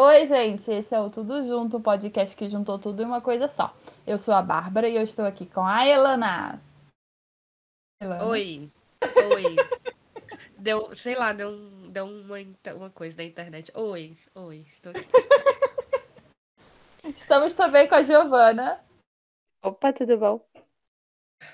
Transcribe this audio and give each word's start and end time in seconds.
Oi, 0.00 0.26
gente, 0.26 0.70
esse 0.70 0.94
é 0.94 1.00
o 1.00 1.10
Tudo 1.10 1.44
Junto, 1.44 1.78
o 1.78 1.82
podcast 1.82 2.36
que 2.36 2.48
juntou 2.48 2.78
tudo 2.78 3.02
em 3.02 3.04
uma 3.04 3.20
coisa 3.20 3.48
sọ. 3.48 3.74
Eu 4.06 4.16
sou 4.16 4.32
a 4.32 4.40
Bárbara 4.40 4.88
e 4.88 4.94
eu 4.94 5.02
estou 5.02 5.24
aqui 5.24 5.44
com 5.44 5.66
a 5.66 5.84
Elana. 5.84 6.62
Elana. 8.00 8.24
Oi. 8.26 8.70
Oi. 9.02 9.56
deu, 10.56 10.94
sei 10.94 11.16
lá, 11.16 11.32
deu, 11.32 11.50
deu 11.90 12.04
uma, 12.04 12.36
uma 12.76 12.90
coisa 12.90 13.16
na 13.16 13.24
internet. 13.24 13.72
Oi, 13.74 14.16
oi, 14.36 14.58
estou 14.58 14.92
aqui. 14.92 15.08
Estamos 17.16 17.52
também 17.54 17.88
com 17.88 17.96
a 17.96 18.02
Giovana. 18.02 18.80
Opa, 19.64 19.92
tudo 19.92 20.16
bom? 20.16 20.48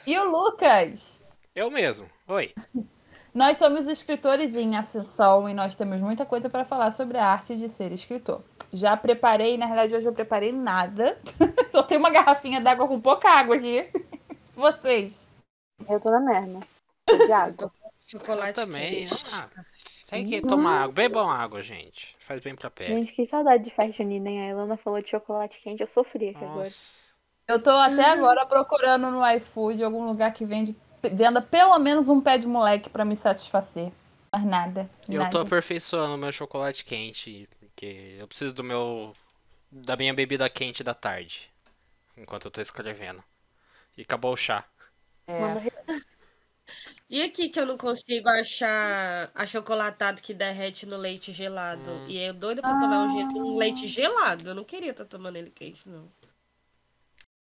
E 0.06 0.18
o 0.18 0.24
Lucas. 0.24 1.18
Eu 1.54 1.70
mesmo. 1.70 2.10
Oi. 2.28 2.52
Nós 3.34 3.56
somos 3.56 3.88
escritores 3.88 4.54
em 4.54 4.76
ascensão 4.76 5.48
e 5.48 5.54
nós 5.54 5.74
temos 5.74 6.00
muita 6.00 6.24
coisa 6.24 6.48
para 6.48 6.64
falar 6.64 6.92
sobre 6.92 7.18
a 7.18 7.26
arte 7.26 7.56
de 7.56 7.68
ser 7.68 7.90
escritor. 7.90 8.44
Já 8.72 8.96
preparei, 8.96 9.58
na 9.58 9.66
realidade 9.66 9.96
hoje 9.96 10.06
eu 10.06 10.12
preparei 10.12 10.52
nada. 10.52 11.18
Só 11.72 11.82
tem 11.82 11.98
uma 11.98 12.10
garrafinha 12.10 12.60
d'água 12.60 12.86
com 12.86 13.00
pouca 13.00 13.28
água 13.28 13.56
aqui. 13.56 13.90
Vocês. 14.54 15.28
Eu 15.88 15.98
tô 15.98 16.12
na 16.12 16.20
merda. 16.20 16.60
De 17.08 17.32
água. 17.32 17.72
Chocolate 18.06 18.60
eu 18.60 18.66
também. 18.66 19.08
Ah, 19.32 19.48
tem 20.08 20.28
que 20.28 20.40
tomar 20.40 20.82
água. 20.82 20.94
Bebam 20.94 21.28
água, 21.28 21.60
gente. 21.60 22.14
Faz 22.20 22.40
bem 22.40 22.54
pra 22.54 22.70
pele. 22.70 22.94
Gente, 22.94 23.12
que 23.12 23.26
saudade 23.26 23.64
de 23.64 23.70
festa 23.70 23.90
junina, 23.90 24.30
hein? 24.30 24.42
A 24.42 24.50
Elana 24.50 24.76
falou 24.76 25.02
de 25.02 25.10
chocolate 25.10 25.60
quente. 25.60 25.80
Eu 25.80 25.88
sofri 25.88 26.28
aqui 26.28 26.44
Nossa. 26.44 26.52
agora. 26.52 26.70
Eu 27.48 27.60
tô 27.60 27.70
até 27.70 28.04
agora 28.04 28.46
procurando 28.46 29.10
no 29.10 29.28
iFood 29.32 29.82
algum 29.82 30.06
lugar 30.06 30.32
que 30.32 30.44
vende 30.44 30.76
venda 31.10 31.40
pelo 31.40 31.78
menos 31.78 32.08
um 32.08 32.20
pé 32.20 32.38
de 32.38 32.46
moleque 32.46 32.88
para 32.88 33.04
me 33.04 33.16
satisfazer. 33.16 33.92
Mas 34.32 34.44
nada. 34.44 34.90
Eu 35.08 35.20
nada. 35.20 35.30
tô 35.30 35.38
aperfeiçoando 35.40 36.16
meu 36.16 36.32
chocolate 36.32 36.84
quente, 36.84 37.48
porque 37.58 38.16
eu 38.18 38.26
preciso 38.26 38.52
do 38.52 38.64
meu. 38.64 39.14
da 39.70 39.96
minha 39.96 40.12
bebida 40.12 40.48
quente 40.48 40.82
da 40.82 40.94
tarde. 40.94 41.50
Enquanto 42.16 42.46
eu 42.46 42.50
tô 42.50 42.60
escrevendo. 42.60 43.22
E 43.96 44.02
acabou 44.02 44.32
o 44.32 44.36
chá. 44.36 44.64
É. 45.26 45.34
E 47.08 47.22
aqui 47.22 47.48
que 47.48 47.60
eu 47.60 47.66
não 47.66 47.76
consigo 47.76 48.28
achar 48.28 49.30
achocolatado 49.34 50.22
que 50.22 50.32
derrete 50.32 50.86
no 50.86 50.96
leite 50.96 51.32
gelado. 51.32 51.90
Hum. 51.90 52.08
E 52.08 52.18
eu 52.18 52.32
doida 52.32 52.62
pra 52.62 52.76
ah. 52.76 52.80
tomar 52.80 53.04
um, 53.04 53.12
jeito, 53.12 53.38
um 53.38 53.56
leite 53.56 53.86
gelado. 53.86 54.48
Eu 54.48 54.54
não 54.54 54.64
queria 54.64 54.90
estar 54.90 55.04
tá 55.04 55.10
tomando 55.10 55.36
ele 55.36 55.50
quente, 55.50 55.88
não. 55.88 56.10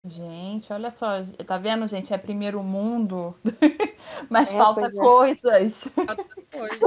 Gente, 0.02 0.72
olha 0.72 0.90
só, 0.90 1.22
tá 1.46 1.58
vendo, 1.58 1.86
gente? 1.86 2.14
É 2.14 2.16
primeiro 2.16 2.62
mundo, 2.62 3.38
mas 4.30 4.52
é, 4.52 4.56
falta 4.56 4.86
é. 4.86 4.90
coisas. 4.90 5.88
Falta 5.88 6.24
coisa. 6.50 6.86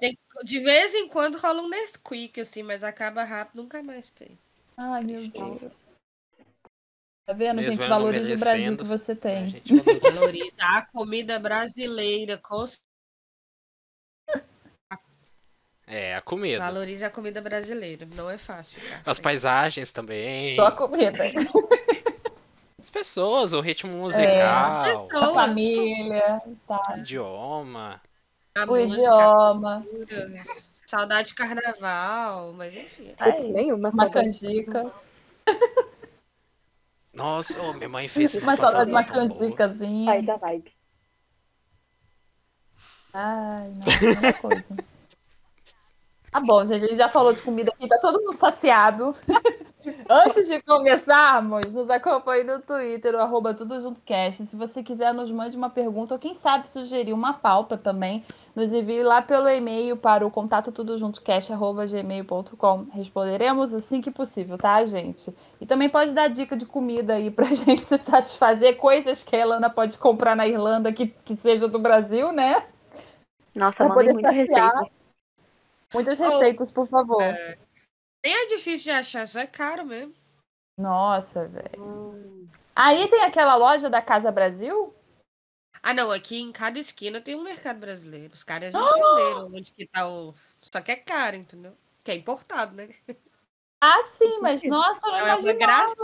Tem, 0.00 0.18
de 0.44 0.60
vez 0.60 0.94
em 0.94 1.06
quando 1.08 1.36
rola 1.36 1.60
um 1.60 1.68
Nesquik, 1.68 2.40
assim, 2.40 2.62
mas 2.62 2.82
acaba 2.82 3.22
rápido, 3.22 3.62
nunca 3.62 3.82
mais 3.82 4.10
tem. 4.10 4.38
Ai, 4.78 5.02
meu 5.04 5.28
Deus. 5.28 5.72
Tá 7.26 7.32
vendo, 7.32 7.56
Mesmo 7.56 7.72
gente? 7.72 7.86
Valoriza 7.86 8.34
o 8.34 8.38
Brasil 8.38 8.76
que 8.78 8.84
você 8.84 9.14
tem. 9.14 9.62
Valoriza 10.02 10.62
a 10.62 10.86
comida 10.86 11.38
brasileira. 11.38 12.38
Com... 12.38 12.64
É, 15.86 16.14
a 16.14 16.20
comida. 16.22 16.58
Valoriza 16.58 17.06
a 17.06 17.10
comida 17.10 17.42
brasileira. 17.42 18.06
Não 18.14 18.30
é 18.30 18.38
fácil. 18.38 18.80
Tá? 18.80 19.10
As 19.10 19.18
paisagens 19.18 19.92
também. 19.92 20.56
Só 20.56 20.66
a 20.66 20.72
comida. 20.72 21.24
As 22.84 22.90
pessoas, 22.90 23.54
o 23.54 23.62
ritmo 23.62 23.96
musical. 23.96 24.26
É, 24.26 24.42
as 24.42 24.78
pessoas. 24.78 25.22
A 25.22 25.32
família. 25.32 26.42
Tá. 26.68 26.96
Idioma. 26.98 27.98
A 28.54 28.64
o 28.64 28.66
música, 28.66 28.92
idioma. 28.92 29.86
Saudade 30.86 31.28
de 31.28 31.34
carnaval, 31.34 32.52
mas 32.52 32.76
enfim. 32.76 33.14
Tá 33.16 33.24
aí, 33.24 33.50
nenhuma. 33.50 33.88
Uma 33.88 34.10
canjica. 34.10 34.92
Nossa, 37.14 37.58
oh, 37.62 37.72
minha 37.72 37.88
mãe 37.88 38.06
fez 38.06 38.34
uma 38.34 38.54
saudade 38.54 38.84
de 38.84 38.92
uma 38.92 39.04
canjicazinha. 39.04 40.12
Aí 40.12 40.26
da 40.26 40.36
vibe. 40.36 40.70
Ai, 43.14 43.72
não, 43.76 44.28
é 44.28 44.32
coisa. 44.34 44.64
Tá 46.30 46.38
bom, 46.38 46.62
gente, 46.66 46.84
a 46.84 46.88
gente 46.88 46.98
já 46.98 47.08
falou 47.08 47.32
de 47.32 47.40
comida 47.40 47.72
aqui, 47.74 47.88
tá 47.88 47.98
todo 47.98 48.22
mundo 48.22 48.38
saciado. 48.38 49.16
Antes 50.08 50.48
de 50.48 50.62
começarmos, 50.62 51.72
nos 51.72 51.90
acompanhe 51.90 52.44
no 52.44 52.60
Twitter, 52.60 53.14
o 53.14 53.18
arroba 53.18 53.52
Tudo 53.54 53.80
Junto 53.80 54.00
Cast. 54.02 54.46
Se 54.46 54.56
você 54.56 54.82
quiser, 54.82 55.12
nos 55.12 55.30
mande 55.30 55.56
uma 55.56 55.70
pergunta 55.70 56.14
ou 56.14 56.18
quem 56.18 56.34
sabe 56.34 56.68
sugerir 56.68 57.12
uma 57.12 57.34
pauta 57.34 57.76
também, 57.76 58.24
nos 58.54 58.72
envie 58.72 59.02
lá 59.02 59.20
pelo 59.20 59.48
e-mail 59.48 59.96
para 59.96 60.24
o 60.26 60.30
contato 60.30 60.72
tudojuntocast.gmail.com. 60.72 62.86
Responderemos 62.92 63.74
assim 63.74 64.00
que 64.00 64.10
possível, 64.10 64.56
tá, 64.56 64.82
gente? 64.84 65.34
E 65.60 65.66
também 65.66 65.88
pode 65.88 66.12
dar 66.12 66.28
dica 66.28 66.56
de 66.56 66.64
comida 66.64 67.14
aí 67.14 67.30
pra 67.30 67.46
gente 67.54 67.84
se 67.84 67.98
satisfazer, 67.98 68.76
coisas 68.76 69.24
que 69.24 69.36
a 69.36 69.40
Elana 69.40 69.68
pode 69.68 69.98
comprar 69.98 70.36
na 70.36 70.46
Irlanda 70.46 70.92
que, 70.92 71.08
que 71.08 71.36
seja 71.36 71.68
do 71.68 71.78
Brasil, 71.78 72.32
né? 72.32 72.64
Nossa, 73.54 73.88
mandem 73.88 74.12
muita 74.12 74.30
receita. 74.30 74.84
Muitas 75.92 76.18
receitas, 76.18 76.72
por 76.72 76.88
favor. 76.88 77.22
É, 77.22 77.56
nem 78.24 78.34
é 78.34 78.46
difícil 78.46 78.84
de 78.84 78.90
achar, 78.90 79.26
só 79.26 79.40
é 79.40 79.46
caro 79.46 79.84
mesmo. 79.84 80.14
Nossa, 80.78 81.46
velho. 81.46 81.80
Hum. 81.80 82.48
Aí 82.74 83.08
tem 83.08 83.22
aquela 83.22 83.54
loja 83.54 83.88
da 83.88 84.02
Casa 84.02 84.32
Brasil? 84.32 84.94
Ah, 85.82 85.94
não. 85.94 86.10
Aqui 86.10 86.40
em 86.40 86.50
cada 86.50 86.78
esquina 86.78 87.20
tem 87.20 87.34
um 87.34 87.42
mercado 87.42 87.78
brasileiro. 87.78 88.32
Os 88.32 88.42
caras 88.42 88.72
já 88.72 88.80
entenderam 88.80 89.46
onde 89.54 89.70
que 89.70 89.86
tá 89.86 90.08
o. 90.08 90.34
Só 90.62 90.80
que 90.80 90.90
é 90.90 90.96
caro, 90.96 91.36
entendeu? 91.36 91.76
Que 92.02 92.10
é 92.10 92.14
importado, 92.16 92.74
né? 92.74 92.88
Ah, 93.80 94.02
sim, 94.04 94.38
mas 94.40 94.62
nossa, 94.62 95.06
não, 95.06 95.42
não 95.42 95.48
é 95.50 95.52
graça. 95.52 95.94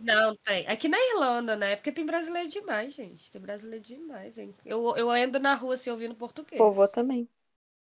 Não, 0.00 0.36
tem. 0.44 0.66
Aqui 0.66 0.86
na 0.86 0.98
Irlanda, 0.98 1.56
né? 1.56 1.76
Porque 1.76 1.90
tem 1.90 2.04
brasileiro 2.04 2.48
demais, 2.50 2.92
gente. 2.92 3.32
Tem 3.32 3.40
brasileiro 3.40 3.82
demais, 3.82 4.36
hein? 4.36 4.54
Eu, 4.66 4.94
eu 4.98 5.10
ando 5.10 5.38
na 5.38 5.54
rua 5.54 5.72
assim 5.72 5.88
ouvindo 5.88 6.14
português. 6.14 6.58
Povo 6.58 6.86
também. 6.88 7.26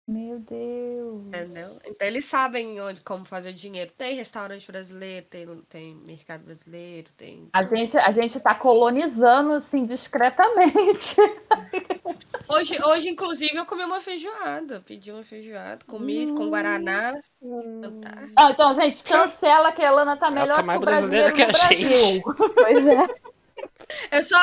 Meu 0.07 0.39
Deus. 0.39 1.27
Entendeu? 1.29 1.81
Então 1.87 2.07
eles 2.07 2.27
sabem 2.27 2.79
onde, 2.79 3.01
como 3.01 3.25
fazer 3.25 3.55
dinheiro. 3.55 3.91
Tem 3.97 4.15
restaurante 4.15 4.71
brasileiro, 4.71 5.27
tem, 5.31 5.47
tem 5.69 5.95
mercado 6.07 6.45
brasileiro, 6.45 7.11
tem. 7.17 7.49
A 7.55 7.65
gente, 7.65 7.97
a 7.97 8.11
gente 8.11 8.39
tá 8.39 8.55
colonizando 8.55 9.53
assim 9.53 9.87
discretamente. 9.87 11.17
Hoje, 12.47 12.79
hoje, 12.85 13.09
inclusive, 13.09 13.57
eu 13.57 13.65
comi 13.65 13.85
uma 13.85 14.03
feijoada. 14.03 14.83
Pedi 14.85 15.11
uma 15.11 15.25
feijoada, 15.25 15.83
comi 15.87 16.27
hum. 16.27 16.35
com 16.35 16.51
Guaraná. 16.51 17.19
Hum. 17.41 17.81
Ah, 18.37 18.51
então, 18.51 18.73
gente, 18.75 19.03
cancela 19.03 19.73
que 19.73 19.83
a 19.83 19.87
Elana 19.87 20.15
tá 20.15 20.31
melhor 20.31 20.57
tá 20.57 20.63
que 20.63 20.77
o 20.77 20.81
brasileiro 20.81 21.35
que 21.35 21.43
a 21.43 21.47
Brasil. 21.47 21.91
Gente. 21.91 22.23
pois 22.55 22.87
é. 22.87 23.07
Eu 24.13 24.23
só, 24.23 24.37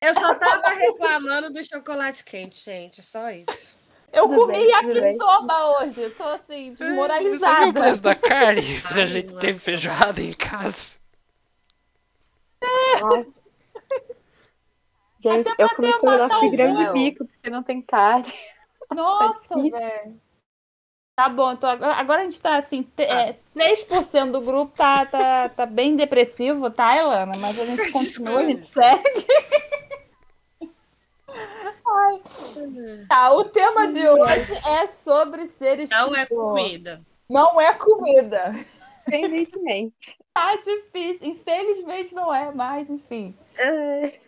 eu 0.00 0.14
só 0.14 0.34
tava 0.36 0.68
reclamando 0.68 1.52
do 1.52 1.64
chocolate 1.64 2.22
quente, 2.22 2.64
gente. 2.64 3.02
Só 3.02 3.28
isso. 3.30 3.79
Eu 4.12 4.24
tudo 4.24 4.40
comi 4.40 4.52
bem, 4.54 4.68
yakisoba 4.68 5.66
hoje. 5.78 6.02
Eu 6.02 6.14
tô 6.14 6.24
assim, 6.24 6.74
desmoralizada. 6.74 7.54
Você 7.54 7.60
viu 7.60 7.70
o 7.70 7.74
preço 7.74 8.02
da 8.02 8.14
carne? 8.14 8.62
a 8.90 9.06
gente 9.06 9.34
teve 9.36 9.58
feijoada 9.58 10.20
em 10.20 10.32
casa. 10.32 10.98
Nossa. 13.00 13.40
Gente, 15.20 15.54
eu 15.58 15.68
comecei 15.76 16.08
a 16.08 16.26
dar 16.26 16.40
de 16.40 16.48
grande 16.48 16.92
bico 16.92 17.26
porque 17.26 17.50
não 17.50 17.62
tem 17.62 17.82
carne. 17.82 18.32
Nossa, 18.92 19.40
tá 19.48 19.56
velho. 19.56 20.20
Tá 21.14 21.28
bom, 21.28 21.54
tô, 21.54 21.66
agora 21.66 22.22
a 22.22 22.24
gente 22.24 22.40
tá 22.40 22.56
assim, 22.56 22.90
é, 22.96 23.34
3% 23.54 24.30
do 24.30 24.40
grupo 24.40 24.74
tá, 24.74 25.04
tá, 25.04 25.50
tá 25.50 25.66
bem 25.66 25.94
depressivo, 25.94 26.70
tá, 26.70 26.96
Elana? 26.96 27.36
Mas 27.36 27.58
a 27.58 27.66
gente 27.66 27.92
continua, 27.92 28.40
a 28.40 28.44
gente 28.44 28.66
segue. 28.66 29.04
Ai. 31.92 32.20
Tá, 33.08 33.32
o 33.32 33.44
tema 33.44 33.88
de 33.88 34.08
hoje 34.08 34.52
é 34.66 34.86
sobre 34.86 35.46
ser 35.46 35.80
escritor. 35.80 36.10
Não 36.10 36.16
é 36.16 36.26
comida. 36.26 37.02
Não 37.28 37.60
é 37.60 37.74
comida. 37.74 38.52
Infelizmente. 39.06 40.18
Tá 40.32 40.56
difícil. 40.56 41.18
Infelizmente 41.22 42.14
não 42.14 42.32
é, 42.32 42.52
mas 42.52 42.88
enfim. 42.88 43.34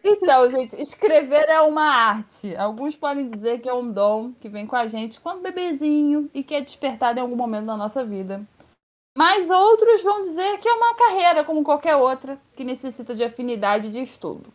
Então, 0.04 0.48
gente, 0.48 0.80
escrever 0.80 1.48
é 1.48 1.60
uma 1.60 1.84
arte. 1.84 2.54
Alguns 2.56 2.96
podem 2.96 3.30
dizer 3.30 3.60
que 3.60 3.68
é 3.68 3.74
um 3.74 3.90
dom 3.90 4.32
que 4.32 4.48
vem 4.48 4.66
com 4.66 4.76
a 4.76 4.86
gente 4.86 5.20
quando 5.20 5.42
bebezinho 5.42 6.28
e 6.34 6.42
que 6.42 6.54
é 6.54 6.60
despertado 6.60 7.18
em 7.18 7.22
algum 7.22 7.36
momento 7.36 7.66
da 7.66 7.76
nossa 7.76 8.04
vida. 8.04 8.42
Mas 9.16 9.48
outros 9.50 10.02
vão 10.02 10.22
dizer 10.22 10.58
que 10.58 10.68
é 10.68 10.72
uma 10.72 10.94
carreira 10.94 11.44
como 11.44 11.62
qualquer 11.62 11.96
outra 11.96 12.38
que 12.56 12.64
necessita 12.64 13.14
de 13.14 13.22
afinidade 13.22 13.92
de 13.92 14.00
estudo. 14.00 14.52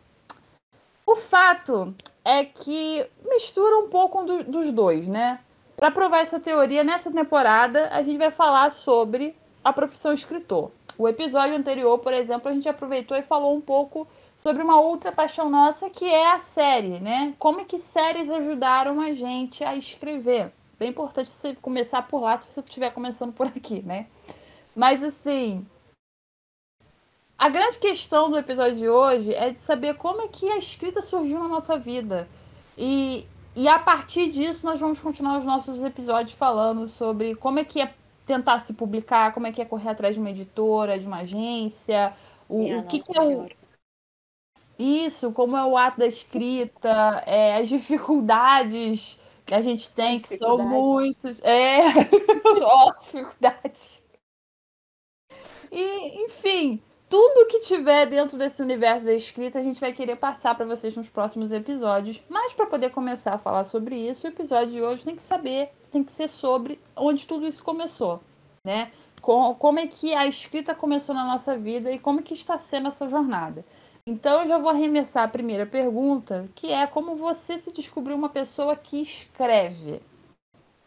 O 1.08 1.16
fato 1.16 1.94
é 2.22 2.44
que 2.44 3.08
mistura 3.24 3.78
um 3.78 3.88
pouco 3.88 4.26
do, 4.26 4.44
dos 4.44 4.70
dois, 4.70 5.08
né? 5.08 5.40
Para 5.74 5.90
provar 5.90 6.18
essa 6.18 6.38
teoria, 6.38 6.84
nessa 6.84 7.10
temporada, 7.10 7.88
a 7.88 8.02
gente 8.02 8.18
vai 8.18 8.30
falar 8.30 8.70
sobre 8.70 9.34
a 9.64 9.72
profissão 9.72 10.12
escritor. 10.12 10.70
O 10.98 11.08
episódio 11.08 11.56
anterior, 11.56 11.98
por 11.98 12.12
exemplo, 12.12 12.50
a 12.50 12.52
gente 12.52 12.68
aproveitou 12.68 13.16
e 13.16 13.22
falou 13.22 13.56
um 13.56 13.60
pouco 13.62 14.06
sobre 14.36 14.62
uma 14.62 14.78
outra 14.78 15.10
paixão 15.10 15.48
nossa, 15.48 15.88
que 15.88 16.04
é 16.04 16.30
a 16.30 16.40
série, 16.40 17.00
né? 17.00 17.32
Como 17.38 17.62
é 17.62 17.64
que 17.64 17.78
séries 17.78 18.28
ajudaram 18.28 19.00
a 19.00 19.14
gente 19.14 19.64
a 19.64 19.74
escrever. 19.74 20.52
Bem 20.78 20.90
importante 20.90 21.30
você 21.30 21.54
começar 21.54 22.02
por 22.02 22.20
lá 22.20 22.36
se 22.36 22.48
você 22.48 22.60
estiver 22.60 22.92
começando 22.92 23.32
por 23.32 23.46
aqui, 23.46 23.80
né? 23.80 24.08
Mas 24.76 25.02
assim, 25.02 25.66
a 27.38 27.48
grande 27.48 27.78
questão 27.78 28.28
do 28.28 28.36
episódio 28.36 28.76
de 28.76 28.88
hoje 28.88 29.32
é 29.32 29.50
de 29.50 29.60
saber 29.60 29.94
como 29.94 30.22
é 30.22 30.28
que 30.28 30.50
a 30.50 30.58
escrita 30.58 31.00
surgiu 31.00 31.38
na 31.38 31.46
nossa 31.46 31.78
vida. 31.78 32.28
E, 32.76 33.24
e 33.54 33.68
a 33.68 33.78
partir 33.78 34.28
disso 34.30 34.66
nós 34.66 34.80
vamos 34.80 35.00
continuar 35.00 35.38
os 35.38 35.44
nossos 35.44 35.80
episódios 35.84 36.36
falando 36.36 36.88
sobre 36.88 37.36
como 37.36 37.60
é 37.60 37.64
que 37.64 37.80
é 37.80 37.94
tentar 38.26 38.58
se 38.58 38.74
publicar, 38.74 39.32
como 39.32 39.46
é 39.46 39.52
que 39.52 39.62
é 39.62 39.64
correr 39.64 39.90
atrás 39.90 40.16
de 40.16 40.20
uma 40.20 40.30
editora, 40.30 40.98
de 40.98 41.06
uma 41.06 41.18
agência, 41.18 42.12
o, 42.48 42.78
o 42.78 42.82
que, 42.82 42.98
que 42.98 43.16
é 43.16 43.22
o. 43.22 43.48
Isso, 44.76 45.32
como 45.32 45.56
é 45.56 45.64
o 45.64 45.76
ato 45.76 45.98
da 46.00 46.06
escrita, 46.06 47.22
é, 47.26 47.56
as 47.56 47.68
dificuldades 47.68 49.18
que 49.46 49.54
a 49.54 49.62
gente 49.62 49.90
tem, 49.92 50.20
que 50.20 50.36
são 50.36 50.58
muitos. 50.58 51.40
É, 51.42 51.80
ó, 52.62 52.92
dificuldades. 52.92 54.02
E, 55.70 56.24
enfim, 56.24 56.80
tudo 57.08 57.46
que 57.48 57.60
tiver 57.60 58.06
dentro 58.06 58.36
desse 58.36 58.60
universo 58.60 59.06
da 59.06 59.14
escrita, 59.14 59.58
a 59.58 59.62
gente 59.62 59.80
vai 59.80 59.92
querer 59.92 60.16
passar 60.16 60.54
para 60.54 60.66
vocês 60.66 60.96
nos 60.96 61.08
próximos 61.08 61.50
episódios. 61.50 62.22
Mas 62.28 62.52
para 62.52 62.66
poder 62.66 62.90
começar 62.90 63.34
a 63.34 63.38
falar 63.38 63.64
sobre 63.64 63.96
isso, 63.96 64.26
o 64.26 64.30
episódio 64.30 64.72
de 64.72 64.82
hoje 64.82 65.04
tem 65.04 65.16
que 65.16 65.22
saber, 65.22 65.70
tem 65.90 66.04
que 66.04 66.12
ser 66.12 66.28
sobre 66.28 66.78
onde 66.94 67.26
tudo 67.26 67.46
isso 67.46 67.62
começou, 67.62 68.20
né? 68.64 68.90
Como 69.20 69.78
é 69.78 69.86
que 69.86 70.14
a 70.14 70.26
escrita 70.26 70.74
começou 70.74 71.14
na 71.14 71.24
nossa 71.24 71.56
vida 71.56 71.90
e 71.90 71.98
como 71.98 72.22
que 72.22 72.34
está 72.34 72.56
sendo 72.56 72.88
essa 72.88 73.08
jornada. 73.08 73.64
Então 74.06 74.40
eu 74.40 74.46
já 74.46 74.58
vou 74.58 74.70
arremessar 74.70 75.24
a 75.24 75.28
primeira 75.28 75.66
pergunta, 75.66 76.48
que 76.54 76.72
é 76.72 76.86
como 76.86 77.16
você 77.16 77.58
se 77.58 77.72
descobriu 77.72 78.16
uma 78.16 78.28
pessoa 78.28 78.76
que 78.76 79.02
escreve. 79.02 80.00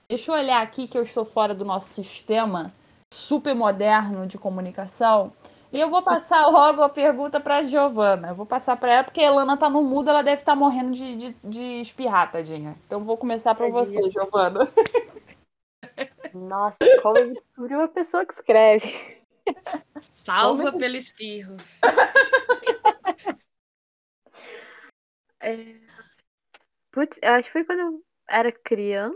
Deixa 0.09 0.31
eu 0.31 0.35
olhar 0.35 0.61
aqui 0.61 0.87
que 0.87 0.97
eu 0.97 1.03
estou 1.03 1.23
fora 1.23 1.53
do 1.53 1.63
nosso 1.63 1.89
sistema 1.89 2.73
super 3.13 3.53
moderno 3.53 4.25
de 4.25 4.37
comunicação. 4.37 5.31
E 5.71 5.79
eu 5.79 5.89
vou 5.89 6.03
passar 6.03 6.47
logo 6.47 6.81
a 6.81 6.89
pergunta 6.89 7.39
para 7.39 7.57
a 7.57 7.63
Giovana. 7.63 8.29
Eu 8.29 8.35
vou 8.35 8.45
passar 8.45 8.75
para 8.75 8.93
ela, 8.93 9.03
porque 9.05 9.21
a 9.21 9.27
Elana 9.27 9.55
tá 9.55 9.69
no 9.69 9.81
mudo, 9.81 10.09
ela 10.09 10.21
deve 10.21 10.41
estar 10.41 10.51
tá 10.51 10.55
morrendo 10.55 10.91
de, 10.91 11.15
de, 11.15 11.35
de 11.41 11.61
espirrar, 11.81 12.29
tadinha. 12.29 12.75
Então 12.85 13.05
vou 13.05 13.17
começar 13.17 13.55
para 13.55 13.69
você, 13.69 14.09
Giovana. 14.09 14.69
Nossa, 16.33 16.77
como 17.01 17.17
eu 17.17 17.33
descobri 17.33 17.75
uma 17.75 17.87
pessoa 17.87 18.25
que 18.25 18.33
escreve. 18.33 19.21
Salva 20.01 20.77
pelo 20.77 20.97
espirro. 20.97 21.55
é... 25.39 25.79
Putz, 26.91 27.17
eu 27.21 27.31
acho 27.33 27.45
que 27.45 27.53
foi 27.53 27.63
quando 27.63 27.79
eu 27.79 28.03
era 28.29 28.51
criança. 28.51 29.15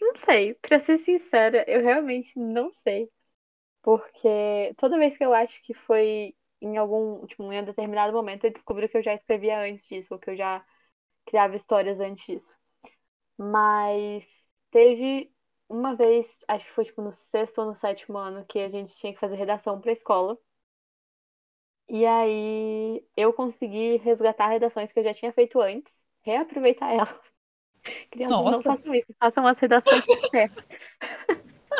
Não 0.00 0.14
sei, 0.16 0.54
pra 0.54 0.78
ser 0.78 0.98
sincera, 0.98 1.64
eu 1.68 1.82
realmente 1.82 2.38
não 2.38 2.70
sei. 2.84 3.10
Porque 3.82 4.74
toda 4.78 4.98
vez 4.98 5.16
que 5.16 5.24
eu 5.24 5.34
acho 5.34 5.60
que 5.62 5.74
foi 5.74 6.34
em 6.60 6.76
algum, 6.76 7.26
tipo, 7.26 7.42
em 7.52 7.60
um 7.60 7.64
determinado 7.64 8.12
momento, 8.12 8.44
eu 8.44 8.52
descubro 8.52 8.88
que 8.88 8.96
eu 8.96 9.02
já 9.02 9.14
escrevia 9.14 9.60
antes 9.60 9.86
disso, 9.88 10.14
ou 10.14 10.20
que 10.20 10.30
eu 10.30 10.36
já 10.36 10.64
criava 11.26 11.56
histórias 11.56 12.00
antes 12.00 12.24
disso. 12.26 12.56
Mas 13.38 14.26
teve 14.70 15.32
uma 15.68 15.96
vez, 15.96 16.28
acho 16.48 16.66
que 16.66 16.72
foi 16.72 16.84
tipo 16.86 17.02
no 17.02 17.12
sexto 17.12 17.60
ou 17.60 17.66
no 17.68 17.76
sétimo 17.76 18.18
ano, 18.18 18.44
que 18.46 18.58
a 18.60 18.70
gente 18.70 18.96
tinha 18.96 19.12
que 19.14 19.20
fazer 19.20 19.36
redação 19.36 19.80
pra 19.80 19.92
escola. 19.92 20.38
E 21.88 22.06
aí 22.06 23.04
eu 23.16 23.32
consegui 23.32 23.96
resgatar 23.98 24.48
redações 24.48 24.92
que 24.92 24.98
eu 24.98 25.04
já 25.04 25.12
tinha 25.14 25.32
feito 25.32 25.60
antes, 25.60 25.94
reaproveitar 26.22 26.90
elas. 26.92 27.20
Crianças, 28.10 28.38
Nossa. 28.38 28.50
não 28.50 28.62
façam 28.62 28.94
isso, 28.94 29.14
façam 29.18 29.46
as 29.46 29.58
redações 29.58 30.04
certas. 30.30 30.66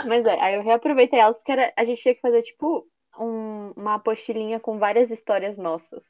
Mas 0.02 0.24
é, 0.26 0.40
aí 0.40 0.54
eu 0.56 0.62
reaproveitei 0.62 1.18
elas 1.20 1.38
porque 1.38 1.52
era, 1.52 1.72
a 1.76 1.84
gente 1.84 2.02
tinha 2.02 2.14
que 2.14 2.20
fazer, 2.20 2.42
tipo, 2.42 2.88
um, 3.18 3.70
uma 3.72 3.94
apostilinha 3.94 4.60
com 4.60 4.78
várias 4.78 5.10
histórias 5.10 5.56
nossas. 5.56 6.04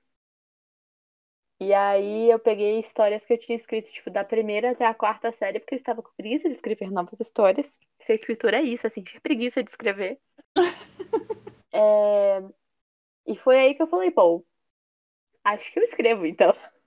E 1.60 1.72
aí 1.72 2.30
eu 2.30 2.38
peguei 2.40 2.78
histórias 2.80 3.24
que 3.24 3.32
eu 3.34 3.38
tinha 3.38 3.56
escrito, 3.56 3.90
tipo, 3.92 4.10
da 4.10 4.24
primeira 4.24 4.72
até 4.72 4.84
a 4.84 4.92
quarta 4.94 5.30
série, 5.32 5.60
porque 5.60 5.74
eu 5.74 5.78
estava 5.78 6.02
com 6.02 6.10
preguiça 6.16 6.48
de 6.48 6.54
escrever 6.56 6.90
novas 6.90 7.18
histórias. 7.20 7.78
Se 8.00 8.12
a 8.12 8.14
escritura 8.16 8.58
é 8.58 8.62
isso, 8.62 8.86
assim, 8.86 9.02
tinha 9.02 9.20
preguiça 9.20 9.62
de 9.62 9.70
escrever. 9.70 10.18
é... 11.72 12.40
E 13.26 13.36
foi 13.36 13.58
aí 13.60 13.74
que 13.74 13.82
eu 13.82 13.88
falei, 13.88 14.10
pô, 14.10 14.44
acho 15.44 15.72
que 15.72 15.78
eu 15.78 15.84
escrevo, 15.84 16.26
então. 16.26 16.52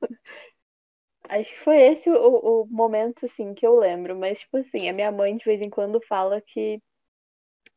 Acho 1.29 1.51
que 1.53 1.59
foi 1.59 1.77
esse 1.81 2.09
o, 2.09 2.63
o 2.63 2.67
momento, 2.67 3.25
assim, 3.25 3.53
que 3.53 3.65
eu 3.65 3.77
lembro. 3.77 4.15
Mas, 4.17 4.39
tipo 4.39 4.57
assim, 4.57 4.89
a 4.89 4.93
minha 4.93 5.11
mãe 5.11 5.35
de 5.37 5.45
vez 5.45 5.61
em 5.61 5.69
quando 5.69 6.01
fala 6.01 6.41
que. 6.41 6.81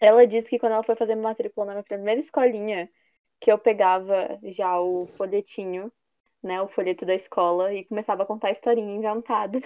Ela 0.00 0.26
disse 0.26 0.48
que 0.48 0.58
quando 0.58 0.72
ela 0.72 0.82
foi 0.84 0.96
fazer 0.96 1.14
matrícula 1.16 1.66
na 1.66 1.72
minha 1.74 1.84
primeira 1.84 2.20
escolinha, 2.20 2.88
que 3.40 3.50
eu 3.52 3.58
pegava 3.58 4.38
já 4.44 4.80
o 4.80 5.06
folhetinho, 5.16 5.92
né? 6.42 6.60
O 6.62 6.68
folheto 6.68 7.06
da 7.06 7.14
escola 7.14 7.74
e 7.74 7.84
começava 7.84 8.22
a 8.24 8.26
contar 8.26 8.48
a 8.48 8.52
historinha 8.52 8.94
inventada. 8.96 9.60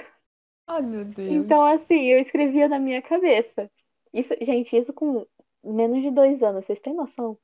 Ai, 0.66 0.82
meu 0.82 1.04
Deus. 1.04 1.46
Então, 1.46 1.62
assim, 1.64 2.04
eu 2.06 2.18
escrevia 2.20 2.68
na 2.68 2.78
minha 2.78 3.02
cabeça. 3.02 3.70
Isso, 4.12 4.34
gente, 4.40 4.76
isso 4.76 4.92
com 4.92 5.26
menos 5.62 6.02
de 6.02 6.10
dois 6.10 6.42
anos, 6.42 6.64
vocês 6.64 6.80
têm 6.80 6.94
noção? 6.94 7.38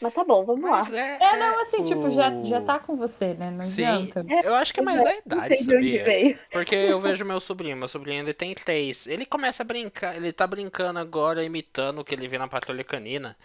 Mas 0.00 0.12
tá 0.12 0.24
bom, 0.24 0.44
vamos 0.44 0.62
Mas 0.62 0.90
lá. 0.90 0.98
É, 0.98 1.18
é, 1.18 1.36
não, 1.38 1.60
assim, 1.60 1.78
o... 1.78 1.84
tipo, 1.86 2.10
já, 2.10 2.42
já 2.42 2.60
tá 2.60 2.78
com 2.78 2.96
você, 2.96 3.34
né? 3.34 3.50
Não 3.50 3.64
Sim, 3.64 3.84
adianta. 3.84 4.24
Eu 4.42 4.54
acho 4.54 4.74
que 4.74 4.80
é 4.80 4.82
mais 4.82 5.00
a 5.04 5.16
idade, 5.16 5.56
sabia? 5.56 6.38
Porque 6.50 6.74
eu 6.74 7.00
vejo 7.00 7.24
meu 7.24 7.40
sobrinho, 7.40 7.76
meu 7.76 7.88
sobrinho 7.88 8.22
ele 8.22 8.34
tem 8.34 8.54
três. 8.54 9.06
Ele 9.06 9.24
começa 9.24 9.62
a 9.62 9.66
brincar, 9.66 10.16
ele 10.16 10.32
tá 10.32 10.46
brincando 10.46 10.98
agora, 10.98 11.44
imitando 11.44 12.00
o 12.00 12.04
que 12.04 12.14
ele 12.14 12.28
vê 12.28 12.36
na 12.38 12.48
Patrulha 12.48 12.84
Canina. 12.84 13.36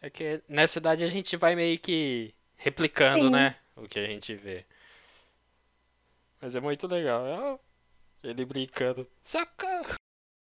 É 0.00 0.10
que 0.10 0.42
nessa 0.48 0.78
idade 0.78 1.04
a 1.04 1.08
gente 1.08 1.36
vai 1.36 1.54
meio 1.54 1.78
que 1.78 2.34
replicando, 2.56 3.26
Sim. 3.26 3.30
né? 3.30 3.56
O 3.76 3.86
que 3.86 3.98
a 3.98 4.06
gente 4.06 4.34
vê. 4.34 4.64
Mas 6.40 6.56
é 6.56 6.60
muito 6.60 6.88
legal. 6.88 7.60
Ele 8.22 8.44
brincando. 8.44 9.06
Socorro! 9.24 9.94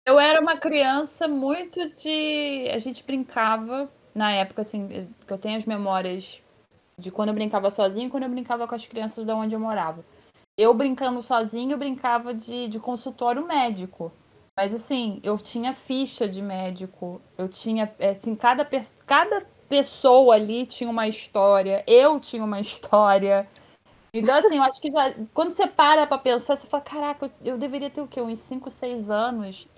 Eu 0.05 0.19
era 0.19 0.41
uma 0.41 0.57
criança 0.57 1.29
muito 1.29 1.91
de. 1.91 2.69
A 2.73 2.79
gente 2.79 3.05
brincava 3.05 3.93
na 4.17 4.33
época, 4.33 4.63
assim, 4.63 5.09
que 5.27 5.33
eu 5.33 5.37
tenho 5.37 5.59
as 5.59 5.67
memórias 5.67 6.43
de 6.99 7.11
quando 7.11 7.29
eu 7.29 7.35
brincava 7.35 7.71
sozinho 7.71 8.07
e 8.07 8.11
quando 8.11 8.23
eu 8.23 8.31
brincava 8.31 8.67
com 8.67 8.75
as 8.75 8.87
crianças 8.87 9.27
da 9.27 9.37
onde 9.37 9.55
eu 9.55 9.61
morava. 9.61 10.03
Eu 10.57 10.73
brincando 10.73 11.21
sozinho, 11.21 11.73
eu 11.73 11.79
brincava 11.79 12.33
de, 12.33 12.67
de 12.67 12.81
consultório 12.81 13.47
médico. 13.47 14.11
Mas 14.57 14.73
assim, 14.73 15.21
eu 15.23 15.37
tinha 15.37 15.75
ficha 15.75 16.27
de 16.27 16.41
médico. 16.41 17.21
Eu 17.37 17.47
tinha, 17.47 17.93
assim, 18.11 18.35
cada, 18.35 18.67
cada 19.05 19.43
pessoa 19.69 20.35
ali 20.35 20.65
tinha 20.65 20.89
uma 20.89 21.07
história. 21.07 21.85
Eu 21.87 22.19
tinha 22.19 22.43
uma 22.43 22.59
história. 22.63 23.47
Então, 24.15 24.35
assim, 24.35 24.57
eu 24.57 24.63
acho 24.63 24.81
que 24.81 24.91
já, 24.91 25.15
quando 25.35 25.51
você 25.51 25.67
para 25.67 26.07
pra 26.07 26.17
pensar, 26.17 26.57
você 26.57 26.67
fala, 26.67 26.83
caraca, 26.83 27.31
eu 27.45 27.59
deveria 27.59 27.91
ter 27.91 28.01
o 28.01 28.09
quê? 28.09 28.23
Uns 28.23 28.39
5, 28.39 28.71
6 28.71 29.11
anos 29.11 29.69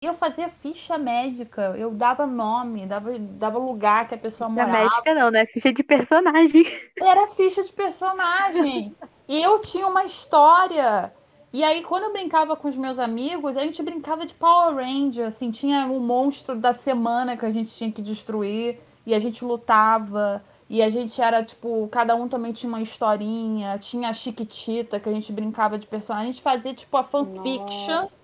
eu 0.00 0.14
fazia 0.14 0.48
ficha 0.48 0.96
médica, 0.96 1.74
eu 1.76 1.90
dava 1.90 2.24
nome, 2.24 2.86
dava, 2.86 3.18
dava 3.18 3.58
lugar 3.58 4.06
que 4.06 4.14
a 4.14 4.18
pessoa 4.18 4.48
ficha 4.48 4.66
morava. 4.66 4.84
médica 4.84 5.14
não, 5.14 5.30
né? 5.30 5.46
Ficha 5.46 5.72
de 5.72 5.82
personagem. 5.82 6.64
Era 6.96 7.26
ficha 7.26 7.64
de 7.64 7.72
personagem. 7.72 8.94
e 9.26 9.42
eu 9.42 9.60
tinha 9.60 9.86
uma 9.86 10.04
história. 10.04 11.12
E 11.52 11.64
aí, 11.64 11.82
quando 11.82 12.04
eu 12.04 12.12
brincava 12.12 12.54
com 12.56 12.68
os 12.68 12.76
meus 12.76 12.98
amigos, 12.98 13.56
a 13.56 13.62
gente 13.62 13.82
brincava 13.82 14.24
de 14.24 14.34
Power 14.34 14.76
Ranger, 14.76 15.26
assim, 15.26 15.50
tinha 15.50 15.86
o 15.86 15.98
monstro 15.98 16.54
da 16.54 16.72
semana 16.72 17.36
que 17.36 17.44
a 17.44 17.52
gente 17.52 17.74
tinha 17.74 17.90
que 17.90 18.02
destruir, 18.02 18.78
e 19.04 19.14
a 19.14 19.18
gente 19.18 19.44
lutava, 19.44 20.44
e 20.68 20.82
a 20.82 20.90
gente 20.90 21.20
era, 21.20 21.42
tipo, 21.42 21.88
cada 21.88 22.14
um 22.14 22.28
também 22.28 22.52
tinha 22.52 22.68
uma 22.68 22.82
historinha, 22.82 23.78
tinha 23.78 24.10
a 24.10 24.12
Chiquitita, 24.12 25.00
que 25.00 25.08
a 25.08 25.12
gente 25.12 25.32
brincava 25.32 25.78
de 25.78 25.86
personagem, 25.86 26.28
a 26.28 26.32
gente 26.32 26.42
fazia, 26.42 26.74
tipo, 26.74 26.96
a 26.98 27.02
fanfiction 27.02 28.02
Nossa 28.02 28.17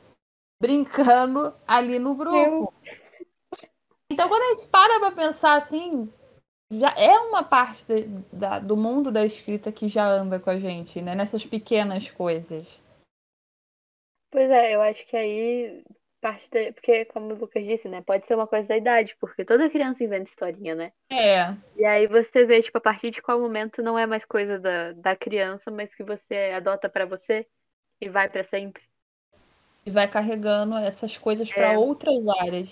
brincando 0.65 1.55
ali 1.67 1.99
no 1.99 2.15
grupo. 2.15 2.73
Então, 4.11 4.29
quando 4.29 4.43
a 4.43 4.57
gente 4.57 4.69
para 4.69 4.99
pra 4.99 5.13
pensar 5.13 5.59
assim, 5.59 6.11
já 6.73 6.95
é 6.97 7.19
uma 7.19 7.45
parte 7.45 7.85
de, 7.85 8.07
da, 8.33 8.59
do 8.59 8.77
mundo 8.77 9.13
da 9.13 9.27
escrita 9.27 9.71
que 9.71 9.89
já 9.89 10.07
anda 10.07 10.41
com 10.41 10.49
a 10.49 10.59
gente, 10.59 11.03
né? 11.03 11.15
Nessas 11.15 11.45
pequenas 11.45 12.11
coisas. 12.11 12.81
Pois 14.31 14.51
é, 14.51 14.75
eu 14.75 14.81
acho 14.81 15.07
que 15.07 15.17
aí 15.17 15.85
parte 16.21 16.49
da... 16.51 16.73
Porque, 16.73 17.05
como 17.05 17.35
o 17.35 17.37
Lucas 17.37 17.63
disse, 17.63 17.87
né? 17.87 18.01
Pode 18.01 18.27
ser 18.27 18.35
uma 18.35 18.47
coisa 18.47 18.67
da 18.67 18.77
idade, 18.77 19.15
porque 19.21 19.45
toda 19.45 19.69
criança 19.69 20.03
inventa 20.03 20.31
historinha, 20.31 20.75
né? 20.75 20.93
É. 21.11 21.55
E 21.77 21.85
aí 21.85 22.07
você 22.07 22.47
vê, 22.47 22.63
tipo, 22.63 22.79
a 22.79 22.81
partir 22.81 23.11
de 23.11 23.21
qual 23.21 23.39
momento 23.39 23.83
não 23.83 23.99
é 23.99 24.07
mais 24.07 24.25
coisa 24.25 24.59
da, 24.59 24.93
da 24.93 25.15
criança, 25.15 25.71
mas 25.71 25.95
que 25.95 26.03
você 26.03 26.53
adota 26.57 26.89
para 26.89 27.05
você 27.05 27.47
e 28.01 28.09
vai 28.09 28.31
para 28.31 28.45
sempre 28.45 28.83
e 29.87 29.91
vai 29.91 30.09
carregando 30.09 30.77
essas 30.77 31.17
coisas 31.17 31.53
para 31.53 31.73
é. 31.75 31.79
outras 31.79 32.27
áreas. 32.29 32.69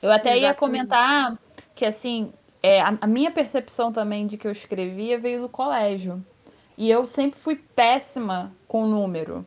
Eu 0.00 0.10
até 0.10 0.30
Exatamente. 0.30 0.42
ia 0.42 0.54
comentar 0.54 1.38
que 1.74 1.84
assim, 1.84 2.32
é, 2.62 2.80
a, 2.80 2.96
a, 3.00 3.06
minha 3.06 3.30
percepção 3.30 3.92
também 3.92 4.26
de 4.26 4.36
que 4.36 4.46
eu 4.46 4.52
escrevia 4.52 5.18
veio 5.18 5.42
do 5.42 5.48
colégio. 5.48 6.24
E 6.76 6.90
eu 6.90 7.06
sempre 7.06 7.38
fui 7.38 7.56
péssima 7.56 8.52
com 8.66 8.86
número. 8.86 9.44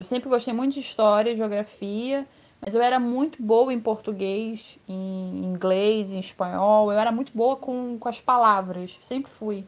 Eu 0.00 0.06
sempre 0.06 0.28
gostei 0.28 0.54
muito 0.54 0.74
de 0.74 0.80
história, 0.80 1.34
geografia, 1.34 2.26
Mas 2.60 2.74
eu 2.74 2.82
era 2.82 3.00
muito 3.00 3.42
boa 3.42 3.72
em 3.72 3.80
português, 3.80 4.78
em 4.88 5.44
inglês, 5.44 6.12
em 6.12 6.18
espanhol. 6.18 6.92
Eu 6.92 6.98
era 6.98 7.12
muito 7.12 7.32
boa 7.32 7.56
com, 7.56 7.98
com 7.98 8.08
as 8.08 8.20
palavras. 8.20 8.98
Sempre 9.04 9.30
fui. 9.30 9.64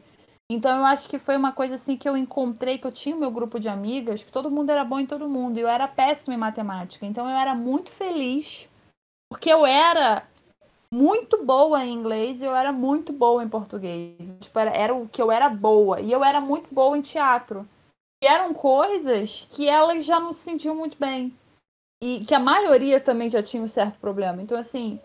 Então 0.53 0.79
eu 0.79 0.85
acho 0.85 1.07
que 1.07 1.17
foi 1.17 1.37
uma 1.37 1.53
coisa 1.53 1.75
assim 1.75 1.95
que 1.95 2.07
eu 2.07 2.17
encontrei, 2.17 2.77
que 2.77 2.85
eu 2.85 2.91
tinha 2.91 3.15
o 3.15 3.19
meu 3.19 3.31
grupo 3.31 3.57
de 3.57 3.69
amigas, 3.69 4.21
que 4.21 4.31
todo 4.31 4.51
mundo 4.51 4.69
era 4.69 4.83
bom 4.83 4.99
em 4.99 5.05
todo 5.05 5.29
mundo. 5.29 5.57
E 5.57 5.61
eu 5.61 5.67
era 5.69 5.87
péssima 5.87 6.33
em 6.33 6.37
matemática. 6.37 7.05
Então 7.05 7.29
eu 7.29 7.37
era 7.37 7.55
muito 7.55 7.89
feliz, 7.89 8.67
porque 9.29 9.49
eu 9.49 9.65
era 9.65 10.27
muito 10.93 11.45
boa 11.45 11.85
em 11.85 11.93
inglês 11.93 12.41
e 12.41 12.45
eu 12.45 12.53
era 12.53 12.73
muito 12.73 13.13
boa 13.13 13.41
em 13.41 13.47
português. 13.47 14.17
Tipo, 14.41 14.59
era, 14.59 14.71
era 14.71 14.93
o 14.93 15.07
que 15.07 15.21
eu 15.21 15.31
era 15.31 15.47
boa. 15.47 16.01
E 16.01 16.11
eu 16.11 16.21
era 16.21 16.41
muito 16.41 16.73
boa 16.75 16.97
em 16.97 17.01
teatro. 17.01 17.65
E 18.21 18.27
eram 18.27 18.53
coisas 18.53 19.47
que 19.51 19.69
elas 19.69 20.05
já 20.05 20.19
não 20.19 20.33
se 20.33 20.41
sentiam 20.41 20.75
muito 20.75 20.97
bem. 20.99 21.33
E 22.03 22.25
que 22.25 22.35
a 22.35 22.39
maioria 22.39 22.99
também 22.99 23.29
já 23.29 23.41
tinha 23.41 23.63
um 23.63 23.69
certo 23.69 23.97
problema. 23.99 24.41
Então, 24.41 24.57
assim, 24.57 24.99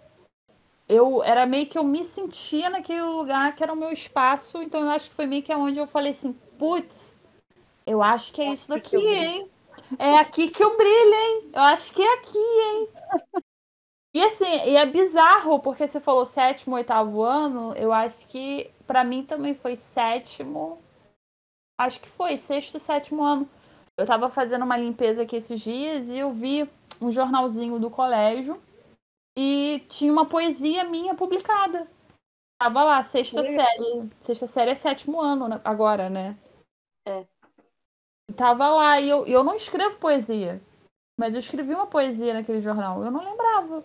eu 0.89 1.23
era 1.23 1.47
meio 1.47 1.67
que 1.67 1.77
eu 1.77 1.83
me 1.83 2.05
sentia 2.05 2.71
naquele 2.71 3.03
lugar 3.03 3.55
que 3.55 3.63
era 3.63 3.73
o 3.73 3.77
meu 3.77 3.91
espaço. 3.91 4.63
Então, 4.63 4.83
eu 4.83 4.91
acho 4.91 5.09
que 5.09 5.17
foi 5.17 5.27
meio 5.27 5.43
que 5.43 5.55
onde 5.55 5.79
eu 5.79 5.87
falei 5.87 6.13
assim: 6.13 6.33
putz, 6.59 7.21
eu 7.87 8.03
acho 8.03 8.33
que 8.33 8.41
é, 8.41 8.47
é 8.47 8.53
isso 8.53 8.69
daqui, 8.69 8.97
hein? 8.97 9.51
É 9.99 10.17
aqui 10.19 10.49
que 10.49 10.63
eu 10.63 10.77
brilho, 10.77 11.15
hein? 11.15 11.51
Eu 11.53 11.63
acho 11.63 11.93
que 11.93 12.03
é 12.03 12.15
aqui, 12.15 12.39
hein? 12.39 12.89
E 14.15 14.25
assim, 14.25 14.45
e 14.45 14.77
é 14.77 14.87
bizarro, 14.87 15.61
porque 15.61 15.87
você 15.87 16.01
falou 16.01 16.25
sétimo, 16.25 16.75
oitavo 16.75 17.23
ano, 17.23 17.75
eu 17.77 17.93
acho 17.93 18.27
que 18.29 18.71
para 18.87 19.05
mim 19.05 19.23
também 19.23 19.55
foi 19.55 19.77
sétimo. 19.77 20.79
Acho 21.79 22.01
que 22.01 22.09
foi, 22.09 22.39
sexto, 22.39 22.79
sétimo 22.79 23.23
ano. 23.23 23.47
Eu 23.99 24.07
tava 24.07 24.31
fazendo 24.31 24.65
uma 24.65 24.77
limpeza 24.77 25.23
aqui 25.23 25.37
esses 25.37 25.61
dias 25.61 26.09
e 26.09 26.19
eu 26.19 26.33
vi 26.33 26.69
um 27.01 27.13
jornalzinho 27.13 27.79
do 27.79 27.91
colégio 27.91 28.61
e 29.37 29.81
tinha 29.89 30.13
uma 30.13 30.27
poesia 30.27 30.85
minha 30.85 31.15
publicada. 31.15 31.87
Tava 32.59 32.83
lá, 32.83 33.03
sexta 33.03 33.43
série. 33.43 34.11
Sexta 34.19 34.47
série 34.47 34.71
é 34.71 34.75
sétimo 34.75 35.21
ano 35.21 35.47
né, 35.47 35.61
agora, 35.63 36.09
né? 36.09 36.39
É. 37.07 37.27
Tava 38.35 38.69
lá, 38.71 39.01
e 39.01 39.09
eu, 39.09 39.27
eu 39.27 39.45
não 39.45 39.55
escrevo 39.55 39.99
poesia. 39.99 40.61
Mas 41.19 41.35
eu 41.35 41.41
escrevi 41.41 41.75
uma 41.75 41.87
poesia 41.87 42.35
naquele 42.35 42.61
jornal. 42.61 43.05
Eu 43.05 43.11
não 43.11 43.23
lembrava. 43.23 43.85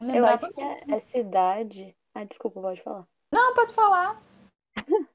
Não 0.00 0.12
lembrava. 0.12 0.46
Eu 0.46 0.48
acho 0.48 0.52
que 0.52 0.60
é, 0.60 0.96
é 0.96 1.00
cidade. 1.00 1.96
Ah, 2.14 2.24
desculpa, 2.24 2.60
pode 2.60 2.82
falar. 2.82 3.06
Não, 3.32 3.54
pode 3.54 3.74
falar. 3.74 4.22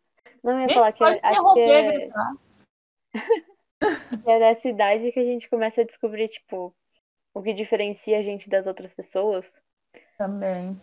não, 0.44 0.54
eu 0.54 0.68
ia 0.68 0.74
falar 0.74 0.92
que 0.92 1.04
é, 1.04 1.20
acho 1.24 1.54
que 1.54 1.60
é... 1.60 2.10
que 4.24 4.30
é 4.30 4.40
dessa 4.40 4.70
idade 4.70 5.12
que 5.12 5.20
a 5.20 5.26
gente 5.26 5.50
começa 5.50 5.82
a 5.82 5.86
descobrir, 5.86 6.28
tipo, 6.28 6.76
o 7.40 7.42
que 7.42 7.54
diferencia 7.54 8.20
a 8.20 8.22
gente 8.22 8.50
das 8.50 8.68
outras 8.68 8.94
pessoas. 8.94 9.50
Também. 10.18 10.80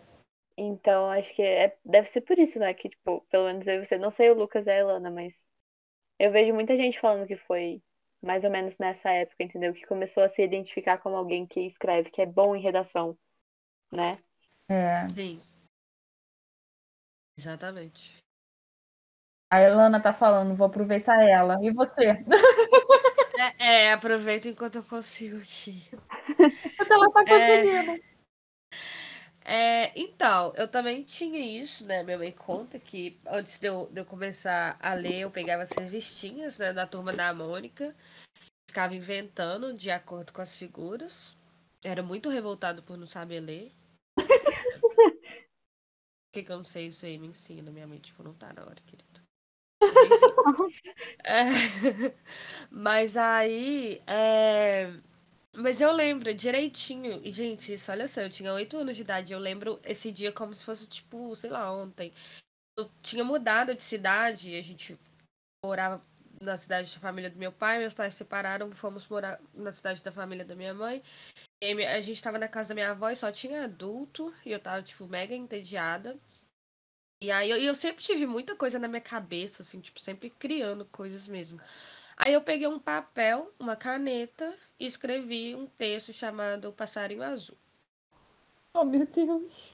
Então, 0.57 1.07
acho 1.11 1.31
que 1.35 1.43
é, 1.43 1.77
deve 1.85 2.09
ser 2.09 2.21
por 2.21 2.39
isso, 2.39 2.57
né? 2.57 2.73
Que, 2.73 2.89
tipo, 2.89 3.21
pelo 3.29 3.45
menos 3.45 3.67
eu 3.67 3.75
e 3.75 3.85
você, 3.85 3.95
não 3.95 4.09
sei 4.09 4.31
o 4.31 4.33
Lucas 4.33 4.65
e 4.65 4.71
a 4.71 4.75
Elana, 4.75 5.11
mas 5.11 5.35
eu 6.17 6.31
vejo 6.31 6.55
muita 6.55 6.75
gente 6.75 6.99
falando 6.99 7.27
que 7.27 7.37
foi 7.37 7.79
mais 8.19 8.43
ou 8.43 8.49
menos 8.49 8.75
nessa 8.79 9.11
época, 9.11 9.43
entendeu? 9.43 9.71
Que 9.71 9.85
começou 9.85 10.23
a 10.23 10.29
se 10.29 10.41
identificar 10.41 10.97
como 10.97 11.15
alguém 11.15 11.45
que 11.45 11.59
escreve, 11.59 12.09
que 12.09 12.23
é 12.23 12.25
bom 12.25 12.55
em 12.55 12.61
redação, 12.61 13.15
né? 13.91 14.17
É. 14.67 15.07
Sim. 15.09 15.39
Exatamente. 17.37 18.17
A 19.51 19.61
Elana 19.61 20.01
tá 20.01 20.11
falando, 20.11 20.55
vou 20.55 20.65
aproveitar 20.65 21.21
ela. 21.21 21.59
E 21.61 21.71
você? 21.71 22.25
É, 23.37 23.85
é 23.85 23.93
aproveito 23.93 24.47
enquanto 24.47 24.75
eu 24.75 24.83
consigo 24.83 25.37
aqui. 25.37 25.83
Enquanto 26.65 26.91
ela 26.91 27.11
tá 27.11 27.23
conseguindo. 27.25 27.91
É, 27.91 27.99
é, 29.49 29.93
então, 29.95 30.53
eu 30.57 30.67
também 30.67 31.03
tinha 31.03 31.39
isso, 31.39 31.85
né? 31.85 32.03
Minha 32.03 32.17
mãe 32.17 32.31
conta 32.33 32.77
que 32.77 33.17
antes 33.25 33.57
de 33.57 33.67
eu, 33.67 33.87
de 33.91 34.01
eu 34.01 34.05
começar 34.05 34.77
a 34.77 34.93
ler, 34.93 35.19
eu 35.19 35.31
pegava 35.31 35.63
as 35.63 35.71
revistinhas 35.71 36.57
né, 36.57 36.73
da 36.73 36.85
turma 36.85 37.13
da 37.13 37.33
Mônica, 37.33 37.95
ficava 38.69 38.93
inventando 38.93 39.73
de 39.73 39.89
acordo 39.89 40.33
com 40.33 40.41
as 40.41 40.57
figuras. 40.57 41.37
Era 41.81 42.03
muito 42.03 42.29
revoltado 42.29 42.83
por 42.83 42.97
não 42.97 43.05
saber 43.07 43.39
ler. 43.39 43.71
Por 46.29 46.41
que, 46.41 46.43
que 46.43 46.51
eu 46.51 46.57
não 46.57 46.65
sei 46.65 46.87
isso 46.87 47.05
aí? 47.05 47.17
Me 47.17 47.27
ensina. 47.27 47.71
Minha 47.71 47.87
mãe, 47.87 47.99
tipo, 47.99 48.21
não 48.21 48.33
tá 48.33 48.51
na 48.53 48.63
hora, 48.63 48.81
querido. 48.85 49.26
É, 51.23 51.43
mas 52.71 53.17
aí. 53.17 54.01
É... 54.07 54.91
Mas 55.55 55.81
eu 55.81 55.91
lembro 55.91 56.33
direitinho. 56.33 57.21
E, 57.25 57.31
gente, 57.31 57.73
isso, 57.73 57.91
olha 57.91 58.07
só, 58.07 58.21
eu 58.21 58.29
tinha 58.29 58.53
oito 58.53 58.77
anos 58.77 58.95
de 58.95 59.01
idade. 59.03 59.33
Eu 59.33 59.39
lembro 59.39 59.79
esse 59.83 60.11
dia 60.11 60.31
como 60.31 60.53
se 60.53 60.63
fosse, 60.63 60.87
tipo, 60.87 61.35
sei 61.35 61.49
lá, 61.49 61.71
ontem. 61.73 62.13
Eu 62.77 62.89
tinha 63.01 63.23
mudado 63.23 63.75
de 63.75 63.83
cidade. 63.83 64.55
A 64.57 64.61
gente 64.61 64.97
morava 65.65 66.01
na 66.41 66.57
cidade 66.57 66.93
da 66.95 67.01
família 67.01 67.29
do 67.29 67.37
meu 67.39 67.51
pai. 67.51 67.79
Meus 67.79 67.93
pais 67.93 68.13
se 68.15 68.19
separaram. 68.19 68.71
Fomos 68.71 69.07
morar 69.07 69.39
na 69.53 69.71
cidade 69.71 70.03
da 70.03 70.11
família 70.11 70.45
da 70.45 70.55
minha 70.55 70.73
mãe. 70.73 71.03
E 71.63 71.85
a 71.85 71.99
gente 72.01 72.21
tava 72.23 72.39
na 72.39 72.47
casa 72.47 72.69
da 72.69 72.75
minha 72.75 72.91
avó 72.91 73.09
e 73.09 73.15
só 73.15 73.31
tinha 73.31 73.65
adulto. 73.65 74.33
E 74.45 74.51
eu 74.51 74.59
tava, 74.59 74.83
tipo, 74.83 75.07
mega 75.07 75.35
entediada. 75.35 76.17
E 77.19 77.31
aí 77.31 77.49
eu, 77.49 77.57
eu 77.57 77.73
sempre 77.75 78.03
tive 78.03 78.27
muita 78.27 78.55
coisa 78.55 78.77
na 78.77 78.87
minha 78.87 79.01
cabeça, 79.01 79.63
assim, 79.63 79.79
tipo, 79.79 79.99
sempre 79.99 80.29
criando 80.29 80.85
coisas 80.85 81.27
mesmo. 81.27 81.59
Aí 82.15 82.33
eu 82.33 82.41
peguei 82.41 82.67
um 82.67 82.79
papel, 82.79 83.53
uma 83.59 83.75
caneta 83.75 84.53
e 84.79 84.85
escrevi 84.85 85.55
um 85.55 85.67
texto 85.67 86.13
chamado 86.13 86.73
Passarinho 86.73 87.23
Azul. 87.23 87.57
Oh, 88.73 88.83
meu 88.83 89.05
Deus. 89.05 89.73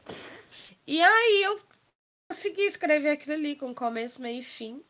E 0.85 1.01
aí 1.01 1.43
eu 1.43 1.59
consegui 2.29 2.63
escrever 2.63 3.11
aquilo 3.11 3.33
ali 3.33 3.55
com 3.55 3.73
começo, 3.73 4.21
meio 4.21 4.39
e 4.39 4.43
fim. 4.43 4.83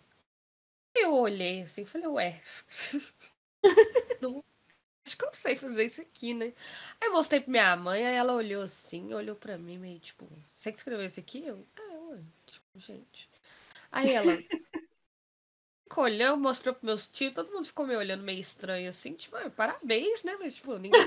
Eu 0.96 1.14
olhei 1.14 1.62
assim, 1.62 1.86
falei, 1.86 2.08
ué. 2.08 2.42
não, 4.22 4.44
acho 5.06 5.18
que 5.18 5.26
eu 5.26 5.34
sei 5.34 5.56
fazer 5.56 5.86
isso 5.86 6.02
aqui, 6.02 6.34
né? 6.34 6.54
Aí 7.02 7.08
eu 7.10 7.14
mostrei 7.14 7.40
pra 7.40 7.52
minha 7.52 7.76
mãe, 7.76 8.06
aí 8.06 8.16
ela 8.16 8.34
olhou 8.34 8.64
assim, 8.64 9.14
olhou 9.14 9.36
pra 9.36 9.58
mim, 9.58 9.78
meio 9.78 10.00
tipo, 10.00 10.28
você 10.52 10.72
que 10.72 10.78
escreveu 10.78 11.06
isso 11.06 11.20
aqui? 11.20 11.46
Eu, 11.46 11.66
é, 11.78 11.93
ué 12.76 12.82
gente. 12.82 13.30
Aí 13.92 14.12
ela 14.12 14.38
olhou, 15.96 16.38
mostrou 16.38 16.74
pros 16.74 16.84
meus 16.84 17.08
tios, 17.08 17.34
todo 17.34 17.52
mundo 17.52 17.66
ficou 17.66 17.86
me 17.86 17.96
olhando 17.96 18.24
meio 18.24 18.40
estranho 18.40 18.90
assim, 18.90 19.14
tipo, 19.14 19.36
ah, 19.36 19.50
parabéns, 19.50 20.24
né? 20.24 20.36
Mas, 20.40 20.56
tipo, 20.56 20.78
ninguém. 20.78 21.02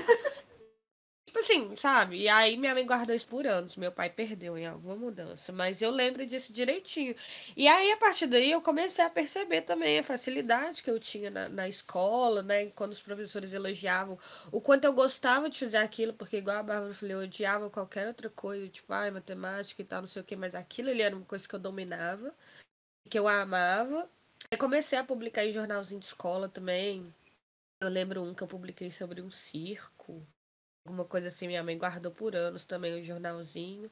Tipo 1.37 1.39
assim, 1.39 1.75
sabe? 1.75 2.17
E 2.17 2.29
aí 2.29 2.57
minha 2.57 2.73
mãe 2.73 2.85
guardou 2.85 3.15
isso 3.15 3.27
por 3.27 3.45
anos. 3.45 3.77
Meu 3.77 3.91
pai 3.91 4.09
perdeu 4.09 4.57
em 4.57 4.65
alguma 4.65 4.95
mudança. 4.95 5.51
Mas 5.51 5.81
eu 5.81 5.91
lembro 5.91 6.25
disso 6.25 6.51
direitinho. 6.51 7.15
E 7.55 7.67
aí, 7.67 7.91
a 7.91 7.97
partir 7.97 8.27
daí, 8.27 8.51
eu 8.51 8.61
comecei 8.61 9.03
a 9.03 9.09
perceber 9.09 9.61
também 9.61 9.99
a 9.99 10.03
facilidade 10.03 10.83
que 10.83 10.89
eu 10.89 10.99
tinha 10.99 11.29
na, 11.29 11.49
na 11.49 11.67
escola, 11.67 12.41
né? 12.41 12.67
Quando 12.67 12.93
os 12.93 13.01
professores 13.01 13.53
elogiavam 13.53 14.17
o 14.51 14.59
quanto 14.61 14.85
eu 14.85 14.93
gostava 14.93 15.49
de 15.49 15.59
fazer 15.59 15.77
aquilo, 15.77 16.13
porque 16.13 16.37
igual 16.37 16.57
a 16.57 16.63
Bárbara 16.63 16.93
eu 17.01 17.19
odiava 17.19 17.69
qualquer 17.69 18.07
outra 18.07 18.29
coisa, 18.29 18.67
tipo, 18.67 18.91
ai, 18.93 19.11
matemática 19.11 19.81
e 19.81 19.85
tal, 19.85 20.01
não 20.01 20.07
sei 20.07 20.21
o 20.21 20.25
que, 20.25 20.35
mas 20.35 20.55
aquilo 20.55 20.89
ali 20.89 21.01
era 21.01 21.15
uma 21.15 21.25
coisa 21.25 21.47
que 21.47 21.55
eu 21.55 21.59
dominava, 21.59 22.33
que 23.09 23.19
eu 23.19 23.27
amava. 23.27 24.09
Aí 24.51 24.57
comecei 24.57 24.97
a 24.97 25.03
publicar 25.03 25.45
em 25.45 25.51
jornalzinho 25.51 25.99
de 25.99 26.05
escola 26.07 26.49
também. 26.49 27.13
Eu 27.81 27.89
lembro 27.89 28.23
um 28.23 28.33
que 28.33 28.43
eu 28.43 28.47
publiquei 28.47 28.91
sobre 28.91 29.21
um 29.21 29.29
circo 29.31 30.25
alguma 30.87 31.05
coisa 31.05 31.27
assim, 31.27 31.47
minha 31.47 31.63
mãe 31.63 31.77
guardou 31.77 32.11
por 32.11 32.35
anos 32.35 32.65
também 32.65 32.99
o 32.99 33.03
jornalzinho. 33.03 33.91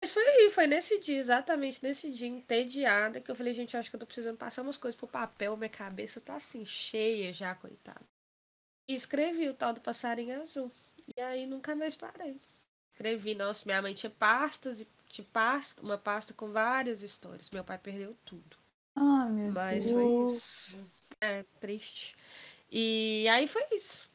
Mas 0.00 0.12
foi 0.12 0.24
aí, 0.24 0.50
foi 0.50 0.66
nesse 0.66 0.98
dia, 1.00 1.18
exatamente 1.18 1.82
nesse 1.82 2.10
dia, 2.12 2.28
entediada, 2.28 3.20
que 3.20 3.30
eu 3.30 3.34
falei, 3.36 3.52
gente, 3.52 3.74
eu 3.74 3.80
acho 3.80 3.90
que 3.90 3.96
eu 3.96 4.00
tô 4.00 4.06
precisando 4.06 4.36
passar 4.36 4.62
umas 4.62 4.76
coisas 4.76 4.98
pro 4.98 5.08
papel, 5.08 5.56
minha 5.56 5.70
cabeça 5.70 6.20
tá 6.20 6.36
assim, 6.36 6.64
cheia 6.66 7.32
já, 7.32 7.54
coitada. 7.54 8.04
E 8.88 8.94
escrevi 8.94 9.48
o 9.48 9.54
tal 9.54 9.72
do 9.72 9.80
passarinho 9.80 10.40
azul. 10.40 10.70
E 11.16 11.20
aí 11.20 11.46
nunca 11.46 11.74
mais 11.74 11.96
parei. 11.96 12.40
Escrevi, 12.92 13.34
nossa, 13.34 13.64
minha 13.66 13.82
mãe 13.82 13.94
tinha 13.94 14.10
pastas 14.10 14.80
e 14.80 14.88
tinha 15.08 15.26
pasta, 15.32 15.82
uma 15.82 15.98
pasta 15.98 16.32
com 16.34 16.50
várias 16.50 17.02
histórias. 17.02 17.50
Meu 17.50 17.64
pai 17.64 17.78
perdeu 17.78 18.16
tudo. 18.24 18.56
Ai, 18.94 19.30
meu 19.32 19.52
Mas 19.52 19.84
Deus. 19.84 19.92
foi 19.92 20.06
isso. 20.24 20.76
É, 21.20 21.42
triste. 21.60 22.16
E 22.70 23.26
aí 23.30 23.48
foi 23.48 23.64
isso. 23.72 24.05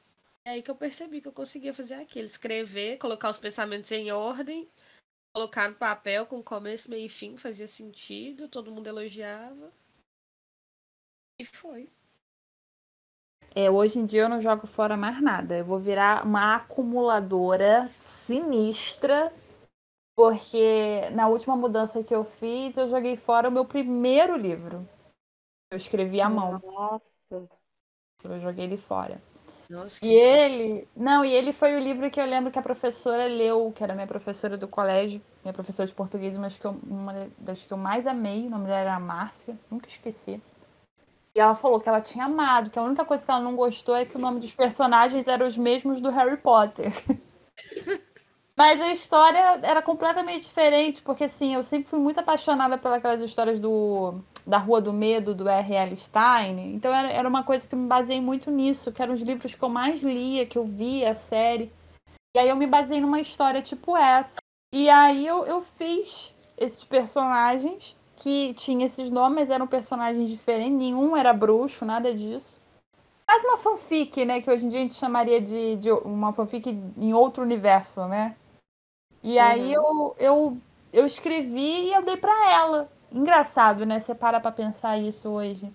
É 0.45 0.51
aí 0.51 0.63
que 0.63 0.71
eu 0.71 0.75
percebi 0.75 1.21
que 1.21 1.27
eu 1.27 1.33
conseguia 1.33 1.73
fazer 1.73 1.95
aquilo. 1.95 2.25
Escrever, 2.25 2.97
colocar 2.97 3.29
os 3.29 3.37
pensamentos 3.37 3.91
em 3.91 4.11
ordem, 4.11 4.67
colocar 5.33 5.69
no 5.69 5.75
papel 5.75 6.25
com 6.25 6.41
começo, 6.41 6.89
meio 6.89 7.05
e 7.05 7.09
fim, 7.09 7.37
fazia 7.37 7.67
sentido, 7.67 8.47
todo 8.47 8.71
mundo 8.71 8.87
elogiava. 8.87 9.71
E 11.39 11.45
foi. 11.45 11.89
É, 13.53 13.69
hoje 13.69 13.99
em 13.99 14.05
dia 14.05 14.21
eu 14.21 14.29
não 14.29 14.41
jogo 14.41 14.65
fora 14.65 14.95
mais 14.95 15.21
nada. 15.21 15.57
Eu 15.57 15.65
vou 15.65 15.79
virar 15.79 16.25
uma 16.25 16.55
acumuladora 16.55 17.89
sinistra, 17.99 19.31
porque 20.15 21.09
na 21.11 21.27
última 21.27 21.55
mudança 21.55 22.03
que 22.03 22.15
eu 22.15 22.23
fiz, 22.23 22.77
eu 22.77 22.87
joguei 22.87 23.17
fora 23.17 23.49
o 23.49 23.51
meu 23.51 23.65
primeiro 23.65 24.37
livro. 24.37 24.87
Eu 25.69 25.77
escrevi 25.77 26.21
à 26.21 26.29
mão. 26.29 26.59
Nossa. 26.59 27.49
Eu 28.23 28.39
joguei 28.39 28.65
ele 28.65 28.77
fora. 28.77 29.21
Nossa, 29.71 30.05
e 30.05 30.13
ele. 30.13 30.85
Não, 30.93 31.23
e 31.23 31.31
ele 31.33 31.53
foi 31.53 31.75
o 31.75 31.79
livro 31.79 32.11
que 32.11 32.19
eu 32.19 32.25
lembro 32.25 32.51
que 32.51 32.59
a 32.59 32.61
professora 32.61 33.25
leu, 33.25 33.71
que 33.73 33.81
era 33.81 33.95
minha 33.95 34.05
professora 34.05 34.57
do 34.57 34.67
colégio, 34.67 35.21
minha 35.41 35.53
professora 35.53 35.87
de 35.87 35.93
português, 35.93 36.35
mas 36.35 36.57
que 36.57 36.65
eu, 36.65 36.77
uma 36.85 37.29
das 37.37 37.63
que 37.63 37.71
eu 37.71 37.77
mais 37.77 38.05
amei, 38.05 38.47
o 38.47 38.49
nome 38.49 38.65
dela 38.65 38.79
era 38.79 38.99
Márcia, 38.99 39.57
nunca 39.71 39.87
esqueci. 39.87 40.41
E 41.33 41.39
ela 41.39 41.55
falou 41.55 41.79
que 41.79 41.87
ela 41.87 42.01
tinha 42.01 42.25
amado, 42.25 42.69
que 42.69 42.77
a 42.77 42.83
única 42.83 43.05
coisa 43.05 43.23
que 43.23 43.31
ela 43.31 43.39
não 43.39 43.55
gostou 43.55 43.95
é 43.95 44.03
que 44.03 44.17
o 44.17 44.19
nome 44.19 44.41
dos 44.41 44.51
personagens 44.51 45.29
eram 45.29 45.47
os 45.47 45.57
mesmos 45.57 46.01
do 46.01 46.09
Harry 46.09 46.35
Potter. 46.35 46.91
Mas 48.57 48.81
a 48.81 48.91
história 48.91 49.59
era 49.63 49.81
completamente 49.81 50.43
diferente, 50.43 51.01
porque 51.01 51.23
assim, 51.23 51.55
eu 51.55 51.63
sempre 51.63 51.89
fui 51.89 51.99
muito 51.99 52.19
apaixonada 52.19 52.77
pelas 52.77 53.21
histórias 53.21 53.59
do 53.59 54.21
da 54.45 54.57
Rua 54.57 54.81
do 54.81 54.91
Medo, 54.91 55.35
do 55.35 55.47
R.L. 55.47 55.95
Stein. 55.95 56.73
Então 56.73 56.93
era, 56.93 57.11
era 57.11 57.27
uma 57.27 57.43
coisa 57.43 57.67
que 57.67 57.75
eu 57.75 57.79
me 57.79 57.87
baseei 57.87 58.19
muito 58.19 58.49
nisso, 58.49 58.91
que 58.91 59.01
eram 59.01 59.13
os 59.13 59.21
livros 59.21 59.53
que 59.53 59.63
eu 59.63 59.69
mais 59.69 60.01
lia, 60.01 60.45
que 60.45 60.57
eu 60.57 60.65
via, 60.65 61.11
a 61.11 61.15
série. 61.15 61.71
E 62.35 62.39
aí 62.39 62.49
eu 62.49 62.55
me 62.55 62.67
baseei 62.67 63.01
numa 63.01 63.19
história 63.19 63.61
tipo 63.61 63.95
essa. 63.95 64.37
E 64.73 64.89
aí 64.89 65.25
eu, 65.27 65.45
eu 65.45 65.61
fiz 65.61 66.33
esses 66.57 66.83
personagens 66.83 67.95
que 68.15 68.53
tinham 68.53 68.85
esses 68.85 69.09
nomes, 69.09 69.49
eram 69.49 69.67
personagens 69.67 70.29
diferentes, 70.29 70.77
nenhum 70.77 71.17
era 71.17 71.33
bruxo, 71.33 71.83
nada 71.83 72.13
disso. 72.13 72.59
Quase 73.27 73.45
uma 73.47 73.57
fanfic, 73.57 74.25
né? 74.25 74.41
Que 74.41 74.49
hoje 74.49 74.65
em 74.65 74.69
dia 74.69 74.79
a 74.79 74.83
gente 74.83 74.95
chamaria 74.95 75.41
de, 75.41 75.75
de 75.77 75.91
uma 75.91 76.31
fanfic 76.33 76.69
em 76.97 77.13
outro 77.13 77.43
universo, 77.43 78.05
né? 78.05 78.35
E 79.23 79.37
uhum. 79.37 79.43
aí 79.43 79.73
eu, 79.73 80.15
eu, 80.17 80.57
eu 80.91 81.05
escrevi 81.05 81.87
e 81.87 81.93
eu 81.93 82.03
dei 82.03 82.17
para 82.17 82.51
ela. 82.51 82.89
Engraçado, 83.11 83.85
né? 83.85 83.99
Você 83.99 84.15
para 84.15 84.39
pra 84.39 84.51
pensar 84.51 84.97
isso 84.97 85.29
hoje. 85.29 85.71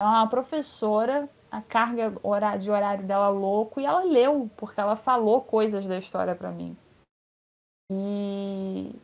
É 0.00 0.04
uma 0.04 0.28
professora, 0.28 1.28
a 1.50 1.60
carga 1.60 2.12
de 2.58 2.70
horário 2.70 3.04
dela 3.04 3.28
louco, 3.28 3.80
e 3.80 3.84
ela 3.84 4.04
leu, 4.04 4.48
porque 4.56 4.80
ela 4.80 4.94
falou 4.94 5.40
coisas 5.42 5.86
da 5.86 5.98
história 5.98 6.36
para 6.36 6.52
mim. 6.52 6.76
E 7.90 8.94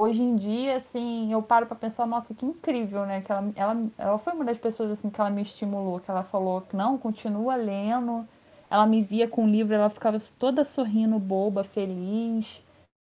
hoje 0.00 0.22
em 0.22 0.36
dia, 0.36 0.76
assim, 0.76 1.32
eu 1.32 1.42
paro 1.42 1.66
para 1.66 1.74
pensar, 1.74 2.06
nossa, 2.06 2.34
que 2.34 2.46
incrível, 2.46 3.04
né? 3.04 3.20
Que 3.20 3.32
ela, 3.32 3.52
ela, 3.56 3.90
ela 3.98 4.18
foi 4.18 4.32
uma 4.32 4.44
das 4.44 4.58
pessoas 4.58 4.92
assim 4.92 5.10
que 5.10 5.20
ela 5.20 5.30
me 5.30 5.42
estimulou, 5.42 5.98
que 5.98 6.10
ela 6.10 6.22
falou 6.22 6.60
que 6.60 6.76
não, 6.76 6.96
continua 6.96 7.56
lendo. 7.56 8.26
Ela 8.70 8.86
me 8.86 9.02
via 9.02 9.26
com 9.26 9.44
o 9.44 9.48
livro, 9.48 9.74
ela 9.74 9.90
ficava 9.90 10.18
toda 10.38 10.64
sorrindo, 10.64 11.18
boba, 11.18 11.64
feliz. 11.64 12.62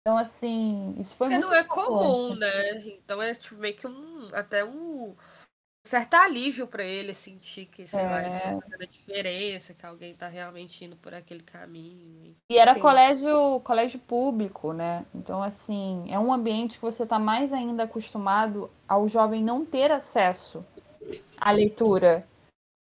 Então, 0.01 0.17
assim, 0.17 0.96
isso 0.98 1.15
foi 1.15 1.27
Porque 1.27 1.39
muito 1.39 1.51
não 1.51 1.55
é 1.55 1.63
comum, 1.63 2.36
né? 2.36 2.74
Então 2.88 3.22
é 3.22 3.36
tipo, 3.36 3.55
meio 3.55 3.75
que 3.75 3.86
um. 3.86 4.29
Até 4.34 4.65
um 4.65 5.15
certo 5.86 6.15
alívio 6.15 6.67
para 6.67 6.84
ele 6.84 7.13
sentir 7.13 7.67
que, 7.67 7.86
sei 7.88 8.00
é... 8.00 8.03
lá, 8.03 8.24
fazendo 8.24 8.81
a 8.81 8.86
diferença, 8.86 9.74
que 9.74 9.86
alguém 9.86 10.12
está 10.12 10.27
realmente 10.27 10.84
indo 10.84 10.96
por 10.96 11.13
aquele 11.13 11.43
caminho. 11.43 12.36
E 12.50 12.58
era 12.58 12.79
colégio, 12.79 13.60
colégio 13.62 14.00
público, 14.00 14.74
né? 14.74 15.05
Então, 15.13 15.41
assim, 15.41 16.05
é 16.10 16.17
um 16.17 16.34
ambiente 16.34 16.77
que 16.77 16.81
você 16.81 17.03
está 17.03 17.20
mais 17.20 17.53
ainda 17.53 17.84
acostumado 17.84 18.72
ao 18.88 19.08
jovem 19.08 19.43
não 19.43 19.63
ter 19.63 19.91
acesso 19.91 20.65
à 21.38 21.51
leitura. 21.51 22.25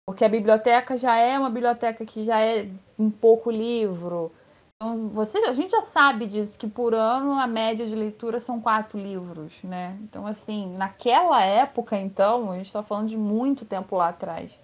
Porque 0.06 0.24
a 0.24 0.28
biblioteca 0.28 0.96
já 0.96 1.16
é 1.16 1.38
uma 1.38 1.50
biblioteca 1.50 2.04
que 2.04 2.24
já 2.24 2.40
é 2.40 2.66
um 2.98 3.10
pouco 3.10 3.50
livro, 3.50 4.32
então, 4.80 5.08
você, 5.08 5.38
a 5.38 5.52
gente 5.52 5.72
já 5.72 5.80
sabe 5.80 6.24
disso, 6.24 6.56
que 6.56 6.68
por 6.68 6.94
ano 6.94 7.32
a 7.32 7.48
média 7.48 7.84
de 7.84 7.96
leitura 7.96 8.38
são 8.38 8.60
quatro 8.60 8.96
livros, 8.96 9.60
né? 9.64 9.98
Então, 10.02 10.24
assim, 10.24 10.72
naquela 10.76 11.42
época, 11.42 11.96
então, 11.96 12.52
a 12.52 12.56
gente 12.56 12.66
está 12.66 12.80
falando 12.80 13.08
de 13.08 13.16
muito 13.16 13.64
tempo 13.64 13.96
lá 13.96 14.10
atrás. 14.10 14.56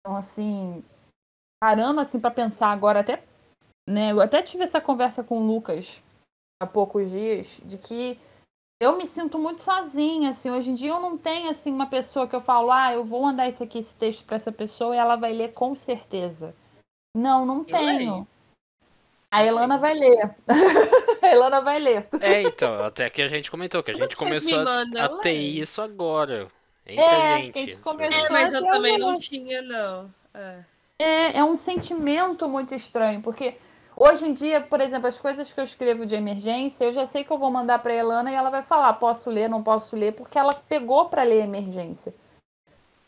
Então, 0.00 0.16
assim, 0.16 0.82
parando 1.62 2.00
assim 2.00 2.18
para 2.18 2.30
pensar 2.30 2.68
agora, 2.68 3.00
até, 3.00 3.22
né, 3.86 4.12
eu 4.12 4.20
até 4.22 4.42
tive 4.42 4.64
essa 4.64 4.80
conversa 4.80 5.22
com 5.22 5.38
o 5.38 5.46
Lucas 5.46 6.02
há 6.62 6.66
poucos 6.66 7.10
dias, 7.10 7.60
de 7.64 7.76
que 7.76 8.18
eu 8.80 8.96
me 8.96 9.06
sinto 9.06 9.38
muito 9.38 9.60
sozinha, 9.60 10.30
assim, 10.30 10.50
hoje 10.50 10.70
em 10.70 10.74
dia 10.74 10.92
eu 10.92 11.00
não 11.00 11.18
tenho, 11.18 11.50
assim, 11.50 11.70
uma 11.70 11.86
pessoa 11.86 12.26
que 12.26 12.34
eu 12.34 12.40
falo, 12.40 12.72
ah, 12.72 12.94
eu 12.94 13.04
vou 13.04 13.20
mandar 13.20 13.46
esse 13.46 13.62
aqui, 13.62 13.78
esse 13.78 13.94
texto 13.94 14.24
para 14.24 14.36
essa 14.36 14.50
pessoa 14.50 14.94
e 14.94 14.98
ela 14.98 15.16
vai 15.16 15.34
ler 15.34 15.52
com 15.52 15.74
certeza. 15.74 16.54
Não, 17.14 17.44
não 17.44 17.62
tenho. 17.62 18.26
A 19.34 19.44
Elana 19.44 19.78
vai 19.78 19.94
ler. 19.94 20.30
a 21.20 21.26
Elana 21.26 21.60
vai 21.60 21.80
ler. 21.80 22.06
É, 22.20 22.42
então, 22.42 22.84
até 22.84 23.10
que 23.10 23.20
a 23.20 23.26
gente 23.26 23.50
comentou 23.50 23.82
que 23.82 23.90
a 23.90 23.94
gente 23.94 24.14
começou 24.14 24.60
a, 24.60 24.82
a 24.82 25.08
ter 25.18 25.32
isso 25.32 25.82
agora. 25.82 26.46
Entre 26.86 27.02
é, 27.02 27.34
a 27.34 27.38
gente. 27.38 27.58
A 27.58 27.60
gente 27.62 27.76
começou 27.78 28.26
é, 28.26 28.30
mas 28.30 28.52
eu 28.52 28.64
também 28.64 28.96
não 28.96 29.14
tinha, 29.14 29.60
não. 29.60 30.08
É. 30.32 30.58
é. 31.00 31.38
É 31.38 31.44
um 31.44 31.56
sentimento 31.56 32.48
muito 32.48 32.76
estranho, 32.76 33.22
porque 33.22 33.56
hoje 33.96 34.24
em 34.24 34.32
dia, 34.32 34.60
por 34.60 34.80
exemplo, 34.80 35.08
as 35.08 35.18
coisas 35.18 35.52
que 35.52 35.58
eu 35.58 35.64
escrevo 35.64 36.06
de 36.06 36.14
emergência, 36.14 36.84
eu 36.84 36.92
já 36.92 37.04
sei 37.04 37.24
que 37.24 37.32
eu 37.32 37.38
vou 37.38 37.50
mandar 37.50 37.80
para 37.80 37.92
Elana 37.92 38.30
e 38.30 38.34
ela 38.36 38.50
vai 38.50 38.62
falar, 38.62 38.92
posso 38.92 39.30
ler, 39.30 39.48
não 39.48 39.64
posso 39.64 39.96
ler, 39.96 40.12
porque 40.12 40.38
ela 40.38 40.54
pegou 40.54 41.06
para 41.06 41.24
ler 41.24 41.42
emergência. 41.42 42.14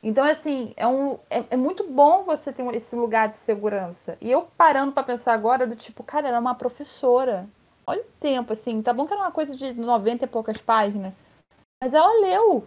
Então, 0.07 0.25
assim, 0.25 0.73
é, 0.77 0.87
um, 0.87 1.19
é, 1.29 1.43
é, 1.51 1.57
muito 1.57 1.83
bom 1.83 2.23
você 2.23 2.53
ter 2.53 2.65
esse 2.77 2.95
lugar 2.95 3.29
de 3.29 3.39
segurança. 3.39 4.17
E 4.21 4.31
eu 4.31 4.43
parando 4.57 4.93
para 4.93 5.03
pensar 5.03 5.35
agora, 5.35 5.67
do 5.67 5.75
tipo, 5.75 6.05
cara, 6.05 6.29
ela 6.29 6.37
é 6.37 6.41
uma 6.41 6.55
professora. 6.55 7.49
Olha 7.85 8.03
o 8.03 8.21
tempo, 8.21 8.53
assim, 8.53 8.81
tá 8.81 8.93
bom 8.93 9.05
que 9.05 9.13
era 9.13 9.23
uma 9.23 9.33
coisa 9.33 9.57
de 9.57 9.75
90 9.75 10.25
e 10.25 10.29
poucas 10.29 10.59
páginas. 10.59 11.13
Mas 11.83 11.93
ela 11.93 12.21
leu. 12.21 12.65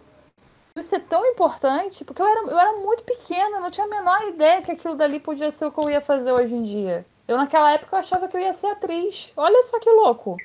Isso 0.76 0.94
é 0.94 0.98
tão 0.98 1.24
importante, 1.24 2.04
porque 2.04 2.20
eu 2.20 2.26
era, 2.26 2.40
eu 2.42 2.58
era 2.58 2.72
muito 2.78 3.04
pequena, 3.04 3.58
não 3.58 3.70
tinha 3.70 3.86
a 3.86 3.90
menor 3.90 4.22
ideia 4.28 4.60
que 4.60 4.72
aquilo 4.72 4.94
dali 4.94 5.18
podia 5.18 5.50
ser 5.50 5.64
o 5.64 5.72
que 5.72 5.82
eu 5.82 5.88
ia 5.88 6.02
fazer 6.02 6.32
hoje 6.32 6.54
em 6.54 6.62
dia. 6.62 7.06
Eu, 7.26 7.38
naquela 7.38 7.72
época, 7.72 7.96
eu 7.96 8.00
achava 8.00 8.28
que 8.28 8.36
eu 8.36 8.40
ia 8.42 8.52
ser 8.52 8.66
atriz. 8.66 9.32
Olha 9.34 9.62
só 9.62 9.80
que 9.80 9.88
louco 9.88 10.36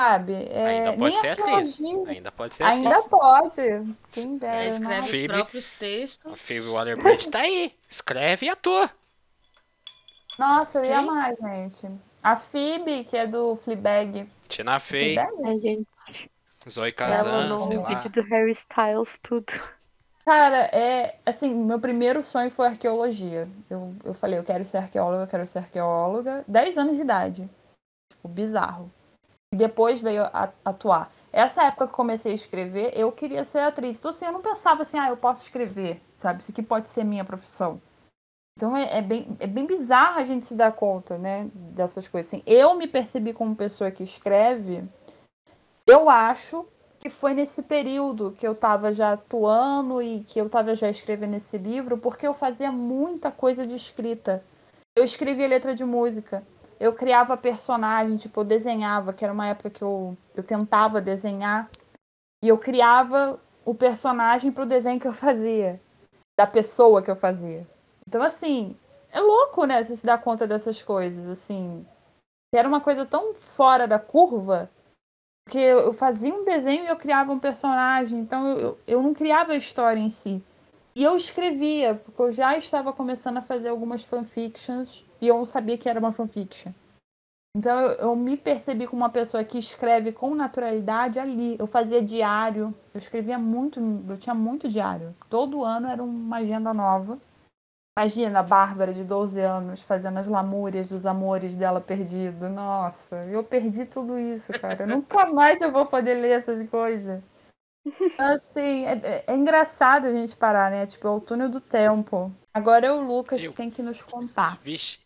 sabe? 0.00 0.48
É, 0.50 0.66
ainda 0.66 0.92
pode 0.96 1.18
ser 1.18 1.28
atriz. 1.28 1.80
Ainda 2.08 2.32
pode 2.32 2.54
ser 2.54 2.64
atriz. 2.64 2.86
Ainda 2.86 3.02
pode. 3.02 3.96
Quem 4.10 4.38
dera. 4.38 4.64
É, 4.64 4.68
escreve 4.68 5.08
Phoebe, 5.08 5.26
os 5.26 5.32
próprios 5.32 5.70
textos. 5.72 6.32
A 6.32 6.36
Phoebe 6.36 6.68
Waller-Bridge 6.68 7.28
tá 7.28 7.40
aí. 7.40 7.74
Escreve 7.88 8.46
e 8.46 8.48
atua. 8.48 8.90
Nossa, 10.38 10.78
eu 10.78 10.82
Quem? 10.82 10.90
ia 10.90 11.02
mais, 11.02 11.38
gente. 11.38 11.86
A 12.22 12.34
Phoebe, 12.36 13.04
que 13.04 13.16
é 13.16 13.26
do 13.26 13.56
Fleabag. 13.56 14.26
Tina 14.48 14.80
Fey. 14.80 15.18
É, 15.18 15.58
gente. 15.58 15.86
Zoe 16.68 16.92
Kazan, 16.92 17.58
sei 17.58 17.78
lá. 17.78 17.88
vídeo 17.88 18.10
do 18.10 18.28
Harry 18.28 18.52
Styles, 18.52 19.18
tudo. 19.22 19.52
Cara, 20.24 20.68
é 20.72 21.18
assim, 21.24 21.54
meu 21.54 21.80
primeiro 21.80 22.22
sonho 22.22 22.50
foi 22.50 22.66
arqueologia. 22.66 23.48
Eu, 23.68 23.94
eu 24.04 24.14
falei, 24.14 24.38
eu 24.38 24.44
quero 24.44 24.64
ser 24.64 24.76
arqueóloga, 24.76 25.24
eu 25.24 25.26
quero 25.26 25.46
ser 25.46 25.58
arqueóloga. 25.58 26.44
10 26.46 26.78
anos 26.78 26.96
de 26.96 27.02
idade. 27.02 27.50
Tipo, 28.10 28.28
bizarro 28.28 28.90
e 29.52 29.56
depois 29.56 30.00
veio 30.00 30.22
a, 30.24 30.50
atuar. 30.64 31.10
Essa 31.32 31.64
época 31.64 31.88
que 31.88 31.92
comecei 31.92 32.32
a 32.32 32.34
escrever, 32.34 32.92
eu 32.94 33.10
queria 33.10 33.44
ser 33.44 33.60
atriz. 33.60 33.98
Então, 33.98 34.10
assim, 34.10 34.24
eu 34.24 34.32
não 34.32 34.40
pensava 34.40 34.82
assim, 34.82 34.98
ah, 34.98 35.08
eu 35.08 35.16
posso 35.16 35.42
escrever, 35.42 36.00
sabe? 36.16 36.40
Isso 36.40 36.50
aqui 36.50 36.62
pode 36.62 36.88
ser 36.88 37.04
minha 37.04 37.24
profissão. 37.24 37.80
Então, 38.56 38.76
é, 38.76 38.98
é 38.98 39.02
bem, 39.02 39.36
é 39.40 39.46
bem 39.46 39.66
bizarro 39.66 40.18
a 40.18 40.24
gente 40.24 40.44
se 40.44 40.54
dar 40.54 40.72
conta, 40.72 41.18
né, 41.18 41.48
dessas 41.54 42.06
coisas. 42.06 42.32
Assim, 42.32 42.42
eu 42.46 42.74
me 42.74 42.86
percebi 42.86 43.32
como 43.32 43.56
pessoa 43.56 43.90
que 43.90 44.02
escreve, 44.02 44.84
eu 45.86 46.08
acho 46.08 46.66
que 46.98 47.08
foi 47.08 47.32
nesse 47.32 47.62
período 47.62 48.36
que 48.38 48.46
eu 48.46 48.52
estava 48.52 48.92
já 48.92 49.12
atuando 49.12 50.02
e 50.02 50.20
que 50.24 50.38
eu 50.38 50.46
estava 50.46 50.74
já 50.74 50.90
escrevendo 50.90 51.36
esse 51.36 51.56
livro, 51.56 51.96
porque 51.96 52.26
eu 52.26 52.34
fazia 52.34 52.70
muita 52.70 53.30
coisa 53.30 53.66
de 53.66 53.74
escrita. 53.74 54.44
Eu 54.94 55.04
escrevia 55.04 55.48
letra 55.48 55.74
de 55.74 55.84
música 55.84 56.44
eu 56.80 56.94
criava 56.94 57.36
personagem, 57.36 58.16
tipo, 58.16 58.40
eu 58.40 58.44
desenhava, 58.44 59.12
que 59.12 59.22
era 59.22 59.34
uma 59.34 59.46
época 59.46 59.68
que 59.68 59.82
eu, 59.82 60.16
eu 60.34 60.42
tentava 60.42 60.98
desenhar, 60.98 61.70
e 62.42 62.48
eu 62.48 62.56
criava 62.56 63.38
o 63.66 63.74
personagem 63.74 64.50
pro 64.50 64.64
desenho 64.64 64.98
que 64.98 65.06
eu 65.06 65.12
fazia, 65.12 65.78
da 66.38 66.46
pessoa 66.46 67.02
que 67.02 67.10
eu 67.10 67.16
fazia. 67.16 67.68
Então, 68.08 68.22
assim, 68.22 68.74
é 69.12 69.20
louco, 69.20 69.66
né, 69.66 69.82
você 69.82 69.94
se 69.94 70.06
dar 70.06 70.22
conta 70.22 70.46
dessas 70.46 70.80
coisas, 70.80 71.28
assim. 71.28 71.86
Era 72.54 72.66
uma 72.66 72.80
coisa 72.80 73.04
tão 73.04 73.34
fora 73.34 73.86
da 73.86 73.98
curva 73.98 74.70
que 75.50 75.58
eu 75.58 75.92
fazia 75.92 76.34
um 76.34 76.44
desenho 76.44 76.84
e 76.84 76.88
eu 76.88 76.96
criava 76.96 77.30
um 77.30 77.38
personagem, 77.38 78.20
então 78.20 78.58
eu, 78.58 78.78
eu 78.86 79.02
não 79.02 79.12
criava 79.12 79.52
a 79.52 79.56
história 79.56 80.00
em 80.00 80.10
si. 80.10 80.42
E 81.00 81.02
eu 81.02 81.16
escrevia, 81.16 81.94
porque 81.94 82.20
eu 82.20 82.30
já 82.30 82.58
estava 82.58 82.92
começando 82.92 83.38
a 83.38 83.40
fazer 83.40 83.70
algumas 83.70 84.04
fanfictions 84.04 85.02
e 85.18 85.28
eu 85.28 85.38
não 85.38 85.46
sabia 85.46 85.78
que 85.78 85.88
era 85.88 85.98
uma 85.98 86.12
fanfiction. 86.12 86.72
Então 87.56 87.80
eu, 87.80 87.90
eu, 87.92 88.14
me 88.14 88.36
percebi 88.36 88.86
como 88.86 89.00
uma 89.00 89.08
pessoa 89.08 89.42
que 89.42 89.56
escreve 89.56 90.12
com 90.12 90.34
naturalidade 90.34 91.18
ali. 91.18 91.56
Eu 91.58 91.66
fazia 91.66 92.02
diário, 92.02 92.74
eu 92.92 92.98
escrevia 92.98 93.38
muito, 93.38 93.80
eu 94.10 94.18
tinha 94.18 94.34
muito 94.34 94.68
diário. 94.68 95.16
Todo 95.30 95.64
ano 95.64 95.88
era 95.88 96.02
uma 96.02 96.36
agenda 96.36 96.74
nova. 96.74 97.18
Imagina 97.98 98.40
a 98.40 98.42
Bárbara 98.42 98.92
de 98.92 99.02
12 99.02 99.40
anos 99.40 99.80
fazendo 99.80 100.18
as 100.18 100.26
lamúrias 100.26 100.90
dos 100.90 101.06
amores 101.06 101.54
dela 101.54 101.80
perdido. 101.80 102.46
Nossa, 102.50 103.16
eu 103.24 103.42
perdi 103.42 103.86
tudo 103.86 104.18
isso, 104.18 104.52
cara. 104.60 104.86
Nunca 104.86 105.24
mais 105.32 105.62
eu 105.62 105.72
vou 105.72 105.86
poder 105.86 106.16
ler 106.16 106.32
essas 106.32 106.68
coisas. 106.68 107.22
Assim, 108.18 108.84
é, 108.84 109.00
é, 109.02 109.24
é 109.26 109.34
engraçado 109.34 110.06
a 110.06 110.12
gente 110.12 110.36
parar, 110.36 110.70
né? 110.70 110.86
Tipo, 110.86 111.08
é 111.08 111.10
o 111.10 111.20
túnel 111.20 111.48
do 111.48 111.60
tempo. 111.60 112.34
Agora 112.52 112.86
é 112.86 112.92
o 112.92 113.00
Lucas 113.00 113.42
eu... 113.42 113.50
que 113.50 113.56
tem 113.56 113.70
que 113.70 113.82
nos 113.82 114.02
contar. 114.02 114.58
Vixe, 114.62 114.98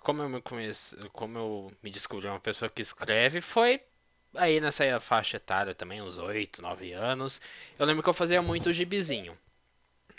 como 0.00 0.22
eu 0.22 0.28
me 0.28 0.40
conheço, 0.40 0.96
como 1.10 1.38
eu 1.38 1.72
me 1.82 1.90
descobri 1.90 2.26
uma 2.26 2.40
pessoa 2.40 2.68
que 2.68 2.82
escreve, 2.82 3.40
foi 3.40 3.80
aí 4.34 4.60
nessa 4.60 5.00
faixa 5.00 5.36
etária 5.36 5.74
também, 5.74 6.02
uns 6.02 6.18
8, 6.18 6.62
9 6.62 6.92
anos. 6.92 7.40
Eu 7.78 7.86
lembro 7.86 8.02
que 8.02 8.08
eu 8.08 8.14
fazia 8.14 8.42
muito 8.42 8.72
gibizinho. 8.72 9.36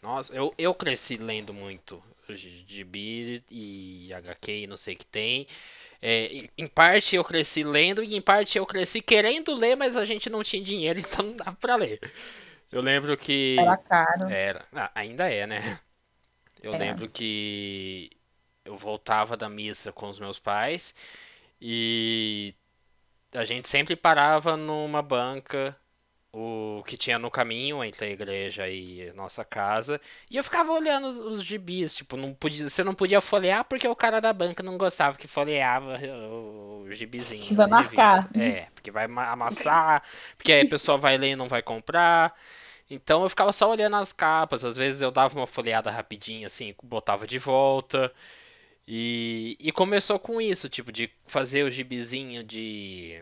Nossa, 0.01 0.33
eu, 0.33 0.53
eu 0.57 0.73
cresci 0.73 1.17
lendo 1.17 1.53
muito 1.53 2.01
gibi 2.29 3.43
e 3.49 4.13
HQ 4.13 4.63
e 4.63 4.67
não 4.67 4.77
sei 4.77 4.95
o 4.95 4.97
que 4.97 5.05
tem. 5.05 5.47
É, 6.01 6.49
em 6.57 6.67
parte 6.67 7.15
eu 7.15 7.23
cresci 7.23 7.63
lendo 7.63 8.03
e 8.03 8.15
em 8.15 8.21
parte 8.21 8.57
eu 8.57 8.65
cresci 8.65 9.01
querendo 9.01 9.53
ler, 9.53 9.75
mas 9.75 9.95
a 9.95 10.03
gente 10.03 10.29
não 10.29 10.43
tinha 10.43 10.63
dinheiro, 10.63 10.97
então 10.99 11.25
não 11.25 11.35
dava 11.35 11.55
pra 11.55 11.75
ler. 11.75 11.99
Eu 12.71 12.81
lembro 12.81 13.15
que. 13.17 13.57
Era 13.59 13.77
caro. 13.77 14.29
Era. 14.29 14.65
Ah, 14.73 14.91
ainda 14.95 15.29
é, 15.29 15.45
né? 15.45 15.79
Eu 16.61 16.73
é. 16.73 16.77
lembro 16.77 17.09
que 17.09 18.09
eu 18.63 18.77
voltava 18.77 19.35
da 19.35 19.49
missa 19.49 19.91
com 19.91 20.07
os 20.07 20.19
meus 20.19 20.39
pais 20.39 20.95
e 21.59 22.53
a 23.33 23.43
gente 23.43 23.67
sempre 23.67 23.95
parava 23.95 24.55
numa 24.55 25.01
banca 25.01 25.75
o 26.33 26.81
que 26.87 26.95
tinha 26.95 27.19
no 27.19 27.29
caminho 27.29 27.83
entre 27.83 28.05
a 28.05 28.09
igreja 28.09 28.67
e 28.69 29.09
a 29.09 29.13
nossa 29.13 29.43
casa. 29.43 29.99
E 30.29 30.37
eu 30.37 30.43
ficava 30.43 30.71
olhando 30.71 31.07
os, 31.07 31.17
os 31.17 31.43
gibis, 31.43 31.93
tipo, 31.93 32.15
não 32.15 32.33
podia, 32.33 32.69
você 32.69 32.83
não 32.83 32.93
podia 32.93 33.19
folhear 33.19 33.65
porque 33.65 33.87
o 33.87 33.95
cara 33.95 34.21
da 34.21 34.31
banca 34.31 34.63
não 34.63 34.77
gostava 34.77 35.17
que 35.17 35.27
folheava 35.27 35.99
o, 36.29 36.83
o 36.83 36.91
gibizinho. 36.91 37.43
Que 37.43 37.53
vai 37.53 37.67
marcar. 37.67 38.29
É, 38.33 38.67
porque 38.73 38.91
vai 38.91 39.05
amassar, 39.05 40.03
porque 40.37 40.53
aí 40.53 40.61
a 40.61 40.69
pessoa 40.69 40.97
vai 40.97 41.17
ler 41.17 41.31
e 41.31 41.35
não 41.35 41.49
vai 41.49 41.61
comprar. 41.61 42.33
Então 42.89 43.23
eu 43.23 43.29
ficava 43.29 43.51
só 43.51 43.69
olhando 43.69 43.95
as 43.97 44.13
capas, 44.13 44.63
às 44.63 44.77
vezes 44.77 45.01
eu 45.01 45.11
dava 45.11 45.37
uma 45.37 45.47
folheada 45.47 45.91
rapidinha 45.91 46.47
assim, 46.47 46.73
botava 46.83 47.27
de 47.27 47.39
volta. 47.39 48.11
E, 48.87 49.57
e 49.59 49.71
começou 49.71 50.19
com 50.19 50.41
isso, 50.41 50.67
tipo, 50.67 50.91
de 50.91 51.09
fazer 51.25 51.63
o 51.63 51.71
gibizinho 51.71 52.43
de, 52.43 53.21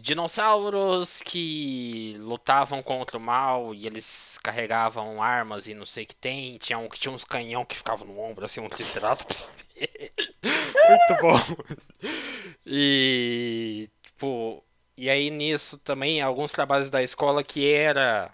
dinossauros 0.00 1.22
que 1.22 2.16
lutavam 2.18 2.82
contra 2.82 3.16
o 3.18 3.20
mal 3.20 3.74
e 3.74 3.86
eles 3.86 4.38
carregavam 4.42 5.22
armas 5.22 5.66
e 5.66 5.74
não 5.74 5.86
sei 5.86 6.04
o 6.04 6.06
que 6.06 6.16
tem. 6.16 6.58
Tinha 6.58 6.78
um 6.78 6.88
que 6.88 6.98
tinha 6.98 7.12
uns 7.12 7.24
canhão 7.24 7.64
que 7.64 7.76
ficavam 7.76 8.06
no 8.06 8.18
ombro, 8.20 8.44
assim, 8.44 8.60
um 8.60 8.68
triceratops. 8.68 9.54
Muito 10.42 11.20
bom. 11.20 11.38
E, 12.66 13.88
tipo, 14.02 14.64
e 14.96 15.10
aí 15.10 15.30
nisso 15.30 15.78
também 15.78 16.20
alguns 16.20 16.52
trabalhos 16.52 16.90
da 16.90 17.02
escola 17.02 17.42
que 17.44 17.70
era 17.72 18.32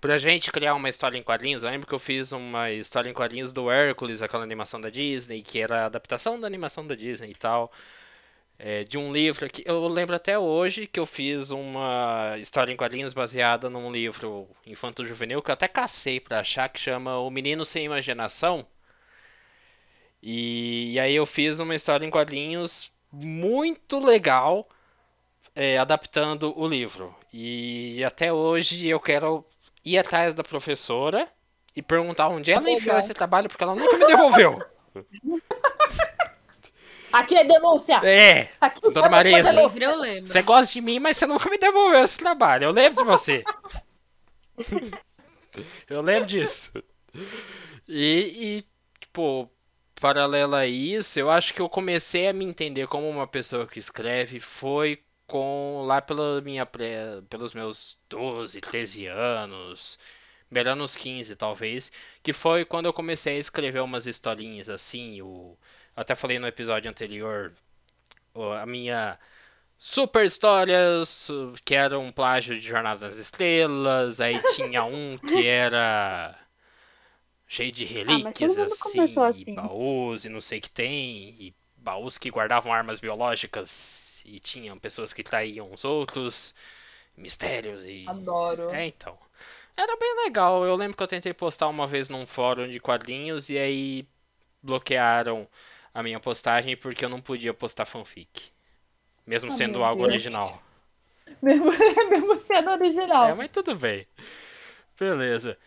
pra 0.00 0.18
gente 0.18 0.52
criar 0.52 0.74
uma 0.74 0.88
história 0.88 1.18
em 1.18 1.22
quadrinhos. 1.22 1.62
Eu 1.62 1.70
lembro 1.70 1.86
que 1.86 1.94
eu 1.94 1.98
fiz 1.98 2.32
uma 2.32 2.70
história 2.70 3.08
em 3.10 3.14
quadrinhos 3.14 3.52
do 3.52 3.70
Hércules, 3.70 4.22
aquela 4.22 4.42
animação 4.42 4.80
da 4.80 4.90
Disney, 4.90 5.42
que 5.42 5.58
era 5.58 5.86
adaptação 5.86 6.40
da 6.40 6.46
animação 6.46 6.86
da 6.86 6.94
Disney 6.94 7.30
e 7.30 7.34
tal. 7.34 7.72
É, 8.58 8.84
de 8.84 8.96
um 8.96 9.12
livro 9.12 9.48
que 9.50 9.62
eu 9.66 9.86
lembro 9.86 10.16
até 10.16 10.38
hoje 10.38 10.86
que 10.86 10.98
eu 10.98 11.04
fiz 11.04 11.50
uma 11.50 12.36
história 12.38 12.72
em 12.72 12.76
quadrinhos 12.76 13.12
baseada 13.12 13.68
num 13.68 13.92
livro 13.92 14.48
infanto-juvenil 14.64 15.42
que 15.42 15.50
eu 15.50 15.52
até 15.52 15.68
cacei 15.68 16.18
pra 16.18 16.40
achar, 16.40 16.68
que 16.70 16.80
chama 16.80 17.18
O 17.18 17.28
Menino 17.30 17.66
Sem 17.66 17.84
Imaginação. 17.84 18.66
E, 20.22 20.94
e 20.94 21.00
aí 21.00 21.14
eu 21.14 21.26
fiz 21.26 21.58
uma 21.58 21.74
história 21.74 22.06
em 22.06 22.10
quadrinhos 22.10 22.90
muito 23.12 23.98
legal, 23.98 24.66
é, 25.54 25.76
adaptando 25.76 26.58
o 26.58 26.66
livro. 26.66 27.14
E 27.32 28.02
até 28.04 28.32
hoje 28.32 28.88
eu 28.88 28.98
quero 28.98 29.44
ir 29.84 29.98
atrás 29.98 30.34
da 30.34 30.42
professora 30.42 31.28
e 31.74 31.82
perguntar 31.82 32.28
onde 32.28 32.50
ela 32.50 32.70
enfiou 32.70 32.96
esse 32.96 33.12
trabalho, 33.12 33.48
porque 33.48 33.62
ela 33.62 33.74
nunca 33.74 33.98
me 33.98 34.06
devolveu. 34.06 34.64
Aqui 37.12 37.36
é 37.36 37.44
denúncia! 37.44 38.00
É! 38.04 38.50
Aqui 38.60 38.80
Dona 38.90 39.08
Marisa, 39.08 39.68
você 39.68 40.42
gosta 40.42 40.72
de 40.72 40.80
mim, 40.80 40.98
mas 40.98 41.16
você 41.16 41.26
nunca 41.26 41.48
me 41.48 41.58
devolveu 41.58 42.02
esse 42.02 42.18
trabalho. 42.18 42.64
Eu 42.64 42.72
lembro 42.72 43.02
de 43.02 43.04
você. 43.04 43.44
eu 45.88 46.02
lembro 46.02 46.26
disso. 46.26 46.72
E, 47.88 48.58
e, 48.58 48.64
tipo, 49.00 49.50
paralelo 50.00 50.54
a 50.54 50.66
isso, 50.66 51.18
eu 51.18 51.30
acho 51.30 51.54
que 51.54 51.60
eu 51.60 51.68
comecei 51.68 52.28
a 52.28 52.32
me 52.32 52.44
entender 52.44 52.86
como 52.86 53.08
uma 53.08 53.26
pessoa 53.26 53.66
que 53.66 53.78
escreve 53.78 54.40
foi 54.40 55.02
com 55.26 55.84
lá 55.86 56.00
pela 56.00 56.40
minha 56.40 56.64
pré, 56.64 57.20
pelos 57.28 57.52
meus 57.54 57.98
12, 58.08 58.60
13 58.60 59.06
anos, 59.06 59.98
melhor 60.50 60.76
nos 60.76 60.94
15 60.96 61.34
talvez, 61.36 61.90
que 62.22 62.32
foi 62.32 62.64
quando 62.64 62.86
eu 62.86 62.92
comecei 62.92 63.36
a 63.36 63.40
escrever 63.40 63.80
umas 63.80 64.06
historinhas 64.06 64.68
assim, 64.68 65.20
o 65.22 65.56
até 65.96 66.14
falei 66.14 66.38
no 66.38 66.46
episódio 66.46 66.90
anterior, 66.90 67.52
a 68.60 68.66
minha 68.66 69.18
super 69.78 70.24
histórias 70.24 71.28
que 71.64 71.74
era 71.74 71.98
um 71.98 72.12
plágio 72.12 72.58
de 72.58 72.66
Jornada 72.66 73.08
das 73.08 73.18
Estrelas, 73.18 74.20
aí 74.20 74.40
tinha 74.54 74.84
um 74.84 75.18
que 75.18 75.46
era 75.46 76.38
cheio 77.48 77.72
de 77.72 77.84
ah, 77.84 77.88
relíquias 77.88 78.58
ah, 78.58 78.64
assim, 78.64 79.00
assim, 79.00 79.44
e 79.46 79.54
baús 79.54 80.24
e 80.24 80.28
não 80.28 80.40
sei 80.40 80.58
o 80.58 80.62
que 80.62 80.70
tem, 80.70 81.34
e 81.38 81.54
baús 81.76 82.18
que 82.18 82.30
guardavam 82.30 82.72
armas 82.72 83.00
biológicas 83.00 84.22
e 84.26 84.40
tinham 84.40 84.78
pessoas 84.78 85.12
que 85.12 85.22
traíam 85.22 85.72
os 85.72 85.84
outros, 85.84 86.54
mistérios 87.16 87.84
e. 87.84 88.04
Adoro. 88.08 88.70
É, 88.70 88.86
então. 88.86 89.16
Era 89.76 89.96
bem 89.96 90.24
legal. 90.24 90.64
Eu 90.64 90.74
lembro 90.74 90.96
que 90.96 91.02
eu 91.02 91.06
tentei 91.06 91.32
postar 91.32 91.68
uma 91.68 91.86
vez 91.86 92.08
num 92.08 92.26
fórum 92.26 92.66
de 92.66 92.80
quadrinhos 92.80 93.48
e 93.50 93.58
aí 93.58 94.08
bloquearam 94.62 95.46
a 95.96 96.02
minha 96.02 96.20
postagem 96.20 96.76
porque 96.76 97.06
eu 97.06 97.08
não 97.08 97.22
podia 97.22 97.54
postar 97.54 97.86
fanfic. 97.86 98.50
Mesmo 99.26 99.48
oh, 99.48 99.52
sendo 99.52 99.82
algo 99.82 100.02
Deus. 100.02 100.12
original. 100.12 100.62
Mesmo, 101.42 101.72
mesmo 102.08 102.38
sendo 102.38 102.70
original. 102.70 103.26
É, 103.26 103.34
mas 103.34 103.50
tudo 103.50 103.74
bem. 103.74 104.06
Beleza. 104.98 105.58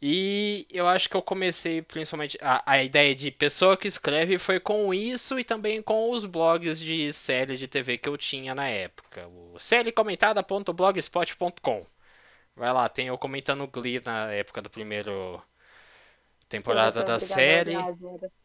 E 0.00 0.64
eu 0.70 0.86
acho 0.86 1.10
que 1.10 1.16
eu 1.16 1.22
comecei 1.22 1.82
principalmente. 1.82 2.38
A, 2.40 2.62
a 2.64 2.84
ideia 2.84 3.12
de 3.14 3.30
pessoa 3.32 3.76
que 3.76 3.88
escreve 3.88 4.38
foi 4.38 4.60
com 4.60 4.94
isso 4.94 5.36
e 5.38 5.44
também 5.44 5.82
com 5.82 6.10
os 6.10 6.24
blogs 6.24 6.78
de 6.78 7.12
série 7.12 7.56
de 7.56 7.66
TV 7.66 7.98
que 7.98 8.08
eu 8.08 8.16
tinha 8.16 8.54
na 8.54 8.68
época. 8.68 9.26
O 9.26 9.58
sériecomentada.blogspot.com. 9.58 11.84
Vai 12.54 12.72
lá, 12.72 12.88
tem 12.88 13.08
eu 13.08 13.18
comentando 13.18 13.66
Glee 13.66 14.00
na 14.04 14.30
época 14.32 14.62
do 14.62 14.70
primeiro 14.70 15.42
temporada 16.48 17.04
da 17.04 17.20
série. 17.20 17.74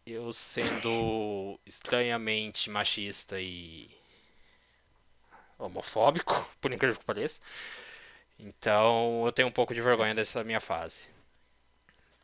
Eu 0.05 0.33
sendo 0.33 1.59
estranhamente 1.65 2.69
machista 2.69 3.39
e 3.39 3.89
homofóbico, 5.57 6.47
por 6.59 6.71
incrível 6.71 6.97
que 6.97 7.05
pareça. 7.05 7.39
Então 8.37 9.25
eu 9.25 9.31
tenho 9.31 9.47
um 9.47 9.51
pouco 9.51 9.73
de 9.73 9.81
vergonha 9.81 10.13
dessa 10.13 10.43
minha 10.43 10.59
fase. 10.59 11.07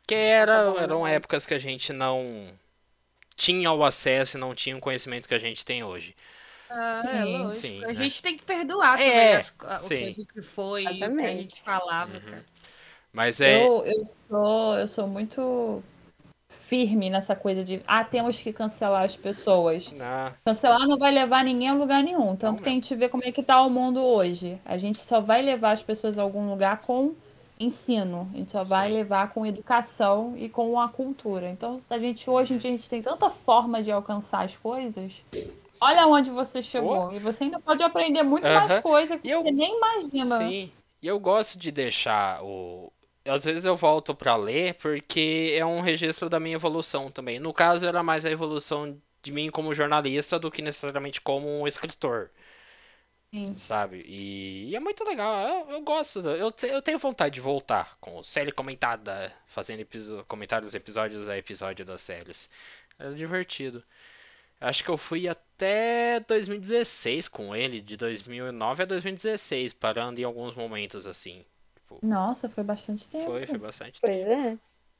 Que 0.06 0.14
era, 0.14 0.74
eram 0.78 1.06
épocas 1.06 1.46
que 1.46 1.54
a 1.54 1.58
gente 1.58 1.92
não 1.92 2.52
tinha 3.36 3.72
o 3.72 3.82
acesso 3.84 4.36
e 4.36 4.40
não 4.40 4.54
tinha 4.54 4.76
o 4.76 4.80
conhecimento 4.80 5.26
que 5.26 5.34
a 5.34 5.38
gente 5.38 5.64
tem 5.64 5.82
hoje. 5.82 6.14
Ah, 6.68 7.02
é 7.06 7.24
lógico. 7.24 7.66
Sim, 7.66 7.84
a 7.84 7.88
né? 7.88 7.94
gente 7.94 8.22
tem 8.22 8.36
que 8.36 8.44
perdoar 8.44 9.00
é, 9.00 9.36
as, 9.36 9.48
o 9.48 9.88
que 9.88 9.94
a 9.94 10.12
gente 10.12 10.42
foi, 10.42 10.84
o 10.84 11.16
que 11.16 11.22
a 11.22 11.34
gente 11.34 11.60
falava, 11.62 12.12
uhum. 12.14 12.20
cara. 12.20 12.44
Mas 13.12 13.40
é. 13.40 13.66
Eu, 13.66 13.84
eu, 13.84 14.04
sou, 14.04 14.78
eu 14.78 14.88
sou 14.88 15.06
muito 15.06 15.82
firme 16.48 17.10
nessa 17.10 17.34
coisa 17.34 17.62
de 17.64 17.80
ah, 17.86 18.04
temos 18.04 18.40
que 18.40 18.52
cancelar 18.52 19.04
as 19.04 19.16
pessoas. 19.16 19.92
Ah. 20.00 20.32
Cancelar 20.44 20.86
não 20.86 20.98
vai 20.98 21.12
levar 21.12 21.44
ninguém 21.44 21.68
a 21.68 21.74
lugar 21.74 22.02
nenhum. 22.02 22.36
Tanto 22.36 22.56
não, 22.56 22.62
que 22.62 22.68
a 22.68 22.72
gente 22.72 22.94
vê 22.94 23.08
como 23.08 23.24
é 23.24 23.32
que 23.32 23.42
tá 23.42 23.60
o 23.62 23.70
mundo 23.70 24.00
hoje. 24.00 24.60
A 24.64 24.78
gente 24.78 25.02
só 25.02 25.20
vai 25.20 25.42
levar 25.42 25.72
as 25.72 25.82
pessoas 25.82 26.18
a 26.18 26.22
algum 26.22 26.48
lugar 26.48 26.82
com 26.82 27.14
ensino. 27.58 28.28
A 28.32 28.36
gente 28.36 28.50
só 28.50 28.64
vai 28.64 28.88
Sim. 28.88 28.94
levar 28.94 29.32
com 29.32 29.44
educação 29.44 30.34
e 30.36 30.48
com 30.48 30.80
a 30.80 30.88
cultura. 30.88 31.50
Então, 31.50 31.80
a 31.90 31.98
gente 31.98 32.28
hoje 32.28 32.54
em 32.54 32.58
dia 32.58 32.70
a 32.70 32.76
gente 32.76 32.88
tem 32.88 33.02
tanta 33.02 33.28
forma 33.28 33.82
de 33.82 33.90
alcançar 33.90 34.44
as 34.44 34.56
coisas. 34.56 35.22
Olha 35.80 36.06
onde 36.06 36.30
você 36.30 36.62
chegou. 36.62 37.08
Oh. 37.08 37.12
E 37.12 37.18
você 37.18 37.44
ainda 37.44 37.60
pode 37.60 37.82
aprender 37.82 38.22
muito 38.22 38.44
uh 38.44 38.50
-huh. 38.50 38.68
mais 38.68 38.80
coisa 38.80 39.18
que 39.18 39.28
eu... 39.28 39.42
você 39.42 39.50
nem 39.50 39.76
imagina. 39.76 40.38
Sim. 40.38 40.72
E 41.02 41.06
eu 41.06 41.18
gosto 41.18 41.58
de 41.58 41.70
deixar 41.70 42.42
o. 42.42 42.92
Às 43.30 43.44
vezes 43.44 43.64
eu 43.64 43.76
volto 43.76 44.14
para 44.14 44.36
ler 44.36 44.74
porque 44.74 45.54
é 45.56 45.64
um 45.64 45.80
registro 45.80 46.28
da 46.28 46.40
minha 46.40 46.56
evolução 46.56 47.10
também. 47.10 47.38
No 47.38 47.52
caso, 47.52 47.86
era 47.86 48.02
mais 48.02 48.24
a 48.26 48.30
evolução 48.30 49.00
de 49.22 49.32
mim 49.32 49.50
como 49.50 49.74
jornalista 49.74 50.38
do 50.38 50.50
que 50.50 50.62
necessariamente 50.62 51.20
como 51.20 51.48
um 51.60 51.66
escritor. 51.66 52.30
Sim. 53.32 53.54
Sabe? 53.56 54.02
E, 54.06 54.70
e, 54.70 54.76
é 54.76 54.80
muito 54.80 55.04
legal. 55.04 55.46
Eu, 55.46 55.76
eu 55.76 55.80
gosto. 55.82 56.18
Eu, 56.20 56.52
eu 56.68 56.82
tenho 56.82 56.98
vontade 56.98 57.34
de 57.34 57.40
voltar 57.40 57.96
com 58.00 58.22
série 58.24 58.50
comentada, 58.50 59.32
fazendo 59.46 59.86
comentários 60.26 60.74
episódios 60.74 61.28
a 61.28 61.38
episódio 61.38 61.84
das 61.84 62.00
séries. 62.00 62.50
É 62.98 63.10
divertido. 63.10 63.84
Acho 64.60 64.84
que 64.84 64.90
eu 64.90 64.98
fui 64.98 65.28
até 65.28 66.20
2016 66.20 67.28
com 67.28 67.56
ele, 67.56 67.80
de 67.80 67.96
2009 67.96 68.82
a 68.82 68.86
2016, 68.86 69.72
parando 69.72 70.20
em 70.20 70.24
alguns 70.24 70.54
momentos 70.54 71.06
assim. 71.06 71.44
Tipo, 71.90 72.06
Nossa, 72.06 72.48
foi 72.48 72.62
bastante 72.62 73.06
tempo. 73.08 73.26
Foi, 73.26 73.46
foi 73.46 73.58
bastante 73.58 74.00
pois 74.00 74.24
tempo. 74.24 74.30
é. 74.30 74.58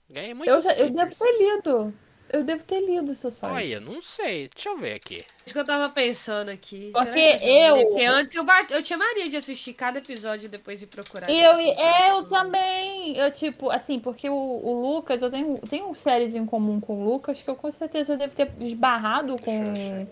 Ganhei 0.08 0.34
muitos 0.34 0.66
eu, 0.66 0.72
eu 0.72 0.90
devo 0.90 1.14
ter 1.14 1.38
lido. 1.38 1.94
Eu 2.32 2.44
devo 2.44 2.62
ter 2.62 2.80
lido 2.80 3.12
seu 3.14 3.30
site. 3.30 3.52
Olha, 3.52 3.80
não 3.80 4.00
sei. 4.00 4.48
Deixa 4.54 4.68
eu 4.68 4.78
ver 4.78 4.94
aqui. 4.94 5.24
Isso 5.44 5.52
que 5.52 5.58
eu 5.58 5.64
tava 5.64 5.88
pensando 5.92 6.48
aqui. 6.48 6.90
Porque 6.92 7.36
eu. 7.42 7.88
Porque 7.88 8.04
antes 8.04 8.34
eu, 8.36 8.44
bat... 8.44 8.72
eu 8.72 8.82
tinha 8.84 8.96
mania 8.96 9.28
de 9.28 9.36
assistir 9.36 9.72
cada 9.72 9.98
episódio 9.98 10.46
e 10.46 10.48
depois 10.48 10.78
de 10.78 10.86
procurar. 10.86 11.28
Eu, 11.28 11.58
eu 11.58 12.26
também. 12.28 13.16
Eu, 13.16 13.32
tipo, 13.32 13.68
assim, 13.70 13.98
porque 13.98 14.28
o, 14.28 14.34
o 14.34 14.94
Lucas, 14.94 15.22
eu 15.22 15.30
tenho, 15.30 15.58
tenho 15.68 15.92
séries 15.96 16.34
em 16.36 16.46
comum 16.46 16.80
com 16.80 17.00
o 17.00 17.04
Lucas 17.04 17.42
que 17.42 17.50
eu 17.50 17.56
com 17.56 17.70
certeza 17.72 18.16
devo 18.16 18.34
ter 18.34 18.48
esbarrado 18.60 19.36
com 19.42 20.06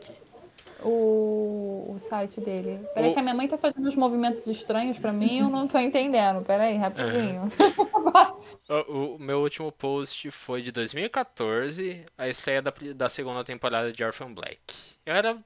o, 0.83 1.95
o 1.95 1.99
site 1.99 2.41
dele. 2.41 2.81
Peraí, 2.95 3.11
o... 3.11 3.15
que 3.15 3.19
a 3.19 3.23
minha 3.23 3.35
mãe 3.35 3.49
tá 3.49 3.59
fazendo 3.59 3.89
uns 3.89 3.97
movimentos 3.97 4.47
estranhos 4.47 4.99
pra 4.99 5.13
mim 5.13 5.41
eu 5.41 5.49
não 5.49 5.67
tô 5.67 5.79
entendendo. 5.79 6.45
Peraí, 6.45 6.77
rapidinho. 6.77 7.43
Uhum. 7.43 7.49
O, 8.69 9.15
o, 9.15 9.19
meu 9.19 9.41
último 9.41 9.73
post 9.73 10.31
foi 10.31 10.61
de 10.61 10.71
2014, 10.71 12.05
a 12.19 12.29
estreia 12.29 12.61
da, 12.61 12.73
da 12.95 13.09
segunda 13.09 13.43
temporada 13.43 13.91
de 13.91 14.05
Orphan 14.05 14.33
Black. 14.33 14.61
Eu 15.07 15.15
era. 15.15 15.39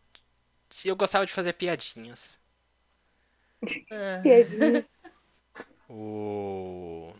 Eu 0.85 0.97
gostava 0.97 1.25
de 1.25 1.33
fazer 1.33 1.53
piadinhas. 1.53 2.37
Piadinha. 4.23 4.85
o. 5.89 7.13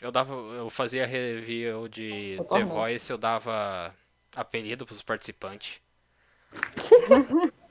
Eu 0.00 0.12
dava. 0.12 0.32
Eu 0.32 0.70
fazia 0.70 1.06
review 1.06 1.88
de 1.88 2.36
The 2.48 2.64
Voice, 2.64 3.10
eu 3.10 3.18
dava 3.18 3.92
apelido 4.34 4.86
pros 4.86 5.02
participantes. 5.02 5.81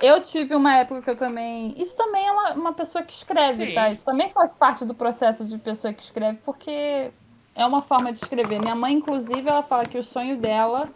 Eu 0.00 0.20
tive 0.20 0.54
uma 0.54 0.74
época 0.76 1.02
que 1.02 1.10
eu 1.10 1.16
também. 1.16 1.74
Isso 1.76 1.96
também 1.96 2.26
é 2.26 2.32
uma, 2.32 2.52
uma 2.54 2.72
pessoa 2.72 3.04
que 3.04 3.12
escreve, 3.12 3.68
Sim. 3.68 3.74
tá? 3.74 3.90
Isso 3.90 4.04
também 4.04 4.28
faz 4.28 4.54
parte 4.54 4.84
do 4.84 4.94
processo 4.94 5.44
de 5.44 5.58
pessoa 5.58 5.92
que 5.92 6.02
escreve, 6.02 6.38
porque 6.44 7.10
é 7.54 7.66
uma 7.66 7.82
forma 7.82 8.12
de 8.12 8.18
escrever. 8.18 8.60
Minha 8.60 8.74
mãe, 8.74 8.94
inclusive, 8.94 9.48
ela 9.48 9.62
fala 9.62 9.84
que 9.84 9.98
o 9.98 10.04
sonho 10.04 10.36
dela 10.38 10.88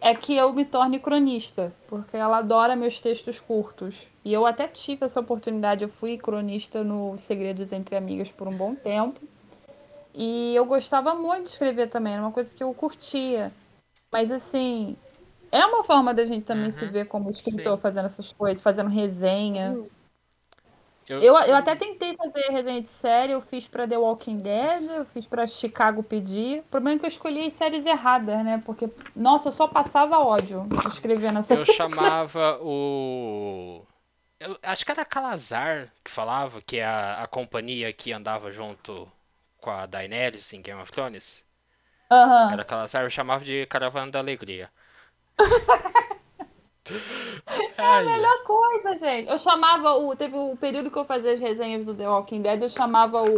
é 0.00 0.14
que 0.14 0.36
eu 0.36 0.52
me 0.52 0.64
torne 0.64 0.98
cronista, 0.98 1.72
porque 1.88 2.16
ela 2.16 2.38
adora 2.38 2.76
meus 2.76 2.98
textos 3.00 3.40
curtos. 3.40 4.06
E 4.24 4.32
eu 4.32 4.46
até 4.46 4.66
tive 4.68 5.04
essa 5.04 5.20
oportunidade, 5.20 5.82
eu 5.82 5.88
fui 5.88 6.16
cronista 6.16 6.84
no 6.84 7.16
Segredos 7.18 7.72
Entre 7.72 7.96
Amigas 7.96 8.30
por 8.30 8.46
um 8.46 8.56
bom 8.56 8.74
tempo. 8.74 9.20
E 10.14 10.54
eu 10.54 10.64
gostava 10.64 11.14
muito 11.14 11.44
de 11.44 11.50
escrever 11.50 11.88
também, 11.88 12.14
era 12.14 12.22
uma 12.22 12.32
coisa 12.32 12.52
que 12.54 12.62
eu 12.62 12.72
curtia. 12.74 13.52
Mas 14.10 14.32
assim, 14.32 14.96
é 15.50 15.64
uma 15.64 15.82
forma 15.82 16.12
da 16.12 16.24
gente 16.24 16.44
também 16.44 16.66
uhum. 16.66 16.72
se 16.72 16.86
ver 16.86 17.06
como 17.06 17.30
escritor 17.30 17.76
Sim. 17.76 17.82
fazendo 17.82 18.06
essas 18.06 18.32
coisas, 18.32 18.62
fazendo 18.62 18.90
resenha. 18.90 19.76
Eu, 21.08 21.22
eu, 21.22 21.38
eu, 21.40 21.56
até 21.56 21.74
tentei 21.74 22.14
fazer 22.14 22.50
resenha 22.50 22.82
de 22.82 22.88
série, 22.88 23.32
eu 23.32 23.40
fiz 23.40 23.66
pra 23.66 23.88
The 23.88 23.96
Walking 23.96 24.36
Dead, 24.36 24.90
eu 24.90 25.06
fiz 25.06 25.26
pra 25.26 25.46
Chicago 25.46 26.02
Pedir. 26.02 26.60
O 26.60 26.64
problema 26.64 26.96
é 26.96 26.98
que 26.98 27.06
eu 27.06 27.08
escolhi 27.08 27.46
as 27.46 27.54
séries 27.54 27.86
erradas, 27.86 28.44
né? 28.44 28.60
Porque, 28.64 28.90
nossa, 29.16 29.48
eu 29.48 29.52
só 29.52 29.66
passava 29.66 30.18
ódio 30.18 30.68
escrevendo 30.86 31.38
essa 31.38 31.54
Eu 31.54 31.64
chamava 31.64 32.58
o. 32.60 33.82
Eu 34.38 34.56
acho 34.62 34.84
que 34.84 34.92
era 34.92 35.04
Calazar 35.04 35.90
que 36.04 36.10
falava, 36.10 36.60
que 36.60 36.76
é 36.76 36.84
a, 36.84 37.22
a 37.22 37.26
companhia 37.26 37.90
que 37.92 38.12
andava 38.12 38.52
junto 38.52 39.10
com 39.60 39.70
a 39.70 39.86
Daenerys 39.86 40.52
em 40.52 40.60
Game 40.60 40.80
of 40.80 40.92
Thrones. 40.92 41.42
Uhum. 42.10 42.52
Era 42.52 42.64
Calazar, 42.64 43.02
eu 43.02 43.10
chamava 43.10 43.44
de 43.44 43.66
Caravana 43.66 44.12
da 44.12 44.18
Alegria. 44.18 44.70
É 47.76 47.84
a 47.84 48.02
melhor 48.02 48.42
coisa, 48.44 48.96
gente. 48.96 49.30
Eu 49.30 49.38
chamava 49.38 49.92
o. 49.92 50.14
Teve 50.16 50.36
o 50.36 50.52
um 50.52 50.56
período 50.56 50.90
que 50.90 50.98
eu 50.98 51.04
fazia 51.04 51.32
as 51.32 51.40
resenhas 51.40 51.84
do 51.84 51.94
The 51.94 52.08
Walking 52.08 52.42
Dead, 52.42 52.62
eu 52.62 52.68
chamava 52.68 53.22
o, 53.22 53.36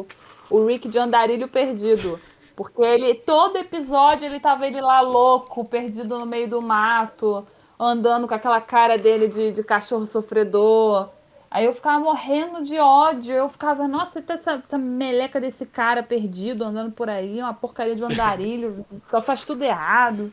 o, 0.00 0.06
o 0.50 0.66
Rick 0.66 0.88
de 0.88 0.98
Andarilho 0.98 1.48
Perdido. 1.48 2.20
Porque 2.54 2.82
ele, 2.82 3.14
todo 3.14 3.56
episódio, 3.56 4.26
ele 4.26 4.38
tava 4.38 4.66
ele 4.66 4.80
lá 4.80 5.00
louco, 5.00 5.64
perdido 5.64 6.18
no 6.18 6.26
meio 6.26 6.48
do 6.48 6.60
mato, 6.60 7.46
andando 7.78 8.28
com 8.28 8.34
aquela 8.34 8.60
cara 8.60 8.98
dele 8.98 9.28
de, 9.28 9.52
de 9.52 9.64
cachorro 9.64 10.04
sofredor. 10.04 11.08
Aí 11.50 11.64
eu 11.64 11.72
ficava 11.72 11.98
morrendo 11.98 12.62
de 12.62 12.78
ódio. 12.78 13.34
Eu 13.34 13.48
ficava, 13.48 13.88
nossa, 13.88 14.20
tem 14.20 14.34
essa, 14.34 14.62
essa 14.64 14.78
meleca 14.78 15.40
desse 15.40 15.64
cara 15.64 16.02
perdido 16.02 16.64
andando 16.64 16.92
por 16.92 17.08
aí, 17.08 17.40
uma 17.40 17.54
porcaria 17.54 17.96
de 17.96 18.04
andarilho, 18.04 18.84
só 19.10 19.22
faz 19.22 19.44
tudo 19.44 19.62
errado. 19.62 20.32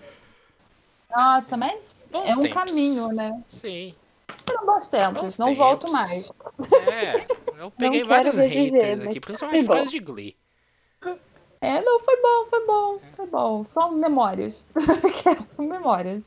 Nossa, 1.09 1.57
mas 1.57 1.95
bons 2.11 2.29
é 2.29 2.33
um 2.33 2.43
tempos. 2.43 2.53
caminho, 2.53 3.07
né? 3.09 3.43
Sim. 3.49 3.95
Foram 4.45 4.65
bons 4.65 4.87
tempos, 4.87 5.21
bons 5.21 5.37
não 5.37 5.47
tempos. 5.47 5.59
volto 5.59 5.91
mais. 5.91 6.31
É, 6.91 7.25
eu 7.59 7.71
peguei 7.77 8.03
vários 8.03 8.37
haters 8.37 9.01
aqui, 9.01 9.19
principalmente 9.19 9.65
por 9.65 9.75
causa 9.75 9.91
de 9.91 9.99
Glee. 9.99 10.37
É, 11.59 11.81
não, 11.81 11.99
foi 11.99 12.21
bom, 12.21 12.45
foi 12.49 12.65
bom, 12.65 12.99
foi 13.15 13.27
bom. 13.27 13.65
Só 13.65 13.89
memórias. 13.89 14.65
memórias. 15.57 16.23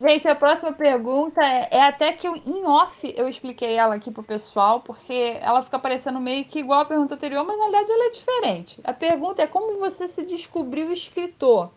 Gente, 0.00 0.26
a 0.26 0.34
próxima 0.34 0.72
pergunta 0.72 1.40
é, 1.40 1.68
é, 1.70 1.82
até 1.82 2.12
que 2.12 2.26
eu, 2.26 2.34
em 2.34 2.64
off 2.64 3.14
eu 3.16 3.28
expliquei 3.28 3.74
ela 3.74 3.94
aqui 3.94 4.10
pro 4.10 4.24
pessoal, 4.24 4.80
porque 4.80 5.36
ela 5.40 5.62
fica 5.62 5.78
parecendo 5.78 6.20
meio 6.20 6.44
que 6.44 6.58
igual 6.58 6.80
a 6.80 6.84
pergunta 6.84 7.14
anterior, 7.14 7.44
mas 7.44 7.56
na 7.56 7.64
verdade 7.64 7.92
ela 7.92 8.06
é 8.06 8.10
diferente. 8.10 8.80
A 8.82 8.92
pergunta 8.92 9.42
é 9.42 9.46
como 9.46 9.78
você 9.78 10.08
se 10.08 10.24
descobriu 10.26 10.92
escritor? 10.92 11.70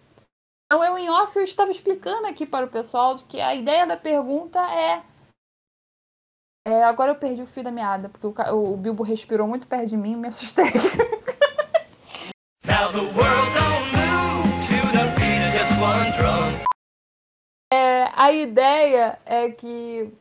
Então, 0.70 0.84
eu 0.84 0.98
em 0.98 1.10
off 1.10 1.34
eu 1.38 1.46
estava 1.46 1.72
explicando 1.72 2.28
aqui 2.28 2.46
para 2.46 2.66
o 2.66 2.70
pessoal 2.70 3.16
de 3.16 3.24
que 3.24 3.40
a 3.40 3.56
ideia 3.56 3.88
da 3.88 3.96
pergunta 3.96 4.60
é. 4.60 5.02
é 6.68 6.84
agora 6.84 7.12
eu 7.12 7.16
perdi 7.16 7.42
o 7.42 7.46
fio 7.46 7.64
da 7.64 7.72
meada, 7.72 8.10
porque 8.10 8.28
o, 8.28 8.74
o 8.74 8.78
Bilbo 8.78 9.02
respirou 9.02 9.48
muito 9.48 9.66
perto 9.66 9.88
de 9.88 9.96
mim 9.96 10.12
e 10.12 10.16
me 10.18 10.28
assustei. 10.28 10.66
Now 12.68 12.92
the 12.92 13.00
world 13.00 13.54
don't 13.56 13.96
move 13.96 14.68
to 14.68 14.92
the 14.92 15.06
beat 15.16 15.48
of 15.48 15.58
just 15.58 15.80
one 15.80 16.12
drum. 16.18 16.68
É, 17.72 18.12
a 18.14 18.34
ideia 18.34 19.18
é 19.26 19.50
que 19.50 20.12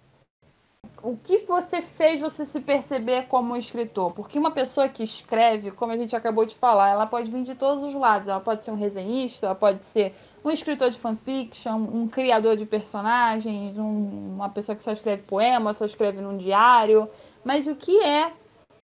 o 1.03 1.17
que 1.17 1.39
você 1.39 1.83
fez 1.83 2.21
você 2.21 2.47
se 2.47 2.61
perceber 2.61 3.27
como 3.27 3.55
um 3.55 3.57
escritor? 3.57 4.13
Porque 4.13 4.39
uma 4.39 4.53
pessoa 4.53 4.89
que 4.89 5.03
escreve, 5.03 5.73
como 5.73 5.91
a 5.91 5.97
gente 5.97 6.15
acabou 6.15 6.47
de 6.47 6.55
falar, 6.55 6.91
ela 6.91 7.07
pode 7.07 7.33
vir 7.33 7.43
de 7.43 7.57
todos 7.57 7.83
os 7.83 7.95
lados. 7.95 8.29
Ela 8.29 8.41
pode 8.41 8.63
ser 8.63 8.71
um 8.71 8.77
resenhista, 8.77 9.47
ela 9.47 9.55
pode 9.57 9.83
ser 9.83 10.15
um 10.47 10.51
escritor 10.53 10.91
de 10.91 10.99
fanfiction, 10.99 11.75
um 11.75 12.07
criador 12.07 12.57
de 12.57 12.65
personagens, 12.65 13.77
um, 13.77 14.35
uma 14.35 14.49
pessoa 14.49 14.77
que 14.77 14.85
só 14.85 14.93
escreve 14.93 15.25
poema, 15.25 15.75
só 15.75 15.85
escreve 15.85 16.21
num 16.21 16.37
diário. 16.37 17.11
Mas 17.45 17.67
o 17.67 17.75
que 17.75 18.01
é 18.01 18.33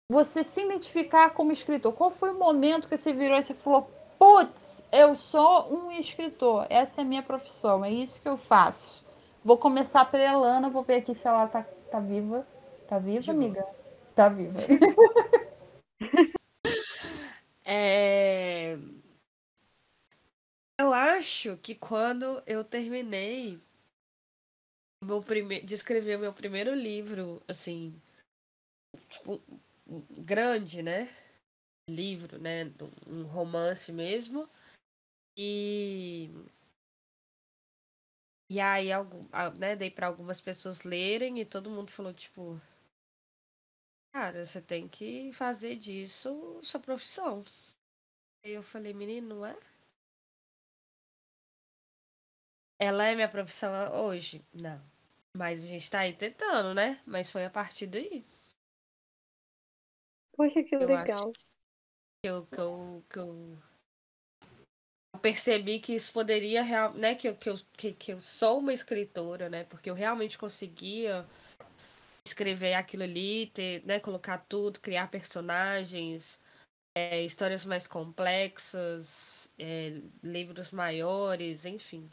você 0.08 0.44
se 0.44 0.64
identificar 0.64 1.30
como 1.30 1.50
escritor? 1.50 1.92
Qual 1.92 2.12
foi 2.12 2.30
o 2.30 2.38
momento 2.38 2.88
que 2.88 2.96
você 2.96 3.12
virou 3.12 3.36
e 3.36 3.42
você 3.42 3.54
falou: 3.54 3.90
putz, 4.16 4.84
eu 4.92 5.16
sou 5.16 5.68
um 5.74 5.90
escritor, 5.90 6.64
essa 6.70 7.00
é 7.00 7.02
a 7.02 7.06
minha 7.06 7.24
profissão, 7.24 7.84
é 7.84 7.90
isso 7.90 8.20
que 8.20 8.28
eu 8.28 8.36
faço. 8.36 9.04
Vou 9.44 9.58
começar 9.58 10.04
pela 10.04 10.32
Elana, 10.32 10.70
vou 10.70 10.84
ver 10.84 10.96
aqui 10.96 11.12
se 11.12 11.26
ela 11.26 11.48
tá, 11.48 11.66
tá 11.90 11.98
viva. 11.98 12.46
Tá 12.86 13.00
viva, 13.00 13.32
amiga? 13.32 13.66
Tá 14.14 14.28
viva. 14.28 14.60
é 17.66 18.78
eu 20.80 20.92
acho 20.92 21.56
que 21.58 21.74
quando 21.74 22.42
eu 22.46 22.64
terminei 22.64 23.60
meu 25.02 25.22
prime... 25.22 25.60
de 25.60 25.74
escrever 25.74 26.18
meu 26.18 26.32
primeiro 26.32 26.74
livro, 26.74 27.42
assim, 27.48 28.00
tipo, 29.08 29.40
grande, 30.10 30.82
né? 30.82 31.08
Livro, 31.88 32.38
né? 32.38 32.64
Um 33.06 33.24
romance 33.24 33.92
mesmo. 33.92 34.48
E. 35.36 36.30
E 38.50 38.60
aí, 38.60 38.88
né, 39.58 39.76
dei 39.76 39.90
para 39.90 40.06
algumas 40.06 40.40
pessoas 40.40 40.82
lerem 40.82 41.40
e 41.40 41.44
todo 41.44 41.70
mundo 41.70 41.90
falou, 41.90 42.12
tipo. 42.12 42.60
Cara, 44.12 44.44
você 44.44 44.60
tem 44.60 44.88
que 44.88 45.32
fazer 45.32 45.76
disso 45.76 46.58
sua 46.62 46.80
profissão. 46.80 47.44
Aí 48.44 48.52
eu 48.52 48.62
falei, 48.62 48.92
menino, 48.92 49.36
não 49.36 49.46
é? 49.46 49.56
Ela 52.78 53.06
é 53.06 53.14
minha 53.14 53.28
profissão 53.28 53.72
hoje? 54.04 54.44
Não. 54.54 54.80
Mas 55.36 55.62
a 55.62 55.66
gente 55.66 55.90
tá 55.90 56.00
aí 56.00 56.12
tentando, 56.12 56.74
né? 56.74 57.00
Mas 57.04 57.30
foi 57.30 57.44
a 57.44 57.50
partir 57.50 57.86
daí. 57.88 58.24
Poxa, 60.36 60.62
que 60.62 60.76
eu 60.76 60.86
legal. 60.86 61.32
Que 62.22 62.28
eu, 62.30 62.46
que 62.46 62.58
eu, 62.58 63.04
que 63.10 63.18
eu 63.18 63.58
percebi 65.20 65.80
que 65.80 65.94
isso 65.94 66.12
poderia, 66.12 66.62
né? 66.94 67.16
Que 67.16 67.28
eu, 67.28 67.36
que, 67.36 67.50
eu, 67.50 67.54
que, 67.76 67.92
que 67.92 68.12
eu 68.12 68.20
sou 68.20 68.60
uma 68.60 68.72
escritora, 68.72 69.48
né? 69.48 69.64
Porque 69.64 69.90
eu 69.90 69.94
realmente 69.94 70.38
conseguia 70.38 71.26
escrever 72.24 72.74
aquilo 72.74 73.02
ali, 73.02 73.46
ter, 73.48 73.84
né, 73.86 73.98
colocar 73.98 74.38
tudo, 74.38 74.80
criar 74.80 75.10
personagens, 75.10 76.38
é, 76.94 77.22
histórias 77.24 77.64
mais 77.64 77.86
complexas, 77.86 79.50
é, 79.58 80.00
livros 80.22 80.70
maiores, 80.70 81.64
enfim 81.64 82.08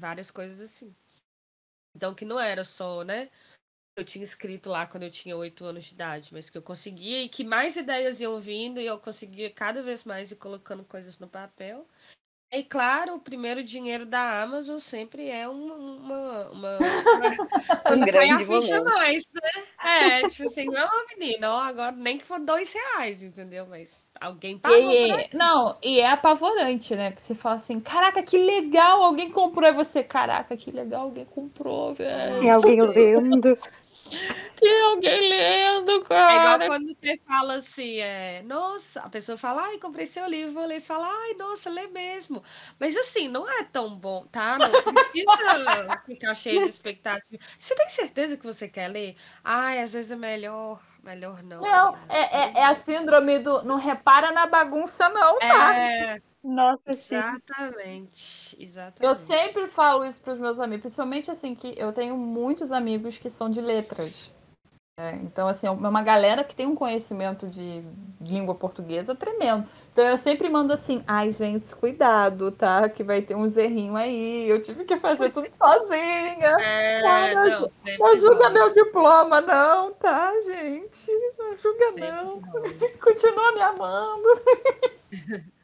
várias 0.00 0.30
coisas 0.30 0.60
assim. 0.60 0.94
Então 1.94 2.14
que 2.14 2.24
não 2.24 2.40
era 2.40 2.64
só, 2.64 3.04
né? 3.04 3.30
eu 3.96 4.04
tinha 4.04 4.24
escrito 4.24 4.70
lá 4.70 4.86
quando 4.86 5.02
eu 5.04 5.10
tinha 5.10 5.36
oito 5.36 5.64
anos 5.64 5.84
de 5.84 5.94
idade, 5.94 6.32
mas 6.32 6.48
que 6.48 6.56
eu 6.56 6.62
conseguia 6.62 7.22
e 7.22 7.28
que 7.28 7.44
mais 7.44 7.76
ideias 7.76 8.20
iam 8.20 8.40
vindo 8.40 8.80
e 8.80 8.86
eu 8.86 8.98
conseguia 8.98 9.50
cada 9.50 9.82
vez 9.82 10.04
mais 10.04 10.30
ir 10.30 10.36
colocando 10.36 10.84
coisas 10.84 11.18
no 11.18 11.28
papel. 11.28 11.86
E 12.52 12.64
claro, 12.64 13.14
o 13.14 13.20
primeiro 13.20 13.62
dinheiro 13.62 14.04
da 14.04 14.42
Amazon 14.42 14.78
sempre 14.78 15.28
é 15.28 15.48
uma. 15.48 15.74
uma, 15.76 16.48
uma, 16.50 16.78
uma 17.86 17.96
um 17.96 18.04
grande 18.04 18.32
a 18.32 18.38
ficha 18.44 18.82
mais, 18.82 19.24
né? 19.32 19.50
É, 19.84 20.26
tipo 20.26 20.44
assim, 20.46 20.64
não, 20.66 20.88
menina, 21.16 21.52
ó, 21.52 21.60
agora 21.60 21.92
nem 21.92 22.18
que 22.18 22.24
for 22.24 22.40
dois 22.40 22.72
reais, 22.72 23.22
entendeu? 23.22 23.66
Mas 23.66 24.04
alguém 24.20 24.58
pagou. 24.58 24.90
E, 24.90 25.28
não, 25.32 25.78
e 25.80 26.00
é 26.00 26.10
apavorante, 26.10 26.96
né? 26.96 27.10
Porque 27.12 27.22
você 27.22 27.34
fala 27.36 27.54
assim, 27.54 27.78
caraca, 27.78 28.20
que 28.22 28.36
legal, 28.36 29.00
alguém 29.02 29.30
comprou. 29.30 29.68
E 29.68 29.72
você, 29.72 30.02
caraca, 30.02 30.56
que 30.56 30.72
legal, 30.72 31.02
alguém 31.02 31.24
comprou, 31.24 31.94
velho. 31.94 32.40
Tem 32.40 32.50
alguém 32.50 32.80
vendo. 32.92 33.56
Tem 34.56 34.82
alguém 34.82 35.28
lendo, 35.28 36.02
cara. 36.02 36.32
É 36.32 36.36
igual 36.36 36.68
quando 36.68 36.92
você 36.92 37.20
fala 37.26 37.54
assim, 37.54 37.98
é, 37.98 38.42
nossa, 38.42 39.00
a 39.00 39.08
pessoa 39.08 39.38
fala, 39.38 39.62
ai, 39.62 39.78
comprei 39.78 40.06
seu 40.06 40.26
livro, 40.26 40.54
vou 40.54 40.66
ler, 40.66 40.80
você 40.80 40.86
fala, 40.86 41.06
ai, 41.06 41.34
nossa, 41.34 41.70
lê 41.70 41.86
mesmo. 41.88 42.42
Mas 42.78 42.96
assim, 42.96 43.28
não 43.28 43.48
é 43.48 43.64
tão 43.64 43.94
bom, 43.94 44.26
tá? 44.26 44.58
Não 44.58 44.70
precisa 44.70 45.32
ficar 46.04 46.34
cheio 46.34 46.62
de 46.62 46.68
expectativa. 46.68 47.42
Você 47.58 47.74
tem 47.74 47.88
certeza 47.88 48.36
que 48.36 48.44
você 48.44 48.68
quer 48.68 48.88
ler? 48.88 49.16
Ai, 49.42 49.80
às 49.80 49.92
vezes 49.92 50.12
é 50.12 50.16
melhor. 50.16 50.80
Melhor 51.02 51.42
não. 51.42 51.62
Não, 51.62 51.96
é, 52.10 52.42
é, 52.42 52.58
é 52.58 52.64
a 52.66 52.74
síndrome 52.74 53.38
do 53.38 53.62
não 53.62 53.76
repara 53.76 54.32
na 54.32 54.46
bagunça, 54.46 55.08
não, 55.08 55.38
tá? 55.38 55.74
É, 55.74 56.20
Nossa, 56.42 56.82
exatamente, 56.88 58.56
exatamente. 58.58 59.02
Eu 59.02 59.26
sempre 59.26 59.68
falo 59.68 60.04
isso 60.04 60.20
para 60.20 60.32
os 60.32 60.40
meus 60.40 60.58
amigos, 60.58 60.82
principalmente 60.82 61.30
assim, 61.30 61.54
que 61.54 61.74
eu 61.76 61.92
tenho 61.92 62.16
muitos 62.16 62.72
amigos 62.72 63.18
que 63.18 63.28
são 63.28 63.50
de 63.50 63.60
letras. 63.60 64.32
É, 64.98 65.16
então, 65.16 65.48
assim, 65.48 65.66
é 65.66 65.70
uma 65.70 66.02
galera 66.02 66.44
que 66.44 66.54
tem 66.54 66.66
um 66.66 66.74
conhecimento 66.76 67.46
de 67.46 67.82
língua 68.20 68.54
portuguesa 68.54 69.14
tremendo. 69.14 69.66
Então, 69.92 70.04
eu 70.04 70.18
sempre 70.18 70.48
mando 70.50 70.74
assim, 70.74 71.02
ai, 71.06 71.30
gente, 71.30 71.74
cuidado, 71.74 72.52
tá? 72.52 72.86
Que 72.88 73.02
vai 73.02 73.22
ter 73.22 73.34
uns 73.34 73.56
errinhos 73.56 73.96
aí. 73.96 74.46
Eu 74.46 74.60
tive 74.60 74.84
que 74.84 74.98
fazer 74.98 75.30
tudo 75.30 75.48
sozinha. 75.56 76.48
É, 76.60 77.02
não, 77.34 77.48
não, 77.48 77.68
não 77.98 78.16
julga 78.18 78.50
meu 78.50 78.70
diploma, 78.70 79.40
não, 79.40 79.92
tá, 79.94 80.32
gente? 80.42 81.10
Não 81.38 81.56
julga, 81.56 81.92
não. 81.92 82.42
Continua 83.00 83.52
me 83.52 83.62
amando. 83.62 84.28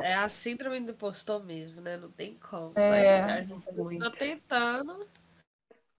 É, 0.00 0.10
é 0.10 0.14
a 0.14 0.28
síndrome 0.28 0.80
do 0.80 0.92
impostor 0.92 1.44
mesmo, 1.44 1.80
né? 1.80 1.96
Não 1.96 2.10
tem 2.10 2.38
como. 2.38 2.72
É, 2.78 3.46
Tô 3.98 4.10
tentando. 4.10 5.08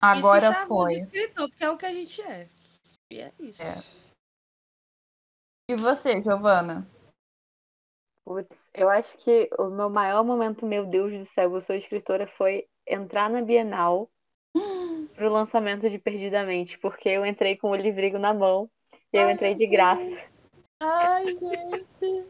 Agora 0.02 0.50
e 0.50 0.54
se 0.54 0.67
foi. 0.67 0.96
de 0.96 1.02
escritor, 1.02 1.50
porque 1.50 1.63
é 1.63 1.70
o 1.70 1.78
que 1.78 1.86
a 1.86 1.94
gente 1.94 2.22
é. 2.22 2.48
E 3.12 3.22
é 3.22 3.32
isso. 3.39 3.62
É. 3.62 3.76
E 5.70 5.76
você, 5.76 6.22
Giovana? 6.22 6.88
Putz, 8.26 8.50
eu 8.74 8.89
acho 8.89 9.17
que 9.17 9.50
o 9.58 9.65
meu 9.70 9.89
maior 9.89 10.24
momento, 10.24 10.65
meu 10.65 10.86
Deus 10.86 11.12
do 11.13 11.26
céu, 11.26 11.54
eu 11.54 11.62
sou 11.62 11.76
escritora, 11.76 12.28
foi 12.28 12.67
entrar 12.88 13.30
na 13.30 13.41
Bienal 13.41 14.10
pro 15.15 15.32
lançamento 15.32 15.89
de 15.89 16.00
Perdidamente, 16.00 16.78
porque 16.80 17.10
eu 17.10 17.26
entrei 17.26 17.58
com 17.58 17.72
o 17.72 17.76
livrigo 17.76 18.17
na 18.17 18.34
mão 18.34 18.70
e 19.13 19.17
eu 19.17 19.30
entrei 19.30 19.56
de 19.56 19.67
graça. 19.67 20.30
Ai, 20.80 21.28
gente. 21.28 22.26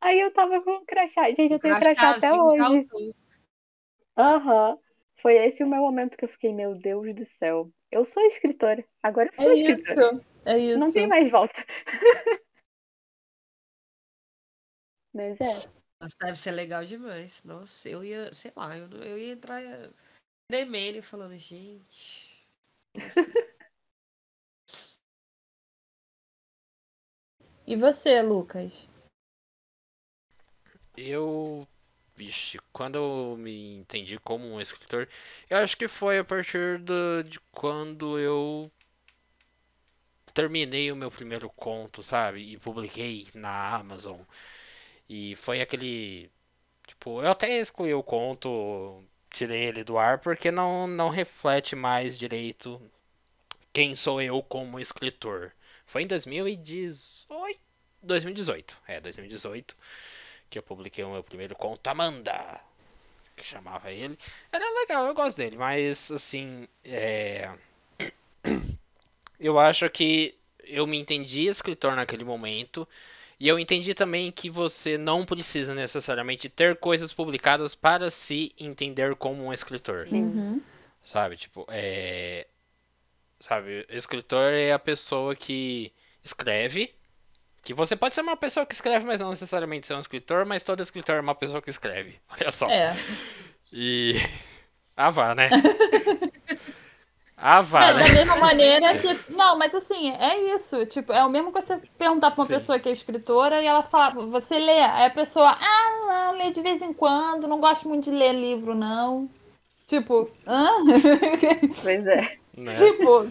Aí 0.00 0.18
eu 0.18 0.32
tava 0.32 0.62
com 0.62 0.70
o 0.70 0.84
crachá. 0.86 1.30
Gente, 1.32 1.52
eu 1.52 1.58
tenho 1.58 1.78
crachá 1.78 2.10
até 2.10 2.32
hoje. 2.32 2.88
Aham. 4.16 4.70
Uhum. 4.70 4.78
Foi 5.20 5.36
esse 5.36 5.62
o 5.62 5.66
meu 5.66 5.82
momento 5.82 6.16
que 6.16 6.24
eu 6.24 6.28
fiquei, 6.30 6.50
meu 6.52 6.74
Deus 6.74 7.14
do 7.14 7.26
céu. 7.38 7.70
Eu 7.90 8.06
sou 8.06 8.22
escritora. 8.22 8.82
Agora 9.02 9.28
eu 9.28 9.34
sou 9.34 9.50
é 9.50 9.54
escritora. 9.54 10.12
Isso. 10.14 10.24
É 10.46 10.58
isso. 10.58 10.78
Não 10.78 10.90
tem 10.90 11.06
mais 11.06 11.30
volta. 11.30 11.62
Mas 15.12 15.38
é. 15.40 15.68
Nossa, 16.00 16.16
deve 16.22 16.40
ser 16.40 16.52
legal 16.52 16.82
demais. 16.84 17.44
Nossa, 17.44 17.88
eu 17.88 18.02
ia, 18.02 18.32
sei 18.32 18.50
lá, 18.56 18.74
eu, 18.78 18.88
eu 19.02 19.18
ia 19.18 19.32
entrar 19.32 19.60
tremendo 20.48 21.02
falando, 21.02 21.36
gente. 21.36 22.30
e 27.66 27.76
você, 27.76 28.22
Lucas? 28.22 28.88
Eu. 31.08 31.66
Vixe, 32.16 32.58
quando 32.72 32.96
eu 32.96 33.36
me 33.38 33.76
entendi 33.76 34.18
como 34.18 34.46
um 34.46 34.60
escritor, 34.60 35.08
eu 35.48 35.56
acho 35.58 35.76
que 35.76 35.88
foi 35.88 36.18
a 36.18 36.24
partir 36.24 36.78
do, 36.78 37.22
de 37.24 37.40
quando 37.50 38.18
eu 38.18 38.70
terminei 40.34 40.92
o 40.92 40.96
meu 40.96 41.10
primeiro 41.10 41.48
conto, 41.50 42.02
sabe? 42.02 42.40
E 42.52 42.58
publiquei 42.58 43.28
na 43.34 43.76
Amazon. 43.76 44.20
E 45.08 45.34
foi 45.36 45.60
aquele. 45.60 46.30
Tipo, 46.86 47.22
eu 47.22 47.30
até 47.30 47.58
excluí 47.58 47.94
o 47.94 48.02
conto, 48.02 49.02
tirei 49.30 49.64
ele 49.64 49.84
do 49.84 49.98
ar, 49.98 50.18
porque 50.18 50.50
não, 50.50 50.86
não 50.86 51.08
reflete 51.08 51.76
mais 51.76 52.18
direito 52.18 52.80
quem 53.72 53.94
sou 53.94 54.20
eu 54.20 54.42
como 54.42 54.80
escritor. 54.80 55.52
Foi 55.86 56.02
em 56.02 56.06
2018. 56.06 57.60
2018. 58.02 58.76
É, 58.86 59.00
2018 59.00 59.76
que 60.50 60.58
eu 60.58 60.62
publiquei 60.62 61.04
o 61.04 61.12
meu 61.12 61.22
primeiro 61.22 61.54
conto, 61.54 61.86
Amanda, 61.86 62.60
que 63.36 63.46
chamava 63.46 63.90
ele. 63.92 64.18
Era 64.52 64.80
legal, 64.80 65.06
eu 65.06 65.14
gosto 65.14 65.36
dele, 65.36 65.56
mas 65.56 66.10
assim, 66.10 66.66
é... 66.84 67.48
eu 69.38 69.58
acho 69.58 69.88
que 69.88 70.36
eu 70.64 70.86
me 70.86 70.98
entendi 70.98 71.46
escritor 71.46 71.94
naquele 71.94 72.24
momento. 72.24 72.86
E 73.38 73.48
eu 73.48 73.58
entendi 73.58 73.94
também 73.94 74.30
que 74.30 74.50
você 74.50 74.98
não 74.98 75.24
precisa 75.24 75.74
necessariamente 75.74 76.48
ter 76.50 76.76
coisas 76.76 77.10
publicadas 77.10 77.74
para 77.74 78.10
se 78.10 78.52
entender 78.60 79.14
como 79.14 79.46
um 79.46 79.52
escritor. 79.52 80.06
Uhum. 80.10 80.60
Sabe, 81.02 81.36
tipo, 81.38 81.66
é. 81.70 82.46
Sabe, 83.38 83.86
escritor 83.88 84.52
é 84.52 84.72
a 84.72 84.78
pessoa 84.78 85.34
que 85.34 85.90
escreve 86.22 86.92
que 87.62 87.74
você 87.74 87.94
pode 87.94 88.14
ser 88.14 88.22
uma 88.22 88.36
pessoa 88.36 88.64
que 88.64 88.74
escreve, 88.74 89.04
mas 89.04 89.20
não 89.20 89.30
necessariamente 89.30 89.86
ser 89.86 89.94
um 89.94 90.00
escritor, 90.00 90.44
mas 90.46 90.64
todo 90.64 90.82
escritor 90.82 91.16
é 91.16 91.20
uma 91.20 91.34
pessoa 91.34 91.60
que 91.60 91.70
escreve. 91.70 92.18
Olha 92.30 92.50
só. 92.50 92.68
É. 92.68 92.94
E. 93.72 94.16
Ah, 95.02 95.08
vá, 95.08 95.34
né? 95.34 95.48
ah, 97.34 97.62
vá, 97.62 97.80
mas 97.80 97.96
né? 97.96 98.02
Da 98.02 98.12
mesma 98.12 98.36
maneira 98.36 98.98
que. 98.98 99.32
Não, 99.32 99.56
mas 99.56 99.74
assim, 99.74 100.10
é 100.10 100.54
isso. 100.54 100.84
Tipo, 100.84 101.10
é 101.10 101.24
o 101.24 101.30
mesmo 101.30 101.50
que 101.50 101.58
você 101.58 101.78
perguntar 101.96 102.32
pra 102.32 102.40
uma 102.40 102.46
Sim. 102.46 102.52
pessoa 102.52 102.78
que 102.78 102.86
é 102.86 102.92
escritora 102.92 103.62
e 103.62 103.66
ela 103.66 103.82
fala, 103.82 104.26
você 104.26 104.58
lê. 104.58 104.78
Aí 104.78 105.06
a 105.06 105.10
pessoa, 105.10 105.56
ah, 105.58 106.06
não, 106.06 106.36
lê 106.36 106.50
de 106.50 106.60
vez 106.60 106.82
em 106.82 106.92
quando, 106.92 107.48
não 107.48 107.60
gosto 107.60 107.88
muito 107.88 108.04
de 108.04 108.10
ler 108.10 108.34
livro, 108.34 108.74
não. 108.74 109.26
Tipo, 109.86 110.30
hã? 110.46 110.68
Pois 111.82 112.06
é. 112.06 112.39
Né? 112.56 112.76
Tipo, 112.76 113.28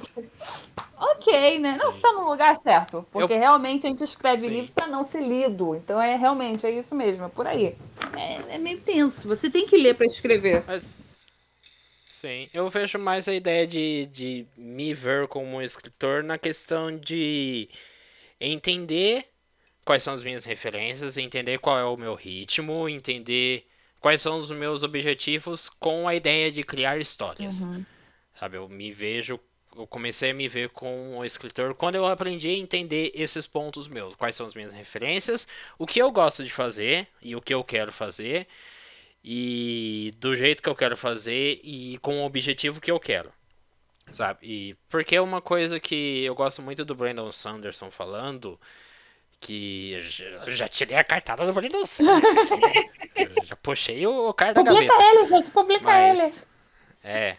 ok, 0.97 1.60
né? 1.60 1.73
Sim. 1.73 1.77
Não, 1.79 1.91
você 1.91 2.01
tá 2.01 2.12
no 2.13 2.29
lugar 2.29 2.55
certo. 2.55 3.05
Porque 3.12 3.34
eu... 3.34 3.39
realmente 3.39 3.86
a 3.86 3.89
gente 3.89 4.03
escreve 4.03 4.43
Sim. 4.43 4.49
livro 4.49 4.71
para 4.71 4.88
não 4.88 5.03
ser 5.03 5.21
lido. 5.21 5.75
Então 5.75 6.01
é 6.01 6.15
realmente, 6.15 6.65
é 6.65 6.71
isso 6.71 6.95
mesmo, 6.95 7.25
é 7.25 7.29
por 7.29 7.47
aí. 7.47 7.75
É, 8.17 8.55
é 8.55 8.58
meio 8.58 8.79
tenso. 8.79 9.27
Você 9.27 9.49
tem 9.49 9.65
que 9.65 9.77
ler 9.77 9.95
para 9.95 10.05
escrever. 10.05 10.63
Mas. 10.65 11.10
Sim, 12.05 12.49
eu 12.53 12.69
vejo 12.69 12.99
mais 12.99 13.29
a 13.29 13.34
ideia 13.34 13.65
de, 13.65 14.08
de 14.08 14.45
me 14.58 14.93
ver 14.93 15.27
como 15.29 15.55
um 15.55 15.62
escritor 15.62 16.21
na 16.21 16.38
questão 16.38 16.97
de 16.97 17.69
entender 18.41 19.25
quais 19.86 20.03
são 20.03 20.13
as 20.13 20.21
minhas 20.21 20.43
referências, 20.43 21.17
entender 21.17 21.60
qual 21.60 21.79
é 21.79 21.84
o 21.86 21.95
meu 21.95 22.15
ritmo, 22.15 22.89
entender 22.89 23.65
quais 23.99 24.21
são 24.21 24.38
os 24.38 24.51
meus 24.51 24.84
objetivos 24.84 25.69
com 25.69 26.08
a 26.08 26.15
ideia 26.15 26.51
de 26.51 26.62
criar 26.62 26.99
histórias. 26.99 27.62
Uhum. 27.62 27.86
Sabe, 28.39 28.56
eu 28.56 28.69
me 28.69 28.89
vejo, 28.89 29.38
eu 29.75 29.86
comecei 29.86 30.32
a 30.32 30.34
me 30.34 30.47
ver 30.47 30.69
com 30.69 31.17
o 31.17 31.25
escritor 31.25 31.75
quando 31.75 31.96
eu 31.96 32.06
aprendi 32.06 32.48
a 32.48 32.58
entender 32.58 33.12
esses 33.13 33.46
pontos 33.46 33.85
meus, 33.90 34.15
quais 34.15 34.33
são 34.33 34.46
as 34.46 34.54
minhas 34.54 34.71
referências, 34.71 35.46
o 35.77 35.85
que 35.85 36.02
eu 36.02 36.10
gosto 36.10 36.42
de 36.42 36.50
fazer 36.50 37.06
e 37.21 37.35
o 37.35 37.42
que 37.42 37.54
eu 37.54 37.62
quero 37.65 37.92
fazer, 37.92 38.48
e 39.21 40.13
do 40.19 40.37
jeito 40.37 40.63
que 40.63 40.69
eu 40.69 40.75
quero 40.75 40.96
fazer 40.96 41.60
e 41.65 41.98
com 41.98 42.21
o 42.21 42.25
objetivo 42.25 42.79
que 42.79 42.90
eu 42.90 42.98
quero. 42.98 43.29
Sabe? 44.13 44.40
E 44.42 44.75
porque 44.87 45.17
é 45.17 45.21
uma 45.21 45.42
coisa 45.42 45.77
que 45.77 46.23
eu 46.23 46.33
gosto 46.33 46.62
muito 46.62 46.85
do 46.85 46.96
Brandon 46.96 47.33
Sanderson 47.33 47.92
falando, 47.92 48.58
que 49.37 50.00
eu 50.46 50.52
já 50.52 50.69
tirei 50.69 50.96
a 50.96 51.04
cartada 51.04 51.46
do 51.46 51.52
Brandon 51.52 51.85
Sanderson. 51.85 52.58
já 53.44 53.58
puxei 53.58 54.08
o 54.08 54.33
cara 54.33 54.54
da 54.54 54.63
publica 54.63 54.87
gaveta. 54.87 55.04
Publica 55.04 55.19
ele, 55.19 55.25
gente, 55.25 55.52
publica 55.52 55.83
Mas, 55.83 56.19
ele. 56.37 56.46
É, 57.04 57.37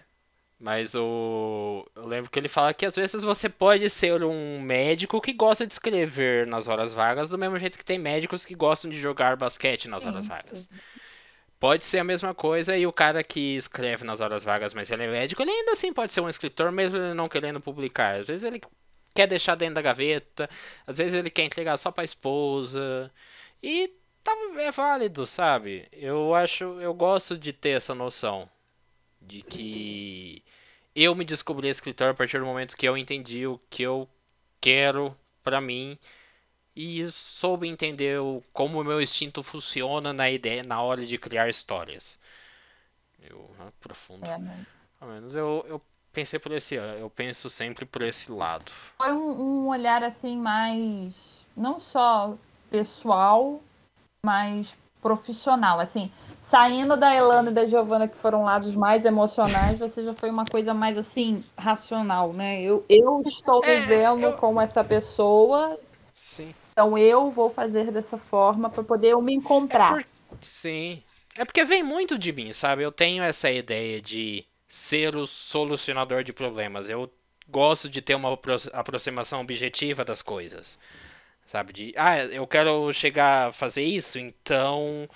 mas 0.60 0.94
o. 0.94 1.86
Eu 1.96 2.06
lembro 2.06 2.30
que 2.30 2.38
ele 2.38 2.48
fala 2.48 2.74
que 2.74 2.84
às 2.84 2.94
vezes 2.94 3.22
você 3.22 3.48
pode 3.48 3.88
ser 3.88 4.22
um 4.22 4.60
médico 4.60 5.18
que 5.18 5.32
gosta 5.32 5.66
de 5.66 5.72
escrever 5.72 6.46
nas 6.46 6.68
horas 6.68 6.92
vagas, 6.92 7.30
do 7.30 7.38
mesmo 7.38 7.58
jeito 7.58 7.78
que 7.78 7.84
tem 7.84 7.98
médicos 7.98 8.44
que 8.44 8.54
gostam 8.54 8.90
de 8.90 9.00
jogar 9.00 9.36
basquete 9.36 9.88
nas 9.88 10.04
horas 10.04 10.26
vagas. 10.26 10.68
pode 11.58 11.86
ser 11.86 11.98
a 12.00 12.04
mesma 12.04 12.34
coisa 12.34 12.76
e 12.76 12.86
o 12.86 12.92
cara 12.92 13.24
que 13.24 13.56
escreve 13.56 14.04
nas 14.04 14.20
horas 14.20 14.44
vagas, 14.44 14.74
mas 14.74 14.90
ele 14.90 15.04
é 15.04 15.10
médico, 15.10 15.42
ele 15.42 15.50
ainda 15.50 15.72
assim 15.72 15.94
pode 15.94 16.12
ser 16.12 16.20
um 16.20 16.28
escritor, 16.28 16.70
mesmo 16.70 16.98
ele 16.98 17.14
não 17.14 17.28
querendo 17.28 17.60
publicar. 17.60 18.16
Às 18.16 18.26
vezes 18.26 18.44
ele 18.44 18.60
quer 19.14 19.26
deixar 19.26 19.54
dentro 19.54 19.76
da 19.76 19.82
gaveta, 19.82 20.48
às 20.86 20.98
vezes 20.98 21.14
ele 21.14 21.30
quer 21.30 21.44
entregar 21.44 21.78
só 21.78 21.90
pra 21.90 22.04
esposa. 22.04 23.10
E 23.62 23.94
tá, 24.22 24.32
é 24.58 24.70
válido, 24.70 25.26
sabe? 25.26 25.88
Eu 25.92 26.34
acho, 26.34 26.64
eu 26.80 26.92
gosto 26.92 27.38
de 27.38 27.52
ter 27.52 27.70
essa 27.70 27.94
noção 27.94 28.48
de 29.20 29.42
que 29.42 30.42
eu 31.02 31.14
me 31.14 31.24
descobri 31.24 31.68
escritor 31.68 32.10
a 32.10 32.14
partir 32.14 32.38
do 32.38 32.46
momento 32.46 32.76
que 32.76 32.86
eu 32.86 32.96
entendi 32.96 33.46
o 33.46 33.58
que 33.70 33.82
eu 33.82 34.08
quero 34.60 35.16
para 35.42 35.60
mim 35.60 35.98
e 36.76 37.10
soube 37.10 37.68
entender 37.68 38.20
o, 38.20 38.42
como 38.52 38.80
o 38.80 38.84
meu 38.84 39.00
instinto 39.00 39.42
funciona 39.42 40.12
na 40.12 40.30
ideia 40.30 40.62
na 40.62 40.80
hora 40.82 41.04
de 41.04 41.18
criar 41.18 41.48
histórias. 41.48 42.18
Eu 43.18 43.48
aprofundo. 43.66 44.26
É, 44.26 44.38
né? 44.38 44.66
Ao 45.00 45.08
menos 45.08 45.34
eu, 45.34 45.64
eu 45.68 45.82
pensei 46.12 46.38
por 46.38 46.52
esse 46.52 46.74
eu 46.74 47.08
penso 47.10 47.48
sempre 47.48 47.84
por 47.84 48.02
esse 48.02 48.30
lado. 48.30 48.70
Foi 48.98 49.12
um, 49.12 49.40
um 49.40 49.68
olhar 49.68 50.02
assim 50.02 50.36
mais 50.36 51.46
não 51.56 51.80
só 51.80 52.36
pessoal, 52.70 53.62
mas 54.24 54.76
profissional, 55.00 55.80
assim, 55.80 56.12
saindo 56.40 56.96
da 56.96 57.14
Elana 57.14 57.50
e 57.50 57.54
da 57.54 57.66
Giovana, 57.66 58.08
que 58.08 58.16
foram 58.16 58.44
lados 58.44 58.74
mais 58.74 59.04
emocionais, 59.04 59.78
você 59.78 60.02
já 60.02 60.14
foi 60.14 60.30
uma 60.30 60.44
coisa 60.44 60.72
mais 60.72 60.96
assim, 60.96 61.44
racional, 61.56 62.32
né? 62.32 62.62
Eu, 62.62 62.84
eu 62.88 63.22
estou 63.26 63.64
é, 63.64 63.80
vivendo 63.80 64.24
eu... 64.24 64.32
como 64.32 64.60
essa 64.60 64.82
pessoa. 64.82 65.78
Sim. 66.14 66.54
Então 66.72 66.96
eu 66.96 67.30
vou 67.30 67.50
fazer 67.50 67.90
dessa 67.92 68.16
forma 68.16 68.70
para 68.70 68.82
poder 68.82 69.10
eu 69.10 69.20
me 69.20 69.34
encontrar. 69.34 70.00
É 70.00 70.02
por... 70.02 70.38
Sim. 70.40 71.02
É 71.36 71.44
porque 71.44 71.64
vem 71.64 71.82
muito 71.82 72.18
de 72.18 72.32
mim, 72.32 72.52
sabe? 72.52 72.82
Eu 72.82 72.90
tenho 72.90 73.22
essa 73.22 73.50
ideia 73.50 74.00
de 74.00 74.44
ser 74.66 75.14
o 75.14 75.26
solucionador 75.26 76.24
de 76.24 76.32
problemas. 76.32 76.88
Eu 76.88 77.10
gosto 77.48 77.88
de 77.88 78.00
ter 78.00 78.14
uma 78.14 78.38
aproximação 78.72 79.40
objetiva 79.40 80.04
das 80.04 80.22
coisas. 80.22 80.78
Sabe? 81.44 81.72
De, 81.72 81.94
ah, 81.96 82.24
eu 82.26 82.46
quero 82.46 82.92
chegar 82.92 83.48
a 83.48 83.52
fazer 83.52 83.82
isso, 83.82 84.18
então 84.18 85.08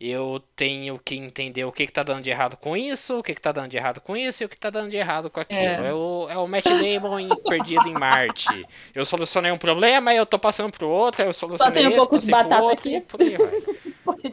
eu 0.00 0.40
tenho 0.54 0.96
que 0.98 1.16
entender 1.16 1.64
o 1.64 1.72
que, 1.72 1.84
que 1.84 1.92
tá 1.92 2.04
dando 2.04 2.22
de 2.22 2.30
errado 2.30 2.56
com 2.56 2.76
isso, 2.76 3.18
o 3.18 3.22
que, 3.22 3.34
que 3.34 3.40
tá 3.40 3.50
dando 3.50 3.68
de 3.68 3.76
errado 3.76 4.00
com 4.00 4.16
isso 4.16 4.42
e 4.42 4.46
o 4.46 4.48
que 4.48 4.56
tá 4.56 4.70
dando 4.70 4.90
de 4.90 4.96
errado 4.96 5.28
com 5.28 5.40
aquilo. 5.40 5.60
É, 5.60 5.88
é 5.88 5.92
o, 5.92 6.28
é 6.30 6.38
o 6.38 6.46
Matt 6.46 6.66
Damon 6.66 7.18
em 7.18 7.28
Perdido 7.42 7.88
em 7.88 7.94
Marte. 7.94 8.64
Eu 8.94 9.04
solucionei 9.04 9.50
um 9.50 9.58
problema, 9.58 10.14
eu 10.14 10.24
tô 10.24 10.38
passando 10.38 10.70
pro 10.70 10.88
outro, 10.88 11.22
eu 11.22 11.32
solucionei 11.32 11.82
esse, 11.82 11.92
um 11.94 11.96
pouco 11.96 12.18
de 12.18 12.30
batata 12.30 12.62
outro, 12.62 12.88
aqui. 12.88 13.00
por 13.00 13.20
aí 13.20 13.36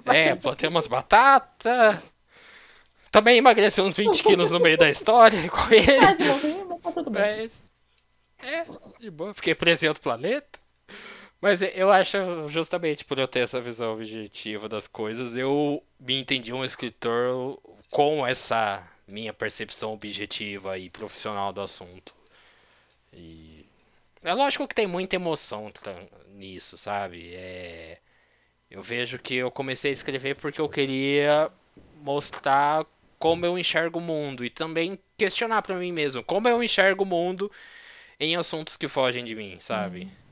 vai. 0.05 0.15
é, 0.15 0.35
botei 0.35 0.69
umas 0.69 0.85
batatas. 0.85 1.97
Também 3.09 3.37
emagreceu 3.37 3.85
uns 3.85 3.97
20 3.97 4.21
quilos 4.21 4.51
no 4.51 4.59
meio 4.59 4.77
da 4.77 4.89
história, 4.89 5.37
igual 5.37 5.67
ele. 5.73 5.97
Mas, 5.99 6.19
mas 6.67 6.81
tá 6.81 6.91
tudo 6.91 7.09
bem. 7.09 7.37
Mas, 7.41 7.63
é, 8.43 8.65
de 8.99 9.09
boa. 9.09 9.33
Fiquei 9.33 9.55
preso 9.55 9.85
em 9.85 9.87
outro 9.87 10.03
planeta. 10.03 10.59
Mas 11.41 11.61
eu 11.61 11.91
acho, 11.91 12.17
justamente 12.49 13.05
por 13.05 13.19
eu 13.19 13.27
ter 13.27 13.41
essa 13.41 13.61
visão 13.61 13.93
objetiva 13.93 14.67
das 14.67 14.87
coisas, 14.87 15.37
eu 15.37 15.83
me 15.99 16.19
entendi 16.19 16.51
um 16.53 16.65
escritor 16.65 17.59
com 17.91 18.25
essa 18.25 18.83
minha 19.07 19.33
percepção 19.33 19.93
objetiva 19.93 20.77
e 20.77 20.89
profissional 20.89 21.53
do 21.53 21.61
assunto. 21.61 22.15
E 23.13 23.65
é 24.23 24.33
lógico 24.33 24.67
que 24.67 24.75
tem 24.75 24.87
muita 24.87 25.15
emoção 25.15 25.71
nisso, 26.29 26.77
sabe? 26.77 27.33
É... 27.35 27.99
Eu 28.69 28.81
vejo 28.81 29.19
que 29.19 29.35
eu 29.35 29.51
comecei 29.51 29.91
a 29.91 29.93
escrever 29.93 30.35
porque 30.35 30.59
eu 30.59 30.67
queria 30.67 31.51
mostrar 32.01 32.85
como 33.19 33.45
eu 33.45 33.57
enxergo 33.57 33.99
o 33.99 34.01
mundo 34.01 34.43
e 34.43 34.49
também 34.49 34.99
questionar 35.17 35.61
para 35.61 35.75
mim 35.75 35.91
mesmo 35.91 36.23
como 36.23 36.47
eu 36.47 36.61
enxergo 36.61 37.03
o 37.03 37.07
mundo 37.07 37.51
em 38.19 38.35
assuntos 38.35 38.75
que 38.75 38.87
fogem 38.87 39.23
de 39.23 39.35
mim, 39.35 39.57
sabe? 39.59 40.01
Uhum. 40.01 40.24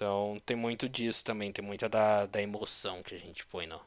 Então 0.00 0.40
tem 0.46 0.56
muito 0.56 0.88
disso 0.88 1.22
também, 1.22 1.52
tem 1.52 1.62
muita 1.62 1.86
da, 1.86 2.24
da 2.24 2.40
emoção 2.40 3.02
que 3.02 3.14
a 3.14 3.18
gente 3.18 3.44
põe 3.44 3.66
no. 3.66 3.78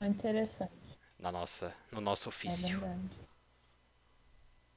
É 0.00 0.06
interessante. 0.06 0.70
Na 1.18 1.32
nossa, 1.32 1.74
no 1.90 2.00
nosso 2.00 2.28
ofício. 2.28 2.80
É. 2.84 2.96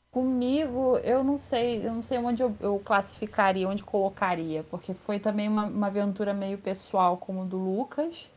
Comigo, 0.10 0.98
eu 0.98 1.24
não 1.24 1.38
sei, 1.38 1.86
eu 1.86 1.94
não 1.94 2.02
sei 2.02 2.18
onde 2.18 2.42
eu, 2.42 2.58
eu 2.60 2.80
classificaria, 2.80 3.70
onde 3.70 3.84
colocaria, 3.84 4.64
porque 4.64 4.96
foi 4.96 5.20
também 5.20 5.48
uma, 5.48 5.66
uma 5.66 5.88
aventura 5.88 6.34
meio 6.34 6.58
pessoal 6.58 7.18
como 7.18 7.46
do 7.46 7.58
Lucas, 7.58 8.28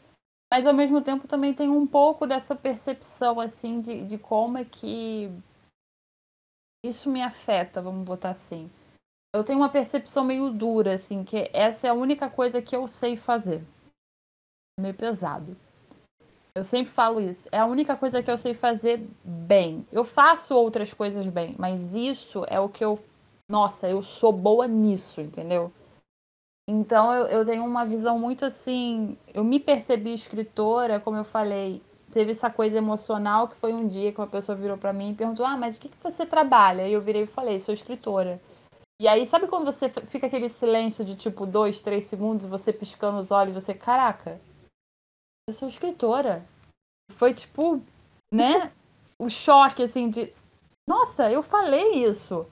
mas 0.52 0.66
ao 0.66 0.74
mesmo 0.74 1.00
tempo 1.00 1.26
também 1.26 1.54
tem 1.54 1.70
um 1.70 1.86
pouco 1.86 2.26
dessa 2.26 2.54
percepção 2.54 3.40
assim 3.40 3.80
de, 3.80 4.04
de 4.04 4.18
como 4.18 4.58
é 4.58 4.64
que 4.66 5.30
isso 6.84 7.10
me 7.10 7.22
afeta, 7.22 7.80
vamos 7.80 8.04
botar 8.04 8.30
assim 8.30 8.70
eu 9.36 9.44
tenho 9.44 9.58
uma 9.58 9.68
percepção 9.68 10.24
meio 10.24 10.50
dura, 10.50 10.94
assim, 10.94 11.22
que 11.22 11.50
essa 11.52 11.86
é 11.86 11.90
a 11.90 11.94
única 11.94 12.28
coisa 12.28 12.62
que 12.62 12.74
eu 12.74 12.88
sei 12.88 13.16
fazer. 13.16 13.62
É 14.78 14.82
meio 14.82 14.94
pesado. 14.94 15.56
Eu 16.54 16.64
sempre 16.64 16.90
falo 16.90 17.20
isso. 17.20 17.46
É 17.52 17.58
a 17.58 17.66
única 17.66 17.96
coisa 17.96 18.22
que 18.22 18.30
eu 18.30 18.38
sei 18.38 18.54
fazer 18.54 19.06
bem. 19.22 19.86
Eu 19.92 20.04
faço 20.04 20.54
outras 20.54 20.92
coisas 20.92 21.26
bem, 21.26 21.54
mas 21.58 21.94
isso 21.94 22.44
é 22.48 22.58
o 22.58 22.68
que 22.68 22.84
eu. 22.84 22.98
Nossa, 23.48 23.88
eu 23.88 24.02
sou 24.02 24.32
boa 24.32 24.66
nisso, 24.66 25.20
entendeu? 25.20 25.70
Então 26.68 27.12
eu, 27.12 27.26
eu 27.26 27.44
tenho 27.44 27.64
uma 27.64 27.84
visão 27.84 28.18
muito 28.18 28.44
assim. 28.44 29.18
Eu 29.34 29.44
me 29.44 29.60
percebi 29.60 30.14
escritora, 30.14 30.98
como 30.98 31.18
eu 31.18 31.24
falei, 31.24 31.82
teve 32.10 32.30
essa 32.30 32.50
coisa 32.50 32.78
emocional 32.78 33.48
que 33.48 33.56
foi 33.56 33.74
um 33.74 33.86
dia 33.86 34.12
que 34.12 34.18
uma 34.18 34.26
pessoa 34.26 34.56
virou 34.56 34.78
para 34.78 34.92
mim 34.92 35.10
e 35.10 35.14
perguntou: 35.14 35.44
Ah, 35.44 35.56
mas 35.56 35.76
o 35.76 35.80
que, 35.80 35.90
que 35.90 36.02
você 36.02 36.24
trabalha? 36.24 36.88
E 36.88 36.92
eu 36.92 37.00
virei 37.00 37.24
e 37.24 37.26
falei: 37.26 37.58
Sou 37.58 37.74
escritora. 37.74 38.40
E 39.00 39.06
aí, 39.06 39.26
sabe 39.26 39.46
quando 39.46 39.66
você 39.66 39.88
fica 39.88 40.26
aquele 40.26 40.48
silêncio 40.48 41.04
de 41.04 41.16
tipo 41.16 41.44
dois, 41.44 41.80
três 41.80 42.06
segundos, 42.06 42.46
você 42.46 42.72
piscando 42.72 43.18
os 43.18 43.30
olhos, 43.30 43.54
você, 43.54 43.74
caraca, 43.74 44.40
eu 45.48 45.54
sou 45.54 45.68
escritora. 45.68 46.44
Foi 47.12 47.34
tipo, 47.34 47.82
né? 48.32 48.72
o 49.20 49.28
choque 49.28 49.82
assim 49.82 50.08
de, 50.08 50.32
nossa, 50.88 51.30
eu 51.30 51.42
falei 51.42 52.04
isso. 52.04 52.46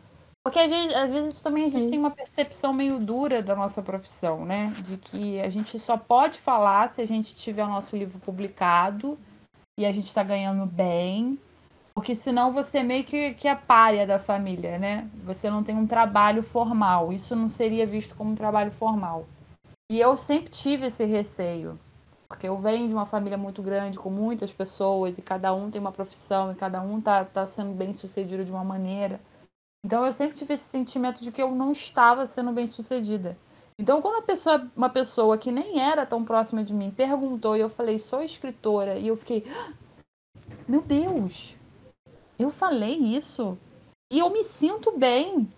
Porque 0.45 0.59
às 0.59 0.68
vezes, 0.68 0.95
às 0.95 1.11
vezes 1.11 1.42
também 1.42 1.64
a 1.64 1.68
gente 1.70 1.84
Sim. 1.84 1.90
tem 1.90 1.99
uma 1.99 2.11
percepção 2.11 2.72
meio 2.74 2.99
dura 2.99 3.42
da 3.42 3.57
nossa 3.57 3.82
profissão, 3.82 4.45
né? 4.45 4.74
De 4.84 4.99
que 4.99 5.40
a 5.40 5.49
gente 5.49 5.78
só 5.78 5.97
pode 5.97 6.38
falar 6.38 6.92
se 6.92 7.01
a 7.01 7.07
gente 7.07 7.34
tiver 7.34 7.64
o 7.64 7.68
nosso 7.68 7.97
livro 7.97 8.18
publicado 8.18 9.18
e 9.78 9.86
a 9.86 9.92
gente 9.92 10.07
está 10.07 10.22
ganhando 10.22 10.66
bem 10.66 11.38
porque 11.95 12.14
senão 12.14 12.53
você 12.53 12.82
meio 12.82 13.05
que, 13.05 13.34
que 13.34 13.47
é 13.47 13.55
párea 13.55 14.05
da 14.07 14.18
família, 14.18 14.78
né? 14.78 15.09
Você 15.24 15.49
não 15.49 15.62
tem 15.62 15.76
um 15.76 15.86
trabalho 15.86 16.42
formal. 16.42 17.12
Isso 17.12 17.36
não 17.36 17.49
seria 17.49 17.86
visto 17.86 18.16
como 18.16 18.32
um 18.32 18.34
trabalho 18.34 18.72
formal. 18.72 19.26
E 19.90 20.01
eu 20.01 20.16
sempre 20.16 20.51
tive 20.51 20.86
esse 20.86 21.05
receio. 21.05 21.78
Porque 22.28 22.49
eu 22.49 22.59
venho 22.59 22.88
de 22.88 22.95
uma 22.95 23.07
família 23.07 23.38
muito 23.38 23.62
grande, 23.62 23.99
com 23.99 24.11
muitas 24.11 24.53
pessoas, 24.53 25.18
e 25.18 25.22
cada 25.22 25.55
um 25.55 25.70
tem 25.70 25.80
uma 25.80 25.92
profissão, 25.92 26.51
e 26.51 26.57
cada 26.57 26.82
um 26.82 27.01
tá, 27.01 27.24
tá 27.24 27.47
sendo 27.47 27.72
bem 27.72 27.92
sucedido 27.95 28.45
de 28.45 28.51
uma 28.51 28.64
maneira. 28.64 29.20
Então 29.84 30.05
eu 30.05 30.12
sempre 30.12 30.36
tive 30.36 30.55
esse 30.55 30.64
sentimento 30.64 31.22
de 31.22 31.30
que 31.30 31.42
eu 31.42 31.55
não 31.55 31.70
estava 31.70 32.26
sendo 32.26 32.51
bem 32.51 32.66
sucedida. 32.66 33.38
Então, 33.78 34.01
quando 34.01 34.14
uma 34.14 34.22
pessoa, 34.22 34.70
uma 34.74 34.88
pessoa 34.88 35.36
que 35.36 35.51
nem 35.51 35.80
era 35.80 36.07
tão 36.07 36.24
próxima 36.24 36.64
de 36.64 36.72
mim 36.72 36.90
perguntou 36.90 37.57
e 37.57 37.61
eu 37.61 37.68
falei, 37.68 37.99
sou 37.99 38.22
escritora, 38.22 38.97
e 38.97 39.09
eu 39.09 39.16
fiquei, 39.16 39.45
ah, 39.49 39.72
meu 40.66 40.80
Deus, 40.80 41.57
eu 42.39 42.51
falei 42.51 42.95
isso 42.95 43.57
e 44.12 44.18
eu 44.18 44.30
me 44.30 44.45
sinto 44.45 44.97
bem, 44.97 45.49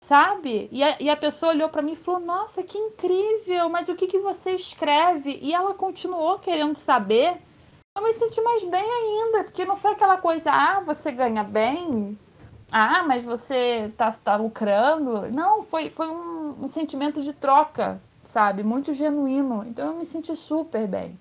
sabe? 0.00 0.68
E 0.72 0.82
a, 0.82 0.96
e 1.00 1.08
a 1.08 1.16
pessoa 1.16 1.52
olhou 1.52 1.68
para 1.68 1.82
mim 1.82 1.92
e 1.92 1.96
falou: 1.96 2.20
Nossa, 2.20 2.62
que 2.62 2.76
incrível, 2.76 3.68
mas 3.68 3.88
o 3.88 3.94
que, 3.94 4.06
que 4.06 4.18
você 4.18 4.52
escreve? 4.52 5.38
E 5.40 5.54
ela 5.54 5.74
continuou 5.74 6.38
querendo 6.38 6.76
saber. 6.76 7.38
Eu 7.96 8.02
me 8.02 8.12
senti 8.14 8.40
mais 8.40 8.64
bem 8.64 8.82
ainda, 8.82 9.44
porque 9.44 9.64
não 9.64 9.76
foi 9.76 9.92
aquela 9.92 10.16
coisa: 10.16 10.50
Ah, 10.50 10.80
você 10.80 11.12
ganha 11.12 11.44
bem. 11.44 12.18
Ah, 12.70 13.02
mas 13.02 13.24
você 13.24 13.92
tá, 13.96 14.10
tá 14.12 14.36
lucrando. 14.36 15.30
Não, 15.30 15.62
foi, 15.62 15.90
foi 15.90 16.08
um, 16.08 16.64
um 16.64 16.68
sentimento 16.68 17.20
de 17.22 17.32
troca, 17.32 18.00
sabe? 18.24 18.62
Muito 18.62 18.94
genuíno. 18.94 19.64
Então 19.66 19.88
eu 19.88 19.98
me 19.98 20.06
senti 20.06 20.34
super 20.34 20.86
bem. 20.86 21.18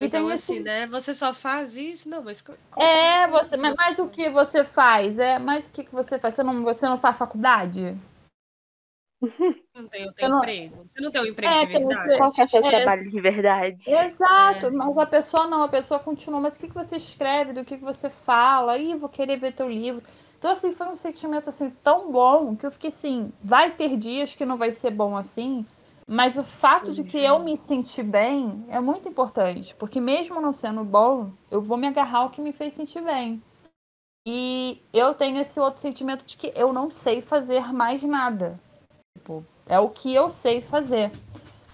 Então, 0.00 0.28
assim, 0.28 0.56
esse... 0.56 0.62
né? 0.62 0.86
Você 0.86 1.12
só 1.12 1.34
faz 1.34 1.76
isso? 1.76 2.08
Não, 2.08 2.22
mas. 2.22 2.44
É, 2.76 3.26
você. 3.28 3.56
Mas, 3.56 3.74
mas, 3.76 3.98
o 3.98 4.08
que 4.08 4.30
você 4.30 4.62
faz? 4.62 5.18
É, 5.18 5.38
mas 5.38 5.66
o 5.66 5.72
que, 5.72 5.84
que 5.84 5.92
você 5.92 6.18
faz? 6.18 6.36
Você 6.36 6.42
não, 6.42 6.62
você 6.62 6.86
não 6.86 6.98
faz 6.98 7.16
faculdade? 7.16 7.96
Não 9.74 9.88
tem, 9.88 10.04
eu 10.04 10.12
tenho 10.12 10.30
não... 10.30 10.38
emprego. 10.38 10.84
Você 10.84 11.00
não 11.00 11.10
tem 11.10 11.22
um 11.22 11.26
emprego 11.26 11.52
é, 11.52 11.64
de 11.64 11.72
verdade. 11.72 12.16
Qual 12.18 12.32
é 12.38 12.44
o 12.44 12.48
seu 12.48 12.64
é... 12.64 12.70
trabalho 12.70 13.10
de 13.10 13.20
verdade? 13.20 13.90
Exato, 13.90 14.66
é. 14.66 14.70
mas 14.70 14.96
a 14.96 15.06
pessoa 15.06 15.46
não, 15.48 15.64
a 15.64 15.68
pessoa 15.68 15.98
continua. 15.98 16.40
Mas 16.40 16.54
o 16.54 16.60
que, 16.60 16.68
que 16.68 16.74
você 16.74 16.96
escreve? 16.96 17.52
Do 17.52 17.64
que, 17.64 17.78
que 17.78 17.84
você 17.84 18.08
fala? 18.08 18.78
Ih, 18.78 18.94
vou 18.94 19.08
querer 19.08 19.36
ver 19.36 19.54
teu 19.54 19.68
livro. 19.68 20.04
Então, 20.38 20.52
assim, 20.52 20.70
foi 20.72 20.86
um 20.86 20.94
sentimento 20.94 21.48
assim 21.48 21.70
tão 21.82 22.12
bom 22.12 22.54
que 22.54 22.64
eu 22.64 22.70
fiquei 22.70 22.90
assim, 22.90 23.32
vai 23.42 23.72
ter 23.72 23.96
dias 23.96 24.36
que 24.36 24.46
não 24.46 24.56
vai 24.56 24.70
ser 24.70 24.92
bom 24.92 25.16
assim, 25.16 25.66
Mas 26.10 26.38
o 26.38 26.42
fato 26.42 26.86
Sim. 26.86 27.02
de 27.02 27.10
que 27.10 27.18
eu 27.18 27.38
me 27.40 27.58
sentir 27.58 28.02
bem 28.02 28.64
é 28.70 28.80
muito 28.80 29.06
importante, 29.06 29.74
porque 29.74 30.00
mesmo 30.00 30.40
não 30.40 30.54
sendo 30.54 30.82
bom, 30.82 31.30
eu 31.50 31.60
vou 31.60 31.76
me 31.76 31.86
agarrar 31.86 32.20
ao 32.20 32.30
que 32.30 32.40
me 32.40 32.50
fez 32.50 32.72
sentir 32.72 33.02
bem. 33.02 33.42
E 34.26 34.82
eu 34.90 35.12
tenho 35.12 35.38
esse 35.38 35.60
outro 35.60 35.82
sentimento 35.82 36.24
de 36.24 36.38
que 36.38 36.50
eu 36.56 36.72
não 36.72 36.90
sei 36.90 37.20
fazer 37.20 37.74
mais 37.74 38.02
nada. 38.02 38.58
Tipo, 39.18 39.44
é 39.66 39.78
o 39.78 39.90
que 39.90 40.14
eu 40.14 40.30
sei 40.30 40.62
fazer. 40.62 41.12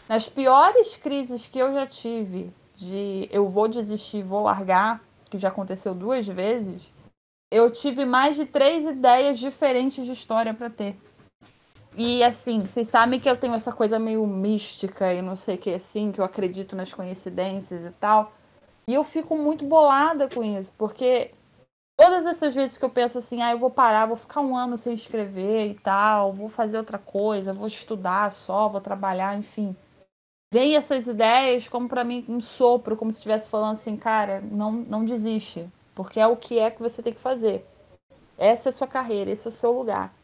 Nas 0.09 0.28
piores 0.28 0.97
crises 0.97 1.47
que 1.47 1.61
eu 1.61 1.72
já 1.72 1.87
tive, 1.87 2.53
de 2.74 3.28
eu 3.30 3.49
vou 3.49 3.68
desistir, 3.68 4.24
vou 4.24 4.43
largar, 4.43 5.01
que 5.30 5.39
já 5.39 5.49
aconteceu 5.49 5.95
duas 5.95 6.26
vezes, 6.26 6.93
eu 7.53 7.72
tive 7.72 8.05
mais 8.05 8.35
de 8.35 8.47
três 8.47 8.85
ideias 8.85 9.39
diferentes 9.39 10.05
de 10.05 10.12
história 10.12 10.53
para 10.53 10.68
ter. 10.68 10.97
E 11.97 12.22
assim, 12.24 12.61
vocês 12.61 12.88
sabem 12.88 13.20
que 13.20 13.28
eu 13.28 13.36
tenho 13.36 13.55
essa 13.55 13.72
coisa 13.72 13.99
meio 13.99 14.26
mística 14.26 15.12
e 15.12 15.22
não 15.22 15.36
sei 15.36 15.55
o 15.55 15.59
que 15.59 15.74
assim, 15.74 16.12
que 16.12 16.20
eu 16.20 16.24
acredito 16.24 16.74
nas 16.74 16.92
coincidências 16.92 17.84
e 17.84 17.90
tal. 17.92 18.32
E 18.88 18.95
eu 18.95 19.05
fico 19.05 19.36
muito 19.36 19.64
bolada 19.64 20.28
com 20.28 20.42
isso, 20.42 20.74
porque 20.76 21.30
todas 21.97 22.26
essas 22.26 22.55
vezes 22.55 22.76
que 22.76 22.84
eu 22.84 22.90
penso 22.90 23.18
assim, 23.18 23.42
ah, 23.42 23.53
eu 23.53 23.59
vou 23.59 23.70
parar, 23.70 24.07
vou 24.07 24.16
ficar 24.16 24.40
um 24.40 24.57
ano 24.57 24.76
sem 24.76 24.95
escrever 24.95 25.70
e 25.70 25.74
tal, 25.74 26.32
vou 26.32 26.49
fazer 26.49 26.78
outra 26.78 26.99
coisa, 26.99 27.53
vou 27.53 27.66
estudar 27.66 28.32
só, 28.32 28.68
vou 28.68 28.80
trabalhar, 28.80 29.38
enfim 29.38 29.76
vem 30.55 30.76
essas 30.76 31.09
ideias 31.09 31.66
como 31.66 31.88
para 31.88 32.05
mim 32.05 32.24
um 32.28 32.40
sopro, 32.40 32.97
como 32.97 33.11
se 33.11 33.18
estivesse 33.18 33.51
falando 33.51 33.72
assim, 33.72 33.97
cara, 33.97 34.40
não, 34.40 34.70
não 34.70 35.05
desiste, 35.05 35.68
porque 35.97 36.20
é 36.20 36.28
o 36.28 36.36
que 36.36 36.61
é 36.61 36.70
que 36.70 36.80
você 36.80 37.03
tem 37.03 37.12
que 37.12 37.18
fazer. 37.18 37.66
Essa 38.38 38.68
é 38.68 38.70
a 38.70 38.72
sua 38.72 38.86
carreira, 38.86 39.32
esse 39.32 39.49
é 39.49 39.51
o 39.51 39.53
seu 39.53 39.72
lugar. 39.72 40.14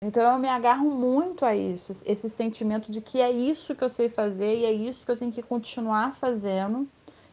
Então 0.00 0.32
eu 0.32 0.38
me 0.38 0.48
agarro 0.48 0.88
muito 0.90 1.44
a 1.44 1.56
isso, 1.56 1.92
esse 2.06 2.30
sentimento 2.30 2.90
de 2.90 3.00
que 3.00 3.20
é 3.20 3.30
isso 3.30 3.74
que 3.74 3.82
eu 3.82 3.90
sei 3.90 4.08
fazer 4.08 4.58
e 4.58 4.64
é 4.64 4.72
isso 4.72 5.04
que 5.04 5.10
eu 5.10 5.16
tenho 5.16 5.32
que 5.32 5.42
continuar 5.42 6.14
fazendo. 6.14 6.88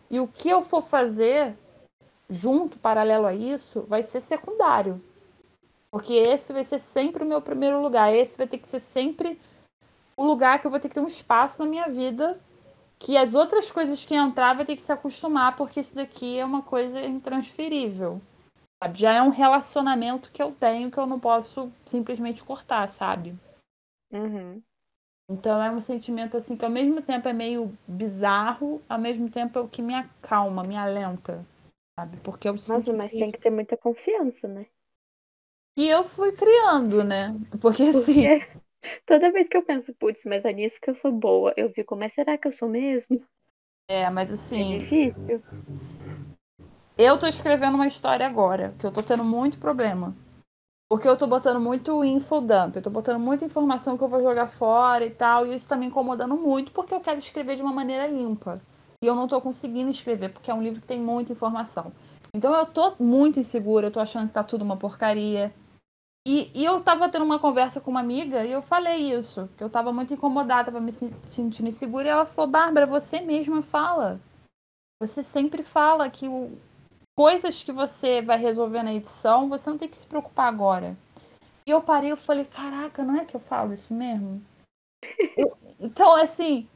E 0.10 0.20
o 0.20 0.28
que 0.28 0.50
eu 0.50 0.64
for 0.64 0.82
fazer 0.82 1.56
junto, 2.30 2.80
paralelo 2.80 3.28
a 3.28 3.34
isso, 3.36 3.82
vai 3.88 4.02
ser 4.02 4.20
secundário. 4.20 5.00
Porque 5.92 6.14
esse 6.14 6.52
vai 6.52 6.64
ser 6.64 6.80
sempre 6.80 7.24
o 7.24 7.28
meu 7.28 7.42
primeiro 7.42 7.82
lugar, 7.82 8.14
esse 8.14 8.38
vai 8.38 8.48
ter 8.48 8.58
que 8.58 8.68
ser 8.68 8.80
sempre 8.80 9.40
o 10.18 10.24
lugar 10.24 10.60
que 10.60 10.66
eu 10.66 10.72
vou 10.72 10.80
ter 10.80 10.90
que 10.90 10.96
ter 10.96 11.02
um 11.02 11.08
espaço 11.08 11.64
na 11.64 11.70
minha 11.70 11.88
vida 11.88 12.40
que 12.98 13.18
as 13.18 13.36
outras 13.36 13.72
coisas 13.72 14.04
que 14.04 14.16
entrar 14.16 14.56
vai 14.56 14.66
ter 14.66 14.76
que 14.76 14.82
se 14.82 14.92
acostumar, 14.92 15.56
porque 15.56 15.80
isso 15.80 15.96
daqui 15.96 16.40
é 16.40 16.46
uma 16.46 16.62
coisa 16.62 17.00
intransferível. 17.02 18.22
Sabe? 18.82 19.00
Já 19.00 19.14
é 19.14 19.22
um 19.22 19.30
relacionamento 19.30 20.32
que 20.32 20.42
eu 20.42 20.52
tenho 20.52 20.92
que 20.92 20.98
eu 20.98 21.06
não 21.06 21.20
posso 21.20 21.72
simplesmente 21.86 22.44
cortar, 22.44 22.90
sabe? 22.90 23.38
Uhum. 24.12 24.62
Então 25.30 25.62
é 25.62 25.72
um 25.72 25.82
sentimento 25.82 26.38
assim 26.38 26.56
que 26.56 26.64
ao 26.64 26.72
mesmo 26.72 27.02
tempo 27.02 27.28
é 27.28 27.34
meio 27.34 27.76
bizarro, 27.88 28.82
ao 28.88 29.00
mesmo 29.00 29.30
tempo 29.30 29.58
é 29.58 29.62
o 29.62 29.68
que 29.68 29.82
me 29.82 29.96
acalma, 29.96 30.64
me 30.64 30.78
alenta, 30.78 31.44
sabe? 32.00 32.18
Porque 32.18 32.48
eu 32.48 32.54
Nossa, 32.54 32.94
mas 32.94 33.12
que... 33.12 33.18
tem 33.18 33.32
que 33.32 33.40
ter 33.40 33.50
muita 33.50 33.76
confiança, 33.76 34.48
né? 34.48 34.68
E 35.78 35.88
eu 35.88 36.04
fui 36.04 36.32
criando, 36.32 37.04
né? 37.04 37.30
Porque 37.60 37.84
assim. 37.84 38.28
Porque 38.28 38.66
Toda 39.06 39.32
vez 39.32 39.48
que 39.48 39.58
eu 39.58 39.64
penso, 39.64 39.94
putz, 39.96 40.24
mas 40.26 40.46
é 40.46 40.54
nisso 40.54 40.80
que 40.80 40.90
eu 40.90 40.96
sou 40.96 41.12
boa, 41.12 41.54
eu 41.58 41.72
fico, 41.72 41.96
mas 41.96 42.14
será 42.14 42.38
que 42.38 42.48
eu 42.48 42.54
sou 42.54 42.70
mesmo? 42.70 43.22
É, 43.88 44.10
mas 44.10 44.32
assim. 44.32 44.76
É 44.76 44.78
difícil. 44.80 45.44
Eu 46.98 47.18
tô 47.18 47.28
escrevendo 47.28 47.76
uma 47.76 47.88
história 47.88 48.26
agora, 48.26 48.74
que 48.80 48.86
eu 48.86 48.92
tô 48.92 49.04
tendo 49.04 49.24
muito 49.24 49.58
problema. 49.58 50.16
Porque 50.90 51.06
eu 51.06 51.18
tô 51.18 51.28
botando 51.28 51.60
muito 51.60 52.06
infodump, 52.06 52.74
eu 52.74 52.82
tô 52.82 52.90
botando 52.90 53.20
muita 53.20 53.44
informação 53.44 53.98
que 53.98 54.04
eu 54.04 54.08
vou 54.08 54.22
jogar 54.22 54.48
fora 54.48 55.06
e 55.06 55.10
tal, 55.10 55.46
e 55.46 55.54
isso 55.54 55.68
tá 55.68 55.76
me 55.76 55.88
incomodando 55.88 56.38
muito 56.38 56.72
porque 56.72 56.94
eu 56.94 57.02
quero 57.02 57.20
escrever 57.20 57.58
de 57.58 57.62
uma 57.62 57.74
maneira 57.74 58.08
limpa. 58.08 58.62
E 59.04 59.08
eu 59.08 59.14
não 59.14 59.28
tô 59.28 59.42
conseguindo 59.42 59.90
escrever, 59.90 60.30
porque 60.30 60.50
é 60.50 60.54
um 60.54 60.64
livro 60.64 60.80
que 60.80 60.88
tem 60.88 61.02
muita 61.02 61.34
informação. 61.34 61.92
Então 62.34 62.54
eu 62.54 62.66
tô 62.66 62.94
muito 62.98 63.42
insegura, 63.42 63.88
eu 63.88 63.92
tô 63.92 64.00
achando 64.00 64.28
que 64.28 64.34
tá 64.34 64.44
tudo 64.44 64.64
uma 64.64 64.78
porcaria. 64.78 65.54
E, 66.26 66.50
e, 66.56 66.64
eu 66.64 66.82
tava 66.82 67.10
tendo 67.10 67.26
uma 67.26 67.40
conversa 67.40 67.82
com 67.82 67.92
uma 67.92 68.00
amiga 68.00 68.46
e 68.46 68.52
eu 68.52 68.62
falei 68.62 69.14
isso, 69.14 69.50
que 69.58 69.64
eu 69.64 69.70
tava 69.70 69.92
muito 69.92 70.14
incomodada, 70.14 70.72
tava 70.72 70.82
me 70.82 70.92
sentindo 70.92 71.68
insegura, 71.68 72.08
e 72.08 72.10
ela 72.10 72.26
falou, 72.26 72.50
Bárbara, 72.50 72.88
você 72.88 73.20
mesma 73.20 73.62
fala. 73.62 74.20
Você 75.00 75.22
sempre 75.22 75.62
fala 75.62 76.10
que 76.10 76.28
o, 76.28 76.58
coisas 77.18 77.64
que 77.64 77.72
você 77.72 78.22
vai 78.22 78.38
resolver 78.38 78.84
na 78.84 78.94
edição, 78.94 79.50
você 79.50 79.70
não 79.70 79.78
tem 79.78 79.88
que 79.88 79.98
se 79.98 80.06
preocupar 80.06 80.48
agora. 80.48 80.98
E 81.66 81.72
eu 81.72 81.82
parei 81.82 82.12
e 82.12 82.16
falei, 82.16 82.46
caraca, 82.46 83.04
não 83.04 83.16
é 83.16 83.26
que 83.26 83.36
eu 83.36 83.40
falo 83.40 83.74
isso 83.74 83.94
mesmo? 83.94 84.42
eu, 85.38 85.58
então, 85.80 86.16
assim, 86.16 86.68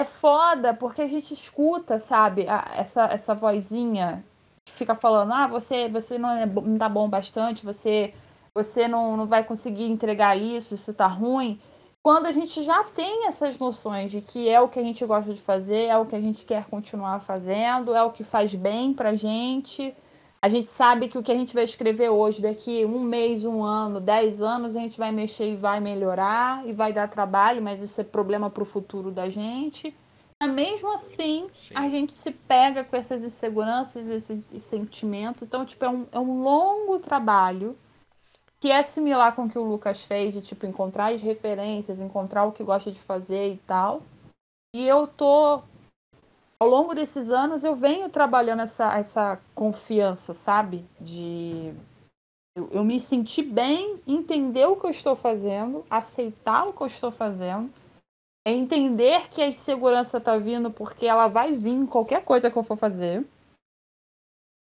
é 0.00 0.04
foda 0.04 0.74
porque 0.74 1.02
a 1.02 1.08
gente 1.08 1.34
escuta, 1.34 1.98
sabe, 1.98 2.48
a, 2.48 2.72
essa, 2.76 3.04
essa 3.06 3.34
vozinha 3.34 4.24
que 4.66 4.74
fica 4.74 4.94
falando, 4.94 5.32
ah, 5.32 5.46
você, 5.46 5.88
você 5.88 6.18
não, 6.18 6.30
é, 6.30 6.46
não 6.46 6.78
tá 6.78 6.88
bom 6.88 7.08
bastante, 7.08 7.64
você 7.64 8.12
você 8.56 8.88
não, 8.88 9.18
não 9.18 9.26
vai 9.26 9.44
conseguir 9.44 9.84
entregar 9.84 10.34
isso, 10.34 10.74
isso 10.74 10.94
tá 10.94 11.06
ruim. 11.06 11.60
Quando 12.06 12.26
a 12.26 12.30
gente 12.30 12.62
já 12.62 12.84
tem 12.84 13.26
essas 13.26 13.58
noções 13.58 14.12
de 14.12 14.20
que 14.20 14.48
é 14.48 14.60
o 14.60 14.68
que 14.68 14.78
a 14.78 14.82
gente 14.84 15.04
gosta 15.04 15.34
de 15.34 15.40
fazer, 15.40 15.86
é 15.86 15.98
o 15.98 16.06
que 16.06 16.14
a 16.14 16.20
gente 16.20 16.44
quer 16.44 16.64
continuar 16.66 17.18
fazendo, 17.18 17.96
é 17.96 18.00
o 18.04 18.12
que 18.12 18.22
faz 18.22 18.54
bem 18.54 18.94
pra 18.94 19.16
gente. 19.16 19.92
A 20.40 20.48
gente 20.48 20.68
sabe 20.68 21.08
que 21.08 21.18
o 21.18 21.22
que 21.24 21.32
a 21.32 21.34
gente 21.34 21.52
vai 21.52 21.64
escrever 21.64 22.08
hoje, 22.10 22.40
daqui 22.40 22.84
um 22.84 23.00
mês, 23.00 23.44
um 23.44 23.64
ano, 23.64 24.00
dez 24.00 24.40
anos, 24.40 24.76
a 24.76 24.78
gente 24.78 24.96
vai 24.96 25.10
mexer 25.10 25.54
e 25.54 25.56
vai 25.56 25.80
melhorar 25.80 26.64
e 26.64 26.72
vai 26.72 26.92
dar 26.92 27.08
trabalho, 27.08 27.60
mas 27.60 27.82
isso 27.82 28.00
é 28.00 28.04
problema 28.04 28.48
para 28.48 28.62
o 28.62 28.66
futuro 28.66 29.10
da 29.10 29.28
gente. 29.28 29.92
Mas 30.40 30.54
mesmo 30.54 30.94
assim, 30.94 31.48
Sim. 31.52 31.74
a 31.74 31.88
gente 31.88 32.14
se 32.14 32.30
pega 32.30 32.84
com 32.84 32.94
essas 32.94 33.24
inseguranças, 33.24 34.06
esses 34.06 34.62
sentimentos. 34.62 35.42
Então, 35.42 35.64
tipo, 35.64 35.84
é 35.84 35.88
um, 35.88 36.06
é 36.12 36.20
um 36.20 36.40
longo 36.40 37.00
trabalho 37.00 37.76
que 38.60 38.70
é 38.70 38.82
similar 38.82 39.34
com 39.34 39.44
o 39.44 39.50
que 39.50 39.58
o 39.58 39.64
Lucas 39.64 40.04
fez, 40.04 40.34
de 40.34 40.42
tipo 40.42 40.66
encontrar 40.66 41.12
as 41.12 41.22
referências, 41.22 42.00
encontrar 42.00 42.44
o 42.44 42.52
que 42.52 42.64
gosta 42.64 42.90
de 42.90 42.98
fazer 42.98 43.52
e 43.52 43.58
tal. 43.58 44.02
E 44.74 44.86
eu 44.86 45.06
tô 45.06 45.62
ao 46.58 46.68
longo 46.68 46.94
desses 46.94 47.30
anos 47.30 47.64
eu 47.64 47.74
venho 47.74 48.08
trabalhando 48.08 48.62
essa, 48.62 48.96
essa 48.96 49.40
confiança, 49.54 50.32
sabe? 50.32 50.84
De 51.00 51.74
eu, 52.56 52.68
eu 52.72 52.84
me 52.84 52.98
sentir 52.98 53.42
bem, 53.42 54.00
entender 54.06 54.64
o 54.66 54.76
que 54.76 54.86
eu 54.86 54.90
estou 54.90 55.14
fazendo, 55.14 55.84
aceitar 55.90 56.66
o 56.66 56.72
que 56.72 56.82
eu 56.82 56.86
estou 56.86 57.10
fazendo, 57.10 57.70
é 58.46 58.52
entender 58.52 59.28
que 59.28 59.42
a 59.42 59.48
insegurança 59.48 60.20
tá 60.20 60.38
vindo 60.38 60.70
porque 60.70 61.06
ela 61.06 61.28
vai 61.28 61.52
vir 61.52 61.74
em 61.74 61.86
qualquer 61.86 62.24
coisa 62.24 62.50
que 62.50 62.56
eu 62.56 62.62
for 62.62 62.76
fazer. 62.76 63.26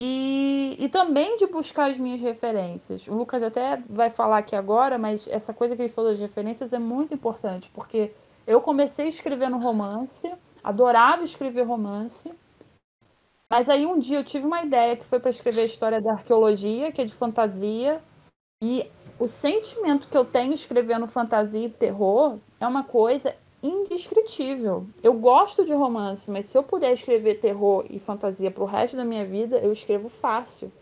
E, 0.01 0.77
e 0.79 0.89
também 0.89 1.37
de 1.37 1.47
buscar 1.47 1.91
as 1.91 1.99
minhas 1.99 2.21
referências. 2.21 3.07
O 3.09 3.15
Lucas 3.15 3.43
até 3.43 3.83
vai 3.89 4.11
falar 4.11 4.39
aqui 4.39 4.55
agora, 4.55 4.99
mas 4.99 5.27
essa 5.29 5.55
coisa 5.55 5.75
que 5.75 5.83
ele 5.83 5.89
falou 5.89 6.11
das 6.11 6.21
referências 6.21 6.73
é 6.73 6.79
muito 6.79 7.15
importante, 7.15 7.71
porque 7.73 8.13
eu 8.47 8.61
comecei 8.61 9.09
escrevendo 9.09 9.59
romance, 9.59 10.31
adorava 10.63 11.25
escrever 11.25 11.63
romance, 11.63 12.31
mas 13.49 13.69
aí 13.69 13.87
um 13.87 13.99
dia 13.99 14.19
eu 14.19 14.25
tive 14.25 14.47
uma 14.47 14.63
ideia 14.63 14.97
que 14.97 15.05
foi 15.05 15.21
para 15.21 15.31
escrever 15.31 15.63
a 15.63 15.67
história 15.67 16.01
da 16.01 16.13
arqueologia, 16.13 16.93
que 16.93 17.01
é 17.01 17.05
de 17.05 17.15
fantasia, 17.15 18.03
e 18.63 18.91
o 19.19 19.27
sentimento 19.27 20.09
que 20.09 20.17
eu 20.17 20.25
tenho 20.25 20.53
escrevendo 20.53 21.07
fantasia 21.07 21.67
e 21.67 21.71
terror 21.71 22.39
é 22.61 22.67
uma 22.67 22.85
coisa 22.85 23.35
indescritível. 23.67 24.87
Eu 25.03 25.15
gosto 25.15 25.65
de 25.65 25.73
romance, 25.73 26.31
mas 26.31 26.47
se 26.47 26.57
eu 26.57 26.63
puder 26.63 26.93
escrever 26.93 27.41
terror 27.41 27.85
e 27.91 27.99
fantasia 27.99 28.51
pro 28.51 28.65
resto 28.65 28.97
da 28.97 29.05
minha 29.05 29.25
vida, 29.25 29.59
eu 29.59 29.73
escrevo 29.73 30.09
fácil. 30.09 30.73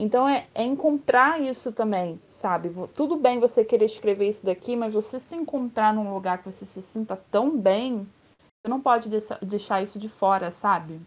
Então 0.00 0.28
é, 0.28 0.46
é, 0.54 0.62
encontrar 0.62 1.40
isso 1.40 1.72
também, 1.72 2.20
sabe? 2.30 2.70
Tudo 2.94 3.16
bem 3.16 3.40
você 3.40 3.64
querer 3.64 3.86
escrever 3.86 4.28
isso 4.28 4.46
daqui, 4.46 4.76
mas 4.76 4.94
você 4.94 5.18
se 5.18 5.34
encontrar 5.34 5.92
num 5.92 6.14
lugar 6.14 6.38
que 6.38 6.50
você 6.50 6.64
se 6.64 6.80
sinta 6.82 7.16
tão 7.30 7.58
bem, 7.58 8.06
você 8.38 8.70
não 8.70 8.80
pode 8.80 9.10
deixar 9.42 9.82
isso 9.82 9.98
de 9.98 10.08
fora, 10.08 10.52
sabe? 10.52 11.00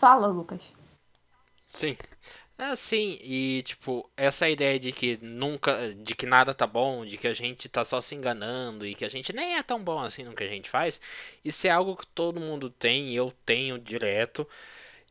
Fala, 0.00 0.28
Lucas. 0.28 0.72
Sim. 1.64 1.96
É, 2.60 2.74
sim, 2.74 3.18
e 3.22 3.62
tipo, 3.62 4.10
essa 4.16 4.48
ideia 4.50 4.80
de 4.80 4.90
que 4.90 5.16
nunca, 5.22 5.94
de 5.94 6.12
que 6.16 6.26
nada 6.26 6.52
tá 6.52 6.66
bom, 6.66 7.04
de 7.06 7.16
que 7.16 7.28
a 7.28 7.32
gente 7.32 7.68
tá 7.68 7.84
só 7.84 8.00
se 8.00 8.16
enganando 8.16 8.84
e 8.84 8.96
que 8.96 9.04
a 9.04 9.08
gente 9.08 9.32
nem 9.32 9.56
é 9.56 9.62
tão 9.62 9.82
bom 9.82 10.00
assim 10.00 10.24
no 10.24 10.34
que 10.34 10.42
a 10.42 10.48
gente 10.48 10.68
faz, 10.68 11.00
isso 11.44 11.68
é 11.68 11.70
algo 11.70 11.96
que 11.96 12.06
todo 12.08 12.40
mundo 12.40 12.68
tem, 12.68 13.14
eu 13.14 13.32
tenho 13.46 13.78
direto, 13.78 14.46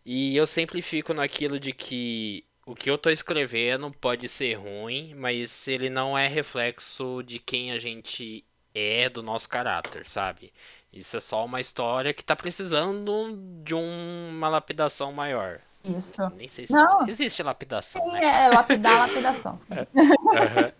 e 0.05 0.35
eu 0.35 0.47
sempre 0.47 0.81
fico 0.81 1.13
naquilo 1.13 1.59
de 1.59 1.73
que 1.73 2.45
o 2.65 2.75
que 2.75 2.89
eu 2.89 2.97
tô 2.97 3.09
escrevendo 3.09 3.91
pode 3.91 4.27
ser 4.29 4.55
ruim, 4.55 5.13
mas 5.15 5.67
ele 5.69 5.89
não 5.89 6.17
é 6.17 6.27
reflexo 6.27 7.23
de 7.23 7.39
quem 7.39 7.71
a 7.71 7.79
gente 7.79 8.45
é, 8.75 9.09
do 9.09 9.23
nosso 9.23 9.49
caráter, 9.49 10.07
sabe? 10.07 10.53
Isso 10.91 11.17
é 11.17 11.21
só 11.21 11.45
uma 11.45 11.61
história 11.61 12.13
que 12.13 12.23
tá 12.23 12.35
precisando 12.35 13.37
de 13.63 13.73
uma 13.73 14.49
lapidação 14.49 15.11
maior. 15.13 15.61
Isso. 15.95 16.31
Nem 16.35 16.47
sei 16.47 16.67
se 16.67 16.73
não. 16.73 17.07
existe 17.07 17.43
lapidação. 17.43 18.03
Sim, 18.03 18.11
né? 18.11 18.45
é 18.45 18.47
lapidar, 18.49 18.99
lapidação. 18.99 19.59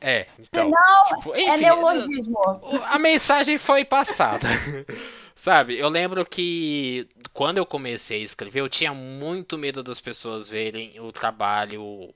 É, 0.01 0.19
é 0.19 0.27
então. 0.39 0.69
Não, 0.69 1.17
tipo, 1.17 1.35
enfim, 1.35 1.49
é 1.49 1.57
neologismo. 1.57 2.39
A 2.85 2.99
mensagem 2.99 3.57
foi 3.57 3.85
passada. 3.85 4.47
Sabe, 5.35 5.77
eu 5.77 5.87
lembro 5.87 6.25
que 6.25 7.07
quando 7.31 7.59
eu 7.59 7.65
comecei 7.65 8.21
a 8.21 8.25
escrever, 8.25 8.59
eu 8.59 8.67
tinha 8.67 8.91
muito 8.91 9.55
medo 9.55 9.83
das 9.83 10.01
pessoas 10.01 10.49
verem 10.49 10.99
o 10.99 11.11
trabalho 11.11 12.11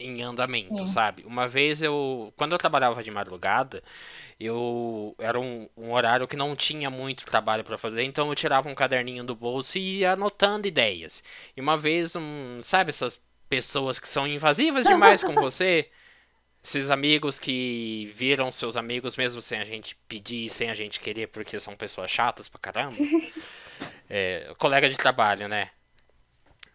em 0.00 0.22
andamento, 0.22 0.78
Sim. 0.78 0.86
sabe? 0.86 1.22
Uma 1.24 1.46
vez 1.46 1.82
eu, 1.82 2.32
quando 2.36 2.52
eu 2.52 2.58
trabalhava 2.58 3.02
de 3.02 3.10
madrugada, 3.10 3.82
eu 4.38 5.14
era 5.18 5.38
um, 5.38 5.68
um 5.76 5.92
horário 5.92 6.26
que 6.26 6.36
não 6.36 6.56
tinha 6.56 6.88
muito 6.88 7.26
trabalho 7.26 7.62
para 7.62 7.78
fazer, 7.78 8.02
então 8.02 8.28
eu 8.28 8.34
tirava 8.34 8.68
um 8.68 8.74
caderninho 8.74 9.22
do 9.22 9.34
bolso 9.34 9.78
e 9.78 9.98
ia 9.98 10.12
anotando 10.12 10.66
ideias. 10.66 11.22
E 11.56 11.60
uma 11.60 11.76
vez, 11.76 12.16
um, 12.16 12.60
sabe 12.62 12.88
essas 12.88 13.20
pessoas 13.48 13.98
que 13.98 14.08
são 14.08 14.26
invasivas 14.26 14.86
demais 14.86 15.22
com 15.22 15.34
você? 15.40 15.88
Esses 16.62 16.90
amigos 16.90 17.38
que 17.38 18.12
viram 18.14 18.52
seus 18.52 18.76
amigos 18.76 19.16
mesmo 19.16 19.40
sem 19.40 19.58
a 19.60 19.64
gente 19.64 19.96
pedir 20.06 20.44
e 20.44 20.50
sem 20.50 20.70
a 20.70 20.74
gente 20.74 21.00
querer, 21.00 21.28
porque 21.28 21.58
são 21.58 21.74
pessoas 21.74 22.10
chatas 22.10 22.48
pra 22.48 22.60
caramba. 22.60 22.96
É, 24.12 24.52
colega 24.58 24.90
de 24.90 24.96
trabalho, 24.96 25.46
né? 25.48 25.70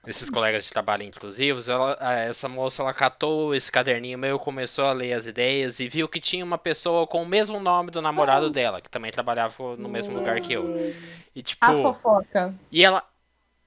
Esses 0.07 0.29
colegas 0.29 0.63
de 0.63 0.71
trabalho 0.71 1.03
inclusivos, 1.03 1.67
ela, 1.67 1.97
essa 2.01 2.47
moça 2.47 2.81
ela 2.81 2.93
catou 2.93 3.55
esse 3.55 3.71
caderninho 3.71 4.17
meu, 4.17 4.37
começou 4.37 4.85
a 4.85 4.93
ler 4.93 5.13
as 5.13 5.27
ideias 5.27 5.79
e 5.79 5.87
viu 5.87 6.07
que 6.07 6.19
tinha 6.19 6.45
uma 6.45 6.57
pessoa 6.57 7.07
com 7.07 7.23
o 7.23 7.25
mesmo 7.25 7.59
nome 7.59 7.91
do 7.91 8.01
namorado 8.01 8.49
dela, 8.49 8.81
que 8.81 8.89
também 8.89 9.11
trabalhava 9.11 9.75
no 9.77 9.89
mesmo 9.89 10.13
lugar 10.13 10.39
que 10.41 10.53
eu. 10.53 10.93
E 11.35 11.41
tipo. 11.41 11.65
A 11.65 11.73
fofoca. 11.73 12.53
E 12.71 12.83
ela, 12.83 13.03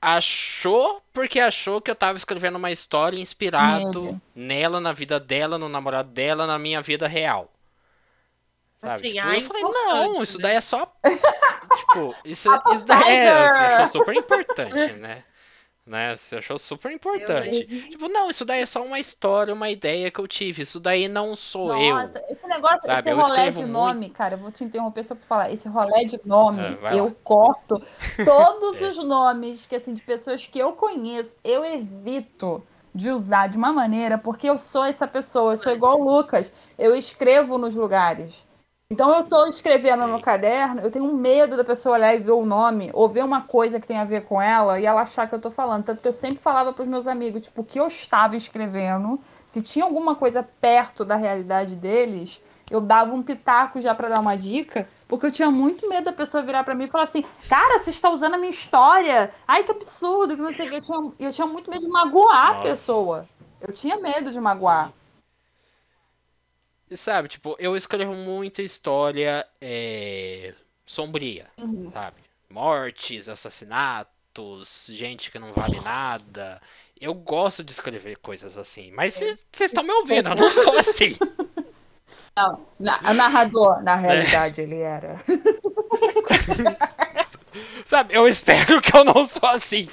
achou 0.01 1.03
porque 1.13 1.41
achou 1.41 1.81
que 1.81 1.91
eu 1.91 1.95
tava 1.95 2.17
escrevendo 2.17 2.57
uma 2.57 2.71
história 2.71 3.19
inspirado 3.19 4.21
nela, 4.35 4.81
na 4.81 4.93
vida 4.93 5.19
dela, 5.19 5.59
no 5.59 5.69
namorado 5.69 6.11
dela, 6.11 6.47
na 6.47 6.59
minha 6.59 6.81
vida 6.81 7.07
real. 7.07 7.51
Sabe? 8.81 8.93
Assim, 8.95 9.13
tipo, 9.13 9.29
eu 9.29 9.41
falei, 9.43 9.63
não, 9.63 10.23
isso 10.23 10.39
daí 10.39 10.55
é 10.55 10.61
só. 10.61 10.93
tipo, 11.77 12.15
isso, 12.25 12.49
isso 12.73 12.87
daí 12.87 13.13
é, 13.13 13.87
super 13.87 14.15
importante, 14.15 14.93
né? 14.95 15.25
Né? 15.89 16.15
Você 16.15 16.37
achou 16.37 16.59
super 16.59 16.93
importante. 16.93 17.65
Tipo, 17.89 18.09
não, 18.09 18.31
isso 18.31 18.45
daí 18.45 18.61
é 18.61 18.67
só 18.67 18.85
uma 18.85 19.01
história, 19.01 19.53
uma 19.53 19.71
ideia 19.71 20.11
que 20.11 20.19
eu 20.21 20.29
tive. 20.29 20.63
Isso 20.63 20.79
daí 20.79 21.09
não 21.09 21.35
sou 21.35 21.69
Nossa, 21.69 22.19
eu. 22.19 22.33
Esse 22.33 22.47
negócio, 22.47 22.87
sabe? 22.87 23.01
esse 23.01 23.11
eu 23.11 23.19
rolê 23.19 23.51
de 23.51 23.65
nome, 23.65 24.01
muito... 24.01 24.13
cara, 24.13 24.35
eu 24.35 24.39
vou 24.39 24.53
te 24.53 24.63
interromper 24.63 25.05
só 25.05 25.15
pra 25.15 25.27
falar. 25.27 25.53
Esse 25.53 25.69
rolê 25.69 26.05
de 26.05 26.21
nome, 26.25 26.61
é, 26.61 26.99
eu 26.99 27.07
lá. 27.07 27.13
corto 27.25 27.83
todos 28.25 28.81
é. 28.83 28.89
os 28.89 28.99
nomes 28.99 29.67
que, 29.67 29.75
assim, 29.75 29.95
de 29.95 30.03
pessoas 30.03 30.47
que 30.47 30.59
eu 30.59 30.73
conheço, 30.73 31.35
eu 31.43 31.65
evito 31.65 32.63
de 32.95 33.11
usar 33.11 33.49
de 33.49 33.57
uma 33.57 33.73
maneira, 33.73 34.19
porque 34.19 34.49
eu 34.49 34.59
sou 34.59 34.85
essa 34.85 35.07
pessoa, 35.07 35.53
eu 35.53 35.57
sou 35.57 35.73
igual 35.73 36.01
o 36.01 36.05
Lucas. 36.05 36.53
Eu 36.79 36.95
escrevo 36.95 37.59
nos 37.59 37.75
lugares. 37.75 38.48
Então 38.91 39.13
eu 39.13 39.21
estou 39.21 39.47
escrevendo 39.47 40.05
Sim. 40.05 40.11
no 40.13 40.19
caderno, 40.19 40.81
eu 40.81 40.91
tenho 40.91 41.15
medo 41.15 41.59
da 41.59 41.63
pessoa 41.63 41.97
olhar 41.97 42.15
e 42.15 42.21
ver 42.21 42.33
o 42.33 42.47
nome, 42.47 42.89
ou 42.95 43.07
ver 43.07 43.23
uma 43.23 43.43
coisa 43.43 43.79
que 43.79 43.87
tem 43.87 43.99
a 43.99 44.05
ver 44.05 44.25
com 44.25 44.41
ela 44.41 44.81
e 44.81 44.87
ela 44.87 45.03
achar 45.03 45.29
que 45.29 45.35
eu 45.35 45.37
estou 45.37 45.53
falando. 45.53 45.85
Tanto 45.85 46.01
que 46.01 46.09
eu 46.09 46.13
sempre 46.13 46.39
falava 46.39 46.73
para 46.73 46.85
os 46.85 46.89
meus 46.89 47.07
amigos, 47.07 47.43
tipo, 47.43 47.61
o 47.61 47.65
que 47.65 47.79
eu 47.79 47.87
estava 47.87 48.35
escrevendo, 48.35 49.21
se 49.47 49.61
tinha 49.61 49.85
alguma 49.85 50.15
coisa 50.15 50.43
perto 50.43 51.05
da 51.05 51.17
realidade 51.17 51.77
deles, 51.77 52.41
eu 52.71 52.81
dava 52.81 53.13
um 53.13 53.23
pitaco 53.23 53.79
já 53.79 53.95
para 53.95 54.09
dar 54.09 54.21
uma 54.21 54.35
dica, 54.39 54.89
porque 55.07 55.27
eu 55.27 55.33
tinha 55.33 55.51
muito 55.51 55.87
medo 55.87 56.05
da 56.05 56.13
pessoa 56.15 56.43
virar 56.43 56.65
para 56.65 56.75
mim 56.75 56.85
e 56.85 56.89
falar 56.89 57.05
assim: 57.05 57.23
Cara, 57.47 57.79
você 57.79 57.91
está 57.91 58.09
usando 58.09 58.37
a 58.37 58.39
minha 58.39 58.51
história. 58.51 59.31
Ai, 59.47 59.65
que 59.65 59.71
absurdo, 59.71 60.35
que 60.35 60.41
não 60.41 60.53
sei 60.53 60.67
o 60.67 60.71
que. 60.71 60.77
Eu 60.77 60.81
tinha, 60.81 61.13
eu 61.19 61.33
tinha 61.33 61.47
muito 61.47 61.71
medo 61.71 61.83
de 61.83 61.89
magoar 61.89 62.55
Nossa. 62.55 62.59
a 62.59 62.63
pessoa. 62.63 63.29
Eu 63.61 63.71
tinha 63.71 63.99
medo 63.99 64.33
de 64.33 64.41
magoar. 64.41 64.93
E 66.91 66.97
sabe, 66.97 67.29
tipo, 67.29 67.55
eu 67.59 67.77
escrevo 67.77 68.15
muita 68.15 68.63
história 68.63 69.47
é, 69.61 70.55
sombria, 70.87 71.47
uhum. 71.59 71.91
sabe? 71.93 72.17
Mortes, 72.49 73.29
assassinatos, 73.29 74.89
gente 74.91 75.31
que 75.31 75.39
não 75.39 75.53
vale 75.53 75.79
nada. 75.81 76.61
Eu 76.99 77.13
gosto 77.13 77.63
de 77.63 77.73
escrever 77.73 78.17
coisas 78.17 78.57
assim. 78.57 78.91
Mas 78.93 79.15
vocês 79.15 79.47
estão 79.61 79.85
me 79.85 79.93
ouvindo, 79.93 80.31
eu 80.31 80.35
não 80.35 80.51
sou 80.51 80.79
assim. 80.79 81.17
Não, 82.37 82.61
na, 82.79 83.15
narrador, 83.15 83.83
na 83.83 83.97
realidade, 83.97 84.61
é. 84.61 84.65
ele 84.65 84.79
era. 84.79 85.21
sabe, 87.85 88.15
eu 88.15 88.29
espero 88.29 88.81
que 88.81 88.97
eu 88.97 89.05
não 89.05 89.25
sou 89.25 89.49
assim. 89.49 89.89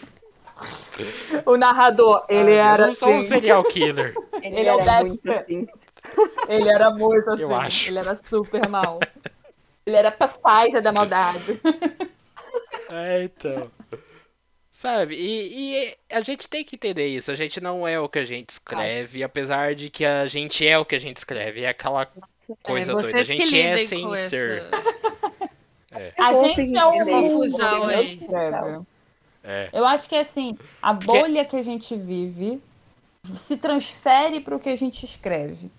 O 1.43 1.57
narrador, 1.57 2.23
ele 2.29 2.51
ah, 2.59 2.73
era. 2.73 2.83
Eu 2.83 2.87
não 2.89 2.93
sou 2.93 3.09
assim. 3.09 3.17
um 3.17 3.21
serial 3.23 3.63
killer. 3.63 4.13
Ele, 4.43 4.59
ele 4.59 4.69
é 4.69 4.75
o 4.75 4.77
Dexter. 4.77 5.43
Ele 6.47 6.69
era 6.69 6.91
muito 6.91 7.29
assim. 7.29 7.41
Eu 7.41 7.55
acho. 7.55 7.89
Ele 7.89 7.99
era 7.99 8.15
super 8.15 8.67
mal. 8.67 8.99
Ele 9.85 9.95
era 9.95 10.11
Pfizer 10.11 10.81
da 10.81 10.91
maldade. 10.91 11.59
É, 12.87 13.23
então. 13.23 13.71
Sabe? 14.69 15.15
E, 15.15 15.73
e, 15.87 15.97
a 16.11 16.21
gente 16.21 16.47
tem 16.47 16.63
que 16.63 16.75
entender 16.75 17.07
isso. 17.07 17.31
A 17.31 17.35
gente 17.35 17.59
não 17.59 17.87
é 17.87 17.99
o 17.99 18.07
que 18.07 18.19
a 18.19 18.25
gente 18.25 18.49
escreve, 18.49 19.23
apesar 19.23 19.73
de 19.73 19.89
que 19.89 20.05
a 20.05 20.27
gente 20.27 20.65
é 20.65 20.77
o 20.77 20.85
que 20.85 20.95
a 20.95 20.99
gente 20.99 21.17
escreve. 21.17 21.63
É 21.63 21.69
aquela 21.69 22.07
coisa 22.61 22.91
é, 22.91 22.93
doida. 22.93 23.17
A 23.17 23.23
gente 23.23 23.59
é 23.59 23.77
sem 23.77 24.15
ser. 24.17 24.65
É. 25.91 26.13
A 26.17 26.33
gente 26.33 26.77
é 26.77 26.85
uma 26.85 27.05
confusão 27.05 27.85
aí. 27.85 28.19
É. 29.43 29.69
Eu 29.71 29.85
acho 29.85 30.09
que 30.09 30.15
assim, 30.15 30.57
a 30.81 30.93
bolha 30.93 31.43
Porque... 31.43 31.45
que 31.45 31.55
a 31.55 31.63
gente 31.63 31.95
vive 31.95 32.61
se 33.35 33.57
transfere 33.57 34.39
para 34.39 34.55
o 34.55 34.59
que 34.59 34.69
a 34.69 34.75
gente 34.75 35.05
escreve. 35.05 35.71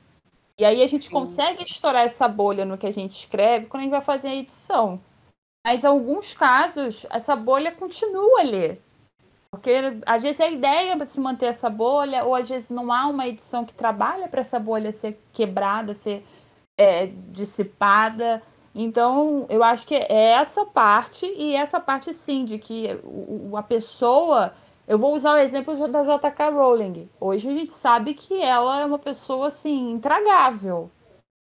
E 0.58 0.64
aí 0.64 0.82
a 0.82 0.86
gente 0.86 1.10
consegue 1.10 1.62
estourar 1.62 2.04
essa 2.04 2.26
bolha 2.26 2.64
no 2.64 2.78
que 2.78 2.86
a 2.86 2.92
gente 2.92 3.12
escreve 3.12 3.66
quando 3.66 3.82
a 3.82 3.84
gente 3.84 3.92
vai 3.92 4.00
fazer 4.00 4.28
a 4.28 4.34
edição. 4.34 5.00
Mas 5.66 5.84
em 5.84 5.86
alguns 5.86 6.32
casos, 6.32 7.04
essa 7.10 7.36
bolha 7.36 7.72
continua 7.72 8.40
ali. 8.40 8.80
Porque 9.50 9.72
às 10.06 10.22
vezes 10.22 10.40
a 10.40 10.48
ideia 10.48 10.92
é 10.92 11.06
se 11.06 11.20
manter 11.20 11.46
essa 11.46 11.68
bolha, 11.68 12.24
ou 12.24 12.34
às 12.34 12.48
vezes 12.48 12.70
não 12.70 12.92
há 12.92 13.06
uma 13.06 13.26
edição 13.26 13.64
que 13.64 13.74
trabalha 13.74 14.28
para 14.28 14.40
essa 14.40 14.58
bolha 14.58 14.92
ser 14.92 15.20
quebrada, 15.32 15.92
ser 15.92 16.24
é, 16.78 17.06
dissipada. 17.28 18.42
Então, 18.74 19.46
eu 19.48 19.62
acho 19.62 19.86
que 19.86 19.94
é 19.94 20.32
essa 20.32 20.64
parte, 20.64 21.26
e 21.26 21.54
essa 21.54 21.80
parte 21.80 22.12
sim, 22.12 22.44
de 22.44 22.58
que 22.58 22.88
a 23.56 23.62
pessoa 23.62 24.52
eu 24.86 24.98
vou 24.98 25.14
usar 25.14 25.32
o 25.34 25.38
exemplo 25.38 25.88
da 25.88 26.04
J.K. 26.04 26.50
Rowling. 26.50 27.08
Hoje 27.20 27.48
a 27.48 27.52
gente 27.52 27.72
sabe 27.72 28.14
que 28.14 28.40
ela 28.40 28.80
é 28.80 28.84
uma 28.84 28.98
pessoa 28.98 29.48
assim 29.48 29.92
intragável. 29.92 30.90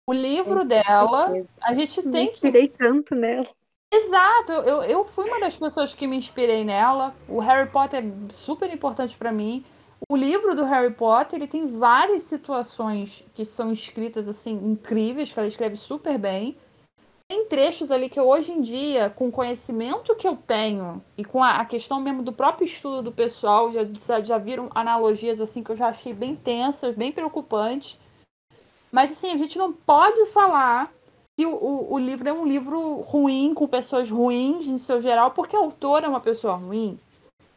O 0.08 0.14
livro 0.14 0.66
dela, 0.66 1.32
a 1.62 1.74
gente 1.74 2.02
tem 2.04 2.12
que. 2.12 2.12
Me 2.12 2.24
inspirei 2.34 2.68
tanto 2.68 3.16
nela. 3.16 3.48
Exato, 3.94 4.52
eu, 4.52 4.84
eu 4.84 5.06
fui 5.06 5.28
uma 5.28 5.40
das 5.40 5.56
pessoas 5.56 5.94
que 5.94 6.08
me 6.08 6.18
inspirei 6.18 6.64
nela. 6.64 7.14
O 7.28 7.40
Harry 7.40 7.70
Potter 7.70 8.04
é 8.04 8.34
super 8.34 8.74
importante 8.74 9.18
para 9.18 9.32
mim. 9.32 9.64
O 10.10 10.16
livro 10.16 10.56
do 10.56 10.66
Harry 10.66 10.94
Potter, 10.94 11.38
ele 11.38 11.48
tem 11.48 11.66
várias 11.78 12.24
situações 12.24 13.24
que 13.34 13.46
são 13.46 13.72
escritas 13.72 14.28
assim 14.28 14.54
incríveis, 14.54 15.32
que 15.32 15.40
ela 15.40 15.48
escreve 15.48 15.76
super 15.76 16.18
bem 16.18 16.58
tem 17.32 17.46
trechos 17.46 17.92
ali 17.92 18.10
que 18.10 18.20
eu, 18.20 18.28
hoje 18.28 18.52
em 18.52 18.60
dia, 18.60 19.10
com 19.10 19.30
o 19.30 19.32
conhecimento 19.32 20.14
que 20.18 20.28
eu 20.28 20.36
tenho 20.36 21.02
e 21.18 21.24
com 21.24 21.42
a, 21.42 21.64
questão 21.64 22.02
mesmo 22.02 22.22
do 22.22 22.34
próprio 22.34 22.66
estudo 22.66 23.02
do 23.02 23.10
pessoal, 23.10 23.72
já, 23.72 24.20
já 24.22 24.38
viram 24.38 24.70
analogias 24.76 25.40
assim 25.40 25.64
que 25.64 25.72
eu 25.72 25.78
já 25.78 25.88
achei 25.88 26.14
bem 26.14 26.36
tensas, 26.36 26.94
bem 26.94 27.10
preocupantes. 27.10 27.98
Mas 28.92 29.14
assim, 29.14 29.32
a 29.32 29.38
gente 29.38 29.58
não 29.58 29.72
pode 29.72 30.26
falar 30.26 30.92
que 31.38 31.46
o, 31.46 31.56
o, 31.56 31.94
o 31.94 31.98
livro 31.98 32.28
é 32.28 32.34
um 32.34 32.46
livro 32.46 33.00
ruim, 33.00 33.54
com 33.54 33.66
pessoas 33.66 34.12
ruins 34.12 34.68
em 34.68 34.78
seu 34.78 35.02
geral, 35.02 35.32
porque 35.32 35.56
a 35.56 35.60
autora 35.60 36.08
é 36.08 36.10
uma 36.10 36.20
pessoa 36.20 36.56
ruim. 36.56 37.00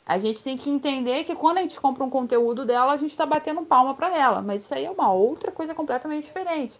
A 0.07 0.18
gente 0.18 0.41
tem 0.41 0.57
que 0.57 0.70
entender 0.70 1.25
que 1.25 1.35
quando 1.35 1.59
a 1.59 1.62
gente 1.62 1.81
compra 1.81 2.05
um 2.05 2.11
conteúdo 2.11 2.64
dela, 2.64 2.93
a 2.93 2.97
gente 2.97 3.11
está 3.11 3.27
batendo 3.27 3.62
palma 3.62 3.93
para 3.97 4.16
ela. 4.16 4.41
Mas 4.41 4.62
isso 4.62 4.72
aí 4.72 4.85
é 4.85 4.91
uma 4.91 5.12
outra 5.12 5.51
coisa 5.51 5.75
completamente 5.75 6.27
diferente. 6.27 6.79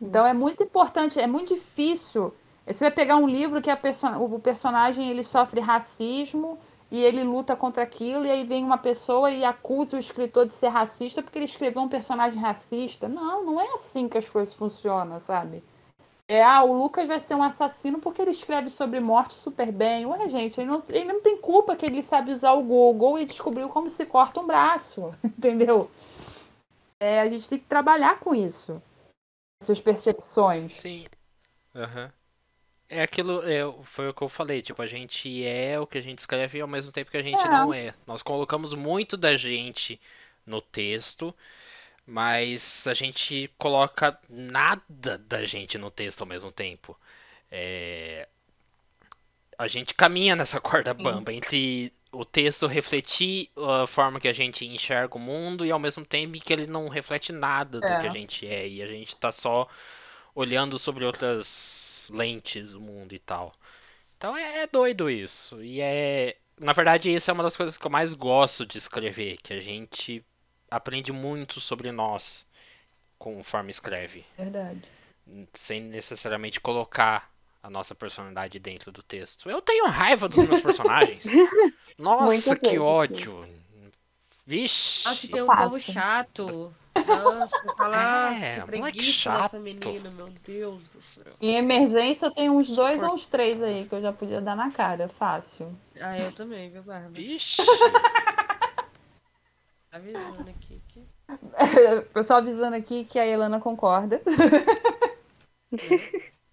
Então 0.00 0.26
é 0.26 0.32
muito 0.32 0.62
importante, 0.62 1.20
é 1.20 1.26
muito 1.26 1.54
difícil. 1.54 2.32
Você 2.66 2.84
vai 2.84 2.90
pegar 2.90 3.16
um 3.16 3.28
livro 3.28 3.62
que 3.62 3.70
a 3.70 3.76
person 3.76 4.16
o 4.18 4.40
personagem 4.40 5.08
ele 5.08 5.22
sofre 5.22 5.60
racismo 5.60 6.58
e 6.90 7.02
ele 7.02 7.22
luta 7.24 7.56
contra 7.56 7.82
aquilo, 7.82 8.26
e 8.26 8.30
aí 8.30 8.44
vem 8.44 8.64
uma 8.64 8.78
pessoa 8.78 9.30
e 9.30 9.44
acusa 9.44 9.96
o 9.96 10.00
escritor 10.00 10.46
de 10.46 10.54
ser 10.54 10.68
racista 10.68 11.22
porque 11.22 11.38
ele 11.38 11.44
escreveu 11.44 11.82
um 11.82 11.88
personagem 11.88 12.40
racista. 12.40 13.08
Não, 13.08 13.44
não 13.44 13.60
é 13.60 13.74
assim 13.74 14.08
que 14.08 14.18
as 14.18 14.28
coisas 14.28 14.54
funcionam, 14.54 15.18
sabe? 15.18 15.64
É, 16.28 16.42
ah, 16.42 16.64
o 16.64 16.76
Lucas 16.76 17.06
vai 17.06 17.20
ser 17.20 17.36
um 17.36 17.42
assassino 17.42 18.00
porque 18.00 18.20
ele 18.20 18.32
escreve 18.32 18.68
sobre 18.68 18.98
morte 18.98 19.34
super 19.34 19.70
bem. 19.70 20.06
Ué, 20.06 20.28
gente, 20.28 20.60
ele 20.60 20.70
não, 20.70 20.82
ele 20.88 21.04
não 21.04 21.20
tem 21.20 21.36
culpa 21.36 21.76
que 21.76 21.86
ele 21.86 22.02
sabe 22.02 22.32
usar 22.32 22.52
o 22.52 22.62
Google 22.62 23.18
e 23.18 23.24
descobriu 23.24 23.68
como 23.68 23.88
se 23.88 24.04
corta 24.04 24.40
um 24.40 24.46
braço, 24.46 25.14
entendeu? 25.24 25.88
É, 26.98 27.20
a 27.20 27.28
gente 27.28 27.48
tem 27.48 27.58
que 27.58 27.66
trabalhar 27.66 28.18
com 28.18 28.34
isso 28.34 28.82
essas 29.66 29.80
percepções. 29.80 30.72
Sim. 30.74 31.06
Uhum. 31.74 32.10
É 32.88 33.02
aquilo, 33.02 33.42
é, 33.42 33.60
foi 33.82 34.08
o 34.08 34.14
que 34.14 34.22
eu 34.22 34.28
falei, 34.28 34.62
tipo, 34.62 34.80
a 34.80 34.86
gente 34.86 35.44
é 35.44 35.78
o 35.78 35.86
que 35.86 35.98
a 35.98 36.00
gente 36.00 36.20
escreve 36.20 36.60
ao 36.60 36.68
mesmo 36.68 36.92
tempo 36.92 37.10
que 37.10 37.16
a 37.16 37.22
gente 37.22 37.40
é. 37.40 37.48
não 37.48 37.74
é. 37.74 37.92
Nós 38.06 38.22
colocamos 38.22 38.74
muito 38.74 39.16
da 39.16 39.36
gente 39.36 40.00
no 40.46 40.60
texto, 40.60 41.34
mas 42.06 42.86
a 42.86 42.94
gente 42.94 43.50
coloca 43.58 44.16
nada 44.28 45.18
da 45.18 45.44
gente 45.44 45.76
no 45.76 45.90
texto 45.90 46.20
ao 46.20 46.26
mesmo 46.28 46.52
tempo. 46.52 46.96
É... 47.50 48.28
A 49.58 49.66
gente 49.66 49.92
caminha 49.92 50.36
nessa 50.36 50.60
corda 50.60 50.94
bamba 50.94 51.32
entre 51.32 51.92
o 52.12 52.24
texto 52.24 52.66
refletir 52.66 53.50
a 53.56 53.86
forma 53.86 54.20
que 54.20 54.28
a 54.28 54.32
gente 54.32 54.64
enxerga 54.64 55.16
o 55.16 55.20
mundo 55.20 55.66
e 55.66 55.70
ao 55.70 55.78
mesmo 55.78 56.04
tempo 56.04 56.40
que 56.40 56.52
ele 56.52 56.66
não 56.66 56.88
reflete 56.88 57.32
nada 57.32 57.80
do 57.80 57.86
é. 57.86 58.00
que 58.00 58.06
a 58.06 58.10
gente 58.10 58.46
é 58.46 58.66
e 58.66 58.82
a 58.82 58.86
gente 58.86 59.08
está 59.08 59.30
só 59.30 59.68
olhando 60.34 60.78
sobre 60.78 61.04
outras 61.04 62.08
lentes 62.12 62.74
o 62.74 62.80
mundo 62.80 63.14
e 63.14 63.18
tal. 63.18 63.52
Então 64.16 64.36
é, 64.36 64.62
é 64.62 64.66
doido 64.66 65.10
isso. 65.10 65.62
E 65.62 65.80
é. 65.80 66.36
Na 66.58 66.72
verdade, 66.72 67.12
isso 67.12 67.30
é 67.30 67.34
uma 67.34 67.42
das 67.42 67.56
coisas 67.56 67.76
que 67.76 67.86
eu 67.86 67.90
mais 67.90 68.14
gosto 68.14 68.64
de 68.64 68.78
escrever, 68.78 69.36
que 69.42 69.52
a 69.52 69.60
gente 69.60 70.24
aprende 70.70 71.12
muito 71.12 71.60
sobre 71.60 71.92
nós 71.92 72.46
conforme 73.18 73.70
escreve. 73.70 74.24
Verdade. 74.38 74.82
Sem 75.52 75.82
necessariamente 75.82 76.58
colocar 76.58 77.30
a 77.62 77.68
nossa 77.68 77.94
personalidade 77.94 78.58
dentro 78.58 78.90
do 78.90 79.02
texto. 79.02 79.50
Eu 79.50 79.60
tenho 79.60 79.86
raiva 79.88 80.28
dos 80.28 80.38
meus 80.38 80.60
personagens. 80.60 81.24
Nossa, 81.98 82.24
Muito 82.24 82.60
que 82.60 82.78
ódio. 82.78 83.44
Vixe. 84.46 85.08
Nossa, 85.08 85.28
tem 85.28 85.42
um 85.42 85.46
povo 85.46 85.80
chato. 85.80 86.74
Nossa, 87.06 87.74
fala, 87.76 88.34
é, 88.38 88.60
que 88.60 88.66
preguiça 88.66 89.30
dessa 89.30 89.58
menina, 89.58 90.10
meu 90.10 90.28
Deus 90.44 90.88
do 90.88 91.02
céu. 91.02 91.32
Em 91.40 91.56
emergência 91.56 92.30
tem 92.30 92.48
uns 92.48 92.68
dois 92.68 93.02
ou 93.02 93.14
uns 93.14 93.26
três 93.26 93.60
aí 93.62 93.86
que 93.86 93.94
eu 93.94 94.00
já 94.00 94.12
podia 94.12 94.40
dar 94.40 94.56
na 94.56 94.70
cara, 94.70 95.08
fácil. 95.08 95.76
Ah, 96.00 96.18
eu 96.18 96.32
também, 96.32 96.70
viu, 96.70 96.82
Bárbara? 96.82 97.12
Vixe. 97.12 97.62
avisando 99.90 100.48
aqui 100.48 100.80
que... 100.88 101.04
Pessoal 102.14 102.38
avisando 102.38 102.76
aqui 102.76 103.04
que 103.04 103.18
a 103.18 103.26
Elana 103.26 103.58
concorda. 103.58 104.22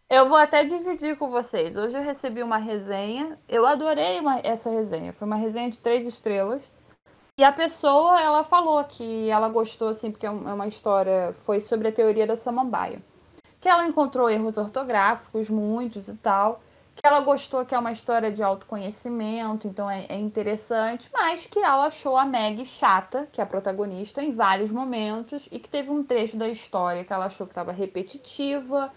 Eu 0.10 0.28
vou 0.28 0.38
até 0.38 0.64
dividir 0.64 1.18
com 1.18 1.30
vocês. 1.30 1.76
Hoje 1.76 1.98
eu 1.98 2.04
recebi 2.04 2.44
uma 2.44 2.58
resenha. 2.58 3.40
Eu 3.48 3.66
adorei 3.66 4.20
uma, 4.20 4.40
essa 4.40 4.70
resenha. 4.70 5.14
Foi 5.14 5.26
uma 5.26 5.36
resenha 5.36 5.70
de 5.70 5.80
três 5.80 6.06
estrelas. 6.06 6.70
E 7.40 7.44
a 7.44 7.52
pessoa, 7.52 8.22
ela 8.22 8.44
falou 8.44 8.84
que 8.84 9.30
ela 9.30 9.50
gostou, 9.50 9.90
assim, 9.90 10.12
porque 10.12 10.26
é, 10.26 10.30
é 10.30 10.32
uma 10.32 10.68
história. 10.68 11.34
Foi 11.46 11.60
sobre 11.60 11.88
a 11.88 11.92
teoria 11.92 12.28
da 12.28 12.36
samambaia. 12.36 13.02
Que 13.60 13.70
ela 13.70 13.88
encontrou 13.88 14.30
erros 14.30 14.58
ortográficos, 14.58 15.50
muitos 15.50 16.08
e 16.08 16.14
tal. 16.16 16.62
Que 16.96 17.08
ela 17.08 17.22
gostou 17.22 17.66
que 17.66 17.74
é 17.74 17.80
uma 17.80 17.92
história 17.92 18.32
de 18.32 18.44
autoconhecimento, 18.44 19.68
então 19.68 19.90
é, 19.90 20.06
é 20.08 20.16
interessante. 20.16 21.10
Mas 21.12 21.48
que 21.48 21.58
ela 21.58 21.88
achou 21.88 22.16
a 22.18 22.26
Meg 22.26 22.64
chata, 22.66 23.28
que 23.32 23.42
é 23.42 23.44
a 23.44 23.48
protagonista, 23.48 24.22
em 24.22 24.32
vários 24.32 24.70
momentos. 24.70 25.48
E 25.52 25.58
que 25.58 25.70
teve 25.70 25.90
um 25.90 26.04
trecho 26.04 26.38
da 26.38 26.48
história 26.48 27.04
que 27.04 27.12
ela 27.12 27.26
achou 27.26 27.48
que 27.48 27.52
estava 27.52 27.72
repetitiva 27.72 28.92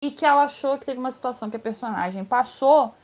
e 0.00 0.10
que 0.10 0.24
ela 0.24 0.44
achou 0.44 0.78
que 0.78 0.84
teve 0.84 0.98
uma 0.98 1.12
situação 1.12 1.50
que 1.50 1.56
a 1.56 1.60
personagem 1.60 2.24
passou 2.24 2.94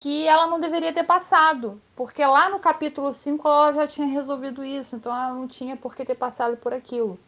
que 0.00 0.28
ela 0.28 0.46
não 0.46 0.60
deveria 0.60 0.92
ter 0.92 1.04
passado, 1.04 1.80
porque 1.96 2.24
lá 2.26 2.50
no 2.50 2.58
capítulo 2.58 3.10
5 3.10 3.48
ela 3.48 3.72
já 3.72 3.86
tinha 3.86 4.06
resolvido 4.06 4.62
isso, 4.62 4.96
então 4.96 5.10
ela 5.10 5.32
não 5.32 5.48
tinha 5.48 5.78
por 5.78 5.94
que 5.94 6.04
ter 6.04 6.14
passado 6.14 6.58
por 6.58 6.74
aquilo. 6.74 7.18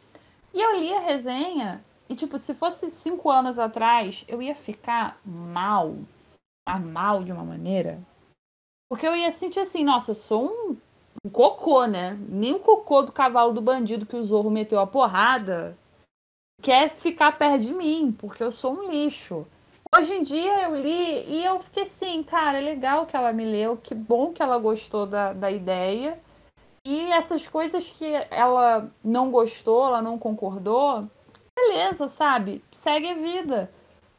E 0.53 0.61
eu 0.61 0.79
li 0.79 0.93
a 0.93 1.01
resenha 1.01 1.83
e, 2.07 2.15
tipo, 2.15 2.39
se 2.39 2.55
fosse 2.55 2.91
cinco 2.91 3.31
anos 3.31 3.59
atrás, 3.59 4.25
eu 4.29 4.43
ia 4.43 4.55
ficar 4.55 5.19
mal, 5.25 5.97
mal 6.69 7.25
de 7.25 7.33
uma 7.33 7.45
maneira, 7.45 7.99
porque 8.91 9.07
eu 9.07 9.17
ia 9.17 9.31
sentir 9.31 9.61
assim, 9.61 9.83
nossa, 9.83 10.11
eu 10.11 10.15
sou 10.15 10.45
um, 10.45 10.77
um 11.25 11.31
cocô, 11.31 11.87
né? 11.87 12.17
Nem 12.29 12.55
o 12.55 12.61
cocô 12.61 13.03
do 13.03 13.11
cavalo 13.11 13.53
do 13.53 13.61
bandido 13.63 14.07
que 14.07 14.17
o 14.17 14.23
Zorro 14.23 14.51
meteu 14.51 14.79
a 14.81 14.87
porrada 14.87 15.77
quer 16.63 16.89
ficar 16.89 17.33
perto 17.39 17.63
de 17.63 17.75
mim, 17.75 18.15
porque 18.19 18.43
eu 18.43 18.51
sou 18.51 18.73
um 18.73 18.91
lixo. 18.91 19.47
Hoje 19.97 20.13
em 20.15 20.23
dia 20.23 20.65
eu 20.65 20.77
li 20.77 21.25
e 21.29 21.45
eu 21.45 21.61
fiquei 21.61 21.85
assim, 21.85 22.23
cara, 22.23 22.59
é 22.59 22.61
legal 22.61 23.07
que 23.07 23.17
ela 23.17 23.33
me 23.33 23.45
leu, 23.45 23.77
que 23.77 23.95
bom 23.95 24.33
que 24.33 24.43
ela 24.43 24.59
gostou 24.59 25.07
da, 25.07 25.33
da 25.33 25.51
ideia. 25.51 26.19
E 26.85 27.11
essas 27.13 27.47
coisas 27.47 27.89
que 27.89 28.07
ela 28.31 28.91
não 29.03 29.31
gostou, 29.31 29.87
ela 29.87 30.03
não 30.03 30.19
concordou, 30.19 31.09
beleza, 31.57 32.09
sabe? 32.09 32.63
Segue 32.71 33.11
a 33.11 33.15
vida. 33.15 33.71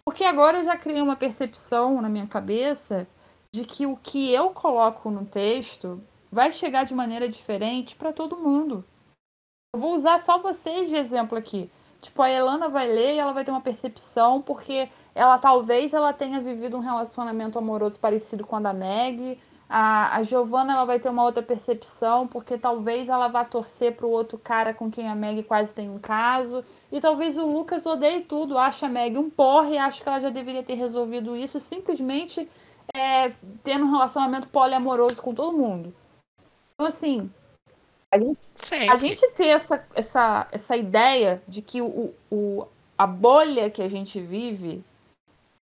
Porque 0.04 0.24
agora 0.24 0.60
eu 0.60 0.66
já 0.66 0.78
criei 0.78 1.02
uma 1.02 1.16
percepção 1.16 2.02
na 2.02 2.10
minha 2.10 2.28
cabeça 2.28 3.08
de 3.54 3.66
que 3.66 3.86
o 3.86 3.96
que 3.98 4.32
eu 4.32 4.50
coloco 4.52 5.10
no 5.10 5.26
texto 5.26 6.02
vai 6.32 6.52
chegar 6.52 6.86
de 6.86 6.94
maneira 6.94 7.28
diferente 7.28 7.96
para 7.96 8.14
todo 8.14 8.38
mundo. 8.38 8.86
Eu 9.74 9.80
vou 9.80 9.96
usar 9.96 10.18
só 10.18 10.38
vocês 10.38 10.90
de 10.90 10.96
exemplo 10.96 11.38
aqui. 11.38 11.70
Tipo, 12.02 12.22
a 12.22 12.30
Elana 12.30 12.70
vai 12.70 12.88
ler 12.88 13.16
e 13.16 13.20
ela 13.20 13.34
vai 13.34 13.44
ter 13.44 13.52
uma 13.52 13.62
percepção, 13.62 14.42
porque 14.42 14.90
ela 15.16 15.38
talvez 15.38 15.94
ela 15.94 16.14
tenha 16.14 16.40
vivido 16.40 16.78
um 16.78 16.82
relacionamento 16.82 17.58
amoroso 17.58 18.00
parecido 18.00 18.46
com 18.46 18.56
a 18.56 18.60
da 18.60 18.74
Meg. 18.74 19.40
A, 19.70 20.16
a 20.16 20.24
Giovanna 20.24 20.74
ela 20.74 20.86
vai 20.86 21.00
ter 21.00 21.10
uma 21.10 21.24
outra 21.24 21.44
percepção, 21.44 22.28
porque 22.28 22.58
talvez 22.58 23.10
ela 23.10 23.28
vá 23.28 23.44
torcer 23.44 23.96
pro 23.96 24.10
outro 24.10 24.38
cara 24.38 24.74
com 24.74 24.90
quem 24.90 25.10
a 25.10 25.16
Meg 25.16 25.44
quase 25.44 25.74
tem 25.74 25.90
um 25.90 26.00
caso. 26.00 26.64
E 26.92 27.02
talvez 27.02 27.38
o 27.38 27.46
Lucas 27.46 27.86
odeie 27.86 28.22
tudo, 28.22 28.58
acha 28.58 28.86
a 28.86 28.90
Meg 28.90 29.18
um 29.18 29.30
porre, 29.30 29.78
acha 29.78 30.02
que 30.02 30.08
ela 30.08 30.20
já 30.20 30.30
deveria 30.30 30.64
ter 30.64 30.76
resolvido 30.76 31.36
isso 31.36 31.60
simplesmente 31.60 32.48
é, 32.96 33.32
tendo 33.64 33.86
um 33.86 33.92
relacionamento 33.92 34.48
poliamoroso 34.48 35.22
com 35.22 35.34
todo 35.34 35.58
mundo. 35.58 35.94
Então, 36.76 36.88
assim, 36.88 37.30
a 38.18 38.20
gente, 38.20 38.90
a 38.92 38.98
gente 38.98 39.32
ter 39.32 39.48
essa, 39.48 39.86
essa, 39.96 40.48
essa 40.52 40.76
ideia 40.76 41.42
de 41.48 41.62
que 41.62 41.82
o, 41.82 42.14
o, 42.32 42.68
a 42.98 43.08
bolha 43.08 43.70
que 43.70 43.82
a 43.82 43.90
gente 43.90 44.20
vive 44.20 44.84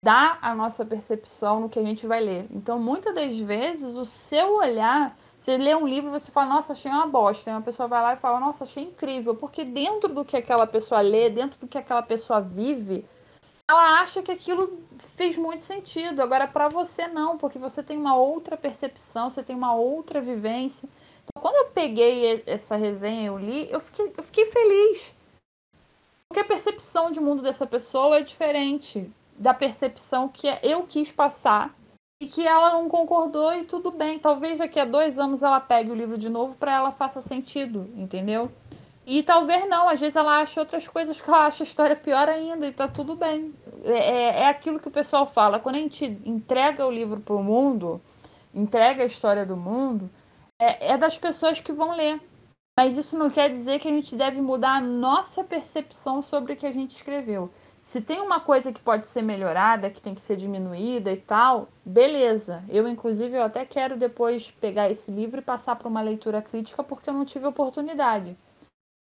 dá 0.03 0.39
a 0.43 0.55
nossa 0.55 0.85
percepção 0.85 1.61
no 1.61 1.69
que 1.69 1.79
a 1.79 1.83
gente 1.83 2.07
vai 2.07 2.21
ler. 2.21 2.47
Então, 2.51 2.79
muitas 2.79 3.15
das 3.15 3.39
vezes, 3.39 3.97
o 3.97 4.05
seu 4.05 4.57
olhar, 4.57 5.17
você 5.39 5.57
lê 5.57 5.75
um 5.75 5.87
livro 5.87 6.11
e 6.11 6.21
você 6.21 6.31
fala, 6.31 6.55
nossa, 6.55 6.75
achei 6.75 6.91
uma 6.91 7.07
bosta. 7.07 7.49
E 7.49 7.53
uma 7.55 7.63
pessoa 7.63 7.89
vai 7.89 8.03
lá 8.03 8.13
e 8.13 8.19
fala, 8.19 8.39
nossa, 8.39 8.65
achei 8.65 8.85
incrível. 8.85 9.35
Porque 9.35 9.65
dentro 9.65 10.13
do 10.13 10.23
que 10.23 10.37
aquela 10.37 10.67
pessoa 10.67 11.01
lê, 11.01 11.31
dentro 11.31 11.59
do 11.59 11.67
que 11.67 11.79
aquela 11.79 12.03
pessoa 12.03 12.41
vive, 12.41 13.03
ela 13.67 14.01
acha 14.01 14.23
que 14.23 14.31
aquilo 14.31 14.79
fez 15.17 15.39
muito 15.39 15.65
sentido. 15.65 16.21
Agora, 16.21 16.47
para 16.47 16.69
você, 16.69 17.07
não, 17.07 17.39
porque 17.39 17.59
você 17.59 17.83
tem 17.83 17.97
uma 17.97 18.15
outra 18.15 18.59
percepção, 18.59 19.31
você 19.31 19.43
tem 19.43 19.57
uma 19.57 19.75
outra 19.75 20.21
vivência. 20.21 20.87
Quando 21.39 21.57
eu 21.57 21.73
peguei 21.73 22.43
essa 22.47 22.77
resenha 22.77 23.29
eu 23.29 23.39
li, 23.39 23.69
eu 23.71 23.81
fiquei, 23.81 24.13
eu 24.17 24.23
fiquei 24.23 24.47
feliz. 24.47 25.15
Porque 26.29 26.41
a 26.41 26.45
percepção 26.45 27.11
de 27.11 27.21
mundo 27.21 27.43
dessa 27.43 27.67
pessoa 27.67 28.19
é 28.19 28.23
diferente 28.23 29.11
da 29.37 29.55
percepção 29.55 30.29
que 30.29 30.47
eu 30.63 30.85
quis 30.85 31.11
passar 31.11 31.75
e 32.21 32.27
que 32.27 32.47
ela 32.47 32.73
não 32.73 32.89
concordou 32.89 33.55
e 33.55 33.65
tudo 33.65 33.91
bem. 33.91 34.19
Talvez 34.19 34.59
daqui 34.59 34.79
a 34.79 34.85
dois 34.85 35.19
anos 35.19 35.43
ela 35.43 35.61
pegue 35.61 35.91
o 35.91 35.95
livro 35.95 36.17
de 36.17 36.29
novo 36.29 36.55
para 36.57 36.73
ela 36.73 36.93
faça 36.93 37.21
sentido, 37.21 37.89
entendeu? 37.97 38.51
E 39.07 39.23
talvez 39.23 39.69
não, 39.69 39.89
às 39.89 40.01
vezes 40.01 40.17
ela 40.17 40.41
acha 40.41 40.61
outras 40.61 40.89
coisas 40.89 41.21
que 41.21 41.29
ela 41.29 41.47
acha 41.47 41.63
a 41.63 41.67
história 41.67 41.95
pior 41.95 42.29
ainda 42.29 42.67
e 42.67 42.73
tá 42.73 42.89
tudo 42.89 43.15
bem. 43.15 43.53
É, 43.85 43.93
é, 43.93 44.41
é 44.41 44.49
aquilo 44.49 44.81
que 44.81 44.89
o 44.89 44.93
pessoal 44.93 45.27
fala, 45.27 45.61
quando 45.61 45.77
a 45.77 45.81
gente 45.81 46.05
entrega 46.25 46.87
o 46.87 46.91
livro 46.91 47.21
pro 47.21 47.43
mundo, 47.43 48.01
entrega 48.55 49.03
a 49.03 49.07
história 49.07 49.45
do 49.45 49.57
mundo, 49.57 50.09
é, 50.59 50.93
é 50.93 50.99
das 50.99 51.17
pessoas 51.17 51.61
que 51.61 51.73
vão 51.73 51.97
ler. 51.97 52.21
Mas 52.77 52.99
isso 52.99 53.17
não 53.17 53.31
quer 53.31 53.51
dizer 53.51 53.79
que 53.79 53.87
a 53.87 53.91
gente 53.91 54.17
deve 54.17 54.41
mudar 54.41 54.77
a 54.77 54.81
nossa 54.81 55.45
percepção 55.45 56.21
sobre 56.21 56.53
o 56.53 56.57
que 56.57 56.67
a 56.67 56.73
gente 56.73 56.97
escreveu. 56.97 57.51
Se 57.81 58.01
tem 58.01 58.21
uma 58.21 58.41
coisa 58.41 58.73
que 58.73 58.81
pode 58.81 59.07
ser 59.07 59.23
melhorada, 59.23 59.91
que 59.91 60.01
tem 60.01 60.15
que 60.15 60.21
ser 60.21 60.37
diminuída 60.37 61.13
e 61.13 61.19
tal, 61.19 61.69
beleza. 61.85 62.65
Eu, 62.69 62.89
inclusive, 62.89 63.37
eu 63.37 63.43
até 63.43 63.65
quero 63.65 63.97
depois 63.97 64.51
pegar 64.51 64.91
esse 64.91 65.11
livro 65.11 65.41
e 65.41 65.45
passar 65.45 65.77
para 65.77 65.87
uma 65.87 66.01
leitura 66.01 66.41
crítica 66.41 66.83
porque 66.83 67.11
eu 67.11 67.15
não 67.15 67.25
tive 67.25 67.47
oportunidade. 67.47 68.37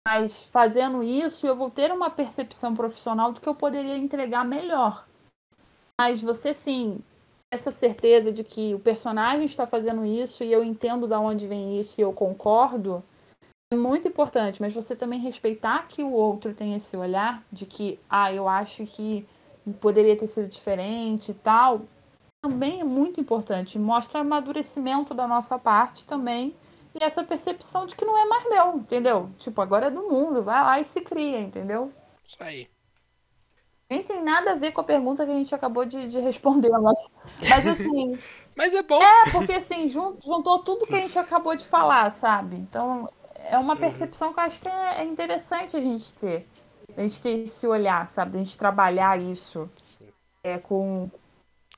Mas 0.08 0.46
fazendo 0.46 1.02
isso, 1.02 1.48
eu 1.48 1.56
vou 1.56 1.72
ter 1.72 1.92
uma 1.92 2.10
percepção 2.12 2.76
profissional 2.76 3.32
do 3.32 3.42
que 3.42 3.50
eu 3.50 3.56
poderia 3.56 3.98
entregar 3.98 4.46
melhor. 4.46 5.08
Mas 6.00 6.22
você 6.22 6.54
sim 6.54 7.02
essa 7.56 7.72
certeza 7.72 8.32
de 8.32 8.44
que 8.44 8.76
o 8.76 8.80
personagem 8.80 9.46
está 9.46 9.66
fazendo 9.66 10.06
isso 10.06 10.44
e 10.44 10.52
eu 10.52 10.64
entendo 10.64 11.08
de 11.08 11.16
onde 11.16 11.48
vem 11.48 11.80
isso 11.80 12.00
e 12.00 12.04
eu 12.04 12.14
concordo, 12.14 13.04
é 13.72 13.76
muito 13.76 14.08
importante, 14.08 14.62
mas 14.62 14.74
você 14.74 14.96
também 14.96 15.20
respeitar 15.20 15.88
que 15.88 16.04
o 16.04 16.12
outro 16.12 16.54
tem 16.54 16.76
esse 16.76 16.96
olhar 16.96 17.44
de 17.52 17.66
que, 17.66 18.00
ah, 18.10 18.32
eu 18.32 18.48
acho 18.48 18.86
que 18.86 19.28
poderia 19.82 20.16
ter 20.16 20.28
sido 20.28 20.48
diferente 20.48 21.32
e 21.32 21.34
tal, 21.34 21.82
também 22.44 22.82
é 22.82 22.84
muito 22.84 23.20
importante. 23.20 23.80
Mostra 23.80 24.20
amadurecimento 24.20 25.14
da 25.14 25.28
nossa 25.28 25.58
parte 25.58 26.06
também 26.06 26.56
e 26.94 27.04
essa 27.04 27.24
percepção 27.24 27.86
de 27.86 27.96
que 27.96 28.06
não 28.06 28.18
é 28.18 28.26
mais 28.26 28.48
meu, 28.48 28.78
entendeu? 28.78 29.30
Tipo, 29.40 29.62
agora 29.62 29.88
é 29.88 29.92
do 29.92 30.04
mundo, 30.04 30.44
vai 30.44 30.62
lá 30.62 30.80
e 30.80 30.86
se 30.86 31.02
cria, 31.02 31.40
entendeu? 31.40 31.92
Isso 32.24 32.38
aí. 32.44 32.70
Nem 33.96 34.04
tem 34.04 34.22
nada 34.22 34.52
a 34.52 34.56
ver 34.56 34.74
com 34.74 34.82
a 34.82 34.84
pergunta 34.84 35.26
que 35.26 35.32
a 35.32 35.36
gente 35.36 35.56
acabou 35.56 35.86
de, 35.86 36.08
de 36.08 36.20
responder, 36.20 36.70
mas, 36.80 37.10
mas 37.50 37.68
assim. 37.68 38.20
mas 38.54 38.74
é 38.74 38.84
bom. 38.84 39.02
É, 39.02 39.32
porque 39.32 39.54
assim, 39.54 39.88
juntou 39.88 40.60
tudo 40.60 40.86
que 40.86 40.96
a 40.96 41.00
gente 41.00 41.18
acabou 41.18 41.56
de 41.56 41.66
falar, 41.66 42.10
sabe? 42.10 42.58
Então, 42.58 43.10
é 43.36 43.58
uma 43.58 43.78
percepção 43.78 44.34
que 44.34 44.40
eu 44.40 44.44
acho 44.44 44.60
que 44.60 44.68
é, 44.68 45.02
é 45.02 45.04
interessante 45.06 45.78
a 45.78 45.82
gente 45.82 46.14
ter. 46.14 46.46
A 46.98 47.02
gente 47.02 47.22
ter 47.22 47.44
esse 47.44 47.66
olhar, 47.66 48.06
sabe? 48.08 48.38
A 48.38 48.40
gente 48.40 48.58
trabalhar 48.58 49.20
isso. 49.20 49.70
É, 50.44 50.58
com. 50.58 51.10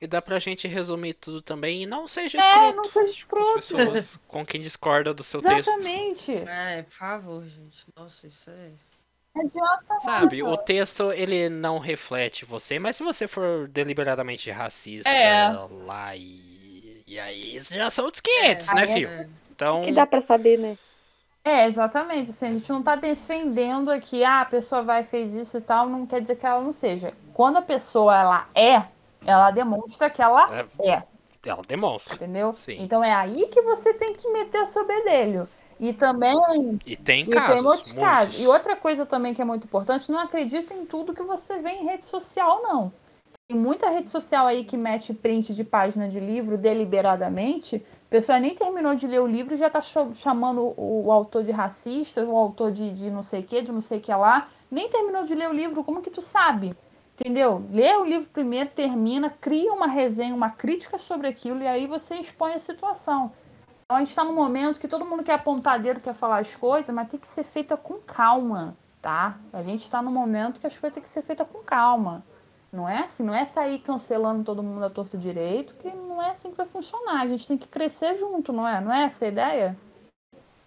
E 0.00 0.06
dá 0.06 0.20
pra 0.20 0.38
gente 0.38 0.66
resumir 0.68 1.14
tudo 1.14 1.40
também 1.40 1.82
e 1.82 1.86
não 1.86 2.06
seja 2.06 2.38
escroto. 2.38 2.58
É, 2.58 2.72
não 2.72 2.84
seja 2.84 3.12
escroto. 3.12 3.58
As 3.58 3.66
pessoas 3.66 4.16
com 4.28 4.44
quem 4.44 4.60
discorda 4.60 5.14
do 5.14 5.22
seu 5.22 5.40
Exatamente. 5.40 5.66
texto. 5.72 6.30
Exatamente. 6.30 6.50
É, 6.50 6.82
por 6.82 6.92
favor, 6.92 7.44
gente. 7.44 7.86
Nossa, 7.96 8.26
isso 8.26 8.50
é. 8.50 8.72
Sabe, 10.02 10.42
o 10.42 10.56
texto 10.56 11.12
ele 11.12 11.48
não 11.48 11.78
reflete 11.78 12.44
você, 12.44 12.78
mas 12.78 12.96
se 12.96 13.04
você 13.04 13.28
for 13.28 13.68
deliberadamente 13.68 14.50
racista 14.50 15.08
é. 15.08 15.48
lá 15.86 16.16
e. 16.16 16.48
E 17.06 17.18
aí 17.18 17.58
já 17.58 17.88
são 17.88 18.04
outros 18.04 18.20
500, 18.20 18.68
é, 18.68 18.74
né, 18.74 18.86
filho? 18.86 19.08
É. 19.08 19.28
Então. 19.50 19.82
Que 19.82 19.92
dá 19.92 20.06
pra 20.06 20.20
saber, 20.20 20.58
né? 20.58 20.76
É, 21.42 21.66
exatamente. 21.66 22.30
Assim, 22.30 22.46
a 22.48 22.52
gente 22.52 22.70
não 22.70 22.82
tá 22.82 22.96
defendendo 22.96 23.90
aqui, 23.90 24.22
ah, 24.22 24.42
a 24.42 24.44
pessoa 24.44 24.82
vai 24.82 25.02
fez 25.02 25.34
isso 25.34 25.56
e 25.56 25.60
tal, 25.62 25.88
não 25.88 26.06
quer 26.06 26.20
dizer 26.20 26.36
que 26.36 26.44
ela 26.44 26.60
não 26.60 26.72
seja. 26.72 27.14
Quando 27.32 27.56
a 27.56 27.62
pessoa 27.62 28.14
ela 28.14 28.48
é, 28.54 28.82
ela 29.24 29.50
demonstra 29.50 30.10
que 30.10 30.20
ela 30.20 30.50
é. 30.54 30.90
é. 30.90 31.02
Ela 31.46 31.62
demonstra. 31.66 32.14
Entendeu? 32.16 32.52
Sim. 32.54 32.82
Então 32.82 33.02
é 33.02 33.12
aí 33.12 33.46
que 33.46 33.62
você 33.62 33.94
tem 33.94 34.12
que 34.12 34.28
meter 34.30 34.60
o 34.60 34.66
seu 34.66 34.86
bedelho. 34.86 35.48
E 35.80 35.92
também. 35.92 36.36
E 36.84 36.96
tem 36.96 37.22
e 37.22 37.26
casos. 37.26 37.54
Tem 37.54 37.62
muitos 37.62 37.92
casos. 37.92 38.40
E 38.40 38.46
outra 38.46 38.74
coisa 38.74 39.06
também 39.06 39.32
que 39.32 39.40
é 39.40 39.44
muito 39.44 39.64
importante: 39.64 40.10
não 40.10 40.18
acredita 40.18 40.74
em 40.74 40.84
tudo 40.84 41.14
que 41.14 41.22
você 41.22 41.58
vê 41.58 41.70
em 41.70 41.84
rede 41.84 42.06
social, 42.06 42.62
não. 42.62 42.92
Tem 43.50 43.58
muita 43.58 43.88
rede 43.88 44.10
social 44.10 44.46
aí 44.46 44.62
que 44.62 44.76
mete 44.76 45.14
print 45.14 45.54
de 45.54 45.64
página 45.64 46.06
de 46.06 46.20
livro 46.20 46.58
deliberadamente. 46.58 47.76
A 47.76 48.10
pessoa 48.10 48.38
nem 48.38 48.54
terminou 48.54 48.94
de 48.94 49.06
ler 49.06 49.22
o 49.22 49.26
livro 49.26 49.54
e 49.54 49.58
já 49.58 49.68
está 49.68 49.80
chamando 49.80 50.74
o, 50.76 51.06
o, 51.06 51.12
autor 51.12 51.42
de 51.44 51.50
racista, 51.50 52.22
o 52.24 52.36
autor 52.36 52.70
de, 52.70 52.92
de 52.92 53.10
não 53.10 53.22
sei 53.22 53.40
o 53.40 53.42
que, 53.42 53.62
de 53.62 53.72
não 53.72 53.80
sei 53.80 53.98
o 53.98 54.00
que 54.02 54.12
lá. 54.12 54.48
Nem 54.70 54.90
terminou 54.90 55.24
de 55.24 55.34
ler 55.34 55.48
o 55.48 55.52
livro, 55.54 55.82
como 55.82 56.02
que 56.02 56.10
tu 56.10 56.20
sabe? 56.20 56.76
Entendeu? 57.18 57.64
Lê 57.72 57.96
o 57.96 58.04
livro 58.04 58.28
primeiro, 58.30 58.68
termina, 58.68 59.30
cria 59.30 59.72
uma 59.72 59.86
resenha, 59.86 60.34
uma 60.34 60.50
crítica 60.50 60.98
sobre 60.98 61.26
aquilo 61.26 61.62
e 61.62 61.66
aí 61.66 61.86
você 61.86 62.16
expõe 62.16 62.52
a 62.52 62.58
situação. 62.58 63.32
A 63.90 64.00
gente 64.00 64.08
está 64.08 64.22
num 64.22 64.34
momento 64.34 64.78
que 64.78 64.86
todo 64.86 65.06
mundo 65.06 65.22
quer 65.22 65.32
apontar 65.32 65.80
dedo, 65.80 65.98
quer 65.98 66.12
falar 66.12 66.40
as 66.40 66.54
coisas, 66.54 66.94
mas 66.94 67.08
tem 67.08 67.18
que 67.18 67.26
ser 67.26 67.42
feita 67.42 67.74
com 67.74 67.94
calma, 67.94 68.76
tá? 69.00 69.38
A 69.50 69.62
gente 69.62 69.82
está 69.82 70.02
num 70.02 70.12
momento 70.12 70.60
que 70.60 70.66
as 70.66 70.76
coisas 70.76 70.92
têm 70.92 71.02
que 71.02 71.08
ser 71.08 71.22
feitas 71.22 71.48
com 71.50 71.60
calma. 71.60 72.22
Não 72.70 72.86
é 72.86 73.04
assim, 73.04 73.22
não 73.22 73.34
é 73.34 73.46
sair 73.46 73.78
cancelando 73.78 74.44
todo 74.44 74.62
mundo 74.62 74.84
a 74.84 74.90
torto 74.90 75.16
direito, 75.16 75.74
que 75.76 75.88
não 75.88 76.22
é 76.22 76.32
assim 76.32 76.50
que 76.50 76.56
vai 76.58 76.66
funcionar. 76.66 77.22
A 77.22 77.26
gente 77.26 77.48
tem 77.48 77.56
que 77.56 77.66
crescer 77.66 78.18
junto, 78.18 78.52
não 78.52 78.68
é? 78.68 78.78
Não 78.78 78.92
é 78.92 79.04
essa 79.04 79.24
a 79.24 79.28
ideia? 79.28 79.74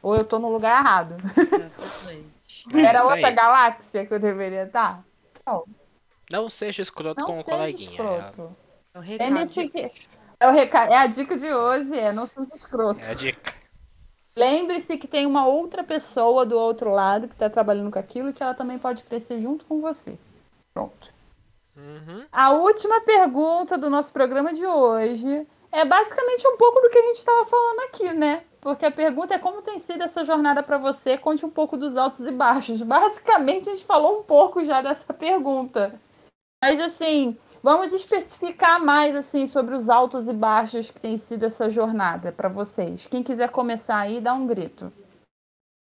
Ou 0.02 0.16
eu 0.16 0.24
tô 0.24 0.40
no 0.40 0.52
lugar 0.52 0.84
errado? 0.84 1.18
É, 2.76 2.82
Era 2.82 3.04
outra 3.04 3.28
aí. 3.28 3.34
galáxia 3.34 4.06
que 4.06 4.14
eu 4.14 4.20
deveria 4.20 4.66
estar? 4.66 5.04
Não. 5.48 5.64
Não 6.30 6.50
seja 6.50 6.82
escroto 6.82 7.22
não 7.22 7.28
com 7.28 7.40
o 7.40 7.44
coleguinha. 7.44 7.92
Escroto. 7.92 8.56
É 8.94 9.00
o 9.00 9.02
recado. 9.02 9.50
Que... 9.50 9.92
É, 10.42 10.48
o 10.48 10.52
recado, 10.52 10.92
é 10.92 10.98
a 10.98 11.06
dica 11.06 11.38
de 11.38 11.54
hoje, 11.54 11.96
é 11.96 12.12
não 12.12 12.26
seja 12.26 12.56
escroto. 12.56 13.06
É 13.06 13.12
a 13.12 13.14
dica. 13.14 13.54
Lembre-se 14.36 14.98
que 14.98 15.08
tem 15.08 15.28
uma 15.28 15.46
outra 15.46 15.84
pessoa 15.84 16.48
do 16.48 16.58
outro 16.58 16.90
lado 16.90 17.28
que 17.28 17.36
está 17.36 17.48
trabalhando 17.48 17.92
com 17.92 18.00
aquilo 18.00 18.30
e 18.30 18.34
que 18.34 18.42
ela 18.42 18.56
também 18.56 18.80
pode 18.80 19.04
crescer 19.04 19.40
junto 19.40 19.64
com 19.66 19.80
você. 19.80 20.18
Pronto. 20.74 21.14
Uhum. 21.78 22.26
A 22.32 22.54
última 22.54 23.02
pergunta 23.02 23.78
do 23.78 23.88
nosso 23.88 24.12
programa 24.12 24.52
de 24.52 24.66
hoje 24.66 25.46
é 25.72 25.86
basicamente 25.86 26.48
um 26.48 26.58
pouco 26.58 26.82
do 26.82 26.90
que 26.90 26.98
a 26.98 27.04
gente 27.04 27.20
estava 27.20 27.46
falando 27.46 27.80
aqui, 27.82 28.12
né? 28.12 28.44
Porque 28.60 28.88
a 28.88 28.92
pergunta 28.92 29.36
é 29.36 29.40
como 29.40 29.62
tem 29.62 29.78
sido 29.78 30.02
essa 30.02 30.24
jornada 30.24 30.64
para 30.64 30.80
você? 30.80 31.20
Conte 31.20 31.46
um 31.46 31.52
pouco 31.52 31.78
dos 31.78 31.96
altos 31.96 32.26
e 32.26 32.32
baixos. 32.32 32.82
Basicamente, 32.82 33.70
a 33.70 33.74
gente 33.76 33.86
falou 33.86 34.20
um 34.20 34.24
pouco 34.24 34.66
já 34.66 34.82
dessa 34.82 35.14
pergunta. 35.14 35.94
Mas 36.64 36.80
assim, 36.80 37.38
Vamos 37.64 37.94
especificar 37.94 38.84
mais 38.84 39.16
assim 39.16 39.46
sobre 39.46 39.76
os 39.76 39.90
altos 39.90 40.28
e 40.28 40.34
baixos 40.34 40.90
que 40.90 41.00
tem 41.00 41.18
sido 41.18 41.46
essa 41.46 41.70
jornada 41.70 42.32
para 42.32 42.50
vocês. 42.50 43.06
Quem 43.06 43.22
quiser 43.22 43.50
começar 43.50 44.00
aí, 44.00 44.20
dá 44.20 44.34
um 44.34 44.48
grito. 44.48 44.92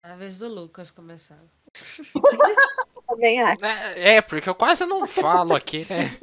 É 0.04 0.10
a 0.10 0.16
vez 0.16 0.38
do 0.38 0.48
Lucas 0.48 0.90
começar. 0.90 1.38
Também 3.06 3.40
acho. 3.40 3.64
É, 3.64 4.16
é, 4.16 4.20
porque 4.20 4.48
eu 4.48 4.54
quase 4.54 4.84
não 4.86 5.06
falo 5.06 5.54
aqui, 5.54 5.86
né? 5.88 6.18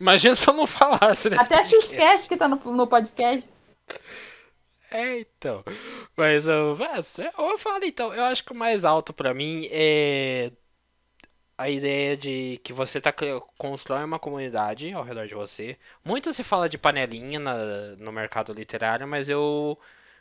Imagina 0.00 0.34
se 0.34 0.48
eu 0.48 0.54
não 0.54 0.66
falasse 0.66 1.30
nesse 1.30 1.44
Até 1.44 1.58
podcast. 1.58 1.94
a 1.94 1.96
Xcast 1.96 2.28
que 2.28 2.36
tá 2.36 2.48
no, 2.48 2.56
no 2.56 2.86
podcast. 2.88 3.48
É, 4.90 5.20
então. 5.20 5.64
Mas 6.16 6.48
eu, 6.48 6.76
eu 6.76 7.58
falo 7.58 7.84
então, 7.84 8.12
eu 8.12 8.24
acho 8.24 8.44
que 8.44 8.52
o 8.52 8.56
mais 8.56 8.84
alto 8.84 9.12
para 9.12 9.32
mim 9.32 9.66
é 9.70 10.50
a 11.62 11.70
ideia 11.70 12.16
de 12.16 12.60
que 12.64 12.72
você 12.72 13.00
tá 13.00 13.14
constrói 13.56 14.02
uma 14.02 14.18
comunidade 14.18 14.92
ao 14.92 15.04
redor 15.04 15.28
de 15.28 15.34
você. 15.34 15.78
Muito 16.04 16.34
se 16.34 16.42
fala 16.42 16.68
de 16.68 16.76
panelinha 16.76 17.38
na, 17.38 17.54
no 17.98 18.10
mercado 18.10 18.52
literário, 18.52 19.06
mas 19.06 19.28
eu 19.28 19.78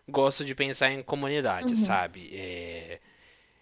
gosto 0.08 0.46
de 0.46 0.54
pensar 0.54 0.92
em 0.92 1.02
comunidade, 1.02 1.70
uhum. 1.70 1.76
sabe? 1.76 2.30
É, 2.32 3.00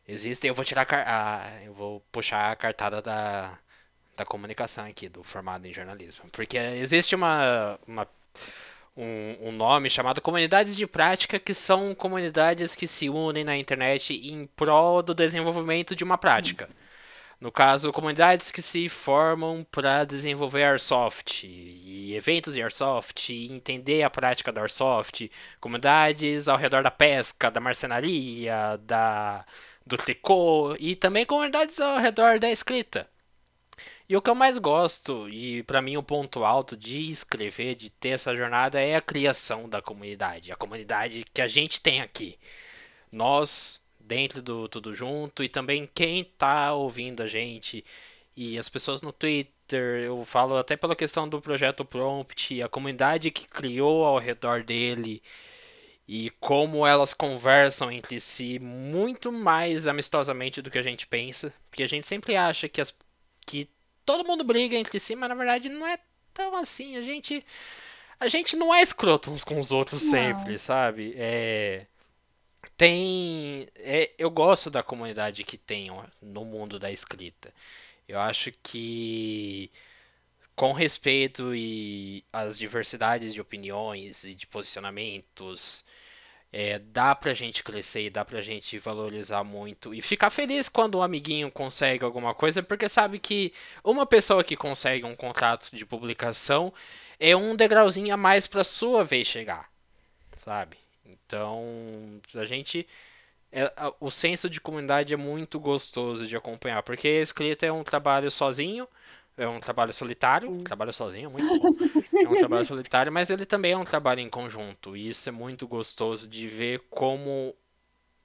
existe, 0.05 0.45
eu 0.45 0.53
vou 0.53 0.65
tirar 0.65 0.85
a, 0.91 1.63
eu 1.63 1.73
vou 1.73 2.01
puxar 2.11 2.51
a 2.51 2.55
cartada 2.55 3.01
da, 3.01 3.57
da 4.17 4.25
comunicação 4.25 4.85
aqui, 4.85 5.07
do 5.07 5.23
formado 5.23 5.65
em 5.65 5.73
jornalismo, 5.73 6.25
porque 6.33 6.57
existe 6.57 7.15
uma, 7.15 7.79
uma 7.87 8.05
um, 8.97 9.47
um, 9.47 9.51
nome 9.53 9.89
chamado 9.89 10.19
comunidades 10.19 10.75
de 10.75 10.85
prática, 10.85 11.39
que 11.39 11.53
são 11.53 11.95
comunidades 11.95 12.75
que 12.75 12.85
se 12.85 13.09
unem 13.09 13.45
na 13.45 13.55
internet 13.55 14.13
em 14.13 14.47
prol 14.47 15.01
do 15.01 15.13
desenvolvimento 15.15 15.95
de 15.95 16.03
uma 16.03 16.17
prática. 16.17 16.65
Uhum. 16.65 16.88
No 17.39 17.51
caso, 17.51 17.93
comunidades 17.93 18.51
que 18.51 18.61
se 18.61 18.89
formam 18.89 19.65
para 19.71 20.03
desenvolver 20.03 20.63
Airsoft 20.63 21.45
e 21.45 22.13
eventos 22.13 22.53
de 22.53 22.61
Airsoft, 22.61 23.29
e 23.29 23.51
entender 23.51 24.03
a 24.03 24.09
prática 24.09 24.51
do 24.51 24.59
Airsoft, 24.59 25.31
comunidades 25.61 26.49
ao 26.49 26.57
redor 26.57 26.83
da 26.83 26.91
pesca, 26.91 27.49
da 27.49 27.61
marcenaria, 27.61 28.77
da 28.81 29.45
do 29.85 29.97
tricô 29.97 30.75
e 30.79 30.95
também 30.95 31.25
comunidades 31.25 31.79
ao 31.79 31.97
redor 31.97 32.39
da 32.39 32.51
escrita. 32.51 33.09
E 34.07 34.15
o 34.17 34.21
que 34.21 34.29
eu 34.29 34.35
mais 34.35 34.57
gosto, 34.57 35.29
e 35.29 35.63
para 35.63 35.81
mim 35.81 35.97
o 35.97 36.03
ponto 36.03 36.43
alto 36.43 36.75
de 36.75 37.09
escrever, 37.09 37.75
de 37.75 37.89
ter 37.89 38.09
essa 38.09 38.35
jornada, 38.35 38.79
é 38.81 38.95
a 38.95 39.01
criação 39.01 39.69
da 39.69 39.81
comunidade. 39.81 40.51
A 40.51 40.55
comunidade 40.55 41.23
que 41.33 41.41
a 41.41 41.47
gente 41.47 41.79
tem 41.81 42.01
aqui. 42.01 42.37
Nós 43.11 43.79
dentro 44.09 44.41
do 44.41 44.67
Tudo 44.67 44.93
Junto 44.95 45.43
e 45.43 45.47
também 45.47 45.87
quem 45.93 46.23
tá 46.23 46.73
ouvindo 46.73 47.21
a 47.21 47.27
gente 47.27 47.85
e 48.35 48.57
as 48.57 48.67
pessoas 48.67 49.01
no 49.01 49.13
Twitter, 49.13 50.03
eu 50.03 50.25
falo 50.25 50.57
até 50.57 50.75
pela 50.75 50.95
questão 50.95 51.29
do 51.29 51.39
projeto 51.39 51.85
Prompt, 51.85 52.61
a 52.61 52.67
comunidade 52.67 53.29
que 53.29 53.47
criou 53.47 54.03
ao 54.03 54.17
redor 54.17 54.63
dele 54.63 55.21
e 56.07 56.31
como 56.39 56.87
elas 56.87 57.13
conversam 57.13 57.91
entre 57.91 58.19
si 58.19 58.57
muito 58.57 59.31
mais 59.31 59.85
amistosamente 59.85 60.61
do 60.61 60.71
que 60.71 60.79
a 60.79 60.83
gente 60.83 61.05
pensa, 61.05 61.53
porque 61.69 61.83
a 61.83 61.87
gente 61.87 62.07
sempre 62.07 62.35
acha 62.35 62.67
que 62.67 62.81
as 62.81 62.95
que 63.45 63.69
todo 64.05 64.27
mundo 64.27 64.43
briga 64.43 64.75
entre 64.75 64.99
si, 64.99 65.15
mas 65.15 65.29
na 65.29 65.35
verdade 65.35 65.69
não 65.69 65.85
é 65.85 65.99
tão 66.33 66.55
assim, 66.55 66.95
a 66.97 67.01
gente 67.01 67.45
a 68.19 68.27
gente 68.27 68.55
não 68.55 68.73
é 68.73 68.81
escroto 68.81 69.31
uns 69.31 69.43
com 69.43 69.59
os 69.59 69.71
outros 69.71 70.01
não. 70.03 70.09
sempre, 70.09 70.57
sabe? 70.57 71.13
É 71.15 71.85
tem. 72.79 73.67
É, 73.75 74.11
eu 74.17 74.31
gosto 74.31 74.69
da 74.69 74.81
comunidade 74.81 75.43
que 75.43 75.57
tem 75.57 75.91
no 76.21 76.45
mundo 76.45 76.79
da 76.79 76.89
escrita. 76.89 77.53
Eu 78.07 78.19
acho 78.19 78.51
que 78.63 79.69
com 80.55 80.71
respeito 80.73 81.53
e 81.53 82.23
as 82.33 82.57
diversidades 82.57 83.33
de 83.33 83.41
opiniões 83.41 84.23
e 84.23 84.33
de 84.33 84.47
posicionamentos, 84.47 85.83
é, 86.53 86.79
dá 86.79 87.13
pra 87.15 87.33
gente 87.33 87.63
crescer 87.63 88.05
e 88.05 88.09
dá 88.09 88.25
pra 88.25 88.41
gente 88.41 88.79
valorizar 88.79 89.43
muito 89.43 89.93
e 89.93 90.01
ficar 90.01 90.29
feliz 90.29 90.69
quando 90.69 90.99
um 90.99 91.03
amiguinho 91.03 91.51
consegue 91.51 92.05
alguma 92.05 92.33
coisa, 92.33 92.63
porque 92.63 92.89
sabe 92.89 93.19
que 93.19 93.53
uma 93.83 94.05
pessoa 94.05 94.43
que 94.43 94.55
consegue 94.57 95.05
um 95.05 95.15
contrato 95.15 95.69
de 95.75 95.85
publicação 95.85 96.73
é 97.19 97.35
um 97.35 97.55
degrauzinho 97.55 98.13
a 98.13 98.17
mais 98.17 98.47
pra 98.47 98.63
sua 98.63 99.03
vez 99.03 99.27
chegar, 99.27 99.69
sabe? 100.39 100.78
Então, 101.11 101.63
a 102.35 102.45
gente. 102.45 102.87
É, 103.51 103.71
o 103.99 104.11
senso 104.11 104.47
de 104.47 104.61
comunidade 104.61 105.11
é 105.11 105.17
muito 105.17 105.59
gostoso 105.59 106.27
de 106.27 106.37
acompanhar, 106.37 106.83
porque 106.83 107.07
a 107.07 107.21
escrita 107.21 107.65
é 107.65 107.71
um 107.71 107.83
trabalho 107.83 108.29
sozinho, 108.29 108.87
é 109.35 109.47
um 109.47 109.59
trabalho 109.59 109.91
solitário, 109.93 110.51
um 110.51 110.63
trabalho 110.63 110.93
sozinho 110.93 111.29
é 111.29 111.31
muito 111.31 111.59
bom, 111.59 111.69
é 112.13 112.27
um 112.27 112.35
trabalho 112.35 112.63
solitário, 112.65 113.11
mas 113.11 113.31
ele 113.31 113.45
também 113.45 113.71
é 113.71 113.77
um 113.77 113.85
trabalho 113.85 114.19
em 114.19 114.29
conjunto, 114.29 114.95
e 114.95 115.07
isso 115.07 115.27
é 115.29 115.31
muito 115.31 115.67
gostoso 115.67 116.27
de 116.27 116.47
ver 116.47 116.83
como 116.91 117.55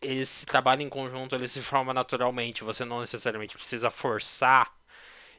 esse 0.03 0.45
trabalho 0.45 0.83
em 0.83 0.89
conjunto 0.89 1.35
ele 1.35 1.49
se 1.49 1.63
forma 1.63 1.95
naturalmente, 1.95 2.65
você 2.65 2.85
não 2.85 3.01
necessariamente 3.01 3.57
precisa 3.57 3.91
forçar 3.91 4.71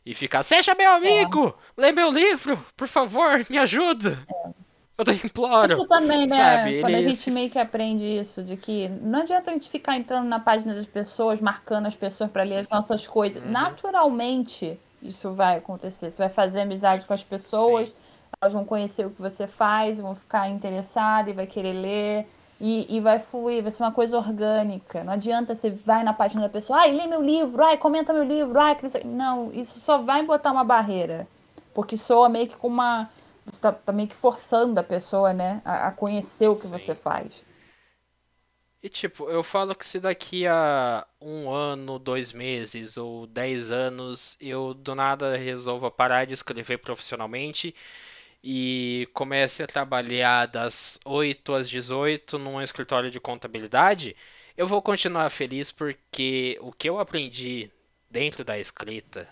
e 0.05 0.13
ficar, 0.13 0.43
seja 0.43 0.73
meu 0.73 0.91
amigo, 0.91 1.55
é. 1.77 1.81
lê 1.81 1.91
meu 1.91 2.11
livro, 2.11 2.63
por 2.75 2.87
favor, 2.87 3.45
me 3.49 3.57
ajuda. 3.57 4.17
É. 4.29 4.64
Eu 4.97 5.13
imploro. 5.13 5.73
Isso 5.73 5.87
também, 5.87 6.25
né? 6.25 6.35
Sabe? 6.35 6.81
Quando 6.81 6.93
Ele 6.93 7.07
a 7.07 7.11
gente 7.11 7.31
meio 7.31 7.49
que 7.49 7.59
aprende 7.59 8.03
isso, 8.03 8.41
de 8.41 8.55
que 8.55 8.87
não 8.87 9.19
adianta 9.21 9.51
a 9.51 9.53
gente 9.53 9.69
ficar 9.69 9.97
entrando 9.97 10.27
na 10.27 10.39
página 10.39 10.73
das 10.73 10.85
pessoas, 10.85 11.41
marcando 11.41 11.85
as 11.85 11.95
pessoas 11.95 12.31
para 12.31 12.43
ler 12.43 12.59
as 12.59 12.69
nossas 12.69 13.05
coisas. 13.05 13.43
Uhum. 13.43 13.51
Naturalmente, 13.51 14.79
isso 15.01 15.31
vai 15.31 15.57
acontecer. 15.57 16.11
Você 16.11 16.17
vai 16.17 16.29
fazer 16.29 16.61
amizade 16.61 17.05
com 17.05 17.13
as 17.13 17.23
pessoas, 17.23 17.89
Sim. 17.89 17.93
elas 18.41 18.53
vão 18.53 18.63
conhecer 18.63 19.05
o 19.05 19.09
que 19.09 19.21
você 19.21 19.47
faz, 19.47 19.99
vão 19.99 20.15
ficar 20.15 20.49
interessadas 20.49 21.31
e 21.31 21.35
vai 21.35 21.45
querer 21.45 21.73
ler. 21.73 22.27
E, 22.59 22.87
e 22.89 23.01
vai 23.01 23.19
fluir, 23.19 23.61
vai 23.61 23.71
ser 23.71 23.83
uma 23.83 23.91
coisa 23.91 24.15
orgânica. 24.15 25.03
Não 25.03 25.11
adianta 25.11 25.53
você 25.53 25.69
vai 25.69 26.05
na 26.05 26.13
página 26.13 26.43
da 26.43 26.47
pessoa, 26.47 26.79
ai, 26.79 26.93
lê 26.93 27.05
meu 27.05 27.21
livro, 27.21 27.61
ai, 27.61 27.77
comenta 27.77 28.13
meu 28.13 28.23
livro, 28.23 28.57
ai, 28.57 28.77
não, 29.03 29.51
isso 29.51 29.77
só 29.77 29.97
vai 29.97 30.23
botar 30.23 30.53
uma 30.53 30.63
barreira. 30.63 31.27
Porque 31.73 31.97
soa 31.97 32.29
meio 32.29 32.47
que 32.47 32.55
com 32.55 32.69
uma. 32.69 33.09
Você 33.45 33.61
tá, 33.61 33.71
tá 33.71 33.93
meio 33.93 34.09
que 34.09 34.15
forçando 34.15 34.79
a 34.79 34.83
pessoa, 34.83 35.33
né, 35.33 35.61
a, 35.63 35.87
a 35.87 35.91
conhecer 35.91 36.47
o 36.47 36.55
que 36.55 36.63
Sim. 36.63 36.69
você 36.69 36.95
faz. 36.95 37.43
E 38.81 38.89
tipo, 38.89 39.27
eu 39.31 39.41
falo 39.41 39.73
que 39.73 39.85
se 39.85 39.99
daqui 39.99 40.45
a 40.45 41.07
um 41.19 41.49
ano, 41.49 41.97
dois 41.97 42.31
meses 42.31 42.97
ou 42.97 43.25
dez 43.25 43.71
anos 43.71 44.37
eu 44.39 44.75
do 44.75 44.93
nada 44.93 45.35
resolva 45.35 45.89
parar 45.89 46.25
de 46.25 46.33
escrever 46.35 46.77
profissionalmente 46.77 47.73
e 48.43 49.09
comece 49.13 49.63
a 49.63 49.67
trabalhar 49.67 50.45
das 50.45 50.99
8 51.03 51.53
às 51.55 51.67
18 51.67 52.37
num 52.37 52.61
escritório 52.61 53.09
de 53.09 53.19
contabilidade, 53.19 54.15
eu 54.55 54.67
vou 54.67 54.81
continuar 54.83 55.31
feliz 55.31 55.71
porque 55.71 56.57
o 56.61 56.71
que 56.71 56.87
eu 56.87 56.99
aprendi 56.99 57.71
dentro 58.07 58.43
da 58.45 58.59
escrita, 58.59 59.27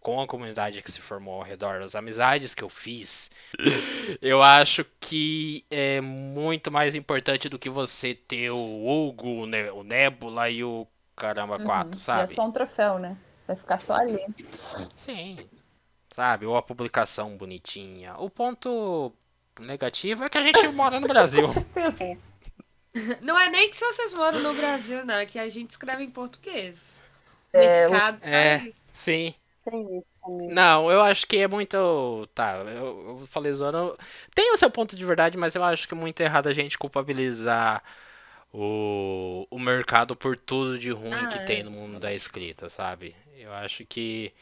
com 0.00 0.20
a 0.20 0.26
comunidade 0.26 0.82
que 0.82 0.90
se 0.90 1.00
formou 1.00 1.34
ao 1.34 1.42
redor, 1.42 1.82
as 1.82 1.94
amizades 1.94 2.54
que 2.54 2.62
eu 2.62 2.68
fiz, 2.68 3.30
eu 4.22 4.42
acho 4.42 4.84
que 5.00 5.64
é 5.70 6.00
muito 6.00 6.70
mais 6.70 6.94
importante 6.94 7.48
do 7.48 7.58
que 7.58 7.68
você 7.68 8.14
ter 8.14 8.50
o 8.50 8.86
Hugo, 8.86 9.46
o 9.74 9.82
Nebula 9.84 10.50
e 10.50 10.62
o 10.62 10.86
Caramba 11.16 11.58
4, 11.58 11.92
uhum. 11.92 11.98
sabe? 11.98 12.32
é 12.32 12.34
só 12.34 12.46
um 12.46 12.52
troféu, 12.52 12.98
né? 12.98 13.16
Vai 13.46 13.56
ficar 13.56 13.78
só 13.78 13.94
ali. 13.94 14.24
Sim 14.94 15.38
sabe? 16.18 16.46
Ou 16.46 16.56
a 16.56 16.62
publicação 16.62 17.36
bonitinha. 17.36 18.16
O 18.18 18.28
ponto 18.28 19.12
negativo 19.60 20.24
é 20.24 20.28
que 20.28 20.36
a 20.36 20.42
gente 20.42 20.66
mora 20.68 20.98
no 20.98 21.06
Brasil. 21.06 21.46
Não 23.22 23.38
é 23.38 23.48
nem 23.48 23.70
que 23.70 23.76
se 23.76 23.84
vocês 23.84 24.12
moram 24.14 24.40
no 24.40 24.52
Brasil, 24.54 25.04
não, 25.04 25.14
é 25.14 25.26
que 25.26 25.38
a 25.38 25.48
gente 25.48 25.70
escreve 25.70 26.02
em 26.02 26.10
português. 26.10 27.00
É, 27.52 27.86
Medicado, 27.86 28.18
é 28.22 28.72
tá 29.70 30.26
sim. 30.26 30.52
Não, 30.52 30.90
eu 30.90 31.00
acho 31.00 31.26
que 31.26 31.38
é 31.38 31.48
muito. 31.48 32.28
Tá, 32.34 32.56
eu, 32.58 33.20
eu 33.20 33.26
falei 33.26 33.52
zoando. 33.52 33.96
Tem 34.34 34.52
o 34.52 34.56
seu 34.56 34.70
ponto 34.70 34.94
de 34.96 35.04
verdade, 35.04 35.36
mas 35.36 35.54
eu 35.54 35.64
acho 35.64 35.86
que 35.88 35.94
é 35.94 35.96
muito 35.96 36.20
errado 36.20 36.48
a 36.48 36.52
gente 36.52 36.78
culpabilizar 36.78 37.82
o, 38.52 39.46
o 39.50 39.58
mercado 39.58 40.16
por 40.16 40.36
tudo 40.36 40.78
de 40.78 40.90
ruim 40.90 41.12
ah, 41.12 41.26
que 41.28 41.38
é. 41.38 41.44
tem 41.44 41.62
no 41.62 41.70
mundo 41.70 41.98
da 41.98 42.12
escrita, 42.12 42.68
sabe? 42.68 43.14
Eu 43.36 43.52
acho 43.52 43.84
que 43.84 44.32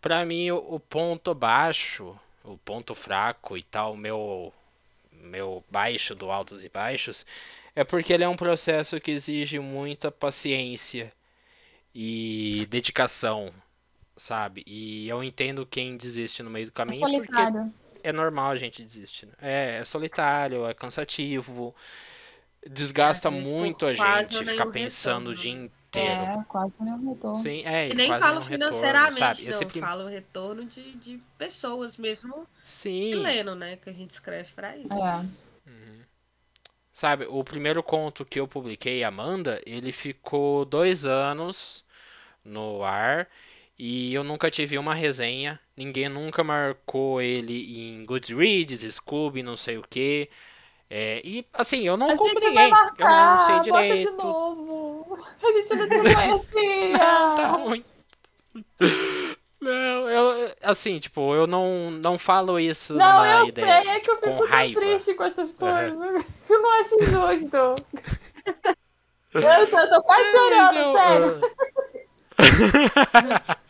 para 0.00 0.24
mim 0.24 0.50
o, 0.50 0.78
ponto 0.80 1.34
baixo, 1.34 2.18
o 2.44 2.56
ponto 2.58 2.94
fraco 2.94 3.56
e 3.56 3.62
tal, 3.62 3.96
meu 3.96 4.52
meu 5.12 5.64
baixo 5.70 6.14
do 6.14 6.30
altos 6.30 6.64
e 6.64 6.68
baixos, 6.68 7.26
é 7.74 7.82
porque 7.82 8.12
ele 8.12 8.22
é 8.22 8.28
um 8.28 8.36
processo 8.36 9.00
que 9.00 9.10
exige 9.10 9.58
muita 9.58 10.10
paciência 10.12 11.12
e 11.94 12.66
dedicação, 12.70 13.52
sabe? 14.16 14.62
E 14.66 15.08
eu 15.08 15.22
entendo 15.22 15.66
quem 15.66 15.96
desiste 15.96 16.42
no 16.42 16.50
meio 16.50 16.66
do 16.66 16.72
caminho 16.72 17.06
é 17.06 17.24
porque 17.24 17.42
é 18.02 18.12
normal 18.12 18.52
a 18.52 18.56
gente 18.56 18.84
desistir. 18.84 19.26
Né? 19.26 19.32
É, 19.40 19.78
é 19.80 19.84
solitário, 19.84 20.66
é 20.66 20.72
cansativo, 20.72 21.74
desgasta 22.68 23.30
muito 23.30 23.86
a 23.86 23.94
gente 23.94 24.44
ficar 24.44 24.66
pensando 24.66 25.30
o 25.30 25.34
dia 25.34 25.52
inteiro. 25.52 25.70
É, 25.96 26.44
quase 26.48 26.82
nenhum 26.82 27.10
retorno. 27.10 27.42
Sim, 27.42 27.62
é, 27.64 27.88
e 27.88 27.94
nem 27.94 28.08
falo 28.18 28.40
financeiramente, 28.40 29.44
retorno, 29.44 29.60
não. 29.60 29.68
Esse... 29.68 29.80
Falo 29.80 30.06
retorno 30.06 30.64
de, 30.64 30.92
de 30.94 31.20
pessoas 31.38 31.96
mesmo 31.96 32.46
Sim. 32.64 33.14
lendo, 33.14 33.54
né? 33.54 33.76
Que 33.76 33.90
a 33.90 33.92
gente 33.92 34.10
escreve 34.10 34.52
pra 34.52 34.76
isso. 34.76 34.92
É. 34.92 35.16
Uhum. 35.66 36.00
Sabe, 36.92 37.26
o 37.28 37.42
primeiro 37.44 37.82
conto 37.82 38.24
que 38.24 38.38
eu 38.38 38.48
publiquei, 38.48 39.04
Amanda, 39.04 39.60
ele 39.66 39.92
ficou 39.92 40.64
dois 40.64 41.04
anos 41.06 41.84
no 42.44 42.84
ar 42.84 43.28
e 43.78 44.14
eu 44.14 44.24
nunca 44.24 44.50
tive 44.50 44.78
uma 44.78 44.94
resenha. 44.94 45.60
Ninguém 45.76 46.08
nunca 46.08 46.42
marcou 46.42 47.20
ele 47.20 47.78
em 47.78 48.04
Goodreads, 48.06 48.80
Scooby, 48.94 49.42
não 49.42 49.56
sei 49.56 49.76
o 49.76 49.84
que. 49.88 50.30
É, 50.88 51.20
e 51.24 51.44
assim, 51.52 51.82
eu 51.82 51.96
não 51.96 52.16
compreendo. 52.16 52.76
Eu 52.98 53.06
não 53.06 53.40
sei 53.40 53.60
direito. 53.60 54.10
De 54.12 54.16
novo. 54.24 55.18
A 55.42 55.52
gente 55.52 55.74
não 55.74 55.88
te 55.88 55.98
conhecia. 55.98 56.98
tá 57.36 57.48
ruim. 57.48 57.84
Não, 59.60 60.08
eu, 60.08 60.54
assim, 60.62 60.98
tipo, 60.98 61.34
eu 61.34 61.46
não, 61.46 61.90
não 61.90 62.18
falo 62.18 62.58
isso 62.60 62.94
não, 62.94 62.98
na 62.98 63.40
eu 63.40 63.46
ideia. 63.46 63.82
Sei, 63.82 63.90
é 63.90 64.00
que 64.00 64.10
eu 64.10 64.16
fico 64.16 64.46
raiva. 64.46 64.80
triste 64.80 65.14
com 65.14 65.24
essas 65.24 65.50
coisas. 65.50 65.92
Uhum. 65.92 66.24
Eu 66.48 66.62
não 66.62 66.80
acho 66.80 67.00
justo. 67.02 67.56
eu, 69.34 69.66
tô, 69.70 69.78
eu 69.78 69.90
tô 69.90 70.02
quase 70.02 70.30
chorando, 70.30 70.78
eu, 70.78 70.92
sério. 70.94 71.40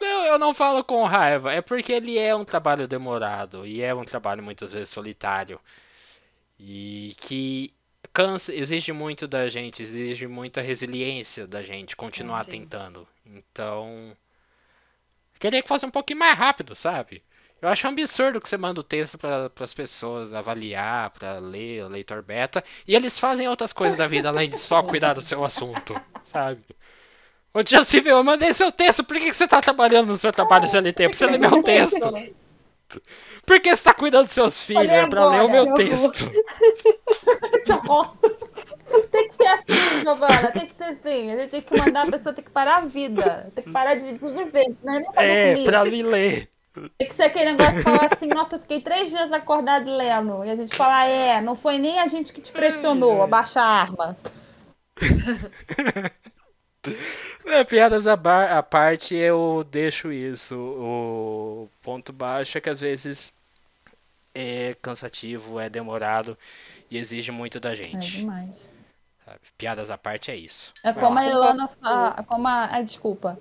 Não, 0.00 0.24
eu 0.26 0.38
não 0.38 0.52
falo 0.52 0.82
com 0.84 1.04
raiva. 1.04 1.52
É 1.52 1.60
porque 1.60 1.92
ele 1.92 2.18
é 2.18 2.34
um 2.34 2.44
trabalho 2.44 2.86
demorado 2.86 3.66
e 3.66 3.82
é 3.82 3.94
um 3.94 4.04
trabalho 4.04 4.42
muitas 4.42 4.72
vezes 4.72 4.88
solitário. 4.88 5.60
E 6.58 7.14
que 7.20 7.72
cansa, 8.12 8.54
exige 8.54 8.92
muito 8.92 9.26
da 9.26 9.48
gente, 9.48 9.82
exige 9.82 10.26
muita 10.26 10.60
resiliência 10.60 11.46
da 11.46 11.62
gente 11.62 11.96
continuar 11.96 12.44
Sim. 12.44 12.52
tentando. 12.52 13.06
Então, 13.26 14.16
queria 15.38 15.62
que 15.62 15.68
fosse 15.68 15.84
um 15.84 15.90
pouquinho 15.90 16.20
mais 16.20 16.38
rápido, 16.38 16.74
sabe? 16.76 17.22
Eu 17.60 17.68
acho 17.70 17.86
um 17.86 17.90
absurdo 17.90 18.40
que 18.40 18.48
você 18.48 18.58
manda 18.58 18.80
o 18.80 18.84
texto 18.84 19.16
para 19.16 19.50
as 19.58 19.72
pessoas 19.72 20.34
avaliar, 20.34 21.10
para 21.10 21.38
ler, 21.38 21.88
leitor 21.88 22.22
beta, 22.22 22.62
e 22.86 22.94
eles 22.94 23.18
fazem 23.18 23.48
outras 23.48 23.72
coisas 23.72 23.96
da 23.96 24.06
vida 24.06 24.28
além 24.28 24.50
de 24.50 24.58
só 24.58 24.82
cuidar 24.82 25.14
do 25.14 25.22
seu 25.22 25.42
assunto, 25.42 25.98
sabe? 26.26 26.62
Ô, 27.54 27.62
Tia 27.62 27.84
Silvia, 27.84 28.10
eu 28.10 28.24
mandei 28.24 28.52
seu 28.52 28.72
texto, 28.72 29.04
por 29.04 29.16
que, 29.16 29.26
que 29.26 29.32
você 29.32 29.46
tá 29.46 29.60
trabalhando 29.60 30.08
no 30.08 30.16
seu 30.16 30.32
trabalho 30.32 30.66
CLT? 30.66 31.08
Pra 31.08 31.16
você 31.16 31.26
ler 31.26 31.38
meu 31.38 31.62
texto. 31.62 32.12
Por 33.46 33.60
que 33.60 33.74
você 33.74 33.84
tá 33.84 33.94
cuidando 33.94 34.24
dos 34.24 34.32
seus 34.32 34.60
filhos? 34.60 34.90
É 34.90 35.06
pra 35.06 35.28
ler 35.28 35.42
o 35.42 35.48
meu 35.48 35.72
texto. 35.74 36.28
tem 39.10 39.28
que 39.28 39.34
ser 39.36 39.46
assim, 39.46 40.00
Giovana. 40.02 40.50
Tem 40.50 40.66
que 40.66 40.74
ser 40.74 40.84
assim. 40.84 41.30
A 41.30 41.36
gente 41.36 41.50
tem 41.50 41.60
que 41.60 41.78
mandar 41.78 42.08
a 42.08 42.10
pessoa 42.10 42.34
ter 42.34 42.42
que 42.42 42.50
parar 42.50 42.78
a 42.78 42.80
vida. 42.80 43.48
Tem 43.54 43.62
que 43.62 43.70
parar 43.70 43.94
de 43.94 44.14
viver. 44.14 44.74
Não 44.82 45.00
é, 45.14 45.52
é 45.52 45.64
pra 45.64 45.84
me 45.84 46.02
ler. 46.02 46.48
Tem 46.98 47.08
que 47.08 47.14
ser 47.14 47.22
aquele 47.22 47.52
negócio 47.52 47.76
de 47.76 47.82
falar 47.82 48.08
assim, 48.12 48.26
nossa, 48.26 48.56
eu 48.56 48.60
fiquei 48.60 48.80
três 48.80 49.10
dias 49.10 49.30
acordado 49.30 49.88
lendo. 49.88 50.44
E 50.44 50.50
a 50.50 50.56
gente 50.56 50.74
falar, 50.74 51.06
é, 51.06 51.40
não 51.40 51.54
foi 51.54 51.78
nem 51.78 52.00
a 52.00 52.08
gente 52.08 52.32
que 52.32 52.40
te 52.40 52.50
pressionou, 52.50 53.22
abaixa 53.22 53.60
a 53.60 53.66
arma. 53.66 54.16
É, 57.46 57.62
piadas 57.62 58.06
à, 58.06 58.16
bar, 58.16 58.56
à 58.56 58.62
parte, 58.62 59.14
eu 59.14 59.66
deixo 59.70 60.10
isso. 60.10 60.56
O 60.56 61.68
ponto 61.82 62.10
baixo 62.10 62.56
é 62.56 62.60
que 62.60 62.70
às 62.70 62.80
vezes 62.80 63.34
é 64.34 64.74
cansativo, 64.80 65.60
é 65.60 65.68
demorado 65.68 66.38
e 66.90 66.96
exige 66.96 67.30
muito 67.30 67.60
da 67.60 67.74
gente. 67.74 68.16
É 68.16 68.20
demais. 68.20 68.50
Sabe? 69.24 69.40
Piadas 69.56 69.90
à 69.90 69.98
parte 69.98 70.30
é 70.30 70.36
isso. 70.36 70.72
É 70.82 70.92
como 70.92 71.18
a 71.18 71.26
Elana 71.26 71.68
fala. 71.68 72.22
Como 72.24 72.48
a. 72.48 72.64
Ah, 72.64 72.82
desculpa. 72.82 73.38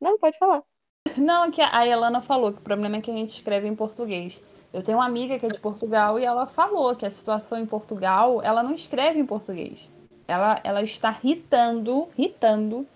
Não, 0.00 0.18
pode 0.18 0.38
falar. 0.38 0.62
Não, 1.16 1.50
que 1.50 1.60
a 1.60 1.86
Elana 1.86 2.20
falou 2.20 2.52
que 2.52 2.58
o 2.58 2.62
problema 2.62 2.96
é 2.96 3.00
que 3.00 3.10
a 3.10 3.14
gente 3.14 3.30
escreve 3.30 3.66
em 3.66 3.74
português. 3.74 4.42
Eu 4.72 4.82
tenho 4.82 4.98
uma 4.98 5.06
amiga 5.06 5.38
que 5.38 5.46
é 5.46 5.48
de 5.48 5.58
Portugal 5.58 6.18
e 6.18 6.24
ela 6.24 6.46
falou 6.46 6.94
que 6.94 7.06
a 7.06 7.10
situação 7.10 7.58
em 7.58 7.66
Portugal, 7.66 8.42
ela 8.42 8.62
não 8.62 8.74
escreve 8.74 9.18
em 9.18 9.24
português. 9.24 9.87
Ela, 10.28 10.60
ela 10.62 10.82
está 10.82 11.10
ritando, 11.10 12.08
ritando 12.16 12.86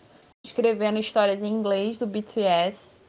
escrevendo 0.44 0.98
histórias 0.98 1.40
em 1.42 1.52
inglês 1.52 1.96
do 1.96 2.06
BTS. 2.06 3.00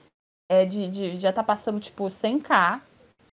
É, 0.52 0.66
de, 0.66 0.88
de, 0.90 1.18
já 1.18 1.34
tá 1.34 1.44
passando, 1.44 1.80
tipo, 1.80 2.06
100k. 2.06 2.82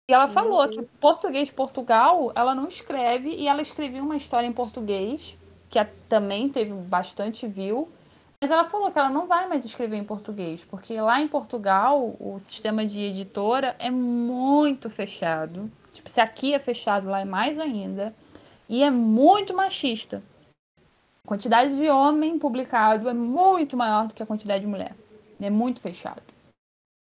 E 0.09 0.13
ela 0.13 0.27
falou 0.27 0.61
uhum. 0.61 0.69
que 0.69 0.81
português 0.99 1.47
de 1.47 1.53
Portugal, 1.53 2.31
ela 2.35 2.53
não 2.53 2.67
escreve. 2.67 3.29
E 3.29 3.47
ela 3.47 3.61
escreveu 3.61 4.03
uma 4.03 4.17
história 4.17 4.47
em 4.47 4.53
português, 4.53 5.37
que 5.69 5.83
também 6.09 6.49
teve 6.49 6.73
bastante 6.73 7.47
view. 7.47 7.89
Mas 8.41 8.51
ela 8.51 8.65
falou 8.65 8.91
que 8.91 8.99
ela 8.99 9.09
não 9.09 9.27
vai 9.27 9.47
mais 9.47 9.63
escrever 9.63 9.95
em 9.95 10.03
português, 10.03 10.63
porque 10.63 10.99
lá 10.99 11.21
em 11.21 11.27
Portugal 11.27 12.15
o 12.19 12.37
sistema 12.37 12.85
de 12.85 12.99
editora 12.99 13.75
é 13.79 13.89
muito 13.89 14.89
fechado. 14.89 15.71
Tipo, 15.93 16.09
se 16.09 16.19
aqui 16.19 16.53
é 16.53 16.59
fechado, 16.59 17.09
lá 17.09 17.21
é 17.21 17.25
mais 17.25 17.57
ainda. 17.57 18.13
E 18.67 18.83
é 18.83 18.91
muito 18.91 19.55
machista. 19.55 20.21
A 21.25 21.27
quantidade 21.27 21.75
de 21.75 21.89
homem 21.89 22.37
publicado 22.37 23.09
é 23.09 23.13
muito 23.13 23.75
maior 23.75 24.07
do 24.07 24.13
que 24.13 24.21
a 24.21 24.27
quantidade 24.27 24.61
de 24.61 24.69
mulher. 24.69 24.95
É 25.41 25.49
muito 25.49 25.81
fechado. 25.81 26.21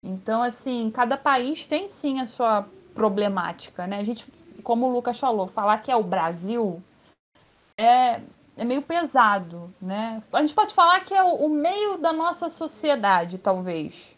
Então, 0.03 0.43
assim, 0.43 0.91
cada 0.91 1.17
país 1.17 1.65
tem 1.65 1.87
sim 1.87 2.19
a 2.19 2.27
sua 2.27 2.67
problemática, 2.93 3.87
né? 3.87 3.97
A 3.97 4.03
gente, 4.03 4.27
como 4.61 4.87
o 4.87 4.91
Lucas 4.91 5.17
falou, 5.17 5.47
falar 5.47 5.77
que 5.77 5.89
é 5.89 5.95
o 5.95 6.03
Brasil 6.03 6.83
é, 7.77 8.19
é 8.57 8.65
meio 8.65 8.81
pesado, 8.81 9.73
né? 9.81 10.21
A 10.33 10.41
gente 10.41 10.53
pode 10.53 10.73
falar 10.73 10.99
que 11.05 11.13
é 11.13 11.23
o, 11.23 11.35
o 11.35 11.49
meio 11.49 11.97
da 11.97 12.11
nossa 12.11 12.49
sociedade, 12.49 13.37
talvez. 13.37 14.13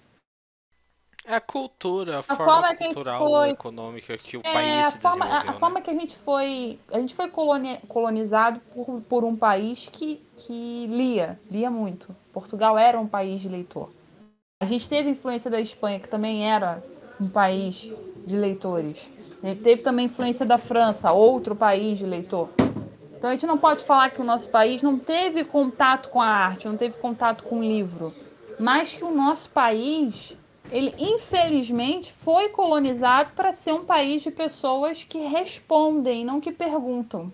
É 1.26 1.36
a 1.36 1.42
cultura, 1.42 2.18
a, 2.18 2.20
a 2.20 2.24
forma, 2.24 2.46
forma 2.46 2.76
cultural, 2.76 3.28
foi... 3.28 3.50
econômica 3.52 4.18
que 4.18 4.38
o 4.38 4.42
é, 4.44 4.54
país 4.54 4.88
a 4.88 4.92
se 4.92 5.00
forma, 5.00 5.26
a, 5.26 5.42
a 5.42 5.44
né? 5.44 5.54
forma 5.54 5.82
que 5.82 5.90
a 5.90 5.94
gente 5.94 6.16
foi, 6.16 6.80
a 6.92 7.00
gente 7.00 7.14
foi 7.14 7.30
colonizado 7.88 8.60
por, 8.74 9.02
por 9.02 9.24
um 9.24 9.36
país 9.36 9.88
que, 9.92 10.20
que 10.36 10.88
lia, 10.88 11.40
lia 11.50 11.70
muito. 11.70 12.16
Portugal 12.34 12.78
era 12.78 13.00
um 13.00 13.08
país 13.08 13.40
de 13.40 13.48
leitor. 13.48 13.90
A 14.60 14.66
gente 14.66 14.90
teve 14.90 15.10
influência 15.10 15.50
da 15.50 15.62
Espanha, 15.62 16.00
que 16.00 16.08
também 16.08 16.50
era 16.50 16.84
um 17.20 17.30
país 17.30 17.92
de 18.26 18.36
leitores. 18.36 19.08
Teve 19.64 19.82
também 19.82 20.06
influência 20.06 20.46
da 20.46 20.58
França, 20.58 21.12
outro 21.12 21.56
país 21.56 21.98
de 21.98 22.06
leitor. 22.06 22.50
Então 23.18 23.30
a 23.30 23.34
gente 23.34 23.46
não 23.46 23.58
pode 23.58 23.84
falar 23.84 24.10
que 24.10 24.22
o 24.22 24.24
nosso 24.24 24.50
país 24.50 24.82
não 24.82 24.98
teve 24.98 25.44
contato 25.44 26.10
com 26.10 26.20
a 26.20 26.28
arte, 26.28 26.68
não 26.68 26.78
teve 26.78 26.98
contato 26.98 27.44
com 27.44 27.60
o 27.60 27.64
livro, 27.64 28.14
mas 28.60 28.94
que 28.94 29.04
o 29.04 29.12
nosso 29.12 29.50
país 29.50 30.36
ele 30.72 30.96
infelizmente 30.98 32.14
foi 32.14 32.50
colonizado 32.50 33.34
para 33.36 33.52
ser 33.52 33.74
um 33.74 33.84
país 33.84 34.22
de 34.22 34.32
pessoas 34.32 35.04
que 35.04 35.20
respondem, 35.20 36.24
não 36.24 36.40
que 36.40 36.52
perguntam. 36.52 37.32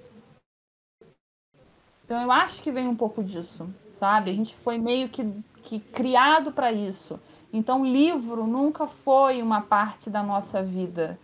Então 2.04 2.22
eu 2.22 2.32
acho 2.32 2.64
que 2.64 2.72
vem 2.72 2.88
um 2.88 2.96
pouco 2.96 3.24
disso, 3.24 3.70
sabe? 3.94 4.32
A 4.32 4.34
gente 4.34 4.56
foi 4.56 4.78
meio 4.78 5.08
que, 5.08 5.24
que 5.62 5.80
criado 5.80 6.52
para 6.52 6.72
isso. 6.72 7.20
Então 7.54 7.86
livro 7.86 8.48
nunca 8.48 8.88
foi 8.88 9.42
uma 9.42 9.62
parte 9.62 10.10
da 10.10 10.24
nossa 10.24 10.64
vida, 10.64 11.20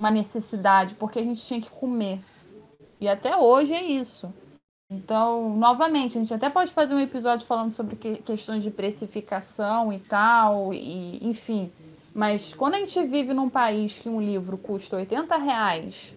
uma 0.00 0.10
necessidade, 0.10 0.94
porque 0.94 1.18
a 1.18 1.22
gente 1.22 1.44
tinha 1.44 1.60
que 1.60 1.70
comer. 1.70 2.20
E 3.00 3.08
até 3.08 3.36
hoje 3.36 3.74
é 3.74 3.82
isso. 3.82 4.32
Então, 4.88 5.56
novamente, 5.56 6.16
a 6.16 6.20
gente 6.20 6.32
até 6.32 6.48
pode 6.48 6.72
fazer 6.72 6.94
um 6.94 7.00
episódio 7.00 7.46
falando 7.46 7.72
sobre 7.72 7.96
que, 7.96 8.16
questões 8.18 8.62
de 8.62 8.70
precificação 8.70 9.92
e 9.92 9.98
tal, 9.98 10.72
e 10.72 11.18
enfim. 11.26 11.72
Mas 12.14 12.54
quando 12.54 12.74
a 12.74 12.78
gente 12.78 13.02
vive 13.04 13.34
num 13.34 13.50
país 13.50 13.98
que 13.98 14.08
um 14.08 14.20
livro 14.20 14.56
custa 14.56 14.96
80 14.96 15.36
reais 15.36 16.14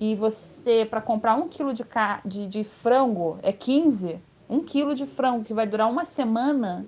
e 0.00 0.14
você, 0.14 0.86
para 0.86 1.02
comprar 1.02 1.34
um 1.34 1.46
quilo 1.46 1.74
de, 1.74 1.84
de, 2.24 2.46
de 2.48 2.64
frango, 2.64 3.38
é 3.42 3.52
15, 3.52 4.18
um 4.48 4.60
quilo 4.60 4.94
de 4.94 5.04
frango 5.04 5.44
que 5.44 5.52
vai 5.52 5.66
durar 5.66 5.88
uma 5.88 6.06
semana, 6.06 6.86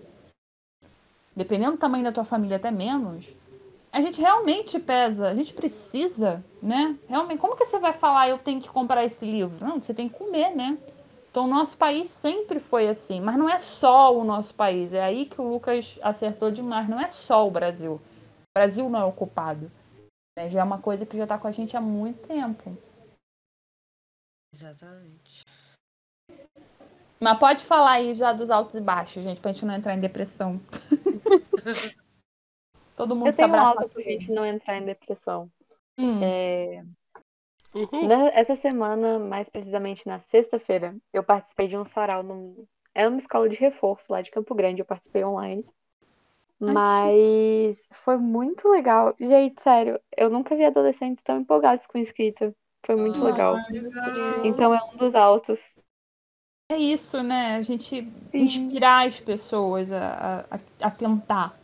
dependendo 1.37 1.73
do 1.73 1.79
tamanho 1.79 2.05
da 2.05 2.11
tua 2.11 2.25
família, 2.25 2.57
até 2.57 2.71
menos, 2.71 3.27
a 3.93 4.01
gente 4.01 4.19
realmente 4.19 4.79
pesa, 4.79 5.29
a 5.29 5.35
gente 5.35 5.53
precisa, 5.53 6.43
né? 6.63 6.97
Realmente, 7.07 7.39
como 7.39 7.55
que 7.55 7.67
você 7.67 7.79
vai 7.79 7.93
falar 7.93 8.31
eu 8.31 8.39
tenho 8.39 8.63
que 8.63 8.71
comprar 8.71 9.05
esse 9.05 9.23
livro? 9.27 9.63
Não, 9.63 9.79
você 9.79 9.93
tem 9.93 10.09
que 10.09 10.17
comer, 10.17 10.57
né? 10.57 10.79
Então, 11.33 11.47
o 11.47 11.49
nosso 11.49 11.79
país 11.79 12.11
sempre 12.11 12.61
foi 12.61 12.87
assim, 12.87 13.19
mas 13.19 13.39
não 13.39 13.49
é 13.49 13.57
só 13.57 14.15
o 14.15 14.23
nosso 14.23 14.55
país. 14.55 14.93
É 14.93 15.03
aí 15.03 15.25
que 15.25 15.41
o 15.41 15.49
Lucas 15.49 15.99
acertou 16.03 16.51
demais. 16.51 16.87
Não 16.87 17.01
é 17.01 17.09
só 17.09 17.49
o 17.49 17.51
Brasil. 17.51 17.95
O 17.95 18.01
Brasil 18.55 18.91
não 18.91 19.01
é 19.01 19.05
ocupado. 19.05 19.73
Né? 20.37 20.51
Já 20.51 20.61
é 20.61 20.63
uma 20.63 20.79
coisa 20.79 21.07
que 21.07 21.17
já 21.17 21.23
está 21.23 21.39
com 21.39 21.49
a 21.49 21.51
gente 21.51 21.75
há 21.75 21.81
muito 21.81 22.29
tempo. 22.29 22.77
Exatamente. 24.55 25.43
Mas 27.19 27.39
pode 27.39 27.65
falar 27.65 27.93
aí 27.93 28.15
já 28.15 28.35
dos 28.35 28.51
altos 28.51 28.75
e 28.75 28.81
baixos, 28.81 29.23
gente, 29.23 29.41
pra 29.41 29.53
gente 29.53 29.65
não 29.65 29.75
entrar 29.75 29.95
em 29.95 30.01
depressão. 30.01 30.61
Todo 32.95 33.17
mundo 33.17 33.29
Eu 33.29 33.35
tenho 33.35 33.49
um 33.49 33.59
alto 33.59 33.89
pra 33.89 34.03
gente 34.03 34.31
não 34.31 34.45
entrar 34.45 34.77
em 34.77 34.85
depressão. 34.85 35.51
Hum. 35.97 36.23
É... 36.23 36.85
Essa 38.35 38.57
semana, 38.57 39.19
mais 39.19 39.49
precisamente 39.49 40.07
na 40.07 40.19
sexta-feira, 40.19 40.95
eu 41.13 41.23
participei 41.23 41.69
de 41.69 41.77
um 41.77 41.85
sarau. 41.85 42.23
Num... 42.23 42.67
Era 42.95 43.09
uma 43.09 43.19
escola 43.19 43.49
de 43.49 43.57
reforço 43.57 44.13
lá 44.13 44.21
de 44.21 44.31
Campo 44.31 44.55
Grande, 44.55 44.81
eu 44.81 44.87
participei 44.87 45.25
online. 45.25 45.65
Mas 46.61 47.89
foi 47.91 48.17
muito 48.17 48.69
legal. 48.69 49.15
Gente, 49.19 49.61
sério, 49.61 49.99
eu 50.17 50.31
nunca 50.31 50.55
vi 50.55 50.65
adolescentes 50.65 51.25
tão 51.25 51.41
empolgados 51.41 51.87
com 51.87 51.99
escrita. 51.99 52.55
Foi 52.85 52.95
muito 52.95 53.23
legal. 53.25 53.57
Então 54.45 54.73
é 54.73 54.81
um 54.93 54.97
dos 54.97 55.15
altos. 55.15 55.61
É 56.71 56.77
isso, 56.77 57.23
né? 57.23 57.57
A 57.57 57.63
gente 57.63 58.03
Sim. 58.31 58.39
inspirar 58.39 59.09
as 59.09 59.19
pessoas 59.19 59.91
a, 59.91 60.47
a, 60.51 60.87
a 60.87 60.91
tentar. 60.91 61.59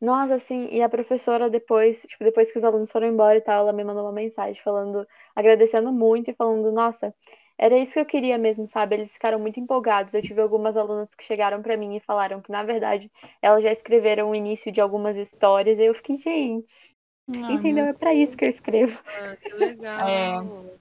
Nossa, 0.00 0.34
assim, 0.34 0.68
e 0.70 0.80
a 0.80 0.88
professora 0.88 1.50
depois, 1.50 2.00
tipo, 2.02 2.22
depois 2.22 2.52
que 2.52 2.58
os 2.58 2.64
alunos 2.64 2.90
foram 2.90 3.08
embora 3.08 3.36
e 3.36 3.40
tal, 3.40 3.62
ela 3.62 3.72
me 3.72 3.82
mandou 3.82 4.04
uma 4.04 4.12
mensagem 4.12 4.62
falando, 4.62 5.06
agradecendo 5.34 5.92
muito 5.92 6.30
e 6.30 6.34
falando, 6.34 6.70
nossa, 6.70 7.12
era 7.58 7.76
isso 7.76 7.94
que 7.94 8.00
eu 8.00 8.06
queria 8.06 8.38
mesmo, 8.38 8.68
sabe? 8.68 8.94
Eles 8.94 9.10
ficaram 9.10 9.40
muito 9.40 9.58
empolgados. 9.58 10.14
Eu 10.14 10.22
tive 10.22 10.40
algumas 10.40 10.76
alunas 10.76 11.12
que 11.16 11.24
chegaram 11.24 11.60
para 11.60 11.76
mim 11.76 11.96
e 11.96 12.00
falaram 12.00 12.40
que, 12.40 12.52
na 12.52 12.62
verdade, 12.62 13.10
elas 13.42 13.64
já 13.64 13.72
escreveram 13.72 14.30
o 14.30 14.34
início 14.34 14.70
de 14.70 14.80
algumas 14.80 15.16
histórias, 15.16 15.80
e 15.80 15.84
eu 15.84 15.94
fiquei, 15.94 16.16
gente, 16.16 16.94
ah, 17.36 17.52
entendeu? 17.52 17.86
É 17.86 17.92
para 17.92 18.14
isso 18.14 18.36
que 18.36 18.44
eu 18.44 18.48
escrevo. 18.48 19.02
Ah, 19.04 19.36
que 19.36 19.52
legal. 19.54 20.08
É. 20.08 20.78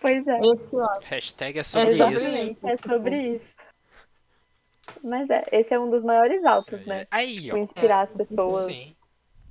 Pois 0.00 0.26
é. 0.26 0.40
Esse, 0.40 0.76
ó. 0.76 0.88
Hashtag 1.02 1.58
é 1.58 1.62
sobre 1.62 1.88
é 1.90 2.12
isso. 2.12 2.58
É 2.64 2.76
sobre 2.76 3.16
isso. 3.34 3.51
Mas 5.02 5.28
é, 5.30 5.44
esse 5.52 5.72
é 5.74 5.78
um 5.78 5.90
dos 5.90 6.04
maiores 6.04 6.44
altos, 6.44 6.84
né? 6.86 7.06
Aí, 7.10 7.50
ó. 7.52 7.56
Inspirar 7.56 8.02
as 8.02 8.12
pessoas 8.12 8.66
Sim. 8.66 8.94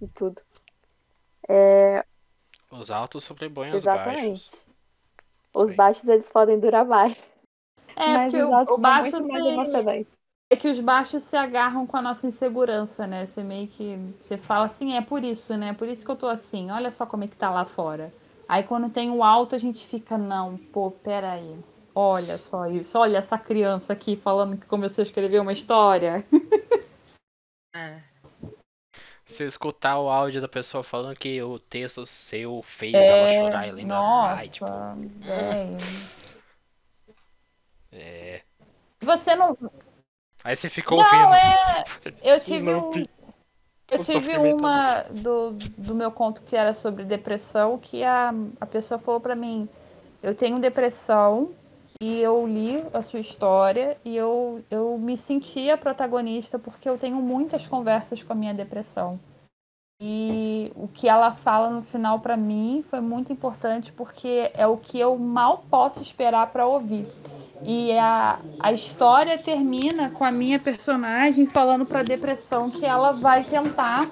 e 0.02 0.08
tudo. 0.08 0.42
É... 1.48 2.06
Os 2.70 2.92
altos 2.92 3.24
sobrepõem 3.24 3.74
os 3.76 3.84
baixos. 3.84 4.52
Os 5.54 5.70
Sim. 5.70 5.76
baixos, 5.76 6.08
eles 6.08 6.32
podem 6.32 6.60
durar 6.60 6.86
mais. 6.86 7.18
É, 7.96 8.14
Mas 8.14 8.32
porque 8.32 8.44
o, 8.44 8.76
o 8.76 8.78
baixo 8.78 9.22
se... 9.22 10.08
É 10.50 10.56
que 10.58 10.68
os 10.68 10.82
baixos 10.82 11.24
se 11.24 11.38
agarram 11.38 11.88
com 11.88 11.96
a 11.96 12.02
nossa 12.02 12.28
insegurança, 12.28 13.08
né? 13.08 13.26
Você 13.26 13.42
meio 13.42 13.70
que. 13.70 13.98
Você 14.22 14.38
fala 14.38 14.66
assim, 14.66 14.96
é 14.96 15.02
por 15.02 15.24
isso, 15.24 15.56
né? 15.56 15.74
Por 15.74 15.88
isso 15.88 16.04
que 16.04 16.12
eu 16.12 16.16
tô 16.16 16.28
assim. 16.28 16.70
Olha 16.72 16.92
só 16.92 17.06
como 17.06 17.24
é 17.24 17.28
que 17.28 17.38
tá 17.38 17.50
lá 17.50 17.64
fora. 17.64 18.14
Aí 18.50 18.64
quando 18.64 18.90
tem 18.90 19.10
o 19.10 19.24
alto, 19.24 19.56
a 19.56 19.58
gente 19.58 19.88
fica, 19.88 20.18
não, 20.18 20.58
pô, 20.58 20.92
peraí. 20.92 21.58
Olha 21.94 22.38
só 22.38 22.68
isso, 22.68 22.98
olha 22.98 23.18
essa 23.18 23.38
criança 23.38 23.94
aqui 23.94 24.16
falando 24.16 24.58
que 24.58 24.66
começou 24.66 25.02
a 25.02 25.06
escrever 25.06 25.40
uma 25.40 25.54
história. 25.54 26.26
É. 27.74 28.02
Se 29.24 29.46
escutar 29.46 29.98
o 29.98 30.10
áudio 30.10 30.42
da 30.42 30.48
pessoa 30.50 30.84
falando 30.84 31.18
que 31.18 31.42
o 31.42 31.58
texto 31.58 32.06
seu 32.06 32.62
fez 32.64 32.94
é, 32.94 33.08
ela 33.08 33.30
chorar 33.30 33.66
e 33.66 33.72
lembrar. 33.72 33.96
Nossa, 33.96 34.36
Ai, 34.36 34.50
tipo, 34.50 34.66
é. 37.94 38.42
Você 39.00 39.34
não. 39.36 39.58
Aí 40.44 40.54
você 40.54 40.70
ficou 40.70 40.98
não, 40.98 41.06
ouvindo. 41.06 41.34
É... 41.34 41.86
Eu 42.34 42.42
tive 42.42 42.74
um... 42.74 42.92
Eu 43.90 44.04
tive 44.04 44.38
uma 44.38 45.04
do, 45.04 45.52
do 45.78 45.94
meu 45.94 46.12
conto 46.12 46.42
que 46.44 46.56
era 46.56 46.74
sobre 46.74 47.04
depressão, 47.04 47.78
que 47.78 48.04
a, 48.04 48.34
a 48.60 48.66
pessoa 48.66 48.98
falou 48.98 49.20
para 49.20 49.36
mim, 49.36 49.68
eu 50.24 50.34
tenho 50.34 50.60
depressão, 50.60 51.54
e 52.02 52.20
eu 52.20 52.48
li 52.48 52.84
a 52.96 53.04
sua 53.04 53.20
história 53.20 53.96
e 54.04 54.18
eu, 54.18 54.64
eu 54.72 54.98
me 54.98 55.16
sentia 55.16 55.78
protagonista 55.78 56.58
porque 56.58 56.90
eu 56.90 56.98
tenho 56.98 57.18
muitas 57.18 57.68
conversas 57.68 58.24
com 58.24 58.34
a 58.34 58.36
minha 58.36 58.56
depressão. 58.56 59.20
E 60.02 60.72
o 60.76 60.88
que 60.88 61.08
ela 61.08 61.32
fala 61.36 61.70
no 61.70 61.84
final 61.84 62.20
para 62.20 62.36
mim 62.36 62.84
foi 62.90 63.00
muito 63.00 63.32
importante 63.32 63.94
porque 63.94 64.50
é 64.56 64.66
o 64.66 64.78
que 64.78 65.00
eu 65.00 65.16
mal 65.16 65.64
posso 65.70 66.02
esperar 66.02 66.48
para 66.48 66.66
ouvir. 66.66 67.06
E 67.62 67.96
a, 67.96 68.40
a 68.60 68.74
história 68.74 69.38
termina 69.38 70.10
com 70.10 70.24
a 70.24 70.32
minha 70.32 70.58
personagem 70.58 71.46
falando 71.46 71.86
para 71.86 72.00
a 72.00 72.04
depressão 72.04 72.72
que 72.72 72.84
ela 72.84 73.12
vai 73.12 73.44
tentar, 73.44 74.10